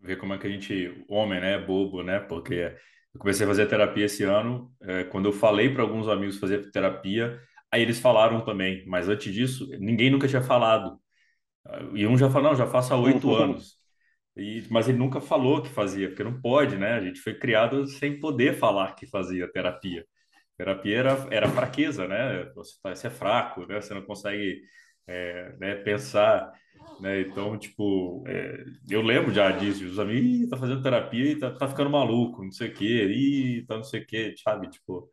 Ver 0.00 0.16
como 0.16 0.32
é 0.32 0.38
que 0.38 0.46
a 0.46 0.50
gente, 0.50 1.04
homem, 1.10 1.42
né, 1.42 1.52
é 1.56 1.58
bobo, 1.58 2.02
né? 2.02 2.20
Porque 2.20 2.74
eu 3.14 3.20
comecei 3.20 3.44
a 3.44 3.48
fazer 3.50 3.66
terapia 3.66 4.06
esse 4.06 4.24
ano, 4.24 4.72
é, 4.80 5.04
quando 5.04 5.26
eu 5.26 5.32
falei 5.32 5.68
para 5.68 5.82
alguns 5.82 6.08
amigos 6.08 6.38
fazer 6.38 6.70
terapia, 6.70 7.38
aí 7.70 7.82
eles 7.82 8.00
falaram 8.00 8.40
também, 8.42 8.82
mas 8.86 9.10
antes 9.10 9.30
disso, 9.30 9.68
ninguém 9.78 10.10
nunca 10.10 10.26
tinha 10.26 10.40
falado. 10.40 11.01
E 11.94 12.06
um 12.06 12.16
já 12.16 12.28
falou, 12.28 12.50
não, 12.50 12.56
já 12.56 12.66
faço 12.66 12.92
há 12.92 12.96
oito 12.96 13.34
anos. 13.34 13.76
E, 14.36 14.64
mas 14.70 14.88
ele 14.88 14.98
nunca 14.98 15.20
falou 15.20 15.62
que 15.62 15.68
fazia, 15.68 16.08
porque 16.08 16.24
não 16.24 16.40
pode, 16.40 16.76
né? 16.76 16.94
A 16.94 17.00
gente 17.00 17.20
foi 17.20 17.34
criado 17.38 17.86
sem 17.86 18.18
poder 18.18 18.54
falar 18.58 18.94
que 18.94 19.06
fazia 19.06 19.50
terapia. 19.52 20.04
Terapia 20.56 20.98
era, 20.98 21.26
era 21.30 21.48
fraqueza, 21.48 22.08
né? 22.08 22.44
Você, 22.54 22.74
tá, 22.82 22.94
você 22.94 23.06
é 23.08 23.10
fraco, 23.10 23.66
né? 23.66 23.80
Você 23.80 23.94
não 23.94 24.02
consegue 24.02 24.62
é, 25.06 25.54
né, 25.58 25.74
pensar, 25.76 26.52
né? 27.00 27.20
Então, 27.22 27.58
tipo, 27.58 28.24
é, 28.26 28.64
eu 28.88 29.02
lembro 29.02 29.32
já 29.32 29.50
disso, 29.50 29.84
os 29.84 29.98
amigos, 29.98 30.48
tá 30.48 30.56
fazendo 30.56 30.82
terapia 30.82 31.32
e 31.32 31.38
tá, 31.38 31.50
tá 31.50 31.68
ficando 31.68 31.90
maluco, 31.90 32.42
não 32.42 32.52
sei 32.52 32.68
o 32.68 32.74
quê, 32.74 33.06
e 33.06 33.66
tá 33.66 33.76
não 33.76 33.84
sei 33.84 34.00
o 34.02 34.06
quê, 34.06 34.34
sabe? 34.42 34.68
Tipo, 34.70 35.10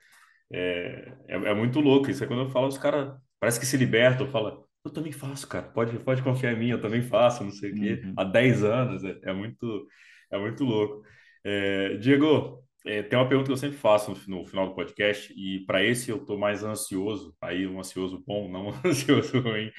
é, 0.51 1.13
é, 1.27 1.35
é 1.35 1.53
muito 1.53 1.79
louco 1.79 2.09
isso. 2.09 2.23
É 2.23 2.27
quando 2.27 2.43
eu 2.43 2.49
falo, 2.49 2.67
os 2.67 2.77
caras 2.77 3.13
parece 3.39 3.59
que 3.59 3.65
se 3.65 3.77
libertam, 3.77 4.27
fala, 4.27 4.63
eu 4.85 4.91
também 4.91 5.11
faço, 5.11 5.47
cara, 5.47 5.67
pode, 5.69 5.99
pode 5.99 6.21
confiar 6.23 6.53
em 6.53 6.59
mim, 6.59 6.69
eu 6.69 6.81
também 6.81 7.01
faço, 7.01 7.43
não 7.43 7.51
sei 7.51 7.71
o 7.71 7.75
quê, 7.75 8.01
Uhum. 8.03 8.13
há 8.15 8.23
10 8.23 8.63
anos, 8.63 9.03
é, 9.03 9.19
é 9.23 9.33
muito, 9.33 9.87
é 10.31 10.37
muito 10.37 10.63
louco. 10.63 11.03
É, 11.43 11.97
Diego, 11.97 12.63
é, 12.85 13.03
tem 13.03 13.17
uma 13.19 13.27
pergunta 13.27 13.47
que 13.47 13.53
eu 13.53 13.57
sempre 13.57 13.77
faço 13.77 14.11
no, 14.27 14.39
no 14.39 14.45
final 14.45 14.67
do 14.69 14.75
podcast, 14.75 15.33
e 15.35 15.65
para 15.65 15.83
esse 15.83 16.09
eu 16.11 16.25
tô 16.25 16.37
mais 16.37 16.63
ansioso, 16.63 17.35
aí 17.41 17.67
um 17.67 17.79
ansioso 17.79 18.23
bom, 18.25 18.49
não 18.49 18.67
um 18.69 18.73
ansioso 18.87 19.39
ruim, 19.41 19.71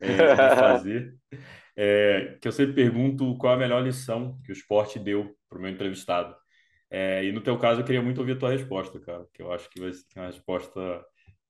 é, 0.00 0.34
de 0.34 0.50
fazer, 0.50 1.14
é, 1.76 2.38
que 2.40 2.48
eu 2.48 2.52
sempre 2.52 2.74
pergunto 2.74 3.36
qual 3.38 3.54
a 3.54 3.56
melhor 3.56 3.82
lição 3.82 4.40
que 4.44 4.52
o 4.52 4.54
esporte 4.54 4.98
deu 4.98 5.34
para 5.48 5.58
o 5.58 5.62
meu 5.62 5.70
entrevistado. 5.70 6.34
É, 6.90 7.24
e 7.24 7.32
no 7.32 7.40
teu 7.42 7.58
caso, 7.58 7.80
eu 7.80 7.84
queria 7.84 8.02
muito 8.02 8.18
ouvir 8.18 8.32
a 8.32 8.38
tua 8.38 8.50
resposta, 8.50 8.98
cara, 9.00 9.26
que 9.34 9.42
eu 9.42 9.52
acho 9.52 9.68
que 9.70 9.80
vai 9.80 9.92
ser 9.92 10.04
uma 10.16 10.26
resposta 10.26 11.04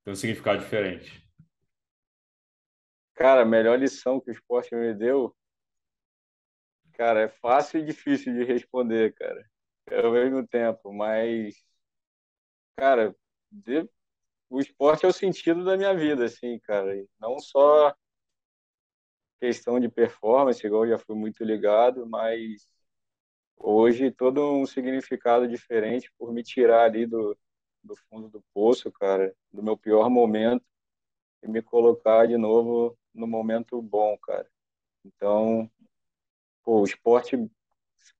tem 0.05 0.13
um 0.13 0.17
significado 0.17 0.61
diferente. 0.61 1.28
Cara, 3.19 3.43
a 3.43 3.45
melhor 3.45 3.79
lição 3.79 4.19
que 4.19 4.31
o 4.31 4.33
esporte 4.33 4.75
me 4.75 4.95
deu, 4.95 5.37
cara, 6.95 7.23
é 7.23 7.29
fácil 7.29 7.81
e 7.81 7.85
difícil 7.85 8.35
de 8.35 8.45
responder, 8.45 9.15
cara, 9.15 9.45
ao 10.05 10.13
mesmo 10.13 10.47
tempo, 10.47 10.93
mas, 10.93 11.55
cara, 12.77 13.15
de- 13.51 13.89
o 14.51 14.61
esporte 14.61 15.07
é 15.07 15.09
o 15.09 15.13
sentido 15.15 15.65
da 15.65 15.77
minha 15.77 15.95
vida, 15.97 16.27
assim, 16.27 16.59
cara, 16.61 16.97
e 16.97 17.09
não 17.21 17.39
só 17.41 17.95
questão 19.41 19.79
de 19.81 19.89
performance, 19.89 20.65
igual 20.67 20.85
eu 20.85 20.91
já 20.93 20.99
fui 20.99 21.15
muito 21.17 21.45
ligado, 21.45 22.07
mas 22.07 22.67
hoje 23.59 24.11
todo 24.13 24.43
um 24.55 24.67
significado 24.67 25.49
diferente 25.49 26.13
por 26.19 26.33
me 26.33 26.45
tirar 26.45 26.85
ali 26.87 27.07
do, 27.07 27.37
do 27.85 27.97
fundo 28.11 28.31
do 28.31 28.43
poço, 28.55 28.93
cara, 28.93 29.35
do 29.53 29.63
meu 29.65 29.79
pior 29.79 30.11
momento 30.11 30.65
e 31.45 31.49
me 31.49 31.63
colocar 31.63 32.29
de 32.29 32.39
novo 32.39 32.98
no 33.15 33.27
momento 33.27 33.81
bom, 33.81 34.17
cara. 34.19 34.49
Então, 35.05 35.71
pô, 36.63 36.81
o 36.81 36.85
esporte 36.85 37.37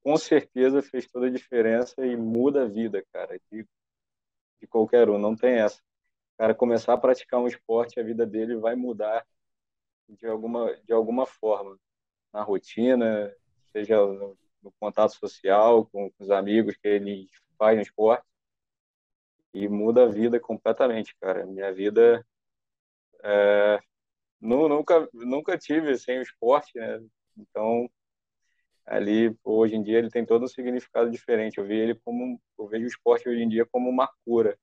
com 0.03 0.17
certeza 0.17 0.83
fez 0.83 1.07
toda 1.07 1.27
a 1.27 1.31
diferença 1.31 2.05
e 2.07 2.17
muda 2.17 2.63
a 2.63 2.69
vida, 2.69 3.05
cara, 3.13 3.39
de, 3.51 3.67
de 4.61 4.67
qualquer 4.67 5.09
um, 5.09 5.19
não 5.19 5.37
tem 5.37 5.55
essa. 5.55 5.81
O 6.35 6.39
cara 6.39 6.55
começar 6.55 6.95
a 6.95 6.99
praticar 6.99 7.41
um 7.41 7.47
esporte, 7.47 7.99
a 7.99 8.03
vida 8.03 8.25
dele 8.25 8.57
vai 8.57 8.75
mudar 8.75 9.27
de 10.09 10.27
alguma, 10.27 10.75
de 10.85 10.93
alguma 10.93 11.27
forma, 11.27 11.79
na 12.33 12.43
rotina, 12.43 13.35
seja 13.73 13.97
no, 13.97 14.37
no 14.63 14.73
contato 14.81 15.15
social, 15.15 15.87
com, 15.87 16.11
com 16.11 16.25
os 16.25 16.31
amigos 16.31 16.77
que 16.77 16.89
ele 16.89 17.29
faz 17.59 17.77
no 17.77 17.83
esporte, 17.83 18.25
e 19.53 19.69
muda 19.69 20.05
a 20.05 20.09
vida 20.09 20.39
completamente, 20.39 21.17
cara. 21.17 21.45
Minha 21.47 21.73
vida 21.73 22.25
nu- 24.41 24.69
nunca, 24.69 25.09
nunca 25.13 25.59
tive 25.59 25.97
sem 25.99 26.19
o 26.19 26.23
esporte, 26.23 26.73
né? 26.79 27.01
Então, 27.37 27.89
ali, 28.87 29.37
hoje 29.45 29.77
em 29.77 29.83
dia, 29.83 29.99
ele 29.99 30.11
tem 30.11 30.27
todo 30.27 30.45
um 30.45 30.49
significado 30.49 31.11
diferente. 31.11 31.59
Eu 31.59 31.67
vejo 31.67 31.83
ele 31.83 31.95
como, 32.05 32.41
eu 32.59 32.67
vejo 32.69 32.85
o 32.85 32.89
esporte 32.89 33.29
hoje 33.29 33.43
em 33.43 33.49
dia 33.49 33.67
como 33.67 33.89
uma 33.91 34.09
cura. 34.25 34.59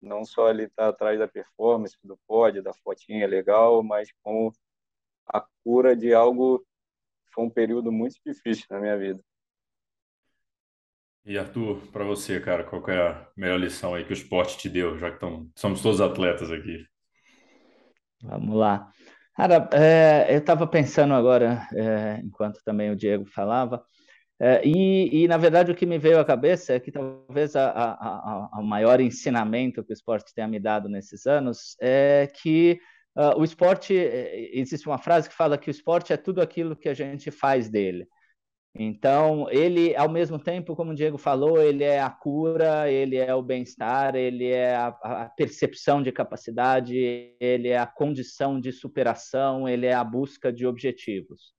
Não 0.00 0.24
só 0.24 0.50
ele 0.50 0.64
estar 0.64 0.88
atrás 0.88 1.18
da 1.18 1.28
performance, 1.28 1.96
do 2.02 2.18
pódio, 2.26 2.62
da 2.62 2.74
fotinha 2.74 3.26
legal, 3.26 3.82
mas 3.82 4.10
como 4.22 4.52
a 5.26 5.44
cura 5.64 5.96
de 5.96 6.14
algo 6.14 6.64
foi 7.34 7.44
um 7.44 7.50
período 7.50 7.92
muito 7.92 8.16
difícil 8.26 8.66
na 8.70 8.80
minha 8.80 8.98
vida. 8.98 9.22
E 11.24 11.38
Arthur, 11.38 11.86
para 11.92 12.04
você, 12.04 12.40
cara, 12.40 12.64
qual 12.64 12.84
é 12.88 12.98
a 13.08 13.28
melhor 13.36 13.58
lição 13.58 13.94
aí 13.94 14.04
que 14.04 14.12
o 14.12 14.14
esporte 14.14 14.58
te 14.58 14.68
deu, 14.68 14.98
já 14.98 15.10
que 15.10 15.18
tão, 15.20 15.50
somos 15.56 15.80
todos 15.82 16.00
atletas 16.00 16.50
aqui? 16.50 16.84
Vamos 18.22 18.56
lá. 18.56 18.88
Cara, 19.34 19.68
é, 19.72 20.26
eu 20.34 20.38
estava 20.38 20.66
pensando 20.66 21.14
agora, 21.14 21.66
é, 21.74 22.20
enquanto 22.22 22.62
também 22.64 22.90
o 22.90 22.96
Diego 22.96 23.24
falava, 23.26 23.82
é, 24.40 24.60
e, 24.64 25.22
e, 25.22 25.28
na 25.28 25.36
verdade 25.36 25.70
o 25.70 25.74
que 25.74 25.86
me 25.86 25.98
veio 25.98 26.18
à 26.18 26.24
cabeça 26.24 26.74
é 26.74 26.80
que 26.80 26.90
talvez 26.90 27.54
a, 27.56 28.50
maior 28.62 29.00
ensinamento 29.00 29.84
que 29.84 29.92
o 29.92 29.94
esporte 29.94 30.34
tenha 30.34 30.48
me 30.48 30.58
dado 30.58 30.88
nesses 30.88 31.26
anos 31.26 31.76
é 31.80 32.28
que 32.34 32.80
uh, 33.16 33.38
o 33.38 33.44
esporte, 33.44 33.94
existe 33.94 34.86
uma 34.88 34.98
frase 34.98 35.28
que 35.28 35.34
fala 35.34 35.56
que 35.56 35.68
o 35.68 35.70
esporte 35.70 36.12
é 36.12 36.16
tudo 36.16 36.42
aquilo 36.42 36.76
que 36.76 36.88
a 36.88 36.94
gente 36.94 37.30
faz 37.30 37.70
dele. 37.70 38.08
Então, 38.74 39.46
ele, 39.50 39.94
ao 39.96 40.08
mesmo 40.08 40.38
tempo, 40.38 40.74
como 40.74 40.92
o 40.92 40.94
Diego 40.94 41.18
falou, 41.18 41.60
ele 41.60 41.84
é 41.84 42.00
a 42.00 42.08
cura, 42.08 42.90
ele 42.90 43.16
é 43.16 43.34
o 43.34 43.42
bem-estar, 43.42 44.14
ele 44.16 44.46
é 44.46 44.74
a, 44.74 44.86
a, 44.88 45.28
percepção 45.28 46.02
de 46.02 46.10
capacidade, 46.10 46.96
ele 47.38 47.68
é 47.68 47.76
a 47.76 47.86
condição 47.86 48.58
de 48.58 48.72
superação, 48.72 49.68
ele 49.68 49.84
é 49.84 49.92
a 49.92 50.02
busca 50.02 50.50
de 50.50 50.66
objetivos. 50.66 51.52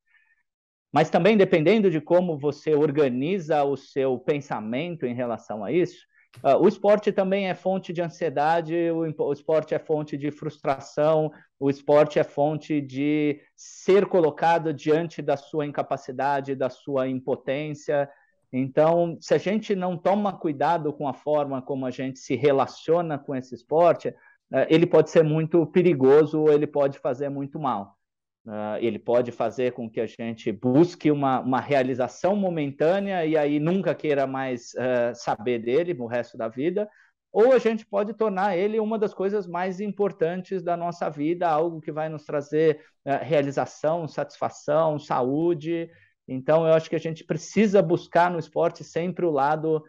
Mas 0.92 1.12
também, 1.12 1.38
dependendo 1.38 1.92
de 1.92 2.02
como 2.02 2.38
você 2.38 2.74
organiza 2.74 3.64
o 3.64 3.78
seu 3.78 4.18
pensamento 4.18 5.06
em 5.06 5.14
relação 5.14 5.64
a 5.64 5.72
isso, 5.72 6.06
Uh, 6.42 6.58
o 6.64 6.68
esporte 6.68 7.12
também 7.12 7.48
é 7.48 7.54
fonte 7.54 7.94
de 7.94 8.02
ansiedade, 8.02 8.76
o, 8.92 9.24
o, 9.24 9.34
esporte 9.34 9.76
é 9.76 9.80
fonte 9.80 10.18
de 10.18 10.32
frustração, 10.32 11.32
o 11.60 11.70
esporte 11.70 12.18
é 12.18 12.24
fonte 12.24 12.82
de 12.82 13.40
ser 13.56 14.08
colocado 14.08 14.74
diante 14.74 15.22
da 15.22 15.38
sua 15.38 15.66
incapacidade, 15.66 16.56
da 16.56 16.70
sua 16.70 17.08
impotência. 17.08 18.10
Então, 18.52 19.18
se 19.22 19.34
a 19.34 19.38
gente 19.38 19.76
não 19.76 19.98
toma 19.98 20.34
cuidado 20.34 20.92
com 20.92 21.08
a 21.08 21.14
forma 21.14 21.62
como 21.62 21.86
a 21.86 21.92
gente 21.92 22.20
se 22.20 22.36
relaciona 22.36 23.18
com 23.18 23.36
esse 23.36 23.54
esporte, 23.54 24.10
uh, 24.10 24.66
ele 24.70 24.88
pode 24.88 25.12
ser 25.12 25.24
muito 25.24 25.66
perigoso 25.68 26.50
ele 26.50 26.68
pode 26.68 26.98
fazer 27.00 27.30
muito 27.30 27.60
mal. 27.60 27.96
Uh, 28.46 28.76
ele 28.82 29.00
pode 29.00 29.32
fazer 29.32 29.72
com 29.72 29.90
que 29.90 30.02
a 30.02 30.06
gente 30.06 30.52
busque 30.52 31.10
uma, 31.10 31.40
uma 31.40 31.62
realização 31.62 32.36
momentânea 32.36 33.26
e 33.26 33.38
aí 33.38 33.58
nunca 33.58 33.96
queira 33.96 34.28
mais 34.28 34.74
uh, 34.74 35.16
saber 35.16 35.60
dele 35.60 35.94
no 35.94 36.08
resto 36.08 36.38
da 36.38 36.50
vida, 36.50 36.90
ou 37.32 37.54
a 37.54 37.58
gente 37.58 37.86
pode 37.86 38.14
tornar 38.14 38.58
ele 38.58 38.82
uma 38.82 39.00
das 39.00 39.14
coisas 39.14 39.48
mais 39.48 39.80
importantes 39.80 40.62
da 40.62 40.76
nossa 40.76 41.10
vida, 41.10 41.48
algo 41.48 41.80
que 41.80 41.92
vai 41.92 42.10
nos 42.10 42.26
trazer 42.26 42.82
uh, 43.06 43.24
realização, 43.24 44.10
satisfação, 44.10 45.00
saúde. 45.00 45.90
Então, 46.28 46.68
eu 46.68 46.74
acho 46.74 46.90
que 46.90 46.98
a 46.98 47.00
gente 47.00 47.24
precisa 47.24 47.82
buscar 47.82 48.30
no 48.30 48.40
esporte 48.40 48.84
sempre 48.84 49.26
o 49.26 49.32
lado 49.32 49.84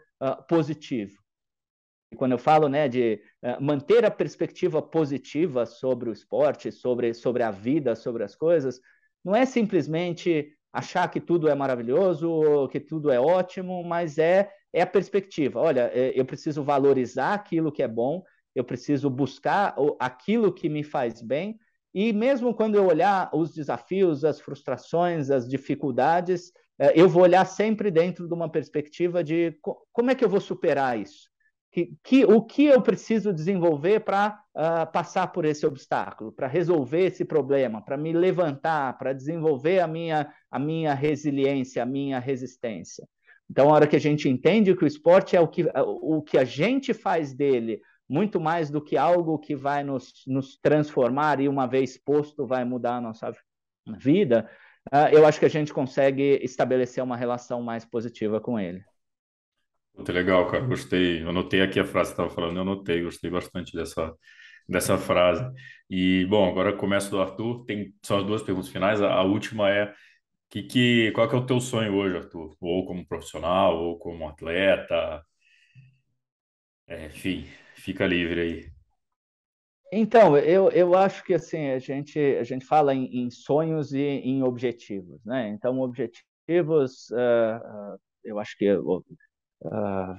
positivo 0.47 1.24
quando 2.15 2.33
eu 2.33 2.37
falo 2.37 2.67
né, 2.67 2.87
de 2.87 3.21
uh, 3.43 3.61
manter 3.61 4.05
a 4.05 4.11
perspectiva 4.11 4.81
positiva 4.81 5.65
sobre 5.65 6.09
o 6.09 6.13
esporte, 6.13 6.71
sobre, 6.71 7.13
sobre 7.13 7.43
a 7.43 7.51
vida, 7.51 7.95
sobre 7.95 8.23
as 8.23 8.35
coisas, 8.35 8.79
não 9.23 9.35
é 9.35 9.45
simplesmente 9.45 10.51
achar 10.71 11.09
que 11.09 11.19
tudo 11.19 11.47
é 11.47 11.55
maravilhoso, 11.55 12.67
que 12.69 12.79
tudo 12.79 13.09
é 13.09 13.19
ótimo, 13.19 13.83
mas 13.83 14.17
é, 14.17 14.49
é 14.73 14.81
a 14.81 14.87
perspectiva. 14.87 15.59
Olha, 15.59 15.89
é, 15.93 16.11
eu 16.15 16.25
preciso 16.25 16.63
valorizar 16.63 17.33
aquilo 17.33 17.71
que 17.71 17.81
é 17.81 17.87
bom, 17.87 18.23
eu 18.53 18.63
preciso 18.63 19.09
buscar 19.09 19.75
aquilo 19.99 20.53
que 20.53 20.69
me 20.69 20.83
faz 20.83 21.21
bem, 21.21 21.57
e 21.93 22.11
mesmo 22.11 22.53
quando 22.53 22.75
eu 22.75 22.85
olhar 22.85 23.29
os 23.33 23.53
desafios, 23.53 24.25
as 24.25 24.39
frustrações, 24.39 25.29
as 25.29 25.47
dificuldades, 25.47 26.51
eu 26.93 27.07
vou 27.07 27.23
olhar 27.23 27.45
sempre 27.45 27.89
dentro 27.89 28.27
de 28.27 28.33
uma 28.33 28.51
perspectiva 28.51 29.23
de 29.23 29.57
como 29.93 30.11
é 30.11 30.15
que 30.15 30.23
eu 30.23 30.27
vou 30.27 30.41
superar 30.41 30.99
isso 30.99 31.29
que, 31.75 31.93
que, 32.01 32.23
o 32.23 32.41
que 32.41 32.67
eu 32.67 32.81
preciso 32.81 33.33
desenvolver 33.33 33.99
para 33.99 34.41
uh, 34.55 34.89
passar 34.93 35.27
por 35.27 35.43
esse 35.43 35.65
obstáculo, 35.65 36.31
para 36.31 36.47
resolver 36.47 37.07
esse 37.07 37.25
problema, 37.25 37.81
para 37.81 37.97
me 37.97 38.13
levantar, 38.13 38.97
para 38.97 39.11
desenvolver 39.11 39.81
a 39.81 39.87
minha, 39.87 40.33
a 40.49 40.57
minha 40.57 40.93
resiliência, 40.93 41.83
a 41.83 41.85
minha 41.85 42.17
resistência. 42.17 43.05
Então, 43.51 43.69
a 43.69 43.73
hora 43.73 43.87
que 43.87 43.95
a 43.97 43.99
gente 43.99 44.29
entende 44.29 44.73
que 44.73 44.85
o 44.85 44.87
esporte 44.87 45.35
é 45.35 45.41
o 45.41 45.49
que, 45.49 45.65
o 45.75 46.21
que 46.21 46.37
a 46.37 46.45
gente 46.45 46.93
faz 46.93 47.33
dele, 47.33 47.81
muito 48.07 48.39
mais 48.39 48.69
do 48.69 48.81
que 48.81 48.95
algo 48.95 49.37
que 49.37 49.53
vai 49.53 49.83
nos, 49.83 50.23
nos 50.25 50.57
transformar 50.57 51.41
e, 51.41 51.49
uma 51.49 51.67
vez 51.67 51.97
posto, 51.97 52.47
vai 52.47 52.63
mudar 52.63 52.95
a 52.95 53.01
nossa 53.01 53.33
vida, 53.85 54.49
uh, 54.93 55.09
eu 55.11 55.25
acho 55.25 55.41
que 55.41 55.45
a 55.45 55.49
gente 55.49 55.73
consegue 55.73 56.39
estabelecer 56.41 57.03
uma 57.03 57.17
relação 57.17 57.61
mais 57.61 57.83
positiva 57.83 58.39
com 58.39 58.57
ele. 58.57 58.81
Muito 59.95 60.11
legal, 60.11 60.49
cara. 60.49 60.65
Gostei. 60.65 61.23
Eu 61.23 61.29
anotei 61.29 61.61
aqui 61.61 61.79
a 61.79 61.85
frase 61.85 62.09
que 62.09 62.13
estava 62.13 62.29
falando, 62.29 62.57
eu 62.57 62.61
anotei, 62.61 63.01
gostei 63.01 63.29
bastante 63.29 63.75
dessa, 63.75 64.13
dessa 64.67 64.97
frase. 64.97 65.43
E, 65.89 66.25
bom, 66.25 66.49
agora 66.49 66.73
começo 66.75 67.09
do 67.09 67.21
Arthur. 67.21 67.65
Tem, 67.65 67.93
são 68.03 68.17
as 68.19 68.25
duas 68.25 68.43
perguntas 68.43 68.69
finais. 68.69 69.01
A, 69.01 69.13
a 69.13 69.23
última 69.23 69.69
é 69.69 69.93
que, 70.49 70.63
que, 70.63 71.11
qual 71.11 71.29
que 71.29 71.35
é 71.35 71.37
o 71.37 71.45
teu 71.45 71.59
sonho 71.59 71.95
hoje, 71.95 72.17
Arthur? 72.17 72.55
Ou 72.59 72.85
como 72.85 73.07
profissional, 73.07 73.77
ou 73.77 73.97
como 73.99 74.27
atleta? 74.27 75.23
É, 76.87 77.07
enfim, 77.07 77.45
fica 77.75 78.05
livre 78.05 78.41
aí. 78.41 78.75
Então, 79.91 80.37
eu, 80.37 80.69
eu 80.71 80.95
acho 80.95 81.23
que 81.23 81.33
assim 81.33 81.69
a 81.69 81.79
gente 81.79 82.19
a 82.19 82.43
gente 82.43 82.65
fala 82.65 82.93
em, 82.93 83.05
em 83.23 83.29
sonhos 83.29 83.93
e 83.93 84.01
em 84.01 84.43
objetivos, 84.43 85.23
né? 85.23 85.47
Então, 85.49 85.79
objetivos, 85.79 87.09
uh, 87.11 87.93
uh, 87.95 87.99
eu 88.23 88.39
acho 88.39 88.57
que 88.57 88.65
uh, 89.65 90.15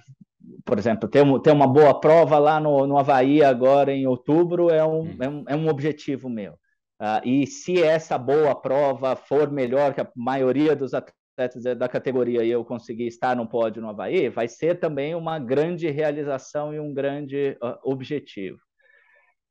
por 0.64 0.78
exemplo, 0.78 1.09
ter, 1.09 1.24
ter 1.43 1.52
uma 1.52 1.66
boa 1.66 1.98
prova 1.98 2.39
lá 2.39 2.60
no, 2.60 2.86
no 2.86 2.98
Havaí 2.98 3.43
agora 3.43 3.93
em 3.93 4.06
outubro 4.06 4.70
é 4.70 4.85
um, 4.85 5.02
hum. 5.02 5.16
é 5.20 5.28
um, 5.28 5.44
é 5.48 5.56
um 5.56 5.68
objetivo 5.68 6.28
meu. 6.28 6.52
Uh, 7.01 7.20
e 7.24 7.47
se 7.47 7.82
essa 7.82 8.16
boa 8.16 8.55
prova 8.55 9.16
for 9.16 9.51
melhor 9.51 9.93
que 9.93 10.01
a 10.01 10.10
maioria 10.16 10.74
dos 10.74 10.94
atletas 10.94 11.62
da 11.77 11.86
categoria 11.86 12.43
e 12.43 12.51
eu 12.51 12.64
conseguir 12.64 13.06
estar 13.06 13.36
no 13.36 13.47
pódio 13.47 13.82
no 13.82 13.90
Havaí, 13.90 14.31
vai 14.31 14.48
ser 14.48 14.81
também 14.81 15.14
uma 15.14 15.39
grande 15.39 15.90
realização 15.90 16.73
e 16.73 16.81
um 16.81 16.94
grande 16.94 17.59
uh, 17.62 17.77
objetivo. 17.85 18.59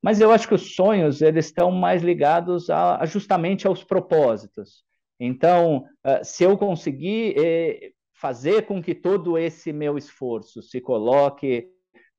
Mas 0.02 0.20
eu 0.20 0.32
acho 0.32 0.48
que 0.48 0.56
os 0.56 0.76
sonhos 0.76 1.22
eles 1.22 1.46
estão 1.46 1.72
mais 1.72 2.02
ligados 2.02 2.70
a, 2.70 3.06
justamente 3.06 3.68
aos 3.68 3.84
propósitos. 3.84 4.84
Então, 5.20 5.86
se 6.24 6.44
eu 6.44 6.58
conseguir 6.58 7.34
eh, 7.38 7.92
fazer 8.16 8.66
com 8.66 8.82
que 8.82 8.96
todo 8.96 9.38
esse 9.38 9.72
meu 9.72 9.98
esforço 9.98 10.62
se 10.62 10.82
coloque, 10.82 11.68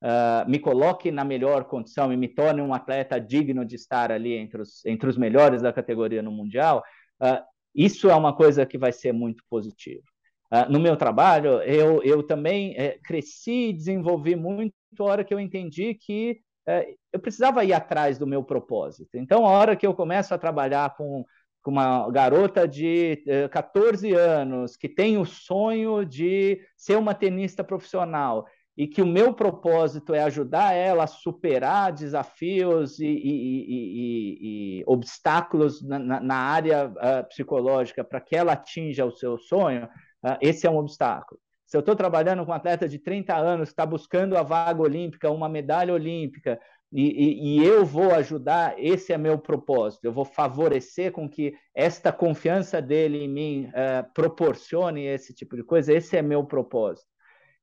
uh, 0.03 0.49
me 0.49 0.59
coloque 0.59 1.11
na 1.11 1.25
melhor 1.25 1.65
condição 1.65 2.13
e 2.13 2.17
me 2.17 2.27
torne 2.27 2.61
um 2.61 2.73
atleta 2.73 3.19
digno 3.19 3.65
de 3.65 3.75
estar 3.75 4.11
ali 4.11 4.33
entre 4.33 4.61
os, 4.61 4.85
entre 4.85 5.09
os 5.09 5.17
melhores 5.17 5.61
da 5.61 5.73
categoria 5.73 6.21
no 6.21 6.31
Mundial, 6.31 6.83
uh, 7.21 7.43
isso 7.73 8.09
é 8.09 8.15
uma 8.15 8.35
coisa 8.35 8.65
que 8.65 8.77
vai 8.77 8.91
ser 8.91 9.11
muito 9.11 9.43
positiva. 9.49 10.03
Uh, 10.51 10.71
no 10.71 10.79
meu 10.79 10.95
trabalho, 10.95 11.61
eu, 11.63 12.01
eu 12.03 12.23
também 12.23 12.73
eh, 12.77 12.97
cresci 13.03 13.69
e 13.69 13.73
desenvolvi 13.73 14.35
muito 14.35 14.73
a 14.99 15.03
hora 15.03 15.23
que 15.23 15.33
eu 15.33 15.39
entendi 15.39 15.93
que 15.93 16.39
eh, 16.65 16.95
eu 17.11 17.19
precisava 17.19 17.65
ir 17.65 17.73
atrás 17.73 18.17
do 18.17 18.25
meu 18.25 18.43
propósito. 18.43 19.17
Então, 19.17 19.45
a 19.45 19.49
hora 19.51 19.75
que 19.75 19.85
eu 19.85 19.93
começo 19.93 20.33
a 20.33 20.37
trabalhar 20.37 20.95
com 20.95 21.25
com 21.67 21.71
uma 21.71 22.09
garota 22.09 22.65
de 22.65 23.21
14 23.51 24.13
eh, 24.13 24.17
anos 24.17 24.77
que 24.77 24.87
tem 24.87 25.17
o 25.17 25.25
sonho 25.25 26.05
de 26.05 26.61
ser 26.77 26.97
uma 26.97 27.13
tenista 27.13 27.61
profissional 27.61 28.45
e 28.77 28.87
que 28.87 29.01
o 29.01 29.05
meu 29.05 29.33
propósito 29.33 30.13
é 30.13 30.23
ajudar 30.23 30.71
ela 30.71 31.03
a 31.03 31.07
superar 31.07 31.91
desafios 31.91 33.01
e, 33.01 33.05
e, 33.05 33.65
e, 33.67 34.79
e 34.79 34.83
obstáculos 34.87 35.85
na, 35.85 36.21
na 36.21 36.37
área 36.37 36.87
uh, 36.87 37.27
psicológica 37.27 38.01
para 38.01 38.21
que 38.21 38.33
ela 38.33 38.53
atinja 38.53 39.03
o 39.03 39.11
seu 39.11 39.37
sonho, 39.37 39.89
uh, 40.23 40.37
esse 40.39 40.65
é 40.65 40.71
um 40.71 40.77
obstáculo. 40.77 41.37
Se 41.65 41.75
eu 41.75 41.81
estou 41.81 41.97
trabalhando 41.97 42.45
com 42.45 42.51
um 42.53 42.55
atleta 42.55 42.87
de 42.87 42.97
30 42.97 43.35
anos 43.35 43.67
que 43.67 43.73
está 43.73 43.85
buscando 43.85 44.37
a 44.37 44.41
vaga 44.41 44.81
olímpica, 44.81 45.29
uma 45.29 45.49
medalha 45.49 45.93
olímpica, 45.93 46.57
e, 46.91 47.01
e, 47.01 47.59
e, 47.59 47.65
eu 47.65 47.85
vou 47.85 48.13
ajudar, 48.13 48.75
esse 48.77 49.11
é 49.11 49.17
meu 49.17 49.37
propósito, 49.37 50.05
eu 50.05 50.13
vou 50.13 50.23
favorecer 50.23 51.11
com 51.11 51.29
que 51.29 51.53
esta 51.75 52.13
confiança 52.13 52.81
dele 52.81 53.25
em 53.25 53.27
mim 53.27 53.65
uh, 53.67 54.13
proporcione 54.13 55.05
esse 55.05 55.33
tipo 55.33 55.57
de 55.57 55.63
coisa, 55.63 55.93
esse 55.93 56.15
é 56.15 56.21
meu 56.21 56.45
propósito. 56.45 57.07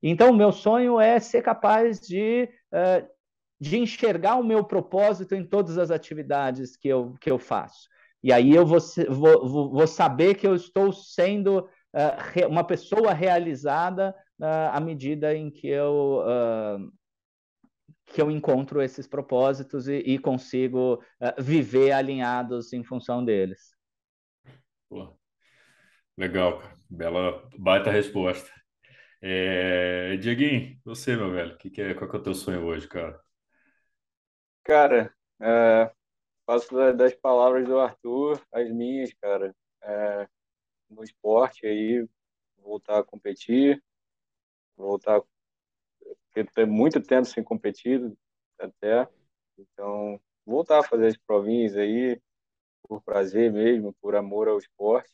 Então, 0.01 0.31
meu 0.31 0.51
sonho 0.51 0.99
é 0.99 1.19
ser 1.19 1.41
capaz 1.41 1.99
de, 1.99 2.47
uh, 2.71 3.07
de 3.59 3.79
enxergar 3.79 4.35
o 4.35 4.43
meu 4.43 4.63
propósito 4.63 5.33
em 5.33 5.43
todas 5.43 5.79
as 5.79 5.89
atividades 5.89 6.77
que 6.77 6.87
eu, 6.87 7.15
que 7.19 7.31
eu 7.31 7.39
faço. 7.39 7.89
E 8.23 8.31
aí 8.31 8.53
eu 8.53 8.65
vou, 8.65 8.79
vou, 9.09 9.71
vou 9.71 9.87
saber 9.87 10.35
que 10.35 10.45
eu 10.45 10.53
estou 10.53 10.93
sendo 10.93 11.61
uh, 11.61 12.47
uma 12.47 12.63
pessoa 12.63 13.11
realizada 13.11 14.15
à 14.73 14.81
medida 14.81 15.33
em 15.33 15.49
que 15.49 15.65
eu 15.65 16.21
que 18.15 18.21
eu 18.21 18.31
encontro 18.31 18.81
esses 18.81 19.05
propósitos 19.05 19.89
e, 19.89 19.97
e 19.97 20.17
consigo 20.17 21.03
uh, 21.19 21.43
viver 21.43 21.91
alinhados 21.91 22.71
em 22.71 22.81
função 22.81 23.23
deles. 23.25 23.75
Pô, 24.87 25.19
legal, 26.17 26.59
cara. 26.59 26.73
Bela, 26.89 27.49
baita 27.57 27.91
resposta. 27.91 28.49
É... 29.21 30.15
Dieguinho, 30.15 30.79
você, 30.85 31.13
meu 31.13 31.29
velho, 31.29 31.57
que 31.57 31.69
que 31.69 31.81
é, 31.81 31.93
qual 31.93 32.09
que 32.09 32.15
é 32.15 32.19
o 32.19 32.23
teu 32.23 32.33
sonho 32.33 32.63
hoje, 32.63 32.87
cara? 32.87 33.19
Cara, 34.63 35.13
é, 35.41 35.91
faço 36.45 36.73
das 36.93 37.13
palavras 37.15 37.67
do 37.67 37.77
Arthur 37.77 38.41
as 38.53 38.71
minhas, 38.71 39.13
cara. 39.15 39.53
É, 39.83 40.27
no 40.89 41.03
esporte 41.03 41.67
aí, 41.67 42.07
voltar 42.59 42.99
a 42.99 43.03
competir, 43.03 43.83
voltar 44.77 45.21
porque 46.35 46.51
tem 46.53 46.65
muito 46.65 47.01
tempo 47.01 47.25
sem 47.25 47.41
competir 47.41 48.01
até. 48.59 49.07
Então, 49.57 50.19
voltar 50.45 50.79
a 50.79 50.83
fazer 50.83 51.07
as 51.07 51.17
provinhas 51.17 51.77
aí, 51.77 52.19
por 52.83 53.01
prazer 53.01 53.53
mesmo, 53.53 53.95
por 54.01 54.15
amor 54.15 54.49
ao 54.49 54.57
esporte. 54.57 55.09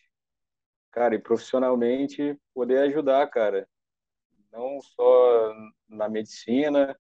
Cara, 0.91 1.13
e 1.13 1.19
profissionalmente 1.19 2.35
poder 2.55 2.79
ajudar, 2.79 3.27
cara. 3.27 3.67
Não 4.51 4.81
só 4.81 5.53
na 5.87 6.09
medicina, 6.09 6.97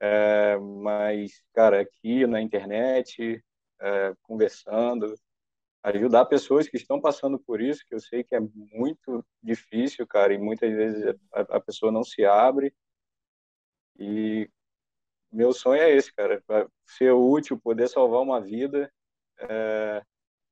é, 0.00 0.56
mas, 0.56 1.42
cara, 1.52 1.80
aqui 1.80 2.26
na 2.26 2.40
internet, 2.40 3.44
é, 3.80 4.14
conversando, 4.22 5.12
ajudar 5.82 6.24
pessoas 6.26 6.68
que 6.68 6.76
estão 6.76 7.00
passando 7.00 7.38
por 7.38 7.60
isso, 7.60 7.84
que 7.84 7.94
eu 7.94 8.00
sei 8.00 8.22
que 8.22 8.34
é 8.36 8.40
muito 8.40 9.24
difícil, 9.42 10.06
cara, 10.06 10.32
e 10.32 10.38
muitas 10.38 10.72
vezes 10.72 11.16
a, 11.32 11.40
a 11.56 11.60
pessoa 11.60 11.90
não 11.90 12.04
se 12.04 12.24
abre 12.24 12.72
e 13.98 14.48
meu 15.32 15.52
sonho 15.52 15.82
é 15.82 15.90
esse, 15.90 16.12
cara, 16.12 16.42
ser 16.86 17.12
útil, 17.12 17.58
poder 17.58 17.88
salvar 17.88 18.20
uma 18.22 18.40
vida, 18.40 18.92
é, 19.38 20.02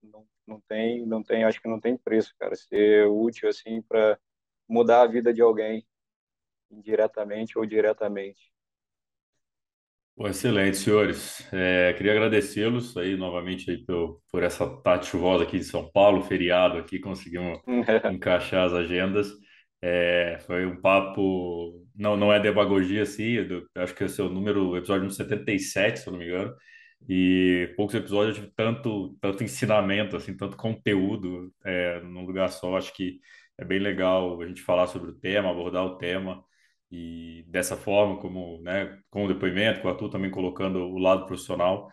não, 0.02 0.27
não 0.47 0.60
tem, 0.69 1.06
não 1.06 1.23
tem, 1.23 1.44
acho 1.44 1.60
que 1.60 1.69
não 1.69 1.81
tem 1.81 1.97
preço, 1.97 2.35
cara, 2.39 2.55
ser 2.56 3.06
útil 3.09 3.48
assim 3.48 3.82
para 3.82 4.19
mudar 4.69 5.02
a 5.02 5.06
vida 5.06 5.32
de 5.32 5.43
alguém, 5.43 5.86
indiretamente 6.70 7.59
ou 7.59 7.66
diretamente. 7.66 8.52
Bom, 10.16 10.27
excelente, 10.27 10.77
senhores. 10.78 11.47
É, 11.52 11.93
queria 11.93 12.10
agradecê-los 12.12 12.97
aí 12.97 13.16
novamente 13.16 13.70
aí 13.70 13.78
por, 13.85 14.20
por 14.28 14.43
essa 14.43 14.66
tarde 14.82 15.06
chuvosa 15.06 15.44
aqui 15.44 15.59
de 15.59 15.65
São 15.65 15.89
Paulo, 15.93 16.23
feriado 16.23 16.77
aqui, 16.77 16.98
conseguimos 16.98 17.60
encaixar 18.12 18.66
as 18.66 18.73
agendas. 18.73 19.28
É, 19.81 20.39
foi 20.44 20.66
um 20.66 20.81
papo, 20.81 21.86
não, 21.98 22.16
não 22.16 22.32
é 22.32 22.40
demagogia, 22.40 23.02
assim, 23.02 23.24
eu, 23.24 23.66
acho 23.76 23.94
que 23.94 24.04
esse 24.04 24.20
é 24.20 24.24
o 24.24 24.28
número, 24.28 24.76
episódio 24.76 25.10
77, 25.10 26.00
se 26.00 26.06
eu 26.06 26.12
não 26.12 26.20
me 26.20 26.26
engano, 26.26 26.54
e 27.08 27.72
poucos 27.76 27.94
episódios 27.94 28.36
eu 28.36 28.42
tive 28.44 28.54
tanto, 28.56 29.16
tanto 29.20 29.44
ensinamento, 29.44 30.16
assim, 30.16 30.36
tanto 30.36 30.56
conteúdo 30.56 31.52
é, 31.64 32.00
num 32.02 32.24
lugar 32.24 32.48
só, 32.50 32.76
acho 32.76 32.94
que 32.94 33.20
é 33.58 33.64
bem 33.64 33.80
legal 33.80 34.40
a 34.40 34.46
gente 34.46 34.62
falar 34.62 34.86
sobre 34.86 35.10
o 35.10 35.14
tema, 35.14 35.50
abordar 35.50 35.84
o 35.84 35.98
tema, 35.98 36.44
e 36.90 37.44
dessa 37.48 37.76
forma, 37.76 38.18
como, 38.18 38.62
né, 38.62 38.98
com 39.10 39.24
o 39.24 39.28
depoimento, 39.28 39.80
com 39.80 39.88
o 39.88 39.90
Arthur 39.90 40.08
também 40.08 40.30
colocando 40.30 40.78
o 40.80 40.98
lado 40.98 41.26
profissional, 41.26 41.90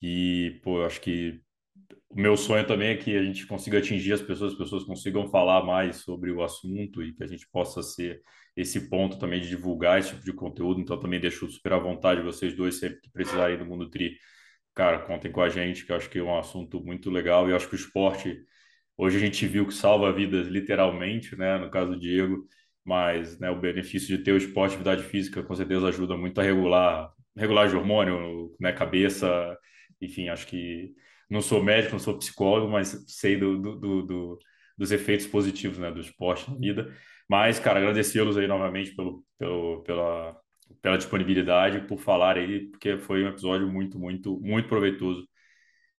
e, 0.00 0.60
pô, 0.62 0.82
acho 0.84 1.00
que 1.00 1.40
o 2.08 2.20
meu 2.20 2.36
sonho 2.36 2.66
também 2.66 2.90
é 2.90 2.96
que 2.96 3.16
a 3.16 3.22
gente 3.22 3.46
consiga 3.46 3.78
atingir 3.78 4.12
as 4.12 4.22
pessoas, 4.22 4.52
as 4.52 4.58
pessoas 4.58 4.84
consigam 4.84 5.28
falar 5.28 5.64
mais 5.64 5.96
sobre 5.96 6.30
o 6.32 6.42
assunto 6.42 7.02
e 7.02 7.12
que 7.12 7.22
a 7.22 7.26
gente 7.26 7.48
possa 7.50 7.82
ser 7.82 8.22
esse 8.56 8.88
ponto 8.88 9.18
também 9.18 9.40
de 9.40 9.48
divulgar 9.48 9.98
esse 9.98 10.10
tipo 10.10 10.24
de 10.24 10.32
conteúdo. 10.32 10.80
Então, 10.80 10.98
também 10.98 11.20
deixo 11.20 11.48
super 11.50 11.72
à 11.74 11.78
vontade 11.78 12.22
vocês 12.22 12.54
dois, 12.54 12.78
sempre 12.78 13.00
que 13.00 13.10
precisarem 13.10 13.58
do 13.58 13.64
Mundo 13.66 13.88
Tri, 13.90 14.16
cara, 14.74 15.00
contem 15.00 15.30
com 15.32 15.40
a 15.42 15.48
gente, 15.48 15.84
que 15.84 15.92
eu 15.92 15.96
acho 15.96 16.08
que 16.10 16.18
é 16.18 16.22
um 16.22 16.38
assunto 16.38 16.82
muito 16.84 17.10
legal 17.10 17.48
e 17.48 17.52
eu 17.52 17.56
acho 17.56 17.68
que 17.68 17.74
o 17.74 17.76
esporte, 17.76 18.44
hoje 18.96 19.16
a 19.16 19.20
gente 19.20 19.46
viu 19.46 19.66
que 19.66 19.74
salva 19.74 20.12
vidas 20.12 20.48
literalmente, 20.48 21.36
né, 21.36 21.58
no 21.58 21.70
caso 21.70 21.92
do 21.92 22.00
Diego, 22.00 22.46
mas 22.84 23.38
né, 23.38 23.50
o 23.50 23.60
benefício 23.60 24.16
de 24.16 24.22
ter 24.22 24.32
o 24.32 24.36
esporte, 24.36 24.72
atividade 24.72 25.02
física, 25.04 25.42
com 25.42 25.54
certeza 25.54 25.88
ajuda 25.88 26.16
muito 26.16 26.40
a 26.40 26.44
regular, 26.44 27.12
regular 27.36 27.68
de 27.68 27.76
hormônio, 27.76 28.54
né, 28.60 28.72
cabeça, 28.72 29.56
enfim, 30.00 30.28
acho 30.28 30.46
que 30.46 30.94
não 31.28 31.40
sou 31.42 31.62
médico, 31.62 31.92
não 31.92 32.00
sou 32.00 32.18
psicólogo, 32.18 32.70
mas 32.70 33.04
sei 33.06 33.36
do, 33.36 33.58
do, 33.60 34.02
do, 34.02 34.38
dos 34.76 34.90
efeitos 34.90 35.26
positivos 35.26 35.78
né, 35.78 35.90
do 35.90 36.00
esporte 36.00 36.50
na 36.50 36.56
vida. 36.58 36.92
Mas, 37.30 37.60
cara, 37.60 37.78
agradecê-los 37.78 38.36
aí 38.36 38.48
novamente 38.48 38.92
pelo, 38.92 39.24
pelo, 39.38 39.82
pela, 39.84 40.36
pela 40.82 40.98
disponibilidade, 40.98 41.86
por 41.86 41.96
falar 41.96 42.36
aí, 42.36 42.66
porque 42.70 42.98
foi 42.98 43.22
um 43.22 43.28
episódio 43.28 43.68
muito, 43.68 43.96
muito, 43.96 44.40
muito 44.40 44.68
proveitoso. 44.68 45.28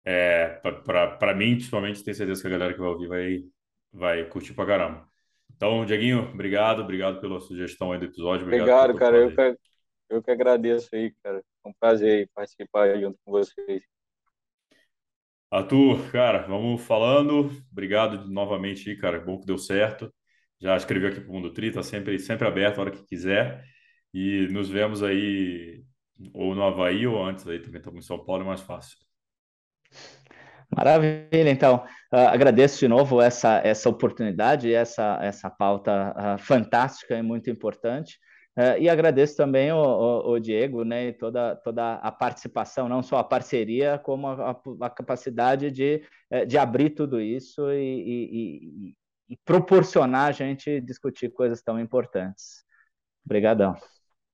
É, 0.04 0.60
para 0.60 1.34
mim, 1.34 1.54
principalmente, 1.56 2.04
tenho 2.04 2.18
certeza 2.18 2.42
que 2.42 2.48
a 2.48 2.52
galera 2.52 2.74
que 2.74 2.80
vai 2.82 2.90
ouvir 2.90 3.08
vai, 3.08 3.44
vai 3.94 4.26
curtir 4.26 4.54
pra 4.54 4.66
caramba. 4.66 5.08
Então, 5.56 5.86
Dieguinho, 5.86 6.20
obrigado, 6.34 6.82
obrigado 6.82 7.22
pela 7.22 7.40
sugestão 7.40 7.94
aí 7.94 8.00
do 8.00 8.08
episódio. 8.08 8.46
Obrigado, 8.46 8.90
obrigado 8.90 9.00
cara. 9.00 9.18
Eu 9.18 9.34
que, 9.34 9.60
eu 10.10 10.22
que 10.22 10.32
agradeço 10.32 10.90
aí, 10.94 11.14
cara. 11.24 11.42
É 11.64 11.70
um 11.70 11.74
prazer 11.80 12.30
participar 12.36 13.00
junto 13.00 13.18
com 13.24 13.32
vocês. 13.32 13.82
Arthur, 15.50 16.12
cara, 16.12 16.40
vamos 16.40 16.82
falando. 16.82 17.50
Obrigado 17.72 18.30
novamente 18.30 18.90
aí, 18.90 18.98
cara. 18.98 19.18
Bom 19.18 19.40
que 19.40 19.46
deu 19.46 19.58
certo. 19.58 20.14
Já 20.62 20.78
escreveu 20.78 21.10
aqui 21.10 21.22
para 21.22 21.30
o 21.30 21.34
Mundo 21.34 21.52
Tri, 21.52 21.72
tá 21.72 21.82
sempre, 21.82 22.20
sempre 22.20 22.48
aberto 22.48 22.78
a 22.78 22.82
hora 22.82 22.92
que 22.92 23.04
quiser. 23.04 23.64
E 24.14 24.48
nos 24.52 24.70
vemos 24.70 25.02
aí 25.02 25.84
Ou 26.34 26.54
no 26.54 26.64
Havaí 26.64 27.08
ou 27.08 27.24
antes 27.24 27.48
aí 27.48 27.60
também 27.60 27.80
estamos 27.80 28.06
em 28.06 28.08
São 28.08 28.24
Paulo, 28.24 28.44
é 28.44 28.46
mais 28.46 28.62
fácil. 28.62 28.98
Maravilha, 30.76 31.50
então. 31.50 31.84
Uh, 32.14 32.28
agradeço 32.28 32.80
de 32.80 32.88
novo 32.88 33.22
essa, 33.22 33.62
essa 33.64 33.90
oportunidade, 33.90 34.74
essa, 34.74 35.18
essa 35.22 35.50
pauta 35.50 36.14
uh, 36.16 36.38
fantástica 36.38 37.18
e 37.18 37.22
muito 37.22 37.50
importante. 37.50 38.20
Uh, 38.58 38.78
e 38.80 38.90
agradeço 38.90 39.36
também 39.38 39.72
o, 39.72 39.78
o, 39.78 40.32
o, 40.34 40.40
Diego 40.40 40.84
né, 40.84 41.08
e 41.08 41.14
toda, 41.14 41.56
toda 41.56 41.96
a 41.96 42.12
participação, 42.12 42.88
não 42.88 43.02
só 43.02 43.18
a 43.18 43.24
parceria, 43.24 43.98
como 43.98 44.28
a, 44.28 44.62
a 44.82 44.90
capacidade 44.90 45.72
de, 45.72 46.04
eh, 46.30 46.46
de 46.46 46.58
abrir 46.58 46.90
tudo 46.90 47.22
isso 47.22 47.72
e, 47.72 48.94
proporcionar 49.46 50.30
a 50.30 50.32
gente 50.32 50.82
discutir 50.82 51.32
coisas 51.32 51.62
tão 51.62 51.80
importantes. 51.80 52.64
Obrigadão. 53.26 53.76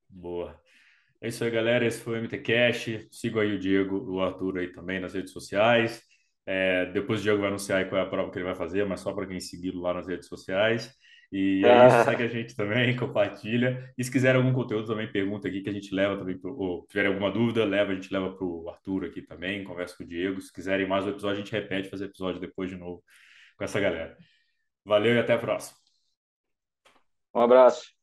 Boa. 0.10 0.60
É 1.22 1.28
isso 1.30 1.44
aí, 1.44 1.50
galera. 1.50 1.86
Esse 1.86 2.00
foi 2.00 2.20
o 2.20 2.22
MT 2.22 2.38
Cash. 2.40 3.08
Siga 3.12 3.42
aí 3.42 3.54
o 3.54 3.60
Diego, 3.60 3.98
o 4.12 4.22
Arthur 4.22 4.60
aí 4.60 4.72
também 4.72 5.00
nas 5.00 5.14
redes 5.14 5.32
sociais. 5.32 6.02
É, 6.46 6.86
depois 6.88 7.20
o 7.20 7.24
Diego 7.24 7.40
vai 7.40 7.50
anunciar 7.50 7.88
qual 7.90 8.00
é 8.00 8.04
a 8.06 8.10
prova 8.10 8.32
que 8.32 8.38
ele 8.38 8.46
vai 8.46 8.56
fazer, 8.56 8.86
mas 8.86 9.02
só 9.02 9.12
para 9.14 9.28
quem 9.28 9.40
segui-lo 9.40 9.82
lá 9.82 9.94
nas 9.94 10.08
redes 10.08 10.28
sociais. 10.28 10.96
E 11.30 11.62
é 11.66 11.88
isso, 11.88 12.06
segue 12.06 12.24
a 12.24 12.28
gente 12.28 12.56
também, 12.56 12.96
compartilha. 12.96 13.94
E 13.98 14.04
se 14.04 14.10
quiser 14.10 14.36
algum 14.36 14.54
conteúdo 14.54 14.88
também, 14.88 15.12
pergunta 15.12 15.48
aqui 15.48 15.62
que 15.62 15.70
a 15.70 15.74
gente 15.74 15.94
leva 15.94 16.18
também, 16.18 16.38
pro, 16.38 16.58
ou 16.58 16.86
tiver 16.88 17.08
alguma 17.08 17.30
dúvida, 17.30 17.66
leva, 17.66 17.92
a 17.92 17.96
gente 17.96 18.14
leva 18.14 18.32
para 18.34 18.46
o 18.46 18.70
Arthur 18.70 19.06
aqui 19.06 19.22
também, 19.22 19.64
conversa 19.64 19.98
com 19.98 20.04
o 20.04 20.08
Diego. 20.08 20.40
Se 20.40 20.54
quiserem 20.54 20.88
mais 20.88 21.06
um 21.06 21.10
episódio, 21.10 21.42
a 21.42 21.44
gente 21.44 21.52
repete, 21.52 21.90
fazer 21.90 22.06
episódio 22.06 22.40
depois 22.40 22.70
de 22.70 22.78
novo 22.78 23.04
com 23.58 23.64
essa 23.66 23.80
galera. 23.80 24.16
Valeu 24.92 25.14
e 25.16 25.20
até 25.20 25.34
a 25.34 25.40
próxima. 25.46 25.78
Um 27.34 27.40
abraço. 27.42 27.97